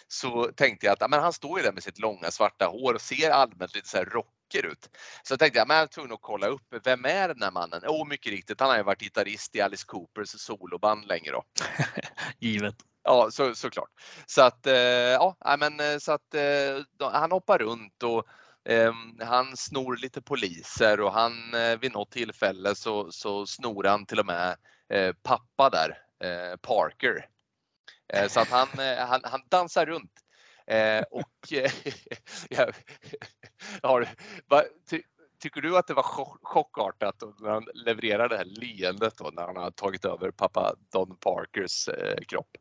så 0.07 0.43
tänkte 0.43 0.85
jag 0.85 0.93
att 0.93 1.09
men 1.09 1.19
han 1.19 1.33
står 1.33 1.59
ju 1.59 1.65
där 1.65 1.73
med 1.73 1.83
sitt 1.83 1.99
långa 1.99 2.31
svarta 2.31 2.65
hår 2.65 2.93
och 2.93 3.01
ser 3.01 3.31
allmänt 3.31 3.75
lite 3.75 3.89
så 3.89 3.97
här 3.97 4.05
rocker 4.05 4.65
ut. 4.65 4.89
Så 5.23 5.37
tänkte 5.37 5.59
jag, 5.59 5.67
men 5.67 5.77
jag 5.77 5.83
är 5.83 5.87
tvungen 5.87 6.11
att 6.11 6.21
kolla 6.21 6.47
upp, 6.47 6.61
vem 6.83 7.05
är 7.05 7.27
den 7.27 7.43
här 7.43 7.51
mannen? 7.51 7.81
Jo, 7.85 7.91
oh, 7.91 8.07
mycket 8.07 8.31
riktigt, 8.31 8.59
han 8.59 8.69
har 8.69 8.77
ju 8.77 8.83
varit 8.83 9.01
gitarrist 9.01 9.55
i 9.55 9.61
Alice 9.61 9.85
Coopers 9.87 10.29
soloband 10.29 11.07
länge 11.07 11.31
då. 11.31 11.43
Givet. 12.39 12.75
Ja, 13.03 13.31
så, 13.31 13.55
såklart. 13.55 13.89
Så 14.25 14.41
att, 14.41 14.59
ja, 14.63 15.57
men 15.59 15.99
så 15.99 16.11
att 16.11 16.35
han 16.99 17.31
hoppar 17.31 17.57
runt 17.57 18.03
och 18.03 18.27
han 19.19 19.57
snor 19.57 19.95
lite 19.95 20.21
poliser 20.21 20.99
och 20.99 21.13
han 21.13 21.53
eh, 21.53 21.79
vid 21.79 21.93
något 21.93 22.11
tillfälle 22.11 22.75
så, 22.75 23.11
så 23.11 23.45
snor 23.45 23.83
han 23.83 24.05
till 24.05 24.19
och 24.19 24.25
med 24.25 24.57
eh, 24.89 25.15
pappa 25.23 25.69
där, 25.69 25.97
eh, 26.23 26.57
Parker. 26.57 27.27
Så 28.29 28.39
att 28.39 28.49
han, 28.49 28.67
han, 28.97 29.21
han 29.23 29.41
dansar 29.49 29.85
runt. 29.85 30.13
och 31.11 31.51
jag, 32.49 32.73
har, 33.83 34.07
ty, 34.89 35.01
tycker 35.39 35.61
du 35.61 35.77
att 35.77 35.87
det 35.87 35.93
var 35.93 36.03
chockartat 36.41 37.23
när 37.39 37.49
han 37.49 37.67
levererade 37.73 38.27
det 38.27 38.37
här 38.37 38.45
leendet 38.45 39.17
då, 39.17 39.29
när 39.33 39.43
han 39.43 39.55
har 39.55 39.71
tagit 39.71 40.05
över 40.05 40.31
pappa 40.31 40.75
Don 40.91 41.17
Parkers 41.17 41.89
kropp? 42.27 42.57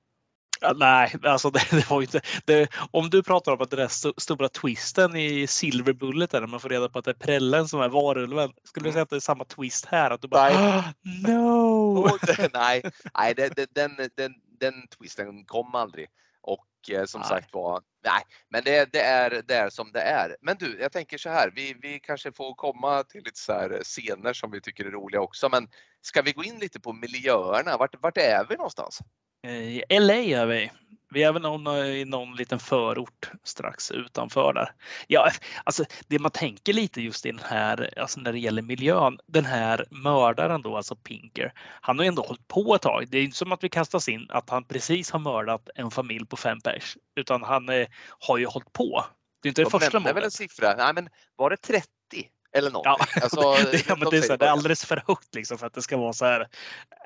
Ja, 0.62 0.72
nej, 0.76 1.14
alltså 1.22 1.50
det, 1.50 1.60
det 1.70 1.90
var 1.90 2.02
inte. 2.02 2.20
Det, 2.44 2.68
om 2.90 3.10
du 3.10 3.22
pratar 3.22 3.52
om 3.52 3.60
att 3.60 3.70
den 3.70 3.78
där 3.78 4.20
stora 4.20 4.48
twisten 4.48 5.16
i 5.16 5.46
Silver 5.46 5.92
Bullet 5.92 6.30
där 6.30 6.46
man 6.46 6.60
får 6.60 6.68
reda 6.68 6.88
på 6.88 6.98
att 6.98 7.04
det 7.04 7.10
är 7.10 7.14
prällen 7.14 7.68
som 7.68 7.80
är 7.80 7.88
varulven. 7.88 8.50
Skulle 8.64 8.88
du 8.88 8.92
säga 8.92 9.02
att 9.02 9.10
det 9.10 9.16
är 9.16 9.20
samma 9.20 9.44
twist 9.44 9.84
här? 9.84 10.10
Att 10.10 10.22
du 10.22 10.28
bara 10.28 10.48
nej. 10.48 10.82
no! 11.22 12.08
nej, 12.52 12.82
nej 13.18 13.34
den, 13.34 13.50
den, 13.74 13.90
den, 14.16 14.34
den 14.60 14.74
twisten 14.98 15.44
kom 15.44 15.74
aldrig. 15.74 16.06
Och 16.80 16.90
eh, 16.90 17.04
som 17.04 17.20
nej. 17.20 17.28
sagt 17.28 17.54
var, 17.54 17.82
nej, 18.04 18.22
men 18.48 18.64
det, 18.64 18.92
det, 18.92 19.00
är, 19.00 19.42
det 19.48 19.54
är 19.54 19.70
som 19.70 19.92
det 19.92 20.00
är. 20.00 20.36
Men 20.40 20.56
du, 20.56 20.78
jag 20.80 20.92
tänker 20.92 21.18
så 21.18 21.28
här, 21.28 21.52
vi, 21.54 21.74
vi 21.82 22.00
kanske 22.00 22.32
får 22.32 22.54
komma 22.54 23.02
till 23.02 23.24
lite 23.24 23.38
så 23.38 23.52
här 23.52 23.80
scener 23.82 24.32
som 24.32 24.50
vi 24.50 24.60
tycker 24.60 24.84
är 24.84 24.90
roliga 24.90 25.20
också. 25.20 25.48
Men 25.48 25.68
ska 26.00 26.22
vi 26.22 26.32
gå 26.32 26.44
in 26.44 26.58
lite 26.58 26.80
på 26.80 26.92
miljöerna? 26.92 27.76
Vart, 27.76 28.02
vart 28.02 28.16
är 28.16 28.46
vi 28.48 28.56
någonstans? 28.56 28.98
I 29.46 29.82
LA 30.00 30.14
är 30.14 30.46
vi. 30.46 30.70
Vi 31.10 31.22
är 31.22 31.32
väl 31.32 31.42
någon, 31.42 31.76
i 31.76 32.04
någon 32.04 32.36
liten 32.36 32.58
förort 32.58 33.30
strax 33.44 33.90
utanför 33.90 34.52
där. 34.52 34.72
Ja, 35.06 35.30
alltså 35.64 35.84
det 36.08 36.18
man 36.18 36.30
tänker 36.30 36.72
lite 36.72 37.02
just 37.02 37.26
i 37.26 37.30
den 37.30 37.40
här, 37.44 37.98
alltså 37.98 38.20
när 38.20 38.32
det 38.32 38.38
gäller 38.38 38.62
miljön, 38.62 39.18
den 39.26 39.44
här 39.44 39.84
mördaren 39.90 40.62
då, 40.62 40.76
alltså 40.76 40.96
Pinker. 40.96 41.52
Han 41.56 41.98
har 41.98 42.04
ju 42.04 42.08
ändå 42.08 42.22
hållit 42.22 42.48
på 42.48 42.74
ett 42.74 42.82
tag. 42.82 43.06
Det 43.08 43.18
är 43.18 43.22
inte 43.22 43.36
som 43.36 43.52
att 43.52 43.64
vi 43.64 43.68
kastas 43.68 44.08
in 44.08 44.26
att 44.28 44.50
han 44.50 44.64
precis 44.64 45.10
har 45.10 45.18
mördat 45.18 45.68
en 45.74 45.90
familj 45.90 46.26
på 46.26 46.36
fem 46.36 46.60
pers, 46.60 46.96
utan 47.16 47.42
han 47.42 47.68
eh, 47.68 47.86
har 48.18 48.38
ju 48.38 48.46
hållit 48.46 48.72
på. 48.72 49.04
Det 49.42 49.46
är 49.46 49.50
inte 49.50 49.60
det 49.60 49.64
De 49.64 49.70
första 49.70 49.98
nämnde 49.98 50.12
väl 50.12 50.24
en 50.24 50.30
siffra? 50.30 50.74
Nej, 50.76 50.94
men 50.94 51.08
var 51.36 51.50
det 51.50 51.56
30 51.56 51.86
eller 52.52 52.70
något? 52.70 52.82
Ja, 52.84 52.98
Alltså, 53.22 53.40
det, 53.72 53.88
ja, 53.88 53.96
men 53.96 54.00
de 54.04 54.10
det, 54.10 54.16
är 54.16 54.22
så 54.22 54.36
det 54.36 54.46
är 54.46 54.50
alldeles 54.50 54.84
för 54.84 55.02
högt 55.06 55.34
liksom 55.34 55.58
för 55.58 55.66
att 55.66 55.74
det 55.74 55.82
ska 55.82 55.96
vara 55.96 56.12
så 56.12 56.24
här. 56.24 56.48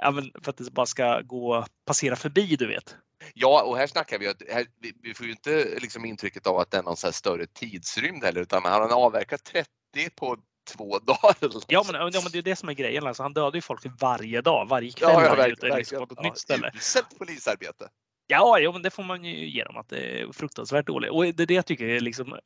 Ja, 0.01 0.13
för 0.43 0.51
att 0.51 0.57
det 0.57 0.71
bara 0.73 0.87
ska 0.87 1.21
gå 1.21 1.67
passera 1.87 2.17
förbi, 2.17 2.57
du 2.57 2.67
vet. 2.67 2.97
Ja, 3.35 3.63
och 3.63 3.77
här 3.77 3.87
snackar 3.87 4.19
vi 4.19 4.29
att 4.29 4.43
vi, 4.81 4.93
vi 5.03 5.15
får 5.15 5.27
ju 5.27 5.33
inte 5.33 5.65
liksom 5.81 6.05
intrycket 6.05 6.47
av 6.47 6.59
att 6.59 6.71
det 6.71 6.79
är 6.79 6.83
någon 6.83 6.97
större 6.97 7.47
tidsrymd 7.47 8.25
heller, 8.25 8.41
utan 8.41 8.63
han 8.65 8.83
har 8.91 8.93
avverkat 8.93 9.45
30 9.45 9.69
på 10.17 10.37
två 10.77 10.99
dagar. 11.07 11.37
något 11.55 11.65
Ja, 11.69 11.85
men, 11.93 11.95
ja, 12.13 12.21
men 12.23 12.33
det 12.33 12.39
är 12.39 12.43
det 12.43 12.57
som 12.57 12.69
är 12.69 12.73
grejen. 12.73 13.07
Alltså, 13.07 13.23
han 13.23 13.33
dödar 13.33 13.55
ju 13.55 13.61
folk 13.61 13.83
varje 14.01 14.41
dag, 14.41 14.69
varje 14.69 14.91
kväll. 14.93 15.11
ja, 15.13 15.23
ja, 15.23 15.29
han 15.29 15.37
verkligen. 15.37 15.77
liksom, 15.79 16.09
på 16.09 16.15
ett 16.15 16.23
nytt 16.23 16.33
Ja, 16.33 16.35
ställe. 16.35 16.71
Uselt 16.75 17.19
polisarbete. 17.19 17.89
Ja, 18.27 18.59
jo, 18.59 18.73
men 18.73 18.83
det 18.83 18.91
får 18.91 19.03
man 19.03 19.25
ju 19.25 19.49
ge 19.51 19.65
dem 19.65 19.77
att 19.77 19.89
det 19.89 20.21
är 20.21 20.33
fruktansvärt 20.33 20.87
dåligt. 20.87 21.11
Och 21.11 21.25
det 21.25 21.43
är 21.43 21.47
det 21.47 21.55
jag 21.55 21.67
tycker 21.67 21.85
är 21.85 22.01
liksom. 22.01 22.39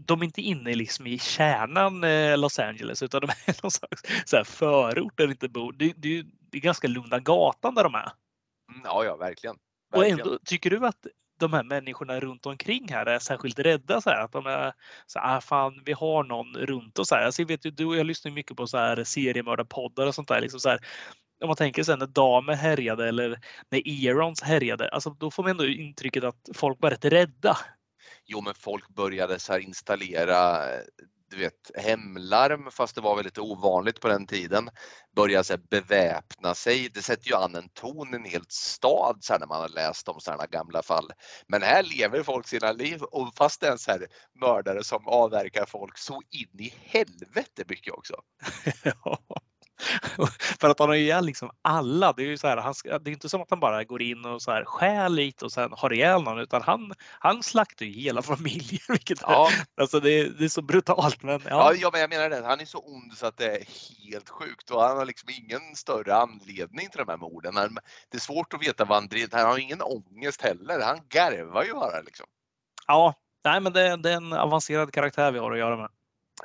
De 0.00 0.20
är 0.20 0.24
inte 0.24 0.42
inne 0.42 0.74
liksom 0.74 1.06
i 1.06 1.18
kärnan 1.18 2.04
eh, 2.04 2.38
Los 2.38 2.58
Angeles 2.58 3.02
utan 3.02 3.20
de 3.20 3.30
är 3.46 3.62
någon 3.62 3.70
slags 3.70 4.02
så 4.24 4.36
här 4.36 4.44
förort 4.44 5.16
där 5.16 5.26
det 5.26 5.30
inte 5.30 5.48
bor. 5.48 5.72
Det, 5.72 5.92
det, 5.96 6.22
det 6.50 6.58
är 6.58 6.62
ganska 6.62 6.88
lugna 6.88 7.18
gatan 7.18 7.74
där 7.74 7.82
de 7.82 7.94
är. 7.94 8.12
Mm, 8.70 8.82
Ja, 8.84 9.04
ja, 9.04 9.16
verkligen. 9.16 9.56
Och 9.94 10.02
verkligen. 10.02 10.20
ändå, 10.20 10.38
tycker 10.44 10.70
du 10.70 10.86
att 10.86 11.06
de 11.38 11.52
här 11.52 11.62
människorna 11.62 12.20
runt 12.20 12.46
omkring 12.46 12.88
här 12.90 13.06
är 13.06 13.18
särskilt 13.18 13.58
rädda? 13.58 14.00
Så 14.00 14.10
här, 14.10 14.24
att 14.24 14.32
de 14.32 14.46
är 14.46 14.72
så 15.06 15.18
här, 15.18 15.36
ah, 15.36 15.40
fan, 15.40 15.82
vi 15.84 15.92
har 15.92 16.24
någon 16.24 16.54
runt 16.54 16.98
oss. 16.98 17.10
Här. 17.10 17.24
Alltså, 17.24 17.42
jag 17.42 17.48
vet 17.48 17.66
ju, 17.66 17.70
du 17.70 17.84
och 17.84 17.96
jag 17.96 18.06
lyssnar 18.06 18.32
mycket 18.32 18.56
på 18.56 18.66
så 18.66 18.78
här 18.78 19.04
seriemördarpoddar 19.04 20.06
och 20.06 20.14
sånt 20.14 20.28
där. 20.28 20.40
Liksom 20.40 20.60
så 20.60 20.68
här, 20.68 20.80
om 21.42 21.46
man 21.46 21.56
tänker 21.56 21.82
sig 21.82 21.96
när 21.96 22.06
Damer 22.06 22.54
härjade 22.54 23.08
eller 23.08 23.40
när 23.70 24.06
Erons 24.08 24.42
härjade, 24.42 24.88
alltså, 24.88 25.10
då 25.10 25.30
får 25.30 25.42
man 25.42 25.50
ändå 25.50 25.66
intrycket 25.66 26.24
att 26.24 26.48
folk 26.54 26.78
var 26.82 26.90
rätt 26.90 27.04
rädda. 27.04 27.56
Jo, 28.24 28.40
men 28.40 28.54
folk 28.54 28.88
började 28.88 29.38
så 29.38 29.52
här 29.52 29.60
installera 29.60 30.68
du 31.30 31.36
vet, 31.36 31.70
hemlarm 31.74 32.70
fast 32.70 32.94
det 32.94 33.00
var 33.00 33.16
väldigt 33.16 33.38
ovanligt 33.38 34.00
på 34.00 34.08
den 34.08 34.26
tiden. 34.26 34.70
Började 35.16 35.44
så 35.44 35.56
beväpna 35.70 36.54
sig. 36.54 36.88
Det 36.94 37.02
sätter 37.02 37.28
ju 37.28 37.36
an 37.36 37.54
en 37.54 37.68
ton 37.68 38.14
i 38.14 38.16
en 38.16 38.24
hel 38.24 38.44
stad 38.48 39.18
så 39.20 39.32
här, 39.32 39.40
när 39.40 39.46
man 39.46 39.60
har 39.60 39.68
läst 39.68 40.08
om 40.08 40.20
sådana 40.20 40.46
gamla 40.46 40.82
fall. 40.82 41.10
Men 41.48 41.62
här 41.62 41.82
lever 41.82 42.22
folk 42.22 42.48
sina 42.48 42.72
liv 42.72 43.02
och 43.02 43.34
fast 43.36 43.60
det 43.60 43.66
är 43.66 43.72
en 43.72 43.78
så 43.78 43.90
här 43.90 44.06
mördare 44.40 44.84
som 44.84 45.08
avverkar 45.08 45.66
folk 45.66 45.98
så 45.98 46.22
in 46.30 46.60
i 46.60 46.74
helvete 46.84 47.64
mycket 47.68 47.94
också. 47.94 48.14
Ja. 48.84 49.18
För 50.60 50.68
att 50.70 50.78
han 50.78 50.88
har 50.88 50.94
ju 50.94 51.02
ihjäl 51.02 51.24
liksom 51.26 51.50
alla. 51.62 52.12
Det 52.12 52.22
är 52.22 52.26
ju 52.26 52.38
så 52.38 52.48
här, 52.48 52.56
han, 52.56 52.74
det 52.84 53.10
är 53.10 53.12
inte 53.12 53.28
som 53.28 53.42
att 53.42 53.50
han 53.50 53.60
bara 53.60 53.84
går 53.84 54.02
in 54.02 54.24
och 54.24 54.42
så 54.42 54.50
här 54.50 54.64
stjäl 54.64 55.14
lite 55.14 55.44
och 55.44 55.52
sen 55.52 55.72
har 55.72 55.92
ihjäl 55.92 56.22
någon 56.22 56.38
utan 56.38 56.62
han, 56.62 56.92
han 57.18 57.42
slaktar 57.42 57.86
ju 57.86 57.92
hela 57.92 58.22
familjen. 58.32 58.80
Vilket 58.88 59.20
Ja, 59.22 59.50
Alltså 59.76 60.00
det, 60.00 60.10
är- 60.10 60.28
det 60.38 60.44
är 60.44 60.48
så 60.48 60.62
brutalt. 60.62 61.22
Men 61.22 61.40
ja. 61.44 61.48
ja, 61.50 61.74
ja 61.74 61.90
men 61.92 62.00
jag 62.00 62.10
menar 62.10 62.30
det. 62.30 62.46
Han 62.46 62.60
är 62.60 62.64
så 62.64 62.78
ond 62.78 63.12
så 63.16 63.26
att 63.26 63.36
det 63.36 63.56
är 63.56 63.64
helt 64.10 64.28
sjukt 64.28 64.70
och 64.70 64.82
han 64.82 64.96
har 64.96 65.04
liksom 65.04 65.28
ingen 65.30 65.76
större 65.76 66.14
anledning 66.16 66.88
till 66.90 66.98
de 66.98 67.08
här 67.08 67.16
morden. 67.16 67.56
Han, 67.56 67.74
det 68.10 68.16
är 68.16 68.20
svårt 68.20 68.54
att 68.54 68.62
veta 68.66 68.84
vad 68.84 68.96
han 68.98 69.08
driver. 69.08 69.38
Han 69.38 69.46
har 69.46 69.58
ingen 69.58 69.82
ångest 69.82 70.42
heller. 70.42 70.80
Han 70.80 71.00
garvar 71.08 71.64
ju 71.64 71.72
bara 71.72 72.00
liksom. 72.00 72.26
ja. 72.86 73.14
Nej, 73.44 73.60
men 73.60 73.72
det, 73.72 73.96
det 73.96 74.10
är 74.12 74.16
en 74.16 74.32
avancerad 74.32 74.92
karaktär 74.92 75.32
vi 75.32 75.38
har 75.38 75.52
att 75.52 75.58
göra 75.58 75.76
med. 75.76 75.88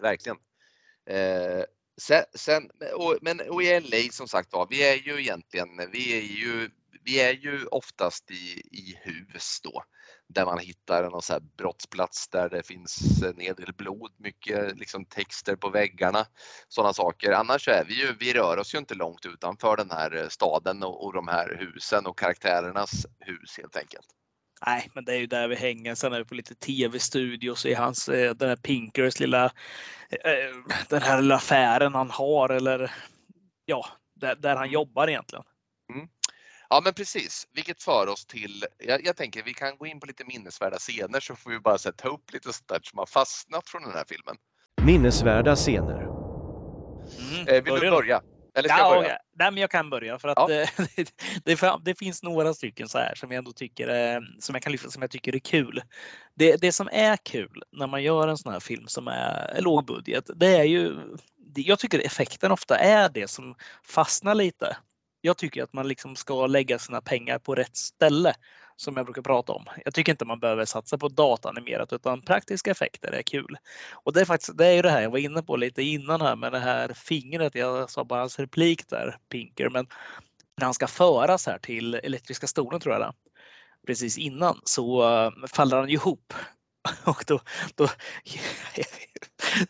Verkligen. 0.01 0.37
Eh, 1.09 1.63
sen, 2.01 2.23
sen, 2.35 2.69
och, 2.95 3.17
men 3.21 3.39
och 3.49 3.63
i 3.63 3.79
LA 3.79 4.11
som 4.11 4.27
sagt 4.27 4.53
var, 4.53 4.67
vi 4.69 4.83
är 4.83 4.95
ju 4.95 5.19
egentligen, 5.19 5.67
vi 5.91 6.17
är 6.17 6.21
ju, 6.21 6.69
vi 7.03 7.21
är 7.21 7.33
ju 7.33 7.65
oftast 7.65 8.31
i, 8.31 8.61
i 8.71 8.99
hus 9.01 9.59
då. 9.63 9.83
Där 10.27 10.45
man 10.45 10.59
hittar 10.59 11.09
någon 11.09 11.21
så 11.21 11.33
här 11.33 11.41
brottsplats 11.57 12.27
där 12.27 12.49
det 12.49 12.63
finns 12.63 13.23
en 13.23 13.39
hel 13.39 13.55
del 13.55 13.73
blod, 13.73 14.11
mycket 14.17 14.77
liksom 14.77 15.05
texter 15.05 15.55
på 15.55 15.69
väggarna, 15.69 16.25
sådana 16.67 16.93
saker. 16.93 17.31
Annars 17.31 17.65
så 17.65 17.71
är 17.71 17.85
vi 17.85 17.93
ju, 17.93 18.15
vi 18.19 18.33
rör 18.33 18.57
oss 18.57 18.75
ju 18.75 18.77
inte 18.77 18.95
långt 18.95 19.25
utanför 19.25 19.77
den 19.77 19.91
här 19.91 20.27
staden 20.29 20.83
och, 20.83 21.05
och 21.05 21.13
de 21.13 21.27
här 21.27 21.57
husen 21.59 22.05
och 22.05 22.19
karaktärernas 22.19 23.05
hus 23.19 23.57
helt 23.57 23.75
enkelt. 23.75 24.20
Nej, 24.65 24.89
men 24.93 25.05
det 25.05 25.13
är 25.13 25.17
ju 25.17 25.27
där 25.27 25.47
vi 25.47 25.55
hänger. 25.55 25.95
Sen 25.95 26.13
är 26.13 26.17
vi 26.17 26.25
på 26.25 26.35
lite 26.35 26.55
tv-studios 26.55 27.65
i 27.65 27.73
hans, 27.73 28.09
eh, 28.09 28.33
den 28.33 28.49
här 28.49 28.55
Pinkers 28.55 29.19
lilla, 29.19 29.45
eh, 30.09 30.75
den 30.89 31.01
här 31.01 31.21
lilla 31.21 31.35
affären 31.35 31.93
han 31.93 32.09
har 32.09 32.49
eller 32.49 32.91
ja, 33.65 33.85
där, 34.15 34.35
där 34.35 34.55
han 34.55 34.71
jobbar 34.71 35.07
egentligen. 35.07 35.43
Ja 36.69 36.81
men 36.83 36.93
precis, 36.93 37.47
vilket 37.53 37.83
för 37.83 38.07
oss 38.07 38.25
till, 38.25 38.65
jag, 38.77 39.05
jag 39.05 39.17
tänker 39.17 39.43
vi 39.43 39.53
kan 39.53 39.77
gå 39.77 39.85
in 39.85 39.99
på 39.99 40.05
lite 40.05 40.25
minnesvärda 40.25 40.77
scener 40.77 41.19
så 41.19 41.35
får 41.35 41.51
vi 41.51 41.59
bara 41.59 41.77
så 41.77 41.89
här, 41.89 41.93
ta 41.93 42.07
upp 42.07 42.33
lite 42.33 42.53
sånt 42.53 42.67
där 42.67 42.79
som 42.83 42.99
har 42.99 43.05
fastnat 43.05 43.69
från 43.69 43.81
den 43.81 43.91
här 43.91 44.05
filmen. 44.07 44.35
Minnesvärda 44.81 45.55
scener. 45.55 46.01
Mm, 47.19 47.47
Eh, 47.47 47.63
vill 47.63 47.73
du 47.73 47.89
börja? 47.89 48.21
Eller 48.55 48.69
ska 48.69 48.77
Ja, 48.77 48.93
jag 48.95 49.03
börja? 49.03 49.17
Nej, 49.39 49.51
men 49.51 49.61
jag 49.61 49.71
kan 49.71 49.89
börja 49.89 50.19
för 50.19 50.27
att 50.27 50.37
Ja. 50.37 50.51
eh, 50.51 50.69
det, 51.45 51.61
det, 51.61 51.77
det 51.85 51.95
finns 51.99 52.23
några 52.23 52.53
stycken 52.53 52.89
så 52.89 52.97
här 52.97 53.15
som 53.15 53.31
jag 53.31 53.37
ändå 53.37 53.51
tycker 53.51 53.87
eh, 54.15 54.19
som 54.39 54.55
jag 54.55 54.63
kan 54.63 54.71
lyfta 54.71 54.89
som 54.89 55.01
jag 55.01 55.11
tycker 55.11 55.35
är 55.35 55.39
kul. 55.39 55.81
Det, 56.35 56.61
det 56.61 56.71
som 56.71 56.89
är 56.91 57.17
kul 57.17 57.63
när 57.71 57.87
man 57.87 58.03
gör 58.03 58.27
en 58.27 58.37
sån 58.37 58.53
här 58.53 58.59
film 58.59 58.87
som 58.87 59.07
är 59.07 59.61
låg 59.61 59.85
budget, 59.85 60.29
det 60.35 60.47
är 60.57 60.63
ju. 60.63 60.95
Jag 61.55 61.79
tycker 61.79 61.99
effekten 61.99 62.51
ofta 62.51 62.77
är 62.77 63.09
det 63.09 63.27
som 63.27 63.55
fastnar 63.85 64.35
lite. 64.35 64.77
Jag 65.21 65.37
tycker 65.37 65.63
att 65.63 65.73
man 65.73 65.87
liksom 65.87 66.15
ska 66.15 66.47
lägga 66.47 66.79
sina 66.79 67.01
pengar 67.01 67.39
på 67.39 67.55
rätt 67.55 67.77
ställe 67.77 68.33
som 68.75 68.97
jag 68.97 69.05
brukar 69.05 69.21
prata 69.21 69.53
om. 69.53 69.65
Jag 69.85 69.93
tycker 69.93 70.11
inte 70.11 70.25
man 70.25 70.39
behöver 70.39 70.65
satsa 70.65 70.97
på 70.97 71.07
datanimerat 71.07 71.93
utan 71.93 72.21
praktiska 72.21 72.71
effekter 72.71 73.11
är 73.11 73.21
kul. 73.21 73.57
Och 73.91 74.13
det 74.13 74.21
är 74.21 74.25
faktiskt 74.25 74.57
det 74.57 74.67
är 74.67 74.73
ju 74.73 74.81
det 74.81 74.89
här 74.89 75.01
jag 75.01 75.09
var 75.09 75.19
inne 75.19 75.43
på 75.43 75.55
lite 75.55 75.83
innan 75.83 76.21
här 76.21 76.35
med 76.35 76.51
det 76.51 76.59
här 76.59 76.93
fingret. 76.93 77.55
Jag 77.55 77.89
sa 77.89 78.03
bara 78.03 78.19
hans 78.19 78.39
replik 78.39 78.89
där, 78.89 79.17
Pinker, 79.29 79.69
men 79.69 79.87
när 80.57 80.65
han 80.65 80.73
ska 80.73 80.87
föras 80.87 81.45
här 81.45 81.57
till 81.59 81.93
elektriska 81.93 82.47
stolen 82.47 82.79
tror 82.79 82.93
jag 82.95 83.01
det 83.01 83.13
precis 83.87 84.17
innan 84.17 84.61
så 84.63 85.03
eh, 85.03 85.31
faller 85.53 85.77
han 85.77 85.89
ju 85.89 85.95
ihop. 85.95 86.33
Och 87.05 87.23
då, 87.27 87.39
då 87.75 87.87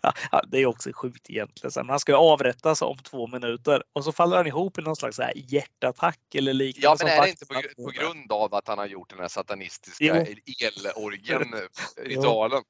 ja, 0.31 0.41
det 0.47 0.57
är 0.57 0.65
också 0.65 0.89
sjukt 0.93 1.29
egentligen. 1.29 1.71
Men 1.75 1.89
han 1.89 1.99
ska 1.99 2.11
ju 2.11 2.17
avrättas 2.17 2.81
om 2.81 2.97
två 2.97 3.27
minuter 3.27 3.83
och 3.93 4.03
så 4.03 4.11
faller 4.11 4.37
han 4.37 4.47
ihop 4.47 4.79
i 4.79 4.81
någon 4.81 4.95
slags 4.95 5.15
så 5.15 5.21
här 5.21 5.33
hjärtattack 5.35 6.35
eller 6.35 6.53
liknande. 6.53 7.03
Ja 7.03 7.07
men 7.07 7.17
är 7.17 7.21
det 7.21 7.29
inte 7.29 7.45
på, 7.45 7.83
på 7.83 7.89
grund 7.89 8.31
av 8.31 8.55
att 8.55 8.67
han 8.67 8.77
har 8.77 8.85
gjort 8.85 9.09
den 9.09 9.19
här 9.19 9.27
satanistiska 9.27 10.05
Jo. 10.05 10.13
elorgen, 10.15 11.53
ritualen? 11.97 12.63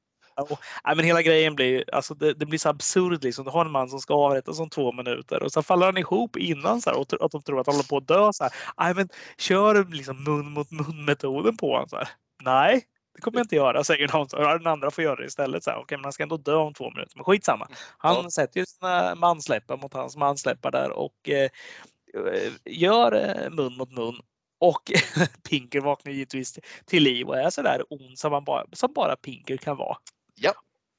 Nej, 0.86 0.96
men 0.96 1.06
hela 1.06 1.22
grejen 1.22 1.56
blir, 1.56 1.96
alltså 1.96 2.14
det, 2.14 2.34
det 2.34 2.46
blir 2.46 2.60
så 2.60 2.70
absurd. 2.70 3.24
Liksom. 3.24 3.46
Du 3.46 3.52
har 3.52 3.66
en 3.66 3.72
man 3.72 3.90
som 3.90 4.00
ska 4.00 4.14
avrättas 4.14 4.60
om 4.60 4.70
två 4.70 4.92
minuter 4.92 5.44
och 5.44 5.52
så 5.52 5.64
faller 5.64 5.86
han 5.86 5.98
ihop 5.98 6.38
innan 6.38 6.82
så 6.82 6.90
här, 6.90 6.98
och 6.98 7.26
att 7.26 7.32
de 7.32 7.42
tror 7.42 7.60
att 7.60 7.68
han 7.68 7.76
håller 7.76 7.88
på 7.88 7.98
att 7.98 8.08
dö. 8.08 8.34
Så 8.34 8.50
här. 8.78 8.94
Men 8.94 9.10
kör 9.38 9.86
liksom 9.94 10.24
mun 10.24 10.52
mot 10.52 10.72
mun 10.72 11.06
metoden 11.06 11.58
på 11.58 11.72
honom. 11.72 11.90
Så 11.90 11.98
här. 11.98 12.10
Nej, 12.44 12.84
det 13.16 13.22
kommer 13.22 13.38
jag 13.38 13.44
inte 13.46 13.56
göra, 13.56 13.84
säger 13.84 14.08
någon. 14.14 14.30
Så 14.30 14.38
den 14.38 14.68
andra 14.68 14.92
får 14.92 15.04
göra 15.04 15.16
det 15.16 15.26
istället. 15.26 15.64
Så 15.64 15.72
här. 15.72 15.78
Okej, 15.78 15.98
men 15.98 16.04
han 16.06 16.14
ska 16.14 16.24
ändå 16.24 16.38
dö 16.38 16.56
om 16.56 16.74
två 16.74 16.90
minuter. 16.92 17.16
Men 17.16 17.24
skitsamma. 17.24 17.68
Han 17.98 18.16
Ja. 18.24 18.30
sätter 18.30 18.60
ju 18.60 18.66
sina 18.66 19.16
mansläppar 19.16 19.78
mot 19.78 19.94
hans 19.94 20.18
mansläppar 20.18 20.72
där 20.72 20.92
och 20.92 21.30
eh, 21.30 21.50
eh, 22.34 22.52
gör 22.66 23.12
eh, 23.16 23.50
mun 23.50 23.78
mot 23.78 23.92
mun. 23.92 24.16
Och 24.60 24.92
Pinker 25.50 25.82
vaknar 25.82 26.12
givetvis 26.12 26.60
till 26.86 27.04
liv 27.04 27.28
och 27.28 27.38
är 27.40 27.50
så 27.50 27.62
där 27.62 27.84
ond 27.90 28.20
som, 28.20 28.44
bara, 28.44 28.66
som 28.74 28.94
bara 28.94 29.16
Pinker 29.16 29.58
kan 29.58 29.78
vara. 29.78 29.98
Ja. 30.36 30.54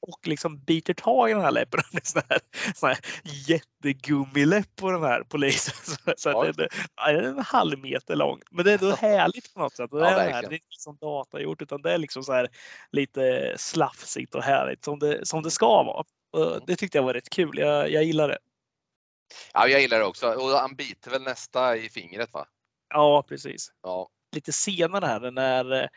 Och 0.07 0.27
liksom 0.27 0.59
biter 0.63 0.93
tag 0.93 1.29
i 1.29 1.33
den 1.33 1.41
här 1.41 1.51
läppen. 1.51 1.79
Det 1.91 1.97
är 1.97 2.05
sån 2.07 2.21
här, 2.29 2.39
sån 2.75 2.89
här 2.89 2.99
jättegummiläpp 3.23 4.75
på 4.75 4.91
den 4.91 5.03
här 5.03 5.23
polisen. 5.23 5.73
Så, 6.05 6.13
så 6.17 6.29
Ja. 6.29 6.51
den 6.51 6.67
är 7.07 7.23
en 7.23 7.39
halv 7.39 7.79
meter 7.79 8.15
lång. 8.15 8.41
Men 8.51 8.65
det 8.65 8.71
är 8.71 8.83
ändå 8.83 8.95
härligt 8.95 9.53
på 9.53 9.59
något 9.59 9.75
sätt. 9.75 9.91
Det, 9.91 9.97
Ja, 9.99 10.09
är 10.09 10.41
det, 10.41 10.47
är 10.47 10.53
inte 10.53 10.65
som 10.69 10.97
datagjort 10.97 11.61
utan 11.61 11.81
det 11.81 11.93
är 11.93 11.97
liksom 11.97 12.23
så 12.23 12.33
här 12.33 12.47
lite 12.91 13.53
slafsigt 13.57 14.35
och 14.35 14.43
härligt 14.43 14.83
som 14.85 14.99
det, 14.99 15.25
som 15.27 15.43
det 15.43 15.51
ska 15.51 15.83
vara. 15.83 15.97
Och 15.97 16.07
Mm. 16.37 16.59
det 16.67 16.75
tyckte 16.75 16.97
jag 16.97 17.03
var 17.03 17.13
rätt 17.13 17.29
kul. 17.29 17.57
Jag, 17.57 17.91
jag 17.91 18.03
gillar 18.03 18.27
det. 18.27 18.37
Ja 19.53 19.67
jag 19.67 19.81
gillar 19.81 19.99
det 19.99 20.05
också 20.05 20.27
och 20.33 20.49
han 20.49 20.75
biter 20.75 21.11
väl 21.11 21.21
nästa 21.21 21.77
i 21.77 21.89
fingret 21.89 22.33
va? 22.33 22.45
Ja, 22.93 23.23
precis. 23.27 23.71
Ja. 23.83 24.09
lite 24.35 24.53
senare 24.53 25.05
här 25.05 25.31
när, 25.31 25.89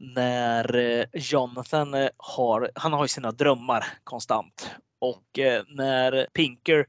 när 0.00 0.76
eh, 0.76 1.04
Jonathan 1.12 1.94
eh, 1.94 2.08
har, 2.16 2.70
han 2.74 2.92
har 2.92 3.04
ju 3.04 3.08
sina 3.08 3.32
drömmar 3.32 3.86
konstant. 4.04 4.74
Och 4.98 5.38
eh, 5.38 5.62
när 5.68 6.26
Pinker 6.32 6.86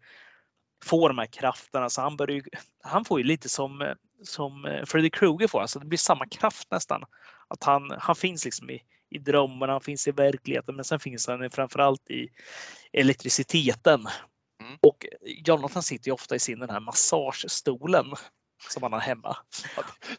får 0.84 1.10
de 1.10 1.18
här 1.18 1.26
krafterna 1.26 1.90
så 1.90 2.02
han 2.02 2.18
börjar 2.18 2.36
ju, 2.36 2.44
han 2.84 3.06
får 3.06 3.20
ju 3.20 3.26
lite 3.26 3.50
som, 3.50 3.94
som 4.24 4.82
Freddy 4.86 5.10
Krueger 5.10 5.48
får, 5.48 5.62
alltså 5.62 5.80
det 5.80 5.86
blir 5.86 5.98
samma 5.98 6.28
kraft 6.28 6.72
nästan. 6.72 7.04
Att 7.48 7.64
han, 7.64 7.92
han 8.00 8.16
finns 8.16 8.46
liksom 8.46 8.70
i, 8.70 8.82
i 9.10 9.18
drömmarna, 9.20 9.74
han 9.74 9.82
finns 9.82 10.08
i 10.08 10.12
verkligheten, 10.12 10.76
men 10.76 10.86
sen 10.86 11.00
finns 11.00 11.28
han 11.28 11.52
framförallt 11.52 12.10
i 12.10 12.30
elektriciteten. 12.94 14.08
Mm. 14.62 14.78
Och 14.82 15.06
Jonathan 15.22 15.84
sitter 15.84 16.08
ju 16.08 16.14
ofta 16.14 16.36
i 16.36 16.40
sin 16.40 16.60
den 16.60 16.70
här 16.70 16.80
massagestolen 16.80 18.06
som 18.70 18.84
han 18.84 18.94
har 18.94 19.00
hemma. 19.00 19.38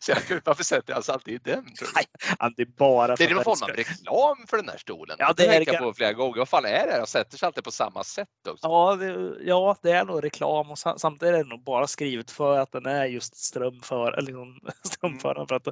Så 0.01 0.11
jag, 0.13 0.41
varför 0.45 0.65
sätter 0.65 0.95
han 0.95 1.03
sig 1.03 1.13
alltid 1.13 1.35
i 1.35 1.39
den? 1.39 1.65
Nej, 1.95 2.05
han- 2.39 2.55
det 2.57 2.63
är 2.63 2.67
bara 2.67 3.17
Det 3.17 3.25
är 3.25 3.29
för 3.29 3.37
att 3.37 3.45
form 3.45 3.71
av 3.71 3.77
reklam 3.77 4.37
för 4.49 4.57
den 4.57 4.69
här 4.69 4.79
stolen. 4.79 5.17
Ja, 5.19 5.33
det 5.37 5.47
det 5.47 5.55
är 5.57 5.73
jag 5.73 5.79
på 5.83 5.95
flera 5.95 6.13
gånger. 6.13 6.39
Vad 6.39 6.49
fan 6.49 6.65
är 6.65 6.87
det? 6.87 6.97
Han 6.99 7.07
sätter 7.07 7.39
sig 7.39 7.47
alltid 7.47 7.65
på 7.65 7.71
samma 7.71 8.05
sätt 8.05 8.29
också. 8.49 8.67
Ja 8.69 8.97
det, 8.97 9.35
ja, 9.45 9.77
det 9.83 9.91
är 9.91 10.05
nog 10.05 10.25
reklam 10.25 10.71
och 10.71 10.79
sam- 10.79 10.99
samtidigt 10.99 11.35
är 11.35 11.39
det 11.39 11.45
nog 11.51 11.65
bara 11.65 11.87
skrivet 11.87 12.31
för 12.31 12.59
att 12.59 12.73
den 12.73 12.87
är 12.87 13.05
just 13.07 13.37
strömför, 13.37 14.13
eller 14.13 14.27
liksom, 14.27 14.61
strömföraren 14.85 15.47
för 15.49 15.55
att 15.55 15.69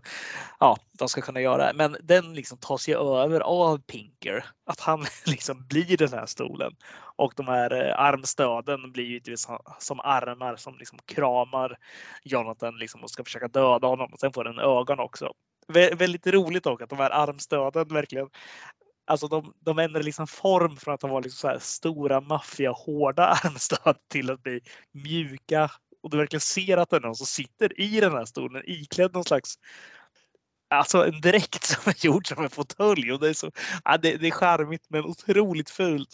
ja, 0.60 0.76
de 0.98 1.08
ska 1.08 1.20
kunna 1.20 1.40
göra 1.40 1.66
det. 1.66 1.72
Men 1.74 1.96
den 2.02 2.34
liksom 2.34 2.58
tas 2.58 2.88
ju 2.88 2.98
över 2.98 3.40
av 3.40 3.78
Pinker. 3.78 4.44
Att 4.70 4.80
han 4.80 5.06
liksom 5.26 5.66
blir 5.68 5.96
den 5.96 6.12
här 6.12 6.26
stolen. 6.26 6.72
Och 7.16 7.32
de 7.36 7.48
här 7.48 7.86
eh, 7.86 8.00
armstöden 8.00 8.92
blir 8.92 9.04
ju 9.04 9.10
givetvis 9.10 9.48
som, 9.78 10.00
armar 10.00 10.56
som 10.56 10.78
liksom 10.78 10.98
kramar 11.06 11.76
Jonathan 12.24 12.78
liksom 12.78 13.02
och 13.02 13.10
ska 13.10 13.24
försöka 13.24 13.48
döda 13.48 13.86
honom. 13.86 14.12
Och 14.12 14.20
sen 14.20 14.32
får 14.32 14.44
den 14.44 14.58
ögon 14.58 15.00
också. 15.00 15.32
Vä 15.68 15.94
väldigt 15.94 16.26
roligt 16.26 16.64
dock 16.64 16.82
att 16.82 16.90
de 16.90 16.98
här 16.98 17.10
armstöden 17.10 17.88
verkligen 17.88 18.28
Alltså 19.06 19.28
de, 19.28 19.54
de 19.60 19.78
ändrar 19.78 20.02
liksom 20.02 20.26
form 20.26 20.76
från 20.76 20.94
att 20.94 21.00
de 21.00 21.10
var 21.10 21.22
liksom 21.22 21.56
stora 21.60 22.20
maffiga 22.20 22.70
hårda 22.70 23.26
armstöd 23.44 23.96
till 24.08 24.30
att 24.30 24.42
bli 24.42 24.60
mjuka. 24.92 25.70
Och 26.02 26.10
du 26.10 26.16
verkligen 26.16 26.40
ser 26.40 26.76
att 26.76 26.90
det 26.90 26.96
är 26.96 27.00
någon 27.00 27.14
som 27.14 27.26
sitter 27.26 27.80
i 27.80 28.00
den 28.00 28.12
här 28.12 28.24
stolen 28.24 28.62
iklädd 28.66 29.14
någon 29.14 29.24
slags 29.24 29.58
Alltså 30.70 31.06
en 31.06 31.20
dräkt 31.20 31.64
som 31.64 31.82
är 31.86 32.04
gjord 32.06 32.28
som 32.28 32.42
en 32.44 32.50
fåtölj. 32.50 33.12
Och 33.12 33.20
det, 33.20 33.28
är 33.28 33.34
så, 33.34 33.50
ja, 33.84 33.96
det, 33.96 34.16
det 34.16 34.26
är 34.26 34.30
charmigt 34.30 34.84
men 34.88 35.04
otroligt 35.04 35.70
fult. 35.70 36.08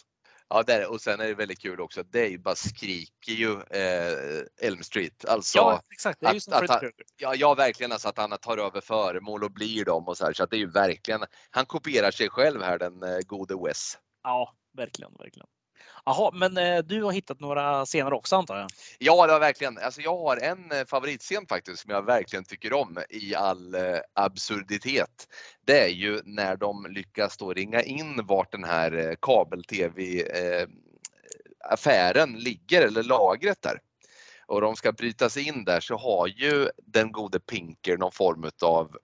Ja, 0.49 0.63
där, 0.63 0.91
och 0.91 1.01
sen 1.01 1.21
är 1.21 1.27
det 1.27 1.35
väldigt 1.35 1.59
kul 1.59 1.81
också 1.81 2.01
att 2.01 2.13
Dave 2.13 2.39
bara 2.39 2.55
skriker 2.55 3.33
ju 3.33 3.53
eh, 3.53 4.43
Elm 4.69 4.83
Street. 4.83 5.25
Alltså, 5.25 5.59
Ja, 5.59 5.83
exakt. 5.93 6.21
Det 6.21 6.27
är 6.27 6.31
ju 6.33 6.37
att- 6.37 6.43
som 6.43 6.53
att 6.55 6.71
han- 6.71 6.91
ja, 7.17 7.35
ja, 7.35 7.55
verkligen 7.55 7.93
alltså 7.93 8.09
att 8.09 8.19
han 8.19 8.39
tar 8.39 8.59
över 8.59 8.81
föremål 8.81 9.45
och 9.45 9.51
blir 9.53 9.85
dem 9.85 10.09
och 10.09 10.17
så 10.17 10.25
här. 10.27 10.33
Så 10.33 10.43
att 10.45 10.51
det 10.51 10.57
är 10.57 10.59
ju 10.59 10.71
verkligen, 10.71 11.25
han 11.51 11.67
kopierar 11.67 12.11
sig 12.11 12.29
själv 12.31 12.63
här 12.63 12.79
den 12.79 13.03
eh, 13.03 13.19
gode 13.27 13.55
Wes. 13.67 13.99
Ja, 14.23 14.55
verkligen, 14.77 15.13
verkligen. 15.19 15.47
Jaha, 16.05 16.31
men 16.35 16.57
eh, 16.57 16.79
du 16.79 17.03
har 17.03 17.13
hittat 17.13 17.41
några 17.41 17.87
scener 17.87 18.13
också 18.13 18.37
antar 18.37 18.57
jag? 18.57 18.69
Ja, 18.99 19.27
det 19.27 19.33
var 19.33 19.41
verkligen. 19.41 19.79
Alltså 19.79 20.01
jag 20.01 20.17
har 20.19 20.37
en 20.37 20.73
eh, 20.73 20.85
favoritscen 20.87 21.47
faktiskt 21.47 21.83
som 21.83 21.91
jag 21.91 22.03
verkligen 22.03 22.45
tycker 22.45 22.73
om 22.73 22.99
i 23.11 23.35
all 23.35 23.75
eh, 23.75 23.99
absurditet. 24.15 25.29
Det 25.65 25.81
är 25.85 25.89
ju 25.89 26.21
när 26.25 26.57
de 26.57 26.87
lyckas 26.91 27.37
då 27.37 27.53
ringa 27.53 27.83
in 27.83 28.27
vart 28.27 28.53
den 28.53 28.65
här 28.65 29.09
eh, 29.09 29.15
kabel-tv 29.23 30.23
eh, 30.23 30.69
affären 31.69 32.33
ligger 32.33 32.83
eller 32.83 33.03
lagret 33.03 33.63
där. 33.63 33.81
Och 34.47 34.61
de 34.61 34.77
ska 34.77 34.93
bryta 34.93 35.29
sig 35.31 35.49
in 35.49 35.65
där 35.65 35.81
så 35.81 35.97
har 35.97 36.27
ju 36.27 36.69
den 36.87 37.13
gode 37.13 37.41
Pinker 37.41 37.97
någon 37.97 38.13
form 38.13 38.51
av 38.63 38.97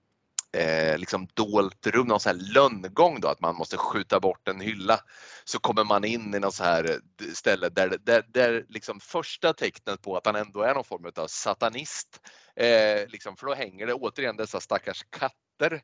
eh, 0.53 0.97
liksom 0.97 1.27
dolt 1.33 1.87
rum, 1.87 2.07
någon 2.07 2.19
sån 2.19 2.35
här 2.35 2.53
lönngång 2.53 3.19
då, 3.19 3.27
att 3.27 3.41
man 3.41 3.55
måste 3.55 3.77
skjuta 3.77 4.19
bort 4.19 4.47
en 4.47 4.61
hylla. 4.61 4.99
Så 5.43 5.59
kommer 5.59 5.83
man 5.83 6.03
in 6.03 6.33
i 6.35 6.39
något 6.39 6.55
så 6.55 6.63
här 6.63 6.83
eh, 6.83 7.27
ställe 7.33 7.69
där, 7.69 7.97
där, 8.01 8.25
där 8.27 8.65
liksom 8.69 8.99
första 8.99 9.53
tecknet 9.53 10.01
på 10.01 10.17
att 10.17 10.25
han 10.25 10.35
ändå 10.35 10.61
är 10.61 10.73
någon 10.73 10.83
form 10.83 11.11
av 11.15 11.27
satanist. 11.27 12.19
Eh, 12.55 13.07
liksom, 13.07 13.35
för 13.35 13.47
då 13.47 13.53
hänger 13.53 13.87
det 13.87 13.93
återigen 13.93 14.37
dessa 14.37 14.59
stackars 14.59 15.03
katter 15.09 15.81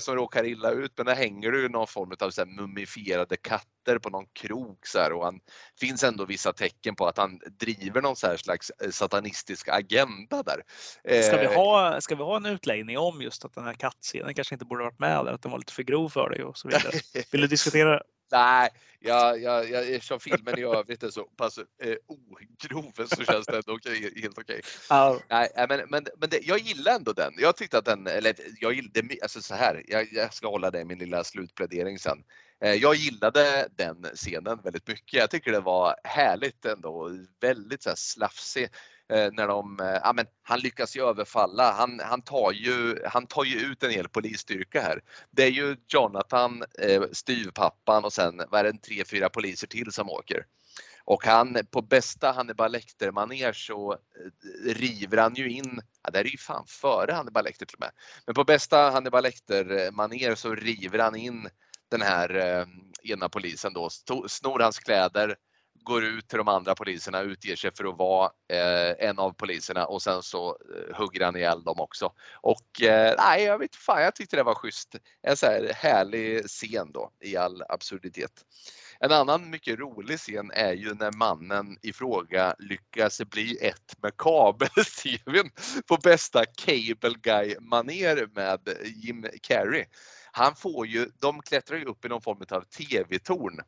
som 0.00 0.14
råkar 0.14 0.44
illa 0.44 0.70
ut. 0.70 0.92
Men 0.96 1.06
där 1.06 1.14
hänger 1.14 1.52
det 1.52 1.58
ju 1.58 1.68
någon 1.68 1.86
form 1.86 2.12
av 2.20 2.30
så 2.30 2.46
mumifierade 2.46 3.36
katter 3.36 3.98
på 3.98 4.10
någon 4.10 4.26
krok 4.32 4.86
så 4.86 4.98
här, 4.98 5.12
och 5.12 5.24
han 5.24 5.40
finns 5.80 6.04
ändå 6.04 6.24
vissa 6.24 6.52
tecken 6.52 6.96
på 6.96 7.06
att 7.06 7.18
han 7.18 7.40
driver 7.60 8.02
någon 8.02 8.16
så 8.16 8.26
här 8.26 8.36
slags 8.36 8.70
eh, 8.70 8.90
satanistisk 8.90 9.68
agenda 9.68 10.42
där. 10.42 10.62
Ska 11.22 11.36
vi, 11.36 11.44
Eh, 11.44 11.52
ha, 11.52 12.00
ska 12.00 12.14
vi 12.14 12.22
ha 12.22 12.36
en 12.36 12.46
utläggning 12.46 12.98
om 12.98 13.22
just 13.22 13.44
att 13.44 13.54
den 13.54 13.64
här 13.64 13.74
kattscenen 13.74 14.34
kanske 14.34 14.54
inte 14.54 14.64
borde 14.64 14.84
varit 14.84 14.98
med 14.98 15.24
där, 15.24 15.32
att 15.32 15.42
den 15.42 15.52
var 15.52 15.58
lite 15.58 15.72
för 15.72 15.82
grov 15.82 16.08
för 16.08 16.30
dig 16.30 16.44
och 16.44 16.58
så 16.58 16.68
vidare? 16.68 16.92
Vill 17.32 17.40
du 17.40 17.46
diskutera? 17.46 18.02
Nej, 18.32 18.70
jag, 19.00 19.42
jag, 19.42 19.70
jag, 19.70 19.88
eftersom 19.94 20.20
filmen 20.20 20.58
i 20.58 20.62
övrigt 20.62 21.02
är 21.02 21.10
så 21.10 21.24
pass 21.24 21.58
eh, 21.58 21.94
ogrov 22.06 22.92
så 23.06 23.24
känns 23.24 23.46
det 23.46 23.56
ändå 23.56 23.72
okej, 23.74 24.12
helt 24.22 24.38
okej. 24.38 24.60
Nej, 25.30 25.48
nej, 25.56 25.66
men, 25.68 25.80
men, 25.90 26.06
men 26.18 26.30
det, 26.30 26.40
jag 26.42 26.58
gillar 26.58 26.94
ändå 26.94 27.12
den. 27.12 27.32
Jag 27.38 27.56
tyckte 27.56 27.78
att 27.78 27.84
den, 27.84 28.06
eller 28.06 28.34
jag 28.60 28.72
gillade, 28.72 29.16
alltså 29.22 29.42
så 29.42 29.54
här, 29.54 29.82
jag, 29.88 30.12
jag 30.12 30.34
ska 30.34 30.48
hålla 30.48 30.70
det 30.70 30.80
i 30.80 30.84
min 30.84 30.98
lilla 30.98 31.24
slutplädering 31.24 31.98
sen. 31.98 32.24
Eh, 32.64 32.74
Jag 32.74 32.94
gillade 32.94 33.68
den 33.76 34.06
scenen 34.14 34.60
väldigt 34.64 34.88
mycket. 34.88 35.12
Jag 35.20 35.30
tycker 35.30 35.52
det 35.52 35.60
var 35.60 35.96
härligt 36.04 36.64
ändå, 36.64 37.10
väldigt 37.40 37.82
så 37.82 37.88
här 37.88 37.96
slafsig. 37.96 38.68
Eh, 39.12 39.30
när 39.32 39.48
de, 39.48 39.80
eh, 39.80 39.86
ja, 39.86 40.12
men 40.12 40.26
han 40.42 40.60
lyckas 40.60 40.96
ju 40.96 41.08
överfalla. 41.08 41.72
Han, 41.72 42.00
han, 42.00 42.22
tar 42.22 42.52
ju, 42.52 43.04
han 43.06 43.26
tar 43.26 43.44
ju 43.44 43.60
ut 43.60 43.82
en 43.82 43.90
hel 43.90 44.08
polisstyrka 44.08 44.80
här. 44.80 45.00
Det 45.30 45.42
är 45.42 45.50
ju 45.50 45.76
Jonathan, 45.88 46.64
eh, 46.78 47.02
styvpappan 47.12 48.04
och 48.04 48.12
sen 48.12 48.42
vad 48.48 48.60
är 48.60 48.72
det, 48.72 48.82
tre, 48.82 49.04
fyra 49.04 49.28
poliser 49.28 49.66
till 49.66 49.92
som 49.92 50.10
åker. 50.10 50.46
Och 51.04 51.26
han 51.26 51.58
på 51.70 51.82
bästa 51.82 52.32
Hannibal 52.32 52.72
Lecter-manér 52.72 53.52
så 53.52 53.92
eh, 53.92 54.74
river 54.74 55.16
han 55.16 55.34
ju 55.34 55.50
in, 55.50 55.80
ja 56.02 56.10
det 56.10 56.18
här 56.18 56.24
är 56.24 56.30
ju 56.30 56.38
fan 56.38 56.64
före 56.66 57.12
Hannibal 57.12 57.44
Lecter 57.44 57.66
till 57.66 57.76
och 57.76 57.80
med, 57.80 57.90
men 58.26 58.34
på 58.34 58.44
bästa 58.44 58.90
Hannibal 58.90 59.22
Lecter-manér 59.22 60.34
så 60.34 60.54
river 60.54 60.98
han 60.98 61.16
in 61.16 61.48
den 61.90 62.02
här 62.02 62.36
eh, 62.36 62.66
ena 63.12 63.28
polisen 63.28 63.72
då, 63.72 63.90
snor 64.28 64.60
hans 64.60 64.78
kläder, 64.78 65.36
går 65.84 66.04
ut 66.04 66.28
till 66.28 66.38
de 66.38 66.48
andra 66.48 66.74
poliserna, 66.74 67.20
utger 67.20 67.56
sig 67.56 67.70
för 67.76 67.84
att 67.84 67.98
vara 67.98 68.30
eh, 68.48 69.08
en 69.08 69.18
av 69.18 69.32
poliserna 69.32 69.86
och 69.86 70.02
sen 70.02 70.22
så 70.22 70.48
eh, 70.48 70.96
hugger 70.96 71.24
han 71.24 71.36
ihjäl 71.36 71.62
dem 71.62 71.80
också. 71.80 72.12
Och 72.34 72.82
eh, 72.82 73.14
nej, 73.18 73.44
jag 73.44 73.58
vet 73.58 73.76
fan, 73.76 74.02
jag 74.02 74.14
tyckte 74.14 74.36
det 74.36 74.42
var 74.42 74.54
schysst. 74.54 74.96
En 75.22 75.36
så 75.36 75.46
här 75.46 75.72
härlig 75.74 76.44
scen 76.44 76.92
då 76.92 77.10
i 77.20 77.36
all 77.36 77.62
absurditet. 77.68 78.32
En 79.00 79.12
annan 79.12 79.50
mycket 79.50 79.78
rolig 79.78 80.18
scen 80.18 80.50
är 80.54 80.72
ju 80.72 80.94
när 80.94 81.12
mannen 81.12 81.78
i 81.82 81.92
fråga 81.92 82.54
lyckas 82.58 83.20
bli 83.30 83.58
ett 83.60 84.02
med 84.02 84.16
kabel-tvn 84.16 85.50
på 85.88 85.96
bästa 85.96 86.44
cable 86.44 87.14
guy-manér 87.22 88.28
med 88.34 88.60
Jim 88.84 89.26
Carrey. 89.42 89.84
Han 90.32 90.56
får 90.56 90.86
ju, 90.86 91.08
de 91.20 91.42
klättrar 91.42 91.78
ju 91.78 91.84
upp 91.84 92.04
i 92.04 92.08
någon 92.08 92.22
form 92.22 92.44
av 92.50 92.60
tv-torn 92.60 93.60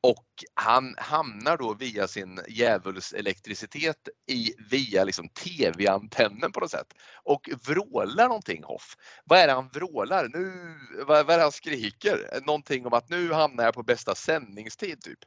och 0.00 0.26
han 0.54 0.94
hamnar 0.98 1.56
då 1.56 1.74
via 1.74 2.08
sin 2.08 2.40
djävulselektricitet 2.48 4.08
i, 4.30 4.52
via 4.70 5.04
liksom 5.04 5.28
tv-antennen 5.28 6.52
på 6.52 6.60
något 6.60 6.70
sätt 6.70 6.86
och 7.24 7.48
vrålar 7.66 8.28
någonting 8.28 8.62
Hoff. 8.64 8.94
Vad 9.24 9.38
är 9.38 9.46
det 9.46 9.52
han 9.52 9.68
vrålar? 9.68 10.28
Nu, 10.28 10.74
vad, 11.06 11.26
vad 11.26 11.30
är 11.34 11.36
det 11.38 11.42
han 11.42 11.52
skriker? 11.52 12.40
Någonting 12.46 12.86
om 12.86 12.92
att 12.92 13.08
nu 13.08 13.32
hamnar 13.32 13.64
jag 13.64 13.74
på 13.74 13.82
bästa 13.82 14.14
sändningstid 14.14 15.00
typ. 15.02 15.18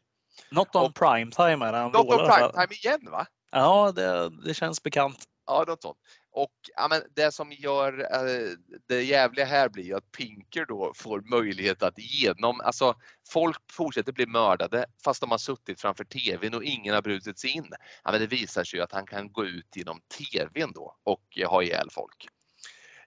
Not 0.52 0.76
on 0.76 0.86
Och- 0.86 0.96
prime 0.96 1.32
time 1.32 1.66
är 1.68 1.72
det 1.72 1.78
han 1.78 1.92
Något 1.92 2.02
om 2.02 2.08
vrålar. 2.18 2.38
prime 2.38 2.52
time 2.68 2.74
igen 2.96 3.12
va? 3.12 3.26
Ja, 3.52 3.92
det, 3.92 4.30
det 4.46 4.54
känns 4.54 4.84
bekant. 4.84 5.24
Ja, 5.46 5.64
något 5.68 5.82
sånt. 5.82 5.98
Och 6.34 6.52
ja, 6.76 6.88
men 6.90 7.02
det 7.16 7.32
som 7.32 7.52
gör 7.52 8.00
eh, 8.00 8.50
det 8.88 9.04
jävliga 9.04 9.46
här 9.46 9.70
blir 9.70 9.84
ju 9.84 9.96
att 9.96 10.12
Pinker 10.12 10.66
då 10.66 10.94
får 10.96 11.22
möjlighet 11.22 11.84
att 11.84 11.94
genom, 11.98 12.62
alltså 12.62 12.96
folk 13.30 13.58
fortsätter 13.72 14.14
bli 14.14 14.26
mördade 14.26 14.86
fast 15.06 15.22
de 15.22 15.32
har 15.32 15.38
suttit 15.38 15.82
framför 15.82 16.04
tvn 16.04 16.54
och 16.54 16.64
ingen 16.64 16.94
har 16.94 17.02
brutit 17.02 17.40
sig 17.40 17.50
in. 17.50 17.68
Ja, 18.04 18.12
men 18.12 18.22
det 18.22 18.28
visar 18.28 18.64
sig 18.64 18.80
ju 18.80 18.84
att 18.84 18.92
han 18.92 19.06
kan 19.06 19.32
gå 19.32 19.46
ut 19.46 19.76
genom 19.76 20.00
tvn 20.18 20.72
då 20.72 20.96
och 21.04 21.40
ha 21.48 21.64
ihjäl 21.64 21.88
folk. 21.92 22.28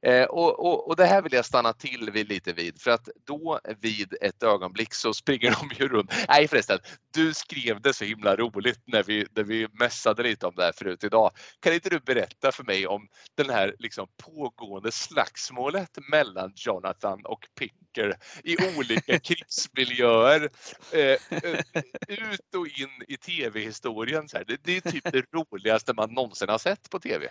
Eh, 0.07 0.24
och, 0.24 0.66
och, 0.66 0.89
och 0.89 0.97
det 0.97 1.07
här 1.07 1.23
vill 1.23 1.33
jag 1.33 1.45
stanna 1.45 1.73
till 1.73 2.11
vid 2.11 2.28
lite 2.28 2.53
vid 2.53 2.81
för 2.81 2.91
att 2.91 3.09
då 3.27 3.61
vid 3.81 4.15
ett 4.20 4.43
ögonblick 4.43 4.95
så 4.95 5.15
springer 5.15 5.51
de 5.61 5.70
ju 5.83 5.89
runt. 5.89 6.12
Nej 6.28 6.49
förresten, 6.49 6.78
du 7.15 7.35
skrev 7.35 7.81
det 7.81 7.93
så 7.93 8.05
himla 8.05 8.37
roligt 8.37 8.81
när 8.85 9.03
vi, 9.03 9.27
när 9.37 9.43
vi 9.43 9.69
mässade 9.73 10.23
lite 10.23 10.47
om 10.47 10.55
det 10.57 10.62
här 10.62 10.73
förut 10.73 11.05
idag. 11.05 11.31
Kan 11.61 11.73
inte 11.73 11.89
du 11.89 12.01
berätta 12.01 12.53
för 12.53 12.65
mig 12.65 12.87
om 12.87 13.09
den 13.35 13.51
här 13.51 13.74
liksom 13.78 14.07
pågående 14.23 14.93
slagsmålet 14.93 15.99
mellan 16.11 16.53
Jonathan 16.57 17.20
och 17.24 17.49
Pinker 17.59 18.16
i 18.45 18.57
olika 18.78 19.19
krigsmiljöer 19.24 20.51
eh, 20.93 21.01
eh, 21.31 21.61
ut 22.09 22.55
och 22.57 22.66
in 22.66 23.03
i 23.09 23.16
tv-historien. 23.16 24.27
Det, 24.47 24.61
det 24.62 24.77
är 24.77 24.91
typ 24.91 25.12
det 25.12 25.24
roligaste 25.33 25.93
man 25.95 26.15
någonsin 26.15 26.49
har 26.49 26.59
sett 26.59 26.91
på 26.91 26.99
tv. 26.99 27.28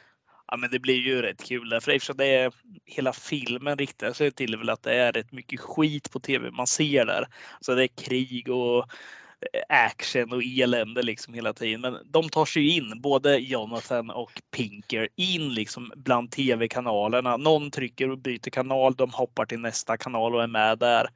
Ja, 0.48 0.58
men 0.58 0.70
det 0.72 0.80
blir 0.80 0.96
ju 1.02 1.22
rätt 1.22 1.44
kul 1.44 1.70
där, 1.70 1.80
för 1.80 1.92
eftersom 1.92 2.18
det 2.18 2.26
är 2.26 2.52
hela 2.86 3.14
filmen 3.14 3.78
riktar 3.78 4.14
sig 4.14 4.32
till 4.32 4.58
väl 4.58 4.70
att 4.70 4.84
det 4.84 4.94
är 4.94 5.12
rätt 5.12 5.32
mycket 5.32 5.60
skit 5.60 6.12
på 6.12 6.20
tv 6.20 6.52
man 6.52 6.68
ser 6.68 7.06
där. 7.06 7.28
Så 7.62 7.76
det 7.76 7.84
är 7.84 7.88
krig 7.88 8.50
och 8.50 8.78
eh, 9.54 9.62
action 9.70 10.34
och 10.34 10.42
elände 10.44 11.04
liksom 11.04 11.34
hela 11.34 11.54
tiden. 11.54 11.82
Men 11.82 11.98
de 12.06 12.30
tar 12.30 12.46
sig 12.46 12.78
in, 12.78 13.02
både 13.02 13.38
Jonathan 13.38 14.10
och 14.10 14.42
Pinker, 14.52 15.10
in 15.16 15.54
liksom 15.54 15.92
bland 15.96 16.32
tv-kanalerna. 16.32 17.38
Någon 17.38 17.72
trycker 17.72 18.10
och 18.10 18.18
byter 18.18 18.50
kanal, 18.50 18.96
de 18.96 19.10
hoppar 19.14 19.46
till 19.46 19.60
nästa 19.60 19.98
kanal 19.98 20.36
och 20.36 20.44
är 20.44 20.48
med 20.48 20.80
där. 20.80 21.08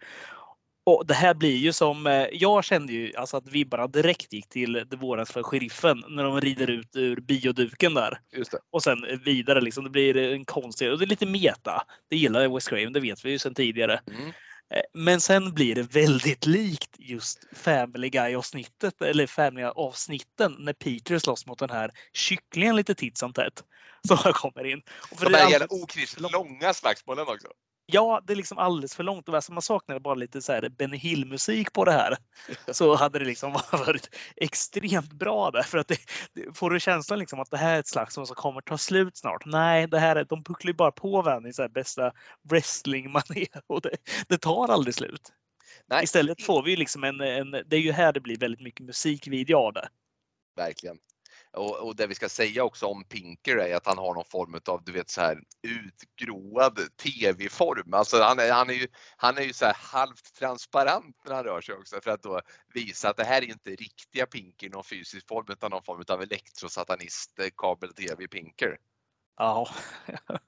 Och 0.90 1.06
det 1.06 1.14
här 1.14 1.34
blir 1.34 1.58
ju 1.58 1.74
som, 1.74 2.08
eh, 2.08 2.28
jag 2.32 2.64
kände 2.64 2.94
ju 2.94 3.16
alltså 3.16 3.38
att 3.38 3.48
vibbarna 3.48 3.88
direkt 3.88 4.34
gick 4.34 4.50
till 4.50 4.74
Det 4.74 4.98
våras 4.98 5.32
för 5.32 5.44
sheriffen 5.44 6.04
när 6.08 6.24
de 6.24 6.42
rider 6.42 6.70
ut 6.70 6.96
ur 6.96 7.20
bioduken 7.22 7.94
där. 7.94 8.20
Och 8.72 8.84
sen 8.84 8.98
vidare 9.26 9.62
liksom. 9.62 9.84
Det 9.84 9.90
blir 9.90 10.18
en 10.18 10.46
konstig, 10.46 10.92
och 10.92 11.00
det 11.00 11.06
är 11.06 11.08
lite 11.08 11.26
meta. 11.26 11.84
Det 12.10 12.16
gillar 12.16 12.48
Wes 12.48 12.68
Craven, 12.68 12.94
det 12.94 13.00
vet 13.00 13.26
vi 13.26 13.32
ju 13.32 13.40
sedan 13.40 13.54
tidigare. 13.54 14.00
Mm. 14.12 14.28
Eh, 14.74 14.82
Men 14.94 15.22
sen 15.22 15.54
blir 15.54 15.76
det 15.76 15.84
väldigt 15.84 16.46
likt 16.46 16.96
just 17.00 17.46
Family 17.54 18.10
Guy 18.10 18.36
avsnittet 18.36 19.02
eller 19.02 19.28
Family 19.28 19.64
avsnitten 19.64 20.56
när 20.60 20.74
Peter 20.74 21.20
slåss 21.20 21.46
mot 21.46 21.60
den 21.60 21.70
här 21.70 21.92
kycklingen 22.14 22.76
lite 22.76 22.96
titt 22.96 23.18
som 23.18 23.34
tätt. 23.34 23.64
Som 24.08 24.18
kommer 24.34 24.66
in. 24.66 24.82
Och 25.12 25.20
för 25.20 25.30
De 25.30 25.38
här 25.38 25.50
jävla 25.50 25.68
okritiskt 25.70 26.20
långa 26.20 26.74
slagsmålen 26.74 27.28
också. 27.28 27.48
Ja, 27.92 28.22
det 28.24 28.34
är 28.34 28.38
liksom 28.38 28.58
alldeles 28.58 28.96
för 28.96 29.04
långt. 29.04 29.30
Och 29.30 29.36
alltså 29.36 29.54
man 29.54 29.62
saknade 29.62 30.00
bara 30.00 30.16
lite 30.16 30.42
så 30.42 30.52
här 30.52 30.70
Benny 30.70 30.98
Hill-musik 30.98 31.74
på 31.74 31.86
det 31.86 31.92
här. 31.92 32.18
Så 32.72 32.96
hade 32.96 33.20
det 33.20 33.26
liksom 33.26 33.52
varit 33.72 34.16
extremt 34.36 35.14
bra 35.14 35.52
där. 35.52 35.62
För 35.62 35.78
att 35.78 35.88
det, 35.88 35.98
får 36.54 36.70
du 36.70 36.80
känslan 36.80 37.20
liksom 37.20 37.40
att 37.40 37.52
det 37.52 37.58
här 37.58 37.76
är 37.76 37.80
ett 37.80 37.88
slagsmål 37.88 38.28
som 38.28 38.36
kommer 38.36 38.62
ta 38.62 38.78
slut 38.78 39.18
snart. 39.18 39.46
Nej, 39.46 39.88
det 39.88 40.00
här 40.00 40.16
är, 40.16 40.24
de 40.24 40.44
pucklar 40.44 40.70
ju 40.70 40.76
bara 40.76 40.92
på 40.92 41.22
varandra 41.22 41.50
i 41.50 41.54
så 41.54 41.62
här 41.62 41.70
bästa 41.70 42.12
wrestlingmanér 42.50 43.62
och 43.68 43.82
det, 43.82 43.96
det 44.28 44.38
tar 44.38 44.72
aldrig 44.72 44.96
slut. 44.96 45.34
Nej, 45.88 46.04
Istället 46.04 46.44
får 46.44 46.64
vi 46.64 46.76
liksom 46.76 47.04
en, 47.04 47.22
en, 47.22 47.52
det 47.52 47.76
är 47.76 47.80
ju 47.82 47.92
här 47.92 48.14
det 48.14 48.20
blir 48.20 48.38
väldigt 48.38 48.62
mycket 48.62 48.86
musikvideo 48.86 49.58
av 49.58 49.74
det. 49.74 49.90
Verkligen. 50.56 50.98
Och, 51.54 51.80
och 51.80 51.96
det 51.96 52.08
vi 52.08 52.16
ska 52.16 52.30
säga 52.30 52.64
också 52.64 52.86
om 52.86 53.04
Pinker 53.04 53.58
är 53.58 53.76
att 53.76 53.86
han 53.86 53.98
har 53.98 54.14
någon 54.14 54.26
form 54.26 54.60
av, 54.68 54.84
du 54.84 54.92
vet 54.92 55.10
så 55.10 55.22
här 55.22 55.40
utgroad 55.62 56.80
tv-form. 56.98 57.94
Alltså 57.94 58.22
han 58.22 58.40
är, 58.40 58.52
han 58.52 58.70
är 58.70 58.74
ju, 58.74 58.88
han 59.18 59.38
är 59.38 59.42
ju 59.42 59.54
så 59.54 59.66
här 59.66 59.78
halvt 59.80 60.36
transparent 60.36 61.16
när 61.26 61.36
han 61.36 61.44
rör 61.44 61.62
sig 61.62 61.76
också 61.76 62.02
för 62.02 62.12
att 62.12 62.24
då 62.24 62.42
visa 62.74 63.10
att 63.10 63.18
det 63.18 63.24
här 63.24 63.42
är 63.42 63.48
inte 63.48 63.70
riktiga 63.70 64.26
Pinker 64.26 64.68
i 64.68 64.70
någon 64.70 64.84
fysisk 64.84 65.28
form 65.28 65.46
utan 65.50 65.72
någon 65.72 65.84
form 65.84 66.04
av 66.08 66.22
elektrosatanist 66.22 67.40
eh, 67.40 67.50
kabel-tv 67.58 68.28
Pinker. 68.28 68.78
Ja. 69.38 69.70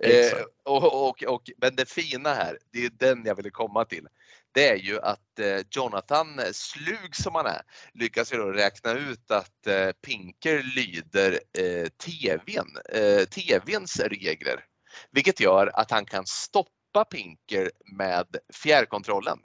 Eh, 0.00 0.42
och, 0.64 1.08
och, 1.08 1.22
och, 1.22 1.50
men 1.56 1.76
det 1.76 1.90
fina 1.90 2.34
här, 2.34 2.58
det 2.70 2.84
är 2.84 2.90
den 2.90 3.24
jag 3.24 3.34
ville 3.34 3.50
komma 3.50 3.84
till. 3.84 4.08
Det 4.52 4.68
är 4.68 4.76
ju 4.76 5.00
att 5.00 5.38
eh, 5.38 5.60
Jonathan, 5.70 6.38
eh, 6.38 6.50
slug 6.52 7.16
som 7.16 7.34
han 7.34 7.46
är, 7.46 7.62
lyckas 7.94 8.32
ju 8.32 8.36
då 8.36 8.52
räkna 8.52 8.92
ut 8.92 9.30
att 9.30 9.66
eh, 9.66 9.90
Pinker 10.06 10.62
lyder 10.62 11.40
eh, 11.58 11.88
TVn, 11.88 12.76
eh, 12.92 13.24
TVns 13.24 14.00
regler. 14.00 14.64
Vilket 15.10 15.40
gör 15.40 15.70
att 15.74 15.90
han 15.90 16.04
kan 16.04 16.26
stoppa 16.26 17.04
Pinker 17.10 17.70
med 17.96 18.26
fjärrkontrollen. 18.54 19.38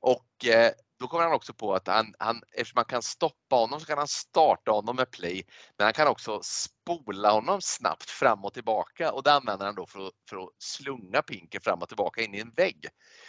Och 0.00 0.46
eh, 0.46 0.72
då 1.00 1.08
kommer 1.08 1.24
han 1.24 1.32
också 1.32 1.54
på 1.54 1.74
att 1.74 1.86
han, 1.86 2.14
han, 2.18 2.42
eftersom 2.52 2.78
man 2.78 2.84
kan 2.84 3.02
stoppa 3.02 3.56
honom 3.56 3.80
så 3.80 3.86
kan 3.86 3.98
han 3.98 4.08
starta 4.08 4.70
honom 4.70 4.96
med 4.96 5.10
play. 5.10 5.44
Men 5.76 5.84
han 5.84 5.92
kan 5.92 6.08
också 6.08 6.40
spola 6.42 7.30
honom 7.30 7.60
snabbt 7.62 8.10
fram 8.10 8.44
och 8.44 8.54
tillbaka 8.54 9.12
och 9.12 9.22
det 9.22 9.32
använder 9.32 9.66
han 9.66 9.74
då 9.74 9.86
för 9.86 10.06
att, 10.06 10.12
för 10.30 10.36
att 10.36 10.48
slunga 10.58 11.22
Pinker 11.22 11.60
fram 11.60 11.82
och 11.82 11.88
tillbaka 11.88 12.22
in 12.22 12.34
i 12.34 12.40
en 12.40 12.50
vägg. 12.50 12.86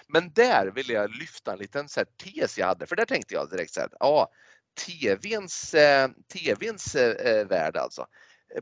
Men 0.07 0.33
där 0.33 0.71
vill 0.75 0.89
jag 0.89 1.15
lyfta 1.15 1.53
en 1.53 1.59
liten 1.59 1.89
så 1.89 1.99
här 1.99 2.05
tes 2.05 2.57
jag 2.57 2.67
hade, 2.67 2.87
för 2.87 2.95
där 2.95 3.05
tänkte 3.05 3.33
jag 3.33 3.49
direkt 3.49 3.73
så 3.73 3.79
här, 3.79 3.89
ja, 3.99 4.31
TVns, 4.85 5.73
eh, 5.73 6.09
TVns 6.33 6.95
eh, 6.95 7.31
eh, 7.31 7.47
värld 7.47 7.77
alltså. 7.77 8.05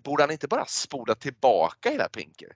Borde 0.04 0.24
han 0.24 0.32
inte 0.32 0.48
bara 0.48 0.66
spola 0.66 1.16
tillbaka 1.16 1.90
hela 1.90 2.10
Pinker? 2.10 2.50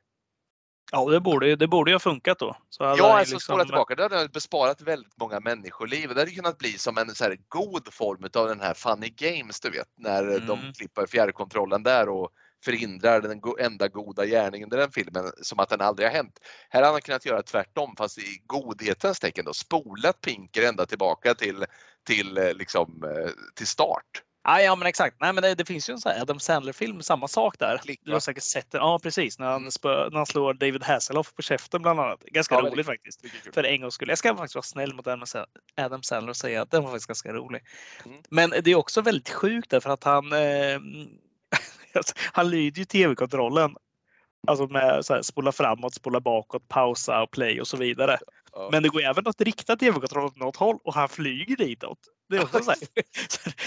Ja, 0.91 1.05
det 1.10 1.19
borde, 1.19 1.55
det 1.55 1.68
borde 1.68 1.91
ju 1.91 1.95
ha 1.95 1.99
funkat 1.99 2.39
då. 2.39 2.57
Så 2.69 2.84
Ja, 2.84 2.89
alltså 3.19 3.39
spola 3.39 3.57
liksom- 3.57 3.68
tillbaka. 3.68 3.95
Det 3.95 4.03
hade 4.03 4.30
besparat 4.30 4.81
väldigt 4.81 5.18
många 5.18 5.39
människoliv. 5.39 6.10
Det 6.14 6.19
hade 6.22 6.31
kunnat 6.31 6.57
bli 6.57 6.77
som 6.77 6.97
en 6.97 7.15
så 7.15 7.23
här 7.23 7.38
god 7.47 7.93
form 7.93 8.23
av 8.34 8.47
den 8.47 8.60
här 8.61 8.73
Funny 8.73 9.10
Games, 9.10 9.60
du 9.60 9.69
vet, 9.69 9.88
när 9.97 10.23
Mm. 10.23 10.47
de 10.47 10.73
klipper 10.77 11.05
fjärrkontrollen 11.05 11.84
där 11.84 12.10
och 12.10 12.30
förhindrar 12.65 13.22
den 13.22 13.41
enda 13.60 13.88
goda 13.88 14.26
gärningen 14.26 14.73
i 14.73 14.77
den 14.77 14.91
filmen 14.91 15.31
som 15.41 15.60
att 15.60 15.69
den 15.69 15.81
aldrig 15.81 16.07
har 16.07 16.14
hänt. 16.15 16.39
Här 16.69 16.81
hade 16.81 16.91
han 16.93 17.01
kunnat 17.01 17.26
göra 17.26 17.41
tvärtom 17.41 17.95
fast 17.97 18.18
i 18.18 18.41
godhetens 18.45 19.19
tecken 19.19 19.45
då 19.45 19.53
spolat 19.53 20.22
Pinker 20.22 20.68
ända 20.68 20.85
tillbaka 20.85 21.34
till, 21.35 21.65
till, 22.07 22.38
eh, 22.38 22.53
liksom, 22.53 23.03
eh, 23.03 23.30
till 23.55 23.68
start. 23.68 24.22
Ja, 24.44 24.61
ja 24.61 24.76
men 24.76 24.88
exakt. 24.88 25.18
Nej, 25.22 25.34
men 25.34 25.41
det, 25.44 25.56
det 25.56 25.65
finns 25.65 25.90
ju 25.90 25.91
en 25.91 25.99
sån 25.99 26.11
Adam 26.22 26.40
Sandler-film, 26.40 27.02
samma 27.02 27.28
sak 27.28 27.60
där. 27.60 27.78
Klick, 27.78 27.99
du 28.03 28.11
har 28.14 28.20
säkert 28.20 28.44
sett 28.44 28.72
den. 28.72 28.82
Ja, 28.82 28.99
precis. 29.03 29.40
När 29.40 29.48
han, 29.48 29.72
spö, 29.72 30.10
när 30.10 30.18
han 30.18 30.26
slår 30.26 30.53
David 30.53 30.84
Hasselhoff 30.84 31.34
på 31.34 31.41
käften 31.41 31.82
bland 31.82 31.99
annat. 31.99 32.20
Ganska 32.24 32.56
Ja, 32.56 32.60
roligt 32.61 32.72
väldigt- 32.72 32.86
faktiskt. 32.86 33.22
Kul. 33.44 33.53
För 33.53 33.64
en 33.64 33.82
gångs 33.82 33.94
skull. 33.94 34.10
Jag 34.10 34.18
ska 34.18 34.36
faktiskt 34.36 34.56
vara 34.56 34.64
snäll 34.64 34.94
mot 34.94 35.07
Adam 35.78 36.03
Sandler 36.03 36.30
och 36.30 36.38
säga 36.38 36.61
att 36.61 36.72
den 36.72 36.84
var 36.84 36.90
faktiskt 36.90 37.07
ganska 37.07 37.34
rolig. 37.34 37.61
Mm. 38.06 38.18
Men 38.30 38.49
det 38.49 38.72
är 38.72 38.76
också 38.76 39.02
väldigt 39.02 39.30
sjukt 39.30 39.70
därför 39.70 39.90
att 39.90 40.03
han, 40.03 40.34
eh, 40.34 40.80
han 42.34 42.49
lyder 42.49 42.80
ju 42.80 42.86
tv-kontrollen. 42.86 43.76
Alltså 44.48 44.68
med 44.68 45.06
så 45.06 45.14
här, 45.14 45.22
spola 45.22 45.52
framåt, 45.52 45.94
spola 45.94 46.20
bakåt, 46.20 46.68
pausa 46.68 47.22
och 47.22 47.32
play 47.32 47.61
och 47.61 47.68
så 47.68 47.78
vidare. 47.78 48.18
Ja. 48.56 48.70
Men 48.72 48.84
det 48.84 48.90
går 48.90 49.02
även 49.02 49.28
att 49.28 49.42
rikta 49.42 49.76
tv-kontrollen 49.76 50.28
åt 50.28 50.38
något 50.38 50.56
håll 50.56 50.78
och 50.84 50.94
han 50.94 51.10
flyger 51.10 51.56
ditåt. 51.56 52.00
Det 52.30 52.38
är 52.38 52.44
också 52.44 52.60
så 52.64 52.72
här, 52.72 52.80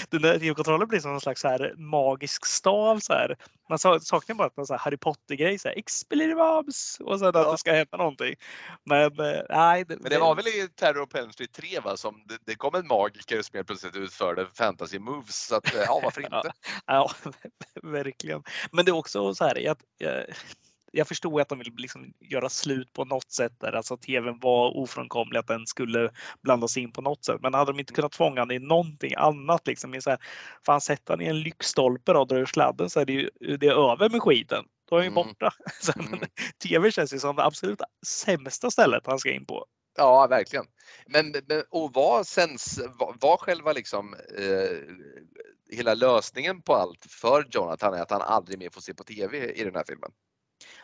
den 0.09 0.21
där 0.21 0.39
tv-kontrollen 0.39 0.87
blir 0.87 0.99
som 0.99 1.13
en 1.13 1.21
slags 1.21 1.41
så 1.41 1.47
här 1.47 1.73
magisk 1.77 2.45
stav. 2.45 2.99
Så 2.99 3.13
här. 3.13 3.37
Man 3.69 3.79
sa- 3.79 3.99
saknar 3.99 4.35
bara 4.35 4.47
att 4.57 4.67
så 4.67 4.73
här 4.73 4.79
Harry 4.79 4.97
Potter-grej. 4.97 5.57
Expelliarmus! 5.65 6.97
Och 6.99 7.19
sen 7.19 7.27
att 7.27 7.35
Ja. 7.35 7.51
det 7.51 7.57
ska 7.57 7.73
hända 7.73 7.97
någonting. 7.97 8.35
Men 8.83 9.03
eh, 9.19 9.41
nej. 9.49 9.85
Men 9.87 9.99
det 10.03 10.19
var 10.19 10.35
väl 10.35 10.47
i 10.47 10.69
Terror 10.75 11.05
på 11.05 11.17
Elm 11.17 11.31
Street 11.31 11.51
3 11.53 11.79
va, 11.79 11.97
som 11.97 12.23
det, 12.25 12.37
det 12.45 12.55
kom 12.55 12.75
en 12.75 12.87
magiker 12.87 13.41
som 13.41 13.55
helt 13.57 13.67
plötsligt 13.67 13.95
utförde 13.95 14.47
fantasy 14.53 14.99
moves. 14.99 15.45
Så 15.47 15.55
att, 15.55 15.75
eh, 15.75 15.81
ja, 15.81 15.99
varför 16.03 16.21
Ja. 16.31 16.37
inte? 16.37 16.51
Ja, 16.85 17.11
verkligen. 17.83 18.43
Men 18.71 18.85
det 18.85 18.91
är 18.91 18.95
också 18.95 19.35
så 19.35 19.43
här. 19.45 19.55
Jag, 19.57 19.77
jag, 20.91 21.07
förstod 21.07 21.41
att 21.41 21.49
de 21.49 21.59
ville 21.59 21.71
liksom 21.77 22.13
göra 22.19 22.49
slut 22.49 22.93
på 22.93 23.05
något 23.05 23.31
sätt 23.31 23.53
där. 23.59 23.73
Alltså 23.73 23.93
att 23.93 24.01
tvn 24.01 24.39
var 24.39 24.77
ofrånkomlig, 24.77 25.39
att 25.39 25.47
den 25.47 25.67
skulle 25.67 26.09
blandas 26.43 26.77
in 26.77 26.91
på 26.91 27.01
något 27.01 27.25
sätt. 27.25 27.41
Men 27.41 27.53
hade 27.53 27.71
de 27.71 27.79
inte 27.79 27.93
kunnat 27.93 28.15
fånga 28.15 28.45
den 28.45 28.63
i 28.63 28.67
någonting 28.67 29.13
annat 29.17 29.67
liksom. 29.67 29.93
I 29.93 30.01
så 30.01 30.09
här, 30.09 30.19
fan 30.65 30.81
sätta 30.81 31.15
den 31.15 31.25
i 31.25 31.29
en 31.29 31.39
lyktstolpe 31.39 32.11
och 32.13 32.27
dra 32.27 32.37
ur 32.37 32.45
sladden 32.45 32.89
så 32.89 32.99
är 32.99 33.05
det 33.05 33.13
ju 33.13 33.29
det 33.57 33.67
är 33.67 33.91
över 33.91 34.09
med 34.09 34.21
skiten. 34.21 34.65
Då 34.89 34.95
är 34.95 34.99
han 34.99 35.05
ju 35.05 35.11
Mm. 35.11 35.27
borta. 35.27 35.53
Mm. 35.99 36.11
men, 36.11 36.29
tv 36.63 36.91
känns 36.91 37.13
ju 37.13 37.19
som 37.19 37.35
det 37.35 37.43
absolut 37.43 37.81
sämsta 38.07 38.71
stället 38.71 39.03
han 39.05 39.19
ska 39.19 39.31
in 39.31 39.45
på. 39.45 39.65
Ja, 39.97 40.27
verkligen. 40.27 40.65
Men, 41.07 41.31
men 41.31 41.63
och 41.69 41.93
vad 41.93 42.27
sens, 42.27 42.79
var, 42.99 43.15
var 43.21 43.37
själva 43.37 43.73
liksom 43.73 44.13
eh, 44.13 44.77
hela 45.77 45.93
lösningen 45.93 46.61
på 46.61 46.73
allt 46.75 47.05
för 47.09 47.45
Jonathan 47.51 47.93
är 47.93 48.01
att 48.01 48.11
han 48.11 48.21
aldrig 48.21 48.59
mer 48.59 48.69
får 48.69 48.81
se 48.81 48.93
på 48.93 49.03
TV 49.03 49.51
i 49.51 49.63
den 49.63 49.75
här 49.75 49.83
filmen? 49.87 50.11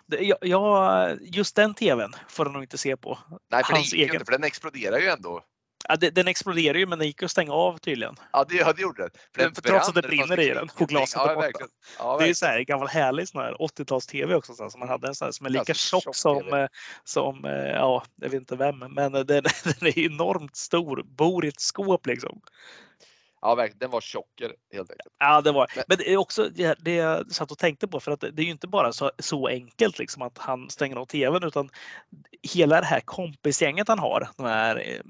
Det- 0.08 0.34
Ja, 0.41 1.10
just 1.22 1.56
den 1.56 1.74
tvn 1.74 2.14
får 2.28 2.45
han 2.45 2.54
nog 2.54 2.64
inte 2.64 2.78
se 2.78 2.98
på. 2.98 3.18
Nej, 3.52 3.64
för 3.64 3.74
det 3.74 3.78
Hans 3.78 3.86
gick 3.94 4.00
ju 4.00 4.04
egen. 4.04 4.16
inte, 4.16 4.26
för 4.26 4.32
den 4.32 4.44
exploderar 4.44 4.98
ju 5.00 5.08
ändå. 5.08 5.41
Ja, 5.90 5.95
det- 5.95 6.10
den 6.10 6.28
exploderar 6.28 6.78
ju 6.78 6.86
men 6.86 7.00
den 7.00 7.08
gick 7.08 7.24
att 7.24 7.32
stänga 7.32 7.54
av 7.54 7.78
tydligen. 7.78 8.16
Ja, 8.34 8.45
det, 8.50 8.56
ja, 8.56 8.74
det 8.74 8.82
gjorde 8.82 9.02
den. 9.04 9.12
För 9.36 9.44
den 9.44 9.56
För 9.56 9.62
trots 9.62 9.90
att 9.90 9.95
det 9.95 10.02
brinner 10.02 10.40
i 10.40 10.50
den 10.50 10.70
och 10.80 10.88
glaset 10.90 11.16
är 11.22 11.22
ja, 11.22 11.28
borta. 11.28 11.40
verkligen. 11.41 11.70
Ja, 12.00 12.18
Det 12.18 12.24
är 12.24 12.28
ju 12.28 12.36
så 12.36 12.45
här, 12.45 12.60
gammal 12.62 12.88
härlig 12.88 13.28
sån 13.28 13.41
här 13.41 13.54
80-tals-tv 13.54 14.36
också 14.36 14.54
så 14.54 14.64
här, 14.64 14.70
som 14.70 14.80
man 14.80 14.90
hade 14.90 15.08
en 15.08 15.16
sån 15.16 15.26
här 15.26 15.32
som 15.32 15.45
är 15.45 15.50
lika 15.50 15.60
Alltså, 15.60 15.74
tjock 15.74 16.04
tjock 16.04 16.16
som, 16.16 16.54
eh, 16.54 16.68
som 17.04 17.45
eh, 17.45 17.52
ja, 17.52 18.04
jag 18.16 18.30
vet 18.30 18.40
inte 18.40 18.56
vem, 18.56 18.80
men 18.80 19.16
eh, 19.16 19.22
den, 19.22 19.44
den 19.64 19.88
är 19.88 20.00
enormt 20.00 20.56
stor, 20.56 21.04
bor 21.06 21.45
i 21.45 21.48
ett 21.48 21.62
skåp 21.62 22.06
liksom. 22.08 22.41
Ja, 23.44 23.56
verkligen. 23.56 23.80
Den 23.80 23.90
var 23.91 24.02
tjocker 24.02 24.56
helt 24.74 24.91
enkelt. 24.91 25.15
Ja, 25.20 25.41
det 25.41 25.52
var. 25.52 25.72
Men- 25.88 25.98
det 25.98 26.14
är 26.14 26.18
också 26.18 26.49
det, 26.49 26.78
det 26.82 26.95
jag 26.95 27.32
satt 27.32 27.52
och 27.52 27.57
tänkte 27.57 27.88
på 27.88 27.99
för 27.99 28.11
att 28.11 28.20
det, 28.20 28.40
är 28.40 28.45
ju 28.45 28.52
inte 28.52 28.68
bara 28.68 28.94
så, 28.94 29.11
så 29.20 29.48
enkelt 29.48 29.99
liksom 29.99 30.22
att 30.22 30.38
han 30.38 30.70
stänger 30.70 30.95
av 30.95 31.06
tvn 31.06 31.44
utan 31.44 31.70
hela 32.53 32.80
det 32.82 32.86
här 32.88 32.99
kompisgänget 32.99 33.88
han 33.88 33.99
har, 33.99 34.30
de 34.38 34.45
här 34.45 34.76
eh, 34.78 35.02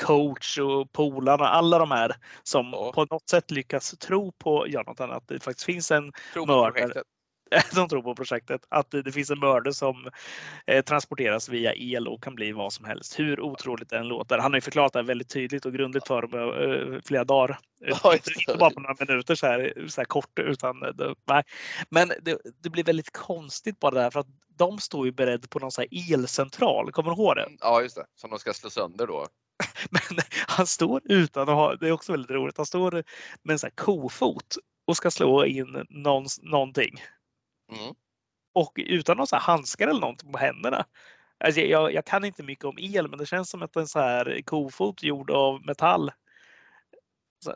coach 0.00 0.58
och 0.58 0.92
polarna, 0.92 1.48
alla 1.48 1.78
de 1.78 1.90
här 1.90 2.16
som 2.42 2.70
Ja. 2.72 2.92
på 2.92 3.04
något 3.10 3.28
sätt 3.28 3.50
lyckas 3.50 3.90
tro 3.98 4.32
på 4.32 4.66
Jonathan 4.68 5.10
att 5.10 5.28
det 5.28 5.40
faktiskt 5.42 5.66
finns 5.66 5.90
en 5.90 6.12
Mördare. 6.46 7.02
som 7.74 7.88
tror 7.88 8.02
på 8.02 8.14
projektet. 8.14 8.60
Att 8.68 8.90
det, 8.90 9.02
det 9.02 9.12
finns 9.12 9.30
en 9.30 9.38
mördare 9.38 9.74
som 9.74 10.10
eh, 10.66 10.84
transporteras 10.84 11.48
via 11.48 11.74
el 11.74 12.08
och 12.08 12.22
kan 12.22 12.34
bli 12.34 12.52
vad 12.52 12.72
som 12.72 12.84
helst. 12.84 13.18
Hur 13.18 13.40
otroligt 13.40 13.90
det 13.90 13.98
än 13.98 14.08
låter. 14.08 14.38
Han 14.38 14.52
har 14.52 14.56
ju 14.56 14.60
förklarat 14.60 14.92
det 14.92 14.98
här 14.98 15.04
väldigt 15.04 15.28
tydligt 15.28 15.66
och 15.66 15.72
grundligt 15.72 16.06
för 16.06 16.22
dem 16.22 16.32
eh, 16.34 17.00
flera 17.04 17.24
dagar. 17.24 17.58
Eh, 17.86 17.98
Ja, 18.04 18.12
inte, 18.14 18.30
det. 18.46 18.58
bara 18.58 18.70
på 18.70 18.80
några 18.80 18.96
minuter 19.06 19.34
så 19.34 19.46
här, 19.46 19.86
så 19.88 20.00
här 20.00 20.06
kort. 20.06 20.38
Utan, 20.38 20.82
eh, 20.82 20.88
det, 20.88 21.14
nej. 21.24 21.42
Men 21.90 22.12
det, 22.22 22.38
det 22.62 22.70
blir 22.70 22.84
väldigt 22.84 23.12
konstigt 23.12 23.80
bara 23.80 23.94
där 23.94 24.10
för 24.10 24.20
att 24.20 24.28
de 24.58 24.78
står 24.78 25.06
ju 25.06 25.12
beredd 25.12 25.50
på 25.50 25.58
någon 25.58 25.72
så 25.72 25.80
här 25.80 26.14
elcentral. 26.14 26.92
Kommer 26.92 27.10
du 27.10 27.16
ihåg 27.16 27.36
det? 27.36 27.48
Ja, 27.60 27.82
just 27.82 27.96
det. 27.96 28.04
Som 28.14 28.30
de 28.30 28.38
ska 28.38 28.52
slå 28.52 28.70
sönder 28.70 29.06
då. 29.06 29.26
Men 29.90 30.18
han 30.46 30.66
står 30.66 31.00
utan 31.04 31.42
att 31.42 31.54
ha, 31.54 31.74
det 31.74 31.88
är 31.88 31.92
också 31.92 32.12
väldigt 32.12 32.30
roligt, 32.30 32.56
han 32.56 32.66
står 32.66 32.92
med 33.42 33.52
en 33.52 33.58
sån 33.58 33.66
här 33.66 33.84
kofot 33.84 34.56
och 34.86 34.96
ska 34.96 35.10
slå 35.10 35.44
in 35.44 35.86
någon, 35.90 36.26
någonting. 36.42 37.02
Mm. 37.72 37.94
Och 38.54 38.72
utan 38.76 39.16
några 39.16 39.38
handskar 39.38 39.88
eller 39.88 40.00
någonting 40.00 40.32
på 40.32 40.38
händerna. 40.38 40.84
Alltså 41.44 41.60
jag, 41.60 41.92
jag 41.92 42.06
kan 42.06 42.24
inte 42.24 42.42
mycket 42.42 42.64
om 42.64 42.78
el, 42.78 43.08
men 43.08 43.18
det 43.18 43.26
känns 43.26 43.50
som 43.50 43.62
att 43.62 43.76
en 43.76 43.88
så 43.88 43.98
här 43.98 44.42
kofot 44.44 45.02
gjord 45.02 45.30
av 45.30 45.66
metall 45.66 46.10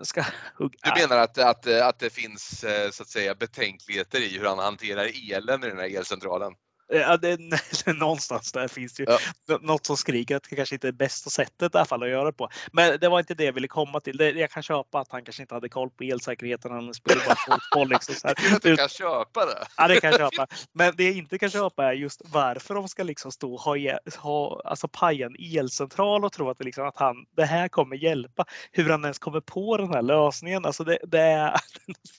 ska 0.03 0.25
hugga. 0.55 0.79
Du 0.83 1.03
menar 1.03 1.23
att, 1.23 1.39
att, 1.39 1.67
att 1.67 1.99
det 1.99 2.11
finns 2.11 2.65
eh, 2.65 2.91
så 2.91 3.03
att 3.03 3.09
säga 3.09 3.35
betänkligheter 3.35 4.21
i 4.21 4.39
hur 4.39 4.47
han 4.47 4.59
hanterar 4.59 5.33
elen 5.33 5.65
i 5.65 5.67
den 5.67 5.79
här 5.79 5.97
elcentralen? 5.97 6.53
Ja, 6.89 7.17
det, 7.17 7.39
någonstans 7.95 8.53
där 8.53 8.69
finns 8.69 8.95
det 8.95 9.03
ju 9.03 9.07
Ja. 9.47 9.59
något 9.61 9.87
som 9.87 9.97
skriker 9.97 10.37
att 10.37 10.43
det 10.51 10.57
kanske 10.57 10.75
inte 10.75 10.89
är 10.89 10.93
bästa 10.93 11.31
sättet 11.31 11.75
i 11.75 11.79
alla 11.79 11.85
fall 11.85 12.03
att 12.03 12.09
göra 12.09 12.25
det 12.25 12.33
på. 12.33 12.49
Men 12.73 12.99
det 13.01 13.09
var 13.09 13.19
inte 13.19 13.35
det 13.35 13.45
jag 13.45 13.53
ville 13.53 13.69
komma 13.69 14.01
till. 14.01 14.17
Det, 14.17 14.31
jag 14.31 14.51
kan 14.51 14.63
köpa 14.63 15.01
att 15.01 15.13
han 15.13 15.25
kanske 15.25 15.43
inte 15.43 15.55
hade 15.55 15.69
koll 15.69 15.91
på 15.91 16.05
elsäkerheten. 16.05 16.73
Han 16.73 16.95
spelade 16.95 17.27
bara 17.27 17.37
fotboll. 17.37 17.89
Liksom, 17.97 18.15
så 18.15 18.29
här. 18.29 18.57
Att 18.57 18.63
du 18.63 18.77
kan 18.77 18.89
köpa 18.89 19.47
det. 19.47 19.67
Ja, 19.77 19.89
det 19.89 20.01
kan 20.01 20.11
jag 20.11 20.21
köpa. 20.21 20.47
Men 20.73 20.97
det 20.97 21.05
jag 21.05 21.17
inte 21.17 21.39
kan 21.39 21.51
köpa 21.51 21.85
är 21.85 21.93
just 21.93 22.23
varför 22.25 22.75
de 22.75 22.89
ska 22.89 23.03
liksom 23.03 23.33
stå 23.33 23.55
och 23.55 23.61
ha, 23.61 23.77
ha 24.19 24.61
alltså 24.65 24.89
paja 24.89 25.27
en 25.27 25.37
elcentral 25.59 26.25
och 26.25 26.33
tro 26.33 26.51
att, 26.51 26.59
det 26.59 26.65
liksom, 26.65 26.87
att 26.87 26.97
han, 26.97 27.17
det 27.37 27.45
här 27.45 27.69
kommer 27.69 27.97
hjälpa. 27.97 28.45
Hur 28.73 28.91
han 28.91 29.03
ens 29.03 29.19
kommer 29.19 29.41
på 29.41 29.77
den 29.77 29.89
här 29.93 30.03
lösningen. 30.03 30.65
Alltså 30.65 30.85
det, 30.85 30.99
det 31.03 31.21
är... 31.21 31.61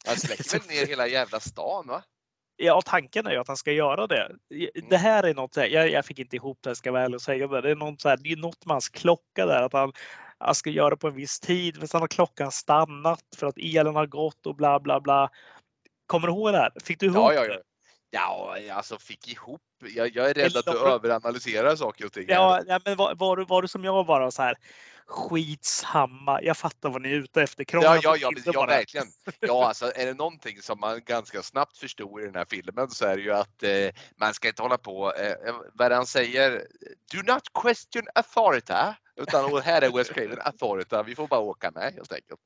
Han 0.06 0.18
släcker 0.18 0.60
väl 0.60 0.68
ner 0.68 0.88
hela 0.88 1.08
jävla 1.08 1.40
stan 1.40 1.88
va? 1.88 2.04
Ja, 2.58 2.82
tanken 2.86 3.28
är 3.28 3.32
ju 3.32 3.38
att 3.38 3.48
han 3.48 3.58
ska 3.58 3.72
göra 3.72 4.08
det. 4.08 4.36
Det 4.90 4.98
här 4.98 5.24
är 5.24 5.34
något, 5.34 5.58
jag, 5.58 5.90
jag 5.90 6.06
fick 6.06 6.20
inte 6.20 6.36
ihop 6.36 6.58
det, 6.62 6.76
ska 6.76 6.88
jag 6.88 6.94
vara 6.94 7.04
ärlig 7.04 7.16
och 7.16 7.22
säga 7.22 7.48
det. 7.48 7.62
Det 7.62 7.72
är, 7.72 7.76
något 7.76 8.02
så 8.02 8.10
här, 8.10 8.18
det 8.18 8.32
är 8.32 8.38
något 8.38 8.66
med 8.66 8.74
hans 8.74 8.90
klocka 8.90 9.46
där, 9.46 9.62
att 9.62 9.74
han, 9.74 9.94
han 10.38 10.56
ska 10.56 10.70
göra 10.70 10.90
det 10.90 10.98
på 10.98 11.08
en 11.08 11.16
viss 11.16 11.40
tid, 11.40 11.78
men 11.80 11.88
sen 11.88 12.02
har 12.02 12.08
klockan 12.08 12.52
stannat 12.52 13.24
för 13.38 13.48
att 13.48 13.58
elen 13.58 13.96
har 13.96 14.06
gått 14.06 14.46
och 14.46 14.56
bla 14.56 14.80
bla 14.80 15.00
bla. 15.00 15.30
Kommer 16.06 16.28
du 16.28 16.34
ihåg 16.34 16.52
det 16.52 16.58
här? 16.58 16.72
Fick 16.84 17.00
du 17.00 17.06
ihop 17.06 17.18
Ja, 17.18 17.34
ja, 17.34 17.42
det? 17.42 17.54
ja. 17.54 17.62
Ja, 18.10 18.58
jag 18.60 18.78
alltså 18.78 18.98
fick 19.00 19.28
ihop. 19.28 19.62
Jag, 19.96 20.16
jag 20.16 20.30
är 20.30 20.34
rädd 20.34 20.46
Eller 20.46 20.60
att 20.60 20.66
du 20.66 20.88
överanalyserar 20.88 21.76
saker 21.76 22.06
och 22.06 22.14
ting. 22.14 22.26
Ja, 22.28 22.62
ja, 22.68 22.80
men 22.86 22.96
var, 22.96 23.16
var, 23.16 23.38
du, 23.38 23.46
var 23.46 23.62
du 23.62 23.68
som 23.68 23.84
jag 23.84 24.06
bara 24.06 24.32
så 24.32 24.42
här 24.42 24.56
skitsamma, 25.08 26.42
jag 26.42 26.58
fattar 26.58 26.90
vad 26.90 27.02
ni 27.02 27.10
är 27.10 27.16
ute 27.16 27.42
efter. 27.42 27.64
Krångla 27.64 27.96
Ja, 27.96 28.02
ja, 28.04 28.18
ja, 28.18 28.32
ja, 28.46 28.52
bara. 28.54 28.68
verkligen. 28.68 29.08
Ja, 29.40 29.66
alltså 29.68 29.92
är 29.96 30.06
det 30.06 30.14
någonting 30.14 30.62
som 30.62 30.80
man 30.80 31.02
ganska 31.06 31.44
snabbt 31.44 31.78
förstod 31.78 32.22
i 32.22 32.26
den 32.26 32.36
här 32.36 32.46
filmen 32.50 32.90
så 32.90 33.06
är 33.06 33.18
det 33.18 33.24
ju 33.24 33.34
att 33.34 33.64
eh, 33.64 33.70
man 34.16 34.34
ska 34.34 34.48
inte 34.48 34.62
hålla 34.62 34.78
på, 34.78 35.14
eh, 35.14 35.56
vad 35.74 35.86
är 35.86 35.90
det 35.90 35.96
han 35.96 36.06
säger? 36.06 36.68
Do 37.14 37.34
not 37.34 37.44
question 37.64 38.04
authority. 38.16 38.94
Utan 39.16 39.62
här 39.62 39.82
är 39.82 39.92
West 39.92 40.14
Craven 40.14 40.40
authority. 40.42 40.96
Vi 41.06 41.16
får 41.16 41.28
bara 41.28 41.40
åka 41.40 41.72
med 41.72 41.94
helt 41.94 42.14
enkelt. 42.14 42.40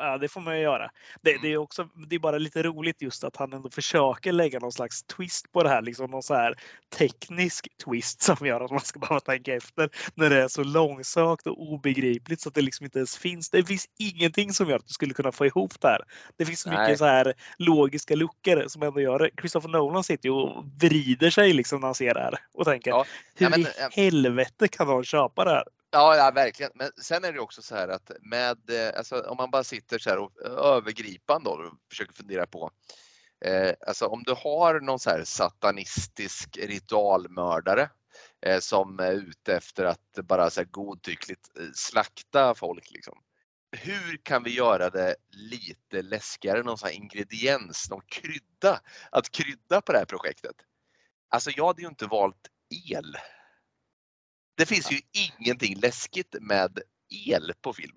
Ja, 0.00 0.18
det 0.18 0.28
får 0.28 0.40
man 0.40 0.56
ju 0.56 0.62
göra. 0.62 0.90
Det, 1.22 1.30
Mm. 1.30 1.42
det, 1.42 1.52
är 1.52 1.56
också, 1.56 1.88
det 2.08 2.14
är 2.14 2.20
bara 2.20 2.38
lite 2.38 2.62
roligt 2.62 3.02
just 3.02 3.24
att 3.24 3.36
han 3.36 3.52
ändå 3.52 3.70
försöker 3.70 4.32
lägga 4.32 4.58
någon 4.58 4.72
slags 4.72 5.02
twist 5.02 5.52
på 5.52 5.62
det 5.62 5.68
här. 5.68 5.82
Liksom 5.82 6.10
någon 6.10 6.22
så 6.22 6.34
här 6.34 6.54
teknisk 6.98 7.68
twist 7.84 8.22
som 8.22 8.46
gör 8.46 8.60
att 8.60 8.70
man 8.70 8.80
ska 8.80 8.98
bara 8.98 9.20
tänka 9.20 9.54
efter 9.54 9.90
när 10.14 10.30
det 10.30 10.42
är 10.42 10.48
så 10.48 10.64
långsökt 10.64 11.46
och 11.46 11.62
obegripligt 11.62 12.40
så 12.40 12.48
att 12.48 12.54
det 12.54 12.60
liksom 12.62 12.84
inte 12.84 12.98
ens 12.98 13.16
finns. 13.18 13.50
Det 13.50 13.64
finns 13.64 13.86
ingenting 13.98 14.52
som 14.52 14.68
gör 14.68 14.76
att 14.76 14.86
du 14.86 14.92
skulle 14.92 15.14
kunna 15.14 15.32
få 15.32 15.46
ihop 15.46 15.80
det 15.80 15.88
här. 15.88 16.00
Det 16.36 16.44
finns 16.44 16.60
så 16.60 16.70
Nej. 16.70 16.78
mycket 16.82 16.98
så 16.98 17.04
här 17.04 17.34
logiska 17.58 18.14
luckor 18.14 18.64
som 18.68 18.82
ändå 18.82 19.00
gör 19.00 19.18
det. 19.18 19.30
Christopher 19.40 19.68
Nolan 19.68 20.04
sitter 20.04 20.28
ju 20.28 20.34
och 20.34 20.64
vrider 20.80 21.30
sig 21.30 21.52
liksom 21.52 21.80
när 21.80 21.88
han 21.88 21.94
ser 21.94 22.14
det 22.14 22.20
här 22.20 22.34
och 22.54 22.64
tänker 22.64 22.90
Ja, 22.90 23.04
hur 23.34 23.46
ja, 23.46 23.50
men, 23.50 23.60
i 23.60 23.66
helvete 23.92 24.68
kan 24.68 24.86
någon 24.86 25.04
köpa 25.04 25.44
det 25.44 25.50
här? 25.50 25.64
Ja, 25.90 26.16
ja, 26.16 26.30
verkligen. 26.30 26.72
Men 26.74 26.90
sen 26.96 27.24
är 27.24 27.32
det 27.32 27.40
också 27.40 27.62
så 27.62 27.74
här 27.74 27.88
att 27.88 28.10
med, 28.20 28.70
eh, 28.70 28.98
alltså, 28.98 29.20
om 29.20 29.36
man 29.36 29.50
bara 29.50 29.64
sitter 29.64 29.98
så 29.98 30.10
här 30.10 30.18
och 30.18 30.32
eh, 30.46 30.52
övergripande 30.52 31.50
och 31.50 31.72
försöker 31.90 32.12
fundera 32.12 32.46
på, 32.46 32.70
eh, 33.44 33.74
alltså 33.86 34.06
om 34.06 34.22
du 34.22 34.32
har 34.32 34.80
någon 34.80 34.98
så 34.98 35.10
här 35.10 35.24
satanistisk 35.24 36.56
ritualmördare 36.56 37.90
eh, 38.46 38.58
som 38.60 38.98
är 39.00 39.12
ute 39.12 39.56
efter 39.56 39.84
att 39.84 40.18
bara 40.24 40.50
så 40.50 40.60
här 40.60 40.68
godtyckligt 40.68 41.58
eh, 41.58 41.66
slakta 41.74 42.54
folk 42.54 42.90
liksom. 42.90 43.18
Hur 43.72 44.16
kan 44.22 44.42
vi 44.42 44.50
göra 44.54 44.90
det 44.90 45.16
lite 45.30 46.02
läskigare, 46.02 46.62
någon 46.62 46.78
sån 46.78 46.88
här 46.88 46.96
ingrediens, 46.96 47.90
någon 47.90 48.02
krydda, 48.08 48.80
att 49.10 49.30
krydda 49.30 49.80
på 49.80 49.92
det 49.92 49.98
här 49.98 50.04
projektet? 50.04 50.56
Alltså 51.28 51.50
jag 51.56 51.66
hade 51.66 51.82
ju 51.82 51.88
inte 51.88 52.06
valt 52.06 52.48
el. 52.90 53.16
Det 54.58 54.66
finns 54.66 54.92
ju 54.92 55.00
ingenting 55.12 55.76
läskigt 55.76 56.36
med 56.40 56.78
el 57.28 57.52
på 57.62 57.72
film. 57.72 57.96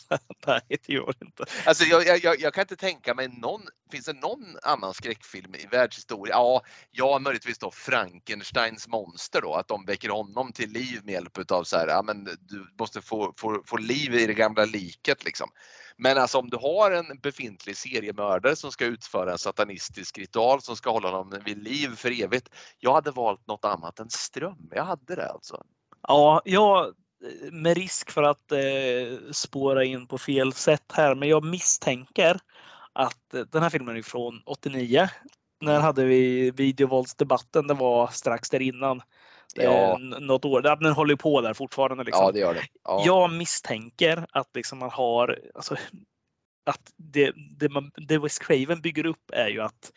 Nej, 0.46 0.60
det 0.68 0.88
gör 0.88 1.14
det 1.18 1.24
inte. 1.26 1.44
Alltså 1.66 1.84
jag, 1.84 2.18
jag- 2.22 2.40
jag, 2.40 2.54
kan 2.54 2.62
inte 2.62 2.76
tänka 2.76 3.14
mig 3.14 3.28
någon, 3.28 3.60
finns 3.92 4.06
det 4.06 4.12
någon 4.12 4.56
annan 4.62 4.94
skräckfilm 4.94 5.54
i 5.54 5.66
världshistorien? 5.66 6.36
Ja, 6.36 6.62
ja 6.90 7.18
möjligtvis 7.18 7.58
då 7.58 7.70
Frankensteins 7.70 8.88
monster 8.88 9.40
då, 9.40 9.54
att 9.54 9.68
de 9.68 9.84
väcker 9.84 10.08
honom 10.08 10.52
till 10.52 10.70
liv 10.70 11.00
med 11.04 11.12
hjälp 11.12 11.38
utav 11.38 11.64
så 11.64 11.76
här, 11.76 11.88
ja 11.88 12.02
men 12.02 12.24
du 12.24 12.66
måste 12.78 13.00
få, 13.02 13.34
få, 13.36 13.62
få 13.66 13.76
liv 13.76 14.14
i 14.14 14.26
det 14.26 14.34
gamla 14.34 14.64
liket 14.64 15.24
liksom. 15.24 15.50
Men 15.96 16.18
alltså 16.18 16.38
om 16.38 16.50
du 16.50 16.56
har 16.56 16.90
en 16.90 17.18
befintlig 17.22 17.76
seriemördare 17.76 18.56
som 18.56 18.72
ska 18.72 18.84
utföra 18.84 19.32
en 19.32 19.38
satanistisk 19.38 20.18
ritual 20.18 20.62
som 20.62 20.76
ska 20.76 20.90
hålla 20.90 21.10
honom 21.10 21.40
vid 21.44 21.62
liv 21.62 21.96
för 21.96 22.22
evigt. 22.22 22.48
Jag 22.78 22.94
hade 22.94 23.10
valt 23.10 23.46
något 23.46 23.64
annat 23.64 24.00
än 24.00 24.10
ström. 24.10 24.68
Jag 24.70 24.84
hade 24.84 25.14
det 25.16 25.28
alltså. 25.28 25.64
Ja, 26.08 26.42
jag 26.44 26.94
med 27.52 27.76
risk 27.76 28.10
för 28.10 28.22
att 28.22 28.52
eh, 28.52 29.30
spåra 29.32 29.84
in 29.84 30.06
på 30.06 30.18
fel 30.18 30.52
sätt 30.52 30.92
här, 30.92 31.14
men 31.14 31.28
jag 31.28 31.44
misstänker 31.44 32.40
att 32.92 33.34
eh, 33.34 33.40
den 33.40 33.62
här 33.62 33.70
filmen 33.70 33.96
är 33.96 34.02
från 34.02 34.42
89. 34.46 35.08
När 35.60 35.80
hade 35.80 36.04
vi 36.04 36.50
videovåldsdebatten? 36.50 37.66
Det 37.66 37.74
var 37.74 38.06
strax 38.06 38.50
där 38.50 38.62
innan. 38.62 39.02
Ja. 39.54 39.62
Eh, 39.62 39.98
något 39.98 40.44
år. 40.44 40.62
Den 40.62 40.92
håller 40.92 41.16
på 41.16 41.40
där 41.40 41.54
fortfarande. 41.54 42.04
Liksom. 42.04 42.24
Ja, 42.24 42.32
det 42.32 42.38
gör 42.38 42.54
det. 42.54 42.64
Ja. 42.84 43.02
Jag 43.06 43.32
misstänker 43.32 44.26
att 44.30 44.48
liksom 44.54 44.78
man 44.78 44.90
har 44.90 45.38
alltså, 45.54 45.76
att 46.66 46.92
det, 46.96 47.32
det, 47.58 47.68
man, 47.68 47.90
det 47.96 48.18
Wes 48.18 48.38
Craven 48.38 48.80
bygger 48.80 49.06
upp 49.06 49.30
är 49.32 49.48
ju 49.48 49.60
att 49.60 49.92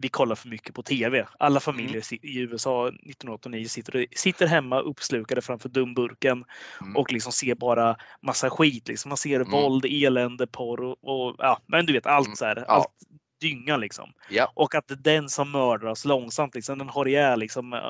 vi 0.00 0.08
kollar 0.08 0.34
för 0.36 0.48
mycket 0.48 0.74
på 0.74 0.82
tv. 0.82 1.26
Alla 1.38 1.60
familjer 1.60 2.00
si- 2.00 2.20
i 2.22 2.38
USA 2.38 2.88
1989 2.88 3.68
sitter, 3.68 4.06
sitter 4.16 4.46
hemma 4.46 4.80
uppslukade 4.80 5.40
framför 5.42 5.68
dumburken 5.68 6.44
Mm. 6.80 6.96
och 6.96 7.12
liksom 7.12 7.32
ser 7.32 7.54
bara 7.54 7.96
massa 8.22 8.50
skit. 8.50 8.88
Liksom. 8.88 9.08
Man 9.08 9.16
ser 9.16 9.40
Mm. 9.40 9.50
våld, 9.50 9.84
elände, 9.84 10.46
porr 10.46 10.80
och, 10.80 10.96
och 11.28 11.34
ja, 11.38 11.58
men 11.66 11.86
du 11.86 11.92
vet 11.92 12.06
allt 12.06 12.26
Mm. 12.26 12.36
så 12.36 12.44
här. 12.44 12.64
Allt 12.68 12.86
dynga 13.40 13.76
liksom. 13.76 14.12
Ja. 14.30 14.52
Och 14.54 14.74
att 14.74 14.92
den 14.98 15.28
som 15.28 15.50
mördar 15.50 15.88
oss 15.88 16.04
långsamt, 16.04 16.54
liksom, 16.54 16.78
den 16.78 16.88
har 16.88 17.08
ihjäl 17.08 17.38
liksom, 17.38 17.72
uh, 17.72 17.80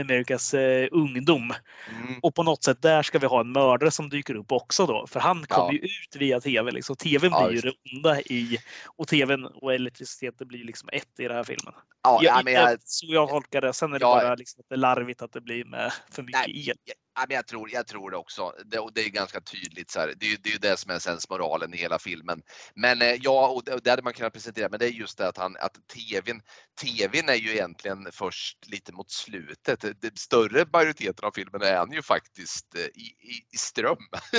Amerikas 0.00 0.54
eh, 0.54 0.88
ungdom. 0.92 1.52
Mm. 2.00 2.18
Och 2.22 2.34
på 2.34 2.42
något 2.42 2.64
sätt 2.64 2.82
där 2.82 3.02
ska 3.02 3.18
vi 3.18 3.26
ha 3.26 3.40
en 3.40 3.52
mördare 3.52 3.90
som 3.90 4.08
dyker 4.08 4.34
upp 4.34 4.52
också 4.52 4.86
då. 4.86 5.06
För 5.06 5.20
han 5.20 5.46
kommer 5.46 5.72
Ja. 5.72 5.72
ju 5.72 5.78
ut 5.78 6.16
via 6.16 6.40
tv. 6.40 6.70
Liksom. 6.70 6.96
TVn 6.96 7.32
Ja, 7.32 7.46
blir 7.48 7.64
ju 7.64 7.70
det 7.70 7.96
onda 7.96 8.20
i 8.20 8.58
och 8.96 9.08
tvn 9.08 9.44
och 9.44 9.74
elektricitet 9.74 10.34
det 10.38 10.44
blir 10.44 10.64
liksom 10.64 10.88
ett 10.92 11.20
i 11.20 11.22
den 11.22 11.36
här 11.36 11.44
filmen. 11.44 11.74
Ja, 12.02 12.20
jag, 12.22 12.38
ja, 12.38 12.42
men 12.44 12.52
jag, 12.52 12.78
Så 12.84 13.06
jag 13.08 13.28
tolkar 13.28 13.60
det. 13.60 13.72
Sen 13.72 13.92
är 13.92 13.98
det 13.98 14.04
bara 14.04 14.34
liksom 14.34 14.60
att 14.60 14.68
det 14.68 14.74
är 14.74 14.78
larvigt 14.78 15.22
att 15.22 15.32
det 15.32 15.40
blir 15.40 15.64
med 15.64 15.92
för 16.10 16.22
mycket 16.22 16.40
Nej, 16.46 16.68
el. 16.70 16.76
Ja, 17.18 17.24
men 17.28 17.34
jag, 17.34 17.46
tror, 17.46 17.70
jag 17.72 17.86
tror 17.86 18.10
det 18.10 18.16
också. 18.16 18.52
Det, 18.66 18.78
och 18.78 18.92
det 18.92 19.00
är 19.04 19.08
ganska 19.08 19.40
tydligt. 19.40 19.90
Så 19.90 20.00
här. 20.00 20.14
Det, 20.16 20.26
är, 20.26 20.30
ju- 20.30 20.36
det 20.36 20.48
är 20.48 20.52
ju 20.52 20.58
det 20.58 20.76
som 20.76 20.90
är 20.90 20.98
sensmoralen 20.98 21.74
i 21.74 21.76
hela 21.76 21.98
filmen. 21.98 22.42
Men 22.74 23.02
eh, 23.02 23.14
ja, 23.22 23.48
och 23.48 23.64
det, 23.64 23.74
och 23.74 23.82
det 23.82 23.90
hade 23.90 24.02
man 24.02 24.12
kunnat 24.12 24.32
presentera. 24.32 24.68
Men 24.68 24.78
det 24.78 24.86
är 24.86 24.90
just 24.90 25.18
det 25.18 25.28
att, 25.28 25.36
han, 25.36 25.56
att 25.60 25.72
tvn, 25.88 26.40
tvn 26.80 27.28
är 27.28 27.34
ju 27.34 27.50
egentligen 27.50 28.08
först 28.12 28.66
lite 28.66 28.92
mot 28.92 29.10
slutet. 29.10 29.80
Den 29.80 30.16
större 30.16 30.66
majoriteten 30.72 31.24
av 31.24 31.32
filmen 31.34 31.62
är 31.62 31.76
han 31.76 31.92
ju 31.92 32.02
faktiskt 32.02 32.74
eh, 32.74 32.80
i, 32.82 33.16
i, 33.20 33.46
i 33.52 33.56
ström 33.56 33.96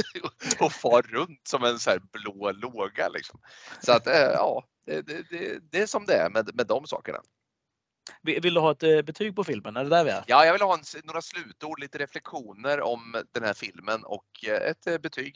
och 0.59 0.73
far 0.73 1.01
runt 1.01 1.47
som 1.47 1.63
en 1.63 1.79
så 1.79 1.89
här 1.89 1.99
blå 2.11 2.51
låga. 2.51 3.09
Liksom. 3.09 3.39
Så 3.81 3.91
att 3.91 4.07
eh, 4.07 4.13
ja, 4.15 4.63
det, 4.85 5.01
det, 5.01 5.23
det, 5.29 5.59
det 5.71 5.81
är 5.81 5.87
som 5.87 6.05
det 6.05 6.13
är 6.15 6.29
med, 6.29 6.55
med 6.55 6.67
de 6.67 6.87
sakerna. 6.87 7.19
Vill 8.21 8.53
du 8.53 8.59
ha 8.59 8.71
ett 8.71 8.83
eh, 8.83 9.01
betyg 9.01 9.35
på 9.35 9.43
filmen? 9.43 9.77
Är 9.77 9.83
det 9.83 9.89
där 9.89 10.03
vi 10.03 10.09
är? 10.09 10.23
Ja, 10.27 10.45
jag 10.45 10.53
vill 10.53 10.61
ha 10.61 10.73
en, 10.73 10.83
några 11.03 11.21
slutord, 11.21 11.79
lite 11.79 11.97
reflektioner 11.97 12.81
om 12.81 13.23
den 13.31 13.43
här 13.43 13.53
filmen 13.53 14.03
och 14.03 14.25
eh, 14.47 14.69
ett 14.71 14.87
eh, 14.87 14.97
betyg. 14.97 15.35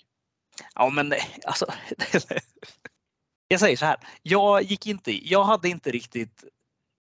Ja, 0.76 0.90
men 0.90 1.14
alltså. 1.46 1.66
jag 3.48 3.60
säger 3.60 3.78
så 3.78 3.86
här. 3.86 3.98
Jag 4.22 4.64
gick 4.64 4.88
inte. 4.88 5.28
Jag 5.30 5.44
hade 5.44 5.70
inte 5.70 5.92
riktigt 5.92 6.44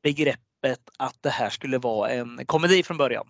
begreppet 0.04 0.90
att 0.98 1.18
det 1.22 1.30
här 1.30 1.50
skulle 1.50 1.78
vara 1.78 2.10
en 2.10 2.46
komedi 2.46 2.84
från 2.84 2.98
början. 2.98 3.28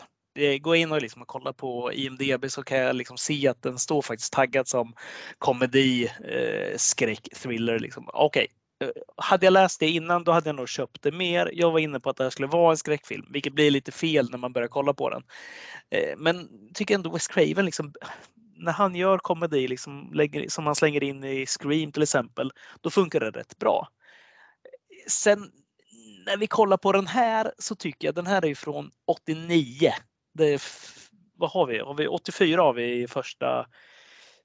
Gå 0.62 0.76
in 0.76 0.92
och 0.92 1.02
liksom 1.02 1.24
kolla 1.26 1.54
på 1.54 1.94
IMDB 1.94 2.52
så 2.52 2.64
kan 2.64 2.78
jag 2.78 2.96
liksom 2.96 3.18
se 3.18 3.48
att 3.48 3.62
den 3.62 3.80
står 3.80 4.02
faktiskt 4.02 4.34
taggad 4.34 4.68
som 4.68 4.96
komedi, 5.38 6.06
eh, 6.06 6.78
skräck, 6.78 7.28
thriller. 7.36 7.80
Liksom. 7.80 8.10
Okej, 8.14 8.44
eh, 8.44 8.63
hade 9.18 9.46
jag 9.46 9.52
läst 9.52 9.80
det 9.80 9.90
innan 9.90 10.24
då 10.24 10.32
hade 10.32 10.50
jag 10.50 10.56
nog 10.56 10.70
köpt 10.70 11.02
det 11.02 11.12
mer. 11.12 11.50
Jag 11.54 11.72
var 11.72 11.80
inne 11.80 12.00
på 12.00 12.10
att 12.10 12.18
det 12.18 12.24
här 12.24 12.32
skulle 12.32 12.48
vara 12.48 12.72
en 12.72 12.78
skräckfilm, 12.78 13.26
vilket 13.30 13.54
blir 13.54 13.72
lite 13.72 13.92
fel 13.92 14.32
när 14.32 14.38
man 14.38 14.54
börjar 14.54 14.68
kolla 14.68 14.94
på 14.94 15.10
den. 15.10 15.24
Eh, 15.90 16.18
men 16.18 16.50
tycker 16.74 16.96
ändå 16.96 17.10
Wes 17.10 17.28
Craven 17.28 17.66
liksom 17.66 17.94
när 18.56 18.72
han 18.72 18.96
gör 18.96 19.18
komedi 19.18 19.68
liksom, 19.68 20.10
lägger, 20.14 20.50
som 20.50 20.66
han 20.66 20.76
slänger 20.76 21.04
in 21.04 21.24
i 21.24 21.46
Scream 21.46 21.92
till 21.92 22.04
exempel, 22.04 22.52
då 22.82 22.90
funkar 22.90 23.20
det 23.20 23.32
rätt 23.32 23.60
bra. 23.60 23.88
Sen 25.08 25.52
när 26.26 26.38
vi 26.38 26.48
kollar 26.48 26.78
på 26.78 26.92
den 26.92 27.08
här 27.08 27.54
så 27.58 27.76
tycker 27.76 28.08
jag 28.08 28.16
den 28.16 28.28
här 28.28 28.46
är 28.46 28.56
från 28.56 28.92
89. 29.06 29.92
Det 30.34 30.54
är, 30.54 30.62
vad 31.36 31.52
har 31.52 31.66
vi? 31.66 31.80
Har 31.80 31.94
vi 31.94 32.08
84 32.08 32.62
har 32.62 32.74
vi 32.74 33.08
första 33.08 33.68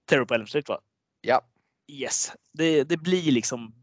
Terror 0.05 0.25
på 0.25 0.35
Elm 0.35 0.47
Street 0.47 0.69
va? 0.69 0.81
Ja. 1.21 1.41
Yes, 1.89 2.33
det, 2.53 2.85
det 2.85 2.97
blir 2.97 3.33
liksom 3.33 3.75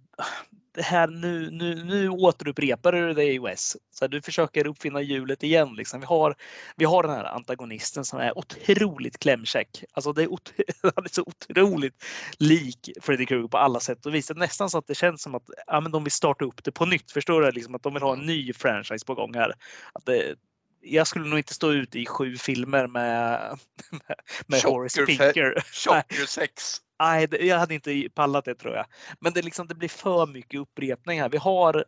det 0.75 0.81
här 0.81 1.07
nu, 1.07 1.51
nu, 1.51 1.83
nu 1.83 2.09
återupprepar 2.09 2.91
du 2.91 3.13
det 3.13 3.23
i 3.23 3.39
OS. 3.39 3.77
Så 3.91 4.07
du 4.07 4.21
försöker 4.21 4.67
uppfinna 4.67 5.01
hjulet 5.01 5.43
igen. 5.43 5.75
Liksom. 5.75 5.99
Vi, 5.99 6.05
har, 6.05 6.35
vi 6.75 6.85
har 6.85 7.03
den 7.03 7.11
här 7.11 7.23
antagonisten 7.23 8.05
som 8.05 8.19
är 8.19 8.37
otroligt 8.37 9.19
klämkäck. 9.19 9.83
Alltså 9.93 10.13
det 10.13 10.23
är, 10.23 10.27
ot 10.27 10.53
är 10.83 11.13
så 11.13 11.21
otroligt 11.21 12.03
lik 12.39 12.89
Freddy 13.01 13.25
Krueger 13.25 13.47
på 13.47 13.57
alla 13.57 13.79
sätt 13.79 14.05
och 14.05 14.15
vis. 14.15 14.27
Det 14.27 14.33
är 14.33 14.35
nästan 14.35 14.69
så 14.69 14.77
att 14.77 14.87
det 14.87 14.95
känns 14.95 15.21
som 15.21 15.35
att 15.35 15.49
ja, 15.67 15.79
men 15.79 15.91
de 15.91 16.03
vill 16.03 16.11
starta 16.11 16.45
upp 16.45 16.63
det 16.63 16.71
på 16.71 16.85
nytt. 16.85 17.11
Förstår 17.11 17.41
du? 17.41 17.51
Liksom 17.51 17.75
att 17.75 17.83
de 17.83 17.93
vill 17.93 18.03
ha 18.03 18.13
en 18.13 18.25
ny 18.25 18.53
franchise 18.53 19.05
på 19.05 19.15
gång 19.15 19.33
här. 19.33 19.53
Att 19.93 20.05
det, 20.05 20.35
jag 20.81 21.07
skulle 21.07 21.25
nog 21.25 21.39
inte 21.39 21.53
stå 21.53 21.71
ut 21.71 21.95
i 21.95 22.05
sju 22.05 22.37
filmer 22.37 22.87
med, 22.87 23.39
med, 23.91 24.17
med 24.47 24.61
Horace 24.63 25.05
Pinker. 25.05 25.63
Chocker 25.71 26.25
6. 26.25 26.81
Nej, 26.99 27.27
jag 27.47 27.59
hade 27.59 27.73
inte 27.73 28.09
pallat 28.13 28.45
det 28.45 28.55
tror 28.55 28.76
jag. 28.76 28.85
Men 29.19 29.34
det, 29.34 29.41
liksom, 29.41 29.67
det 29.67 29.76
blir 29.76 29.89
för 29.89 30.26
mycket 30.26 30.59
upprepning 30.59 31.22
här. 31.22 31.30
Vi 31.30 31.38
har, 31.38 31.85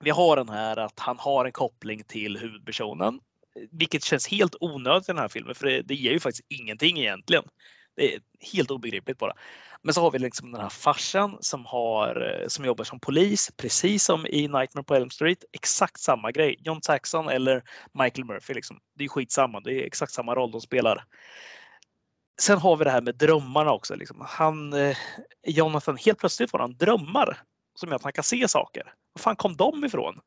vi 0.00 0.10
har 0.10 0.36
den 0.36 0.48
här 0.48 0.76
att 0.76 0.98
han 1.00 1.18
har 1.18 1.44
en 1.44 1.52
koppling 1.52 2.04
till 2.04 2.38
huvudpersonen. 2.38 3.20
Vilket 3.70 4.04
känns 4.04 4.28
helt 4.28 4.54
onödigt 4.60 5.08
i 5.08 5.12
den 5.12 5.18
här 5.18 5.28
filmen 5.28 5.54
för 5.54 5.66
det, 5.66 5.82
det 5.82 5.94
ger 5.94 6.12
ju 6.12 6.20
faktiskt 6.20 6.46
ingenting 6.48 6.98
egentligen. 6.98 7.44
Det 7.96 8.14
är 8.14 8.20
helt 8.52 8.70
obegripligt 8.70 9.18
bara. 9.18 9.32
Men 9.82 9.94
så 9.94 10.00
har 10.00 10.10
vi 10.10 10.18
liksom 10.18 10.52
den 10.52 10.60
här 10.60 10.68
farsan 10.68 11.38
som, 11.40 11.66
har, 11.66 12.44
som 12.48 12.64
jobbar 12.64 12.84
som 12.84 13.00
polis, 13.00 13.50
precis 13.56 14.04
som 14.04 14.26
i 14.26 14.48
Nightmare 14.48 14.84
på 14.84 14.94
Elm 14.94 15.10
Street. 15.10 15.44
Exakt 15.52 16.00
samma 16.00 16.30
grej. 16.30 16.56
John 16.58 16.82
Saxon 16.82 17.28
eller 17.28 17.62
Michael 18.02 18.24
Murphy. 18.24 18.54
Liksom. 18.54 18.80
Det 18.94 19.04
är 19.04 19.08
skitsamma. 19.08 19.60
Det 19.60 19.72
är 19.72 19.86
exakt 19.86 20.12
samma 20.12 20.34
roll 20.34 20.50
de 20.50 20.60
spelar. 20.60 21.04
Sen 22.40 22.58
har 22.58 22.76
vi 22.76 22.84
det 22.84 22.90
här 22.90 23.00
med 23.00 23.14
drömmarna 23.14 23.72
också. 23.72 23.94
Liksom. 23.94 24.24
Han, 24.28 24.72
eh, 24.72 24.96
Jonathan, 25.46 25.96
helt 25.96 26.18
plötsligt 26.18 26.50
får 26.50 26.58
han 26.58 26.76
drömmar 26.76 27.38
som 27.74 27.88
gör 27.88 27.96
att 27.96 28.02
han 28.02 28.12
kan 28.12 28.24
se 28.24 28.48
saker. 28.48 28.92
Var 29.12 29.20
fan 29.20 29.36
kom 29.36 29.56
de 29.56 29.84
ifrån? 29.84 30.20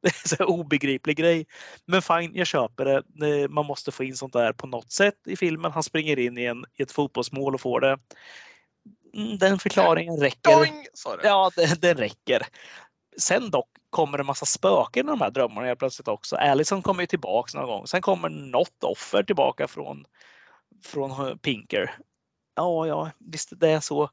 Det 0.00 0.40
är 0.40 0.42
en 0.42 0.48
obegriplig 0.48 1.16
grej. 1.16 1.46
Men 1.86 2.02
fine, 2.02 2.30
jag 2.34 2.46
köper 2.46 2.84
det. 2.84 3.48
Man 3.48 3.66
måste 3.66 3.92
få 3.92 4.04
in 4.04 4.16
sånt 4.16 4.32
där 4.32 4.52
på 4.52 4.66
något 4.66 4.92
sätt 4.92 5.18
i 5.26 5.36
filmen. 5.36 5.72
Han 5.72 5.82
springer 5.82 6.18
in 6.18 6.38
i, 6.38 6.44
en, 6.44 6.64
i 6.74 6.82
ett 6.82 6.92
fotbollsmål 6.92 7.54
och 7.54 7.60
får 7.60 7.80
det. 7.80 7.98
Mm, 9.14 9.38
den 9.38 9.58
förklaringen 9.58 10.20
räcker. 10.20 10.56
Doing, 10.56 10.86
ja, 11.22 11.50
den, 11.56 11.68
den 11.80 11.96
räcker. 11.96 12.46
Sen 13.18 13.50
dock 13.50 13.68
kommer 13.90 14.18
det 14.18 14.22
en 14.22 14.26
massa 14.26 14.46
spöken 14.46 15.06
i 15.06 15.10
de 15.10 15.20
här 15.20 15.30
drömmarna 15.30 15.66
helt 15.66 15.78
plötsligt 15.78 16.08
också. 16.08 16.36
Allison 16.36 16.82
kommer 16.82 17.02
ju 17.02 17.06
tillbaks 17.06 17.54
någon 17.54 17.66
gång. 17.66 17.86
Sen 17.86 18.02
kommer 18.02 18.28
något 18.28 18.84
offer 18.84 19.22
tillbaka 19.22 19.68
från 19.68 20.04
från 20.82 21.38
Pinker. 21.38 21.98
Ja, 22.56 22.86
ja, 22.86 23.10
visst 23.18 23.52
det 23.60 23.68
är 23.68 23.80
så. 23.80 24.10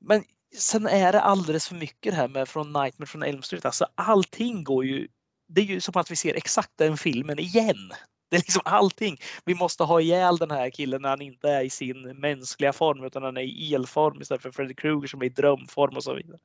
Men 0.00 0.24
sen 0.56 0.86
är 0.86 1.12
det 1.12 1.20
alldeles 1.20 1.68
för 1.68 1.74
mycket 1.74 2.12
det 2.12 2.16
här 2.16 2.28
med 2.28 2.48
från 2.48 2.72
Nightmare 2.72 3.06
från 3.06 3.22
Elm 3.22 3.42
Street. 3.42 3.64
Alltså 3.64 3.86
allting 3.94 4.64
går 4.64 4.84
ju. 4.84 5.08
Det 5.48 5.60
är 5.60 5.64
ju 5.64 5.80
som 5.80 5.96
att 5.96 6.10
vi 6.10 6.16
ser 6.16 6.34
exakt 6.34 6.70
den 6.76 6.96
filmen 6.96 7.38
igen. 7.38 7.92
Det 8.30 8.36
är 8.36 8.40
liksom 8.40 8.62
allting. 8.64 9.16
Vi 9.44 9.54
måste 9.54 9.84
ha 9.84 10.00
ihjäl 10.00 10.36
den 10.36 10.50
här 10.50 10.70
killen 10.70 11.02
när 11.02 11.08
han 11.08 11.22
inte 11.22 11.50
är 11.50 11.64
i 11.64 11.70
sin 11.70 12.02
mänskliga 12.02 12.72
form 12.72 13.04
utan 13.04 13.22
han 13.22 13.36
är 13.36 13.42
i 13.42 13.74
elform 13.74 14.20
istället 14.20 14.42
för 14.42 14.50
Freddy 14.50 14.74
Krueger 14.74 15.08
som 15.08 15.22
är 15.22 15.26
i 15.26 15.28
drömform 15.28 15.96
och 15.96 16.04
så 16.04 16.14
vidare. 16.14 16.38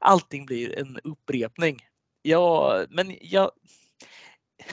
Allting 0.00 0.46
blir 0.46 0.78
en 0.78 0.98
upprepning. 1.04 1.78
Ja, 2.22 2.84
men 2.90 3.16
jag, 3.20 3.50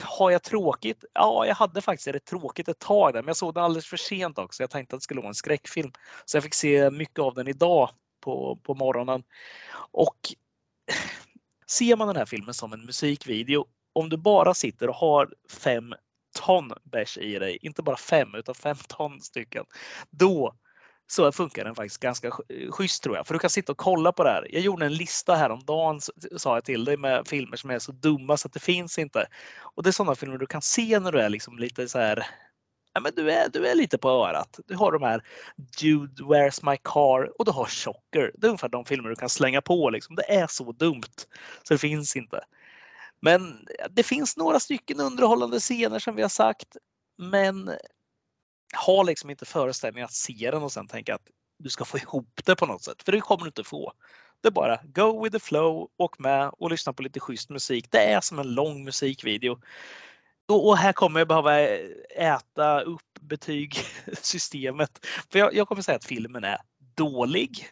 har 0.00 0.30
jag 0.30 0.42
tråkigt? 0.42 1.04
Ja, 1.12 1.46
jag 1.46 1.54
hade 1.54 1.80
faktiskt 1.80 2.12
det 2.12 2.24
tråkigt 2.24 2.68
ett 2.68 2.78
tag 2.78 3.12
där, 3.12 3.22
men 3.22 3.28
jag 3.28 3.36
såg 3.36 3.54
den 3.54 3.64
alldeles 3.64 3.86
för 3.86 3.96
sent 3.96 4.38
också. 4.38 4.62
Jag 4.62 4.70
tänkte 4.70 4.96
att 4.96 5.00
det 5.00 5.04
skulle 5.04 5.20
vara 5.20 5.28
en 5.28 5.34
skräckfilm. 5.34 5.92
Så 6.24 6.36
jag 6.36 6.44
fick 6.44 6.54
se 6.54 6.90
mycket 6.90 7.18
av 7.18 7.34
den 7.34 7.48
idag 7.48 7.90
på, 8.20 8.56
på 8.62 8.74
morgonen. 8.74 9.22
Och 9.92 10.18
ser 11.66 11.96
man 11.96 12.08
den 12.08 12.16
här 12.16 12.26
filmen 12.26 12.54
som 12.54 12.72
en 12.72 12.86
musikvideo, 12.86 13.66
om 13.92 14.08
du 14.08 14.16
bara 14.16 14.54
sitter 14.54 14.88
och 14.88 14.96
har 14.96 15.34
fem 15.50 15.94
ton 16.38 16.72
bärs 16.82 17.18
i 17.18 17.38
dig, 17.38 17.58
inte 17.62 17.82
bara 17.82 17.96
fem 17.96 18.34
utan 18.34 18.54
fem 18.54 18.76
ton 18.88 19.20
stycken, 19.20 19.64
då 20.10 20.54
så 21.10 21.32
funkar 21.32 21.64
den 21.64 21.74
faktiskt 21.74 22.00
ganska 22.00 22.30
schysst 22.70 23.02
tror 23.02 23.16
jag. 23.16 23.26
För 23.26 23.34
du 23.34 23.38
kan 23.38 23.50
sitta 23.50 23.72
och 23.72 23.78
kolla 23.78 24.12
på 24.12 24.24
det 24.24 24.30
här. 24.30 24.46
Jag 24.50 24.62
gjorde 24.62 24.86
en 24.86 24.94
lista 24.94 25.34
häromdagen, 25.34 26.00
sa 26.36 26.56
jag 26.56 26.64
till 26.64 26.84
dig, 26.84 26.96
med 26.96 27.28
filmer 27.28 27.56
som 27.56 27.70
är 27.70 27.78
så 27.78 27.92
dumma 27.92 28.36
så 28.36 28.48
att 28.48 28.52
det 28.52 28.60
finns 28.60 28.98
inte. 28.98 29.26
Och 29.60 29.82
det 29.82 29.90
är 29.90 29.92
sådana 29.92 30.14
filmer 30.14 30.38
du 30.38 30.46
kan 30.46 30.62
se 30.62 31.00
när 31.00 31.12
du 31.12 31.20
är 31.20 31.28
liksom 31.28 31.58
lite 31.58 31.88
så 31.88 31.98
här 31.98 32.26
Ja, 32.92 33.00
men 33.00 33.12
du, 33.16 33.30
är, 33.30 33.48
du 33.48 33.66
är 33.66 33.74
lite 33.74 33.98
på 33.98 34.08
örat. 34.08 34.60
Du 34.66 34.76
har 34.76 34.92
de 34.92 35.02
här 35.02 35.24
Jude, 35.78 36.22
Where's 36.22 36.70
My 36.70 36.76
Car 36.76 37.40
och 37.40 37.44
du 37.44 37.50
har 37.50 37.66
Chocker. 37.66 38.32
Det 38.34 38.46
är 38.46 38.48
ungefär 38.48 38.68
de 38.68 38.84
filmer 38.84 39.08
du 39.08 39.16
kan 39.16 39.28
slänga 39.28 39.60
på. 39.60 39.90
Liksom. 39.90 40.16
Det 40.16 40.34
är 40.34 40.46
så 40.46 40.72
dumt 40.72 41.02
så 41.62 41.74
det 41.74 41.78
finns 41.78 42.16
inte. 42.16 42.40
Men 43.20 43.66
det 43.90 44.02
finns 44.02 44.36
några 44.36 44.60
stycken 44.60 45.00
underhållande 45.00 45.60
scener 45.60 45.98
som 45.98 46.16
vi 46.16 46.22
har 46.22 46.28
sagt. 46.28 46.76
Men 47.18 47.70
ha 48.86 49.02
liksom 49.02 49.30
inte 49.30 49.44
föreställningen 49.44 50.04
att 50.04 50.12
se 50.12 50.50
den 50.50 50.62
och 50.62 50.72
sen 50.72 50.86
tänka 50.86 51.14
att 51.14 51.28
du 51.58 51.70
ska 51.70 51.84
få 51.84 51.98
ihop 51.98 52.40
det 52.44 52.56
på 52.56 52.66
något 52.66 52.82
sätt. 52.82 53.02
För 53.02 53.12
det 53.12 53.20
kommer 53.20 53.44
du 53.44 53.48
inte 53.48 53.64
få. 53.64 53.92
Det 54.40 54.48
är 54.48 54.52
bara 54.52 54.78
go 54.84 55.24
with 55.24 55.32
the 55.32 55.40
flow, 55.40 55.88
åk 55.96 56.18
med 56.18 56.50
och 56.58 56.70
lyssna 56.70 56.92
på 56.92 57.02
lite 57.02 57.20
schysst 57.20 57.50
musik. 57.50 57.86
Det 57.90 58.12
är 58.12 58.20
som 58.20 58.38
en 58.38 58.54
lång 58.54 58.84
musikvideo. 58.84 59.60
Och 60.48 60.76
här 60.76 60.92
kommer 60.92 61.20
jag 61.20 61.28
behöva 61.28 61.60
äta 62.16 62.80
upp 62.80 63.02
betygsystemet. 63.20 65.06
För 65.32 65.38
jag, 65.38 65.54
jag 65.54 65.68
kommer 65.68 65.82
säga 65.82 65.96
att 65.96 66.04
filmen 66.04 66.44
är 66.44 66.58
dålig. 66.94 67.68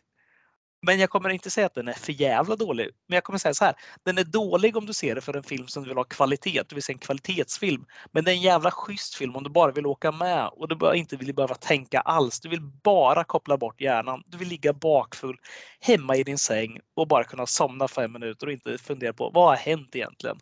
Men 0.88 1.00
jag 1.00 1.10
kommer 1.10 1.28
inte 1.28 1.50
säga 1.50 1.66
att 1.66 1.74
den 1.74 1.88
är 1.88 1.92
för 1.92 2.12
jävla 2.12 2.56
dålig. 2.56 2.88
Men 3.06 3.14
jag 3.14 3.24
kommer 3.24 3.38
säga 3.38 3.54
så 3.54 3.64
här. 3.64 3.74
Den 4.02 4.18
är 4.18 4.24
dålig 4.24 4.76
om 4.76 4.86
du 4.86 4.92
ser 4.92 5.14
det 5.14 5.20
för 5.20 5.36
en 5.36 5.42
film 5.42 5.66
som 5.66 5.82
du 5.82 5.88
vill 5.88 5.96
ha 5.96 6.04
kvalitet. 6.04 6.62
det 6.68 6.74
vill 6.74 6.82
säga 6.82 6.94
en 6.94 6.98
kvalitetsfilm. 6.98 7.84
Men 8.12 8.24
det 8.24 8.30
är 8.30 8.34
en 8.34 8.40
jävla 8.40 8.70
schysst 8.70 9.14
film 9.14 9.36
om 9.36 9.42
du 9.42 9.50
bara 9.50 9.72
vill 9.72 9.86
åka 9.86 10.12
med 10.12 10.48
och 10.52 10.68
du 10.68 10.96
inte 10.96 11.16
vill 11.16 11.34
behöva 11.34 11.54
tänka 11.54 12.00
alls. 12.00 12.40
Du 12.40 12.48
vill 12.48 12.60
bara 12.60 13.24
koppla 13.24 13.56
bort 13.56 13.80
hjärnan. 13.80 14.22
Du 14.26 14.38
vill 14.38 14.48
ligga 14.48 14.72
bakfull 14.72 15.36
hemma 15.80 16.16
i 16.16 16.22
din 16.22 16.38
säng 16.38 16.78
och 16.94 17.08
bara 17.08 17.24
kunna 17.24 17.46
somna 17.46 17.88
fem 17.88 18.12
minuter 18.12 18.46
och 18.46 18.52
inte 18.52 18.78
fundera 18.78 19.12
på 19.12 19.30
vad 19.30 19.48
har 19.48 19.56
hänt 19.56 19.96
egentligen? 19.96 20.38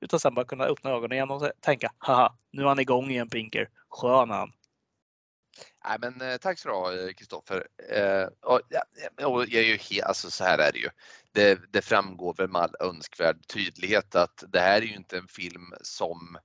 Utan 0.00 0.20
sen 0.20 0.34
bara 0.34 0.44
kunna 0.44 0.64
öppna 0.64 0.90
ögonen 0.90 1.12
igen 1.12 1.30
och 1.30 1.50
tänka 1.60 1.92
haha, 1.98 2.32
nu 2.52 2.62
är 2.62 2.66
han 2.66 2.80
igång 2.80 3.10
igen 3.10 3.28
Pinker. 3.28 3.68
Skön 3.90 4.30
han. 4.30 4.52
Nej, 5.84 5.96
men 6.00 6.20
eh, 6.20 6.36
tack 6.36 6.58
så 6.58 6.68
du 6.68 6.74
ha 6.74 6.94
eh, 6.94 7.12
Kristoffer. 7.12 7.66
Eh, 7.88 8.26
och, 8.40 8.60
och 9.26 9.44
jag 9.48 9.54
är 9.54 9.66
ju 9.66 9.76
helt, 9.76 10.04
alltså 10.04 10.30
så 10.30 10.44
här 10.44 10.58
är 10.58 10.72
det 10.72 10.78
ju. 10.78 10.88
Det, 11.32 11.60
det, 11.72 11.82
framgår 11.82 12.34
väl 12.34 12.48
med 12.48 12.62
all 12.62 12.74
önskvärd 12.80 13.46
tydlighet 13.46 14.14
att 14.14 14.44
det 14.48 14.60
här 14.60 14.76
är 14.76 14.86
ju 14.86 14.94
inte 14.94 15.18
en 15.18 15.28
film 15.28 15.74
som 15.82 16.38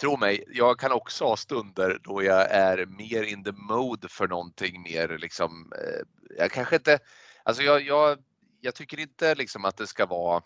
Tro 0.00 0.16
mig, 0.16 0.44
jag 0.48 0.78
kan 0.78 0.92
också 0.92 1.24
ha 1.24 1.36
stunder 1.36 1.98
då 2.02 2.22
jag 2.22 2.50
är 2.50 2.86
mer 2.86 3.22
in 3.22 3.44
the 3.44 3.52
mode 3.52 4.08
för 4.08 4.28
någonting 4.28 4.82
mer 4.82 5.18
liksom. 5.18 5.72
Eh, 5.72 6.02
jag 6.38 6.50
kanske 6.50 6.76
inte, 6.76 6.98
alltså 7.42 7.62
jag, 7.62 7.82
jag, 7.82 8.18
jag 8.60 8.74
tycker 8.74 9.00
inte 9.00 9.34
liksom 9.34 9.64
att 9.64 9.76
det 9.76 9.86
ska 9.86 10.06
vara 10.06 10.42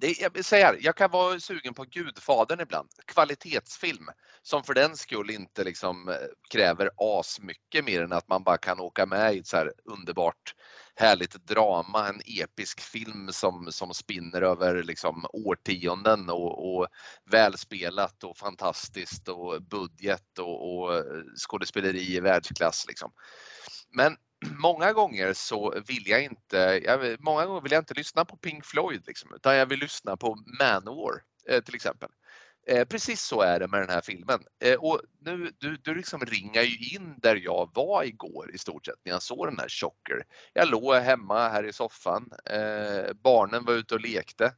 det, 0.00 0.20
jag 0.20 0.44
här, 0.52 0.78
jag 0.80 0.96
kan 0.96 1.10
vara 1.10 1.40
sugen 1.40 1.74
på 1.74 1.84
Gudfadern 1.84 2.60
ibland. 2.60 2.88
Kvalitetsfilm 3.06 4.08
som 4.42 4.64
för 4.64 4.74
den 4.74 4.96
skull 4.96 5.30
inte 5.30 5.64
liksom 5.64 6.08
eh, 6.08 6.14
kräver 6.50 6.90
as 6.96 7.40
mycket 7.40 7.84
mer 7.84 8.02
än 8.02 8.12
att 8.12 8.28
man 8.28 8.42
bara 8.42 8.58
kan 8.58 8.80
åka 8.80 9.06
med 9.06 9.34
i 9.34 9.38
ett 9.38 9.46
så 9.46 9.56
här 9.56 9.72
underbart 9.84 10.54
härligt 10.94 11.46
drama, 11.46 12.08
en 12.08 12.20
episk 12.42 12.80
film 12.80 13.32
som, 13.32 13.72
som 13.72 13.94
spinner 13.94 14.42
över 14.42 14.82
liksom 14.82 15.26
årtionden 15.32 16.30
och, 16.30 16.74
och 16.74 16.86
välspelat 17.30 18.24
och 18.24 18.36
fantastiskt 18.36 19.28
och 19.28 19.62
budget 19.62 20.38
och, 20.38 20.74
och 20.74 20.94
eh, 20.96 21.04
skådespeleri 21.48 22.16
i 22.16 22.20
världsklass. 22.20 22.84
Liksom. 22.88 23.12
Men 23.90 24.16
många 24.46 24.92
gånger 24.92 25.32
så 25.32 25.82
vill 25.86 26.06
jag 26.06 26.24
inte, 26.24 26.56
jag, 26.84 27.20
många 27.20 27.46
gånger 27.46 27.60
vill 27.60 27.72
jag 27.72 27.80
inte 27.80 27.94
lyssna 27.94 28.24
på 28.24 28.36
Pink 28.36 28.64
Floyd 28.64 29.02
liksom, 29.06 29.34
utan 29.34 29.56
jag 29.56 29.66
vill 29.66 29.80
lyssna 29.80 30.16
på 30.16 30.36
Manowar 30.60 31.22
eh, 31.48 31.62
till 31.62 31.74
exempel. 31.74 32.08
Eh, 32.66 32.84
precis 32.84 33.22
så 33.22 33.40
är 33.40 33.60
det 33.60 33.68
med 33.68 33.80
den 33.80 33.90
här 33.90 34.00
filmen. 34.00 34.40
Eh, 34.64 34.74
och 34.74 35.00
nu, 35.20 35.50
du, 35.58 35.76
du 35.76 35.94
liksom 35.94 36.20
ringar 36.20 36.62
ju 36.62 36.94
in 36.94 37.14
där 37.18 37.36
jag 37.36 37.70
var 37.74 38.04
igår 38.04 38.54
i 38.54 38.58
stort 38.58 38.86
sett 38.86 38.94
när 39.04 39.12
jag 39.12 39.22
såg 39.22 39.46
den 39.46 39.58
här 39.58 39.68
Chocker. 39.68 40.22
Jag 40.52 40.68
låg 40.68 40.94
hemma 40.94 41.48
här 41.48 41.64
i 41.64 41.72
soffan. 41.72 42.30
Eh, 42.44 43.12
barnen 43.22 43.64
var 43.64 43.72
ute 43.72 43.94
och 43.94 44.00
lekte. 44.00 44.52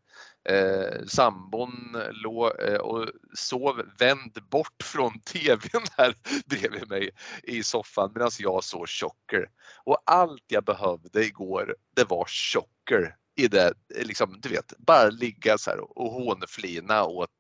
Eh, 0.49 1.05
sambon 1.07 1.97
låg 2.11 2.61
eh, 2.61 2.77
och 2.77 3.09
sov 3.35 3.83
vänd 3.99 4.39
bort 4.51 4.83
från 4.85 5.21
TVn 5.25 5.85
här 5.97 6.15
bredvid 6.47 6.89
mig 6.89 7.11
i 7.43 7.63
soffan 7.63 8.13
medan 8.15 8.31
jag 8.39 8.65
såg 8.65 8.89
Chocker. 8.89 9.51
Och 9.85 10.03
allt 10.07 10.45
jag 10.47 10.65
behövde 10.65 11.25
igår, 11.25 11.77
det 11.97 12.05
var 12.05 12.25
Chocker 12.25 13.17
i 13.37 13.49
det, 13.49 13.73
liksom, 13.89 14.41
du 14.43 14.49
vet, 14.49 14.79
bara 14.79 15.11
ligga 15.11 15.59
så 15.59 15.71
här 15.71 15.99
och 15.99 16.13
hånflina 16.13 17.05
åt 17.05 17.31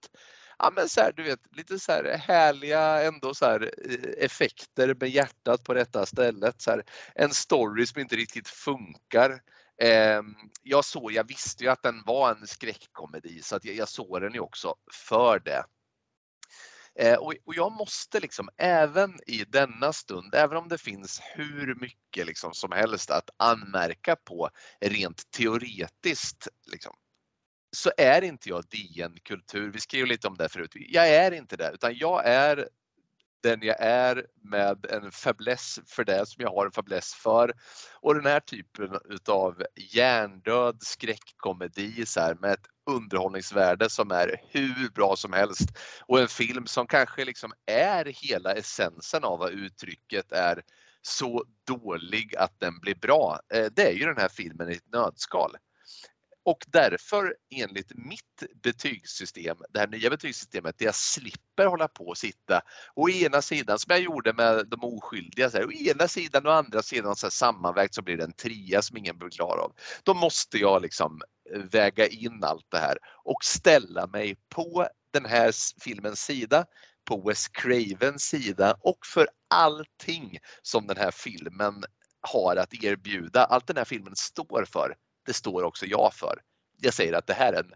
ja, 0.62 0.70
men 0.74 0.88
så 0.88 1.00
här, 1.00 1.12
du 1.12 1.22
vet, 1.22 1.56
lite 1.56 1.78
så 1.78 1.92
här 1.92 2.18
härliga 2.18 3.02
ändå 3.02 3.34
så 3.34 3.44
här, 3.44 3.70
eh, 3.88 4.24
effekter 4.24 4.94
med 5.00 5.10
hjärtat 5.10 5.64
på 5.64 5.74
detta 5.74 6.06
stället. 6.06 6.62
Så 6.62 6.70
här, 6.70 6.84
en 7.14 7.30
story 7.30 7.86
som 7.86 8.00
inte 8.00 8.16
riktigt 8.16 8.48
funkar. 8.48 9.40
Eh, 9.82 10.22
jag, 10.62 10.84
såg, 10.84 11.12
jag 11.12 11.28
visste 11.28 11.64
ju 11.64 11.70
att 11.70 11.82
den 11.82 12.02
var 12.06 12.30
en 12.30 12.46
skräckkomedi 12.46 13.42
så 13.42 13.56
att 13.56 13.64
jag, 13.64 13.76
jag 13.76 13.88
såg 13.88 14.20
den 14.20 14.32
ju 14.34 14.40
också 14.40 14.74
för 14.92 15.38
det. 15.38 15.64
Eh, 16.94 17.14
och, 17.14 17.34
och, 17.44 17.54
jag 17.54 17.72
måste 17.72 18.20
liksom 18.20 18.48
även 18.56 19.18
i 19.26 19.44
denna 19.44 19.92
stund, 19.92 20.34
även 20.34 20.56
om 20.56 20.68
det 20.68 20.78
finns 20.78 21.20
hur 21.34 21.74
mycket 21.74 22.26
liksom 22.26 22.54
som 22.54 22.72
helst 22.72 23.10
att 23.10 23.30
anmärka 23.36 24.16
på 24.16 24.50
rent 24.80 25.30
teoretiskt, 25.30 26.48
liksom, 26.72 26.94
så 27.76 27.90
är 27.96 28.22
inte 28.22 28.48
jag 28.48 28.64
DN-kultur. 28.64 29.70
Vi 29.70 29.80
skrev 29.80 30.06
lite 30.06 30.28
om 30.28 30.36
det 30.36 30.48
förut. 30.48 30.70
Jag 30.74 31.08
är 31.08 31.32
inte 31.32 31.56
det, 31.56 31.70
utan 31.74 31.96
jag 31.96 32.26
är 32.26 32.68
den 33.42 33.62
jag 33.62 33.76
är 33.80 34.26
med 34.42 34.86
en 34.90 35.12
fäbless 35.12 35.80
för 35.86 36.04
det 36.04 36.26
som 36.26 36.42
jag 36.42 36.50
har 36.50 36.66
en 36.66 36.72
fäbless 36.72 37.14
för. 37.14 37.52
Och 38.00 38.14
den 38.14 38.26
här 38.26 38.40
typen 38.40 38.98
utav 39.04 39.62
hjärndöd 39.76 40.82
skräckkomedi 40.82 42.06
så 42.06 42.20
här, 42.20 42.34
med 42.34 42.52
ett 42.52 42.66
underhållningsvärde 42.90 43.90
som 43.90 44.10
är 44.10 44.40
hur 44.48 44.90
bra 44.94 45.16
som 45.16 45.32
helst 45.32 45.68
och 46.06 46.20
en 46.20 46.28
film 46.28 46.66
som 46.66 46.86
kanske 46.86 47.24
liksom 47.24 47.52
är 47.66 48.04
hela 48.04 48.52
essensen 48.52 49.24
av 49.24 49.38
vad 49.38 49.50
uttrycket 49.50 50.32
är 50.32 50.62
så 51.02 51.44
dålig 51.66 52.36
att 52.36 52.60
den 52.60 52.80
blir 52.80 52.94
bra. 52.94 53.40
Eh, 53.54 53.66
det 53.72 53.88
är 53.88 53.92
ju 53.92 54.06
den 54.06 54.18
här 54.18 54.28
filmen 54.28 54.70
i 54.70 54.72
ett 54.72 54.92
nödskal. 54.92 55.56
Och 56.44 56.64
därför 56.66 57.36
enligt 57.50 57.92
mitt 57.94 58.62
betygssystem, 58.62 59.56
det 59.70 59.78
här 59.78 59.86
nya 59.86 60.10
betygssystemet, 60.10 60.78
där 60.78 60.86
jag 60.86 60.94
slipper 60.94 61.66
hålla 61.66 61.88
på 61.88 62.06
och 62.06 62.18
sitta 62.18 62.62
å 62.94 63.08
ena 63.08 63.42
sidan 63.42 63.78
som 63.78 63.90
jag 63.90 64.00
gjorde 64.00 64.32
med 64.32 64.66
de 64.68 64.84
oskyldiga, 64.84 65.50
så 65.50 65.56
här, 65.56 65.66
å 65.66 65.72
ena 65.72 66.08
sidan 66.08 66.46
och 66.46 66.54
andra 66.54 66.82
sidan 66.82 67.16
så 67.16 67.26
här, 67.26 67.30
sammanvägt 67.30 67.94
så 67.94 68.02
blir 68.02 68.16
det 68.16 68.24
en 68.24 68.32
trea 68.32 68.82
som 68.82 68.96
ingen 68.96 69.18
blir 69.18 69.30
klar 69.30 69.56
av. 69.56 69.72
Då 70.02 70.14
måste 70.14 70.58
jag 70.58 70.82
liksom 70.82 71.20
eh, 71.54 71.60
väga 71.60 72.06
in 72.06 72.44
allt 72.44 72.66
det 72.70 72.78
här 72.78 72.98
och 73.24 73.44
ställa 73.44 74.06
mig 74.06 74.36
på 74.48 74.88
den 75.12 75.24
här 75.24 75.52
filmens 75.82 76.20
sida 76.20 76.64
på 77.04 77.28
Wes 77.28 77.48
Cravens 77.48 78.22
sida 78.22 78.76
och 78.80 78.98
för 79.06 79.28
allting 79.50 80.38
som 80.62 80.86
den 80.86 80.96
här 80.96 81.10
filmen 81.10 81.84
har 82.20 82.56
att 82.56 82.84
erbjuda. 82.84 83.44
Allt 83.44 83.66
den 83.66 83.76
här 83.76 83.84
filmen 83.84 84.16
står 84.16 84.64
för 84.72 84.94
det 85.26 85.32
står 85.32 85.62
också 85.62 85.86
jag 85.86 86.14
för. 86.14 86.42
Jag 86.80 86.94
säger 86.94 87.12
att 87.12 87.26
det 87.26 87.34
här 87.34 87.52
är 87.52 87.62
en 87.62 87.72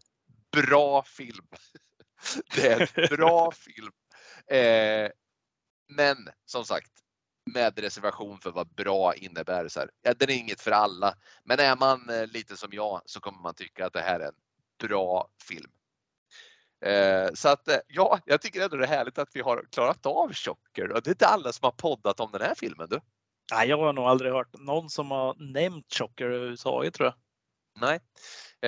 bra 0.53 1.03
film. 1.03 1.47
Det 2.55 2.67
är 2.67 2.81
en 2.81 3.17
bra 3.17 3.51
film. 3.51 3.93
Eh, 4.51 5.11
men 5.89 6.17
som 6.47 6.65
sagt, 6.65 6.91
med 7.53 7.79
reservation 7.79 8.39
för 8.39 8.51
vad 8.51 8.69
bra 8.69 9.15
innebär. 9.15 9.69
Så 9.69 9.81
här. 9.81 9.91
Ja, 10.03 10.15
den 10.15 10.31
är 10.31 10.35
inget 10.35 10.61
för 10.61 10.71
alla, 10.71 11.15
men 11.45 11.61
är 11.61 11.77
man 11.77 12.11
eh, 12.11 12.27
lite 12.27 12.57
som 12.57 12.69
jag 12.73 13.03
så 13.05 13.21
kommer 13.21 13.41
man 13.41 13.55
tycka 13.55 13.87
att 13.87 13.93
det 13.93 14.01
här 14.01 14.21
är 14.21 14.27
en 14.27 14.35
bra 14.89 15.29
film. 15.49 15.71
Eh, 16.85 17.29
så 17.35 17.49
att 17.49 17.69
eh, 17.69 17.77
ja, 17.89 18.19
jag 18.27 18.41
tycker 18.41 18.61
ändå 18.61 18.77
det 18.77 18.85
är 18.85 18.89
härligt 18.89 19.19
att 19.19 19.37
vi 19.37 19.41
har 19.41 19.65
klarat 19.73 20.07
av 20.07 20.33
Chocker 20.33 20.93
och 20.93 21.03
det 21.03 21.11
är 21.11 21.13
inte 21.13 21.27
alla 21.27 21.53
som 21.53 21.65
har 21.65 21.73
poddat 21.73 22.21
om 22.21 22.33
den 22.33 22.43
här 22.43 22.55
filmen. 22.55 22.89
Du. 22.91 23.01
Nej, 23.53 23.69
jag 23.69 23.79
har 23.79 23.93
nog 23.93 24.05
aldrig 24.05 24.33
hört 24.33 24.59
någon 24.59 24.91
som 24.91 25.11
har 25.11 25.35
nämnt 25.39 25.95
Chocker 25.95 26.25
överhuvudtaget 26.25 26.95
tror 26.95 27.07
jag. 27.07 27.15
Nej, 27.81 28.01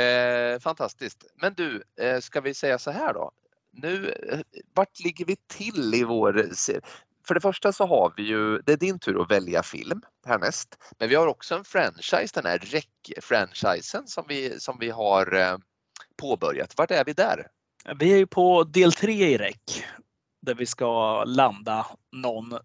eh, 0.05 0.61
fantastiskt. 0.61 1.25
Men 1.35 1.55
du, 1.55 1.83
eh, 2.01 2.21
ska 2.21 2.41
vi 2.41 2.55
säga 2.55 2.79
så 2.79 2.91
här 2.91 3.15
då? 3.15 3.33
Nu, 3.73 4.11
eh, 4.11 4.41
vart 4.75 5.01
ligger 5.01 5.25
vi 5.25 5.37
till 5.37 5.95
i 5.95 6.05
vår... 6.05 6.55
serie? 6.55 6.81
För 7.27 7.35
det 7.35 7.41
första 7.41 7.73
så 7.73 7.87
har 7.87 8.13
vi 8.17 8.23
ju, 8.23 8.59
det 8.59 8.73
är 8.73 8.77
din 8.77 8.99
tur 8.99 9.23
att 9.23 9.31
välja 9.31 9.63
film 9.63 10.03
härnäst. 10.27 10.79
Men 10.99 11.09
vi 11.09 11.15
har 11.15 11.27
också 11.27 11.55
en 11.55 11.65
franchise, 11.65 12.31
den 12.35 12.47
här 12.47 12.59
REC-franchisen 12.59 14.07
som 14.07 14.25
vi, 14.29 14.61
som 14.61 14.79
vi 14.81 14.91
har 14.91 15.35
eh, 15.35 15.57
påbörjat. 16.17 16.75
Vart 16.77 16.91
är 16.91 17.05
vi 17.05 17.13
där? 17.13 17.47
Vi 17.99 18.13
är 18.13 18.17
ju 18.17 18.27
på 18.27 18.65
del 18.65 18.93
tre 18.93 19.31
i 19.31 19.39
REC 19.39 19.85
där 20.43 20.55
vi 20.55 20.67
ska 20.67 21.25
landa 21.25 21.87
någon 22.13 22.59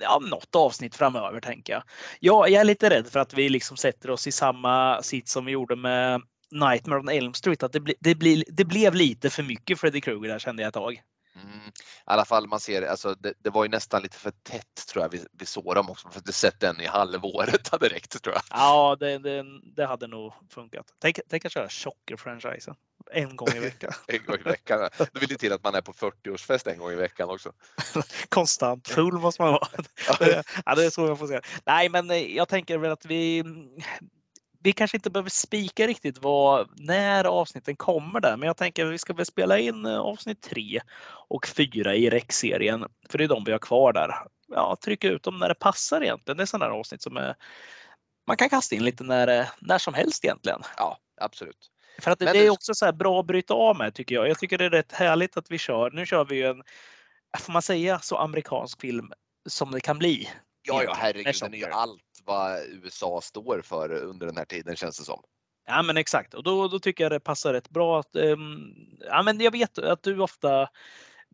ja, 0.00 0.18
något 0.30 0.56
avsnitt 0.56 0.94
framöver 0.94 1.40
tänker 1.40 1.72
jag. 1.72 1.82
Ja, 2.20 2.48
jag 2.48 2.60
är 2.60 2.64
lite 2.64 2.90
rädd 2.90 3.06
för 3.06 3.20
att 3.20 3.34
vi 3.34 3.48
liksom 3.48 3.76
sätter 3.76 4.10
oss 4.10 4.26
i 4.26 4.32
samma 4.32 5.02
sitt 5.02 5.28
som 5.28 5.44
vi 5.44 5.52
gjorde 5.52 5.76
med 5.76 6.22
Nightmare 6.50 7.00
on 7.00 7.08
Elm 7.08 7.34
Street. 7.34 7.62
Att 7.62 7.72
det, 7.72 7.80
bli, 7.80 7.94
det, 8.00 8.14
bli, 8.14 8.44
det 8.48 8.64
blev 8.64 8.94
lite 8.94 9.30
för 9.30 9.42
mycket 9.42 9.80
Freddy 9.80 10.00
Krueger 10.00 10.28
där 10.28 10.38
kände 10.38 10.62
jag 10.62 10.68
ett 10.68 10.74
tag. 10.74 11.02
Mm. 11.42 11.68
I 11.68 11.72
alla 12.04 12.24
fall 12.24 12.48
man 12.48 12.60
ser, 12.60 12.82
alltså 12.82 13.14
det, 13.14 13.34
det, 13.38 13.50
var 13.50 13.64
ju 13.64 13.70
nästan 13.70 14.02
lite 14.02 14.16
för 14.16 14.30
tätt 14.30 14.86
tror 14.88 15.04
jag 15.04 15.10
vi, 15.10 15.24
vi 15.32 15.46
såg 15.46 15.74
dem 15.74 15.90
också. 15.90 16.08
För 16.08 16.20
att 16.20 16.34
sett 16.34 16.60
den 16.60 16.80
i 16.80 16.86
halvåret 16.86 17.68
hade 17.72 17.88
räckt 17.88 18.22
tror 18.22 18.34
jag. 18.34 18.42
Ja, 18.50 18.96
det, 19.00 19.18
det, 19.18 19.44
det 19.76 19.86
hade 19.86 20.06
nog 20.06 20.32
funkat. 20.50 20.86
Tänk, 20.98 21.18
tänk 21.28 21.44
att 21.44 21.52
köra 21.52 21.68
Chocker-franchisen 21.68 22.74
en 23.12 23.36
gång 23.36 23.48
i 23.48 23.58
veckan. 23.58 23.92
en 24.06 24.24
gång 24.26 24.36
i 24.36 24.42
veckan. 24.42 24.88
Det 24.98 25.20
vill 25.20 25.30
ju 25.30 25.36
till 25.36 25.52
att 25.52 25.64
man 25.64 25.74
är 25.74 25.80
på 25.80 25.92
40-årsfest 25.92 26.68
en 26.70 26.78
gång 26.78 26.92
i 26.92 26.96
veckan 26.96 27.30
också. 27.30 27.52
Konstant 28.28 28.88
full 28.88 29.14
måste 29.14 29.42
man 29.42 29.52
vara. 29.52 29.68
ja, 30.64 30.74
det 30.74 30.84
är 30.84 30.90
så 30.90 31.06
jag 31.06 31.18
får 31.18 31.26
säga. 31.26 31.40
Nej, 31.64 31.88
men 31.88 32.10
eh, 32.10 32.36
jag 32.36 32.48
tänker 32.48 32.78
väl 32.78 32.92
att 32.92 33.06
vi 33.06 33.44
vi 34.66 34.72
kanske 34.72 34.96
inte 34.96 35.10
behöver 35.10 35.30
spika 35.30 35.86
riktigt 35.86 36.18
vad, 36.18 36.68
när 36.80 37.24
avsnitten 37.24 37.76
kommer 37.76 38.20
där, 38.20 38.36
men 38.36 38.46
jag 38.46 38.56
tänker 38.56 38.86
att 38.86 38.92
vi 38.92 38.98
ska 38.98 39.12
väl 39.12 39.26
spela 39.26 39.58
in 39.58 39.86
eh, 39.86 39.98
avsnitt 39.98 40.42
3 40.42 40.80
och 41.28 41.46
4 41.46 41.94
i 41.94 42.10
REC-serien, 42.10 42.86
för 43.08 43.18
det 43.18 43.24
är 43.24 43.28
de 43.28 43.44
vi 43.44 43.52
har 43.52 43.58
kvar 43.58 43.92
där. 43.92 44.14
Ja, 44.48 44.76
trycka 44.84 45.08
ut 45.08 45.22
dem 45.22 45.38
när 45.38 45.48
det 45.48 45.54
passar 45.54 46.00
egentligen. 46.00 46.36
Det 46.36 46.42
är 46.42 46.46
sådana 46.46 46.74
avsnitt 46.74 47.02
som 47.02 47.16
är, 47.16 47.34
man 48.26 48.36
kan 48.36 48.48
kasta 48.48 48.74
in 48.74 48.84
lite 48.84 49.04
när, 49.04 49.48
när 49.60 49.78
som 49.78 49.94
helst 49.94 50.24
egentligen. 50.24 50.60
Ja, 50.76 50.98
absolut. 51.20 51.70
För 51.98 52.10
att 52.10 52.18
det, 52.18 52.32
det 52.32 52.46
är 52.46 52.50
också 52.50 52.74
så 52.74 52.92
bra 52.92 53.20
att 53.20 53.26
bryta 53.26 53.54
av 53.54 53.76
med 53.76 53.94
tycker 53.94 54.14
jag. 54.14 54.28
Jag 54.28 54.38
tycker 54.38 54.58
det 54.58 54.64
är 54.64 54.70
rätt 54.70 54.92
härligt 54.92 55.36
att 55.36 55.50
vi 55.50 55.58
kör. 55.58 55.90
Nu 55.90 56.06
kör 56.06 56.24
vi 56.24 56.36
ju 56.36 56.46
en, 56.46 56.62
får 57.38 57.52
man 57.52 57.62
säga 57.62 57.98
så 57.98 58.16
amerikansk 58.16 58.80
film 58.80 59.12
som 59.48 59.70
det 59.70 59.80
kan 59.80 59.98
bli. 59.98 60.28
Ja, 60.66 60.82
ja 60.82 60.94
herregud, 60.96 61.34
den 61.40 61.54
är 61.54 61.58
ju 61.58 61.64
allt 61.66 62.02
vad 62.24 62.62
USA 62.62 63.20
står 63.20 63.60
för 63.60 63.92
under 63.92 64.26
den 64.26 64.36
här 64.36 64.44
tiden 64.44 64.76
känns 64.76 64.98
det 64.98 65.04
som. 65.04 65.22
Ja 65.66 65.82
men 65.82 65.96
exakt 65.96 66.34
och 66.34 66.42
då, 66.42 66.68
då 66.68 66.78
tycker 66.78 67.04
jag 67.04 67.12
det 67.12 67.20
passar 67.20 67.52
rätt 67.52 67.70
bra 67.70 68.00
att, 68.00 68.16
um, 68.16 68.74
ja 69.00 69.22
men 69.22 69.40
jag 69.40 69.50
vet 69.50 69.78
att 69.78 70.02
du 70.02 70.20
ofta 70.20 70.68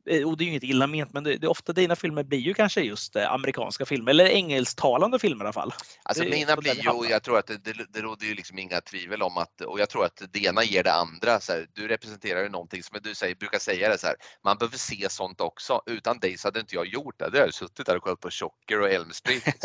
och 0.05 0.37
det 0.37 0.45
är 0.45 0.47
ju 0.47 0.51
inget 0.51 0.63
illa 0.63 0.87
ment, 0.87 1.13
men 1.13 1.25
det, 1.25 1.37
det, 1.37 1.49
ofta 1.49 1.73
dina 1.73 1.97
filmer 1.97 2.23
blir 2.23 2.39
ju 2.39 2.55
kanske 2.55 2.81
just 2.81 3.17
eh, 3.17 3.33
amerikanska 3.33 3.87
filmer 3.87 4.11
eller 4.11 4.25
engelsktalande 4.25 5.19
filmer 5.19 5.45
i 5.45 5.47
alla 5.47 5.53
fall. 5.53 5.75
Alltså 6.03 6.25
mina 6.25 6.57
blir 6.57 6.85
ju, 6.85 6.91
och 6.91 7.07
jag 7.07 7.23
tror 7.23 7.39
att 7.39 7.47
det, 7.47 7.65
det, 7.65 7.87
det 7.89 8.01
råder 8.01 8.27
ju 8.27 8.35
liksom 8.35 8.59
inga 8.59 8.81
tvivel 8.81 9.23
om 9.23 9.37
att, 9.37 9.61
och 9.61 9.81
jag 9.81 9.89
tror 9.89 10.05
att 10.05 10.23
det 10.31 10.45
ena 10.45 10.65
ger 10.65 10.83
det 10.83 10.93
andra. 10.93 11.41
Så 11.41 11.53
här, 11.53 11.67
du 11.73 11.89
representerar 11.89 12.43
ju 12.43 12.49
någonting 12.49 12.83
som 12.83 12.99
du 13.03 13.15
säger, 13.15 13.35
brukar 13.35 13.59
säga 13.59 13.89
det 13.89 13.99
så 13.99 14.07
här, 14.07 14.17
man 14.45 14.59
behöver 14.59 14.79
se 14.79 15.11
sånt 15.11 15.41
också. 15.41 15.83
Utan 15.87 16.19
dig 16.19 16.39
så 16.39 16.49
hade 16.49 16.61
inte 16.61 16.75
jag 16.75 16.87
gjort 16.87 17.19
det. 17.19 17.25
Hade 17.25 17.39
jag 17.39 17.55
suttit 17.55 17.87
där 17.87 17.97
och 17.97 18.03
kollat 18.03 18.21
på 18.21 18.31
Chocker 18.31 18.81
och 18.81 18.91
Elm 18.91 19.11
Street. 19.11 19.65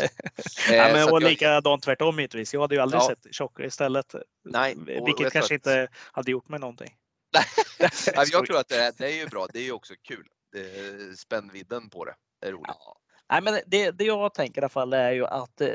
ja, 0.70 0.88
men, 0.92 0.96
eh, 0.96 1.08
och 1.08 1.22
jag... 1.22 1.30
likadant 1.30 1.82
tvärtom 1.82 2.18
givetvis. 2.18 2.54
Jag 2.54 2.60
hade 2.60 2.74
ju 2.74 2.80
aldrig 2.80 3.00
ja. 3.02 3.08
sett 3.08 3.36
Chocker 3.36 3.64
istället. 3.64 4.14
Nej, 4.44 4.76
och, 5.00 5.08
vilket 5.08 5.26
och 5.26 5.32
kanske 5.32 5.54
att... 5.54 5.58
inte 5.58 5.88
hade 6.12 6.30
gjort 6.30 6.48
mig 6.48 6.60
någonting. 6.60 6.94
jag 8.32 8.46
tror 8.46 8.58
att 8.58 8.68
det, 8.68 8.98
det 8.98 9.06
är 9.06 9.16
ju 9.16 9.26
bra. 9.26 9.46
Det 9.52 9.58
är 9.58 9.64
ju 9.64 9.72
också 9.72 9.94
kul 10.08 10.26
eh, 10.56 11.14
spännvidden 11.16 11.90
på 11.90 12.04
det 12.04 12.14
är 12.46 12.52
roligt. 12.52 12.66
Ja. 12.68 12.98
Nej, 13.30 13.42
men 13.42 13.60
det, 13.66 13.90
det 13.90 14.04
jag 14.04 14.34
tänker 14.34 14.60
i 14.60 14.62
alla 14.62 14.68
fall 14.68 14.92
är 14.92 15.12
ju 15.12 15.26
att 15.26 15.60
eh, 15.60 15.68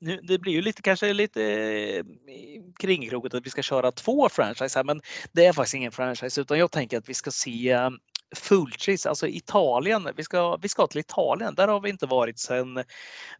nu, 0.00 0.20
det 0.22 0.38
blir 0.38 0.52
ju 0.52 0.62
lite 0.62 0.82
kanske 0.82 1.12
lite 1.12 1.42
eh, 1.44 2.04
kringkrokat 2.80 3.34
att 3.34 3.46
vi 3.46 3.50
ska 3.50 3.62
köra 3.62 3.92
två 3.92 4.28
franchise 4.28 4.78
här, 4.78 4.84
men 4.84 5.00
det 5.32 5.46
är 5.46 5.52
faktiskt 5.52 5.74
ingen 5.74 5.92
franchise 5.92 6.40
utan 6.40 6.58
jag 6.58 6.70
tänker 6.70 6.98
att 6.98 7.08
vi 7.08 7.14
ska 7.14 7.30
se 7.30 7.74
um, 7.74 7.98
Fulcis, 8.36 9.06
alltså 9.06 9.28
Italien. 9.28 10.08
Vi 10.16 10.24
ska, 10.24 10.56
vi 10.56 10.68
ska 10.68 10.86
till 10.86 11.00
Italien. 11.00 11.54
Där 11.54 11.68
har 11.68 11.80
vi 11.80 11.90
inte 11.90 12.06
varit 12.06 12.38
sedan 12.38 12.84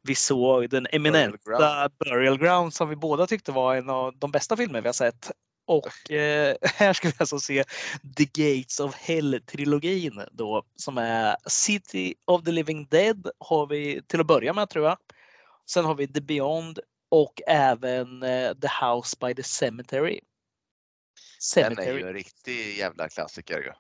vi 0.03 0.15
såg 0.15 0.71
den 0.71 0.87
eminenta 0.93 1.39
Burial 1.45 1.61
Ground. 1.61 1.93
Burial 1.99 2.39
Ground 2.39 2.75
som 2.75 2.89
vi 2.89 2.97
båda 2.97 3.27
tyckte 3.27 3.53
var 3.53 3.77
en 3.77 3.91
av 3.91 4.19
de 4.19 4.31
bästa 4.31 4.57
filmer 4.57 4.81
vi 4.81 4.89
har 4.89 4.93
sett 4.93 5.31
Och 5.71 6.11
eh, 6.11 6.57
här 6.63 6.93
ska 6.93 7.09
vi 7.09 7.15
alltså 7.19 7.41
se 7.41 7.65
The 8.17 8.25
Gates 8.25 8.81
of 8.81 8.95
Hell-trilogin 8.95 10.27
då 10.33 10.65
som 10.77 10.99
är 10.99 11.37
City 11.47 12.15
of 12.25 12.45
the 12.45 12.53
Living 12.53 12.87
Dead 12.91 13.31
har 13.39 13.67
vi 13.67 14.03
till 14.07 14.21
att 14.21 14.27
börja 14.27 14.53
med 14.53 14.71
tror 14.71 14.87
jag. 14.87 14.99
Sen 15.71 15.85
har 15.85 15.95
vi 15.95 16.09
The 16.09 16.21
Beyond 16.21 16.79
och 17.09 17.41
även 17.47 18.23
eh, 18.23 18.55
The 18.55 18.69
House 18.85 19.17
by 19.21 19.35
the 19.35 19.43
Cemetery. 19.43 20.21
Den 21.55 21.79
är 21.79 21.95
ju 21.95 22.07
en 22.07 22.13
riktig 22.13 22.79
jävla 22.79 23.09
klassiker 23.09 23.59
ju. 23.59 23.73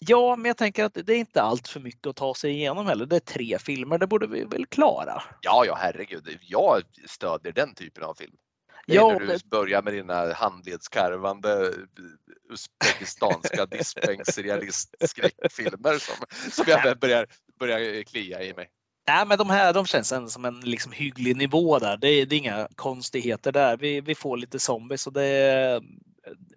Ja, 0.00 0.36
men 0.36 0.44
jag 0.44 0.56
tänker 0.56 0.84
att 0.84 0.94
det 0.94 1.12
är 1.12 1.18
inte 1.18 1.42
allt 1.42 1.68
för 1.68 1.80
mycket 1.80 2.06
att 2.06 2.16
ta 2.16 2.34
sig 2.34 2.50
igenom 2.50 2.86
heller. 2.86 3.06
Det 3.06 3.16
är 3.16 3.20
tre 3.20 3.58
filmer, 3.58 3.98
det 3.98 4.06
borde 4.06 4.26
vi 4.26 4.44
väl 4.44 4.66
klara? 4.66 5.22
Ja, 5.40 5.64
ja, 5.66 5.78
herregud. 5.80 6.38
Jag 6.42 6.82
stödjer 7.06 7.52
den 7.52 7.74
typen 7.74 8.04
av 8.04 8.14
film. 8.14 8.36
Ja, 8.94 9.08
när 9.12 9.20
du 9.20 9.26
det- 9.26 9.44
börjar 9.44 9.82
med 9.82 9.92
dina 9.92 10.32
handledskarvande 10.32 11.72
uzbekistanska 12.50 13.66
dispensrealist-skräckfilmer 13.70 15.98
som, 15.98 16.14
som 16.50 16.64
jag 16.68 16.98
börjar, 16.98 17.26
börjar 17.58 18.02
klia 18.02 18.42
i 18.42 18.54
mig. 18.54 18.70
Nej, 19.08 19.26
men 19.26 19.38
de 19.38 19.50
här 19.50 19.72
de 19.72 19.86
känns 19.86 20.12
ändå 20.12 20.28
som 20.28 20.44
en 20.44 20.60
liksom 20.60 20.92
hygglig 20.92 21.36
nivå 21.36 21.78
där. 21.78 21.96
Det 21.96 22.08
är, 22.08 22.26
det 22.26 22.36
är 22.36 22.38
inga 22.38 22.68
konstigheter 22.74 23.52
där. 23.52 23.76
Vi, 23.76 24.00
vi 24.00 24.14
får 24.14 24.36
lite 24.36 24.58
zombies 24.58 25.06
och 25.06 25.12
det, 25.12 25.80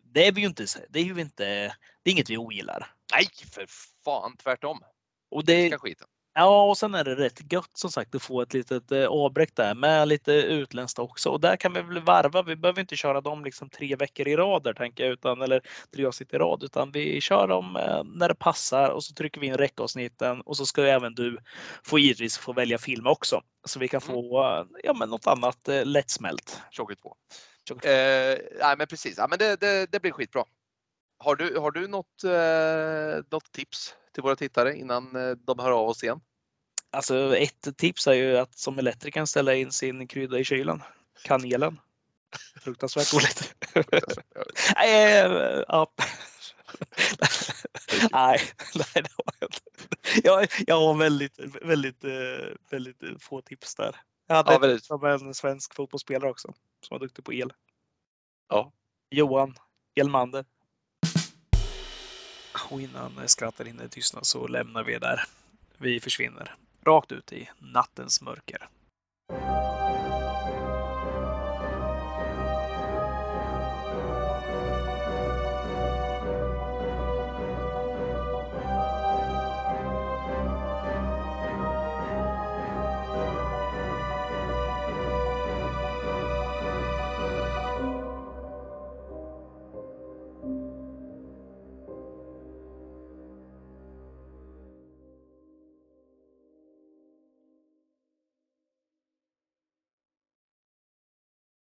det 0.04 0.28
är 0.28 0.32
vi 0.32 0.42
ju 0.42 0.48
inte. 0.48 0.66
Det 0.90 1.00
är 1.00 1.04
ju 1.04 1.22
inte. 1.22 1.44
Det 2.04 2.10
är 2.10 2.12
inget 2.12 2.30
vi 2.30 2.38
ogillar. 2.38 2.94
Nej, 3.14 3.28
för 3.52 3.66
fan, 4.06 4.38
tvärtom. 4.38 4.80
Och 5.32 5.46
Det 5.46 5.78
skiten. 5.78 6.08
Ja, 6.34 6.64
och 6.64 6.78
sen 6.78 6.96
är 6.96 7.04
det 7.04 7.16
rätt 7.16 7.54
gött 7.54 7.72
som 7.74 7.92
sagt 7.92 8.16
att 8.16 8.22
få 8.22 8.42
ett 8.42 8.54
litet 8.54 8.92
eh, 8.92 9.06
avbräck 9.06 9.56
där 9.56 9.76
med 9.76 10.08
lite 10.08 10.34
utländskt 10.34 11.00
också. 11.00 11.30
Och 11.30 11.40
där 11.40 11.56
kan 11.56 11.74
vi 11.74 11.82
väl 11.82 12.02
varva. 12.02 12.42
Vi 12.42 12.56
behöver 12.56 12.82
inte 12.82 12.96
köra 12.96 13.22
dem 13.22 13.44
liksom 13.44 13.70
tre 13.70 13.96
veckor 13.96 14.28
i 14.28 14.36
rad 14.36 14.64
där, 14.64 14.74
tänker 14.74 15.04
jag, 15.04 15.14
utan 15.14 15.42
eller 15.42 15.62
tre 15.96 16.06
avsnitt 16.06 16.34
i 16.34 16.38
rad, 16.38 16.64
utan 16.64 16.92
vi 16.92 17.22
kör 17.22 17.48
dem 17.48 17.76
eh, 17.76 18.04
när 18.04 18.28
det 18.28 18.36
passar 18.36 18.90
och 18.90 19.04
så 19.04 19.14
trycker 19.14 19.42
vi 19.42 19.48
in 19.48 19.58
räckavsnitten 19.58 20.42
och 20.42 20.58
så 20.58 20.66
ska 20.66 20.82
ju 20.82 20.90
även 20.90 21.16
du 21.16 21.38
få 21.84 22.00
givetvis 22.00 22.38
få 22.38 22.54
välja 22.54 22.78
film 22.78 23.08
också 23.08 23.42
så 23.66 23.80
vi 23.80 23.88
kan 23.88 24.02
få 24.02 24.44
eh, 24.44 24.66
ja, 24.84 24.94
men 24.94 25.10
något 25.10 25.28
annat 25.28 25.68
eh, 25.68 25.86
lättsmält. 25.86 26.62
Tjockis 26.72 26.98
2. 26.98 27.16
Tjockis. 27.68 27.92
Eh, 27.92 28.38
nej, 28.60 28.78
men 28.78 28.88
precis. 28.88 29.18
Ja, 29.18 29.28
men 29.28 29.40
det, 29.40 29.60
det, 29.60 29.92
det 29.92 30.00
blir 30.00 30.12
skitbra. 30.12 30.44
Har 31.18 31.36
du, 31.36 31.58
har 31.58 31.72
du 31.72 31.88
något, 31.88 32.24
eh, 32.24 33.26
något 33.32 33.52
tips 33.52 33.96
till 34.20 34.24
våra 34.24 34.36
tittare 34.36 34.78
innan 34.78 35.16
eh, 35.16 35.32
de 35.32 35.60
hör 35.60 35.72
av 35.72 35.90
oss 35.90 36.04
igen? 36.04 36.22
Alltså 36.92 37.38
ett 37.38 37.78
tips 37.78 38.08
är 38.08 38.14
ju 38.14 38.38
att 38.38 38.58
som 38.58 38.80
elektriker 38.80 39.26
ställa 39.26 39.56
in 39.56 39.72
sin 39.72 40.08
krydda 40.08 40.40
i 40.40 40.44
kylen. 40.44 40.84
Kanelen. 41.24 41.80
Fruktansvärt. 42.62 43.14
Nej, 44.76 45.22
eh, 45.26 45.64
ja. 45.68 45.92
nej, 48.12 48.40
nej, 48.76 48.88
det 48.94 49.10
har 49.16 49.34
jag 49.40 49.50
inte. 49.50 49.62
Jag, 50.24 50.48
jag 50.68 50.76
har 50.76 50.98
väldigt, 50.98 51.40
väldigt, 51.62 52.04
eh, 52.04 52.56
väldigt 52.70 53.04
få 53.20 53.42
tips 53.42 53.76
där. 53.76 53.96
Jag 54.28 54.36
hade 54.36 54.52
Ja, 54.52 54.56
ett 54.56 54.64
väldigt. 54.64 54.86
som 54.86 55.06
en 55.06 55.34
svensk 55.34 55.76
fotbollsspelare 55.76 56.32
också 56.32 56.54
som 56.88 56.96
var 56.96 57.00
duktig 57.00 57.26
på 57.26 57.34
el. 57.34 57.54
Ja. 58.50 58.72
Johan 59.10 59.56
Elmander. 59.96 60.46
Och 62.70 62.82
innan 62.82 63.30
skrattet 63.30 63.68
hinner 63.68 63.88
tystna 63.88 64.24
så 64.24 64.48
lämnar 64.48 64.84
vi 64.84 65.00
där. 65.00 65.24
Vi 65.78 66.00
försvinner 66.00 66.56
rakt 66.86 67.12
ut 67.12 67.34
i 67.34 67.50
nattens 67.60 68.22
mörker. 68.22 68.70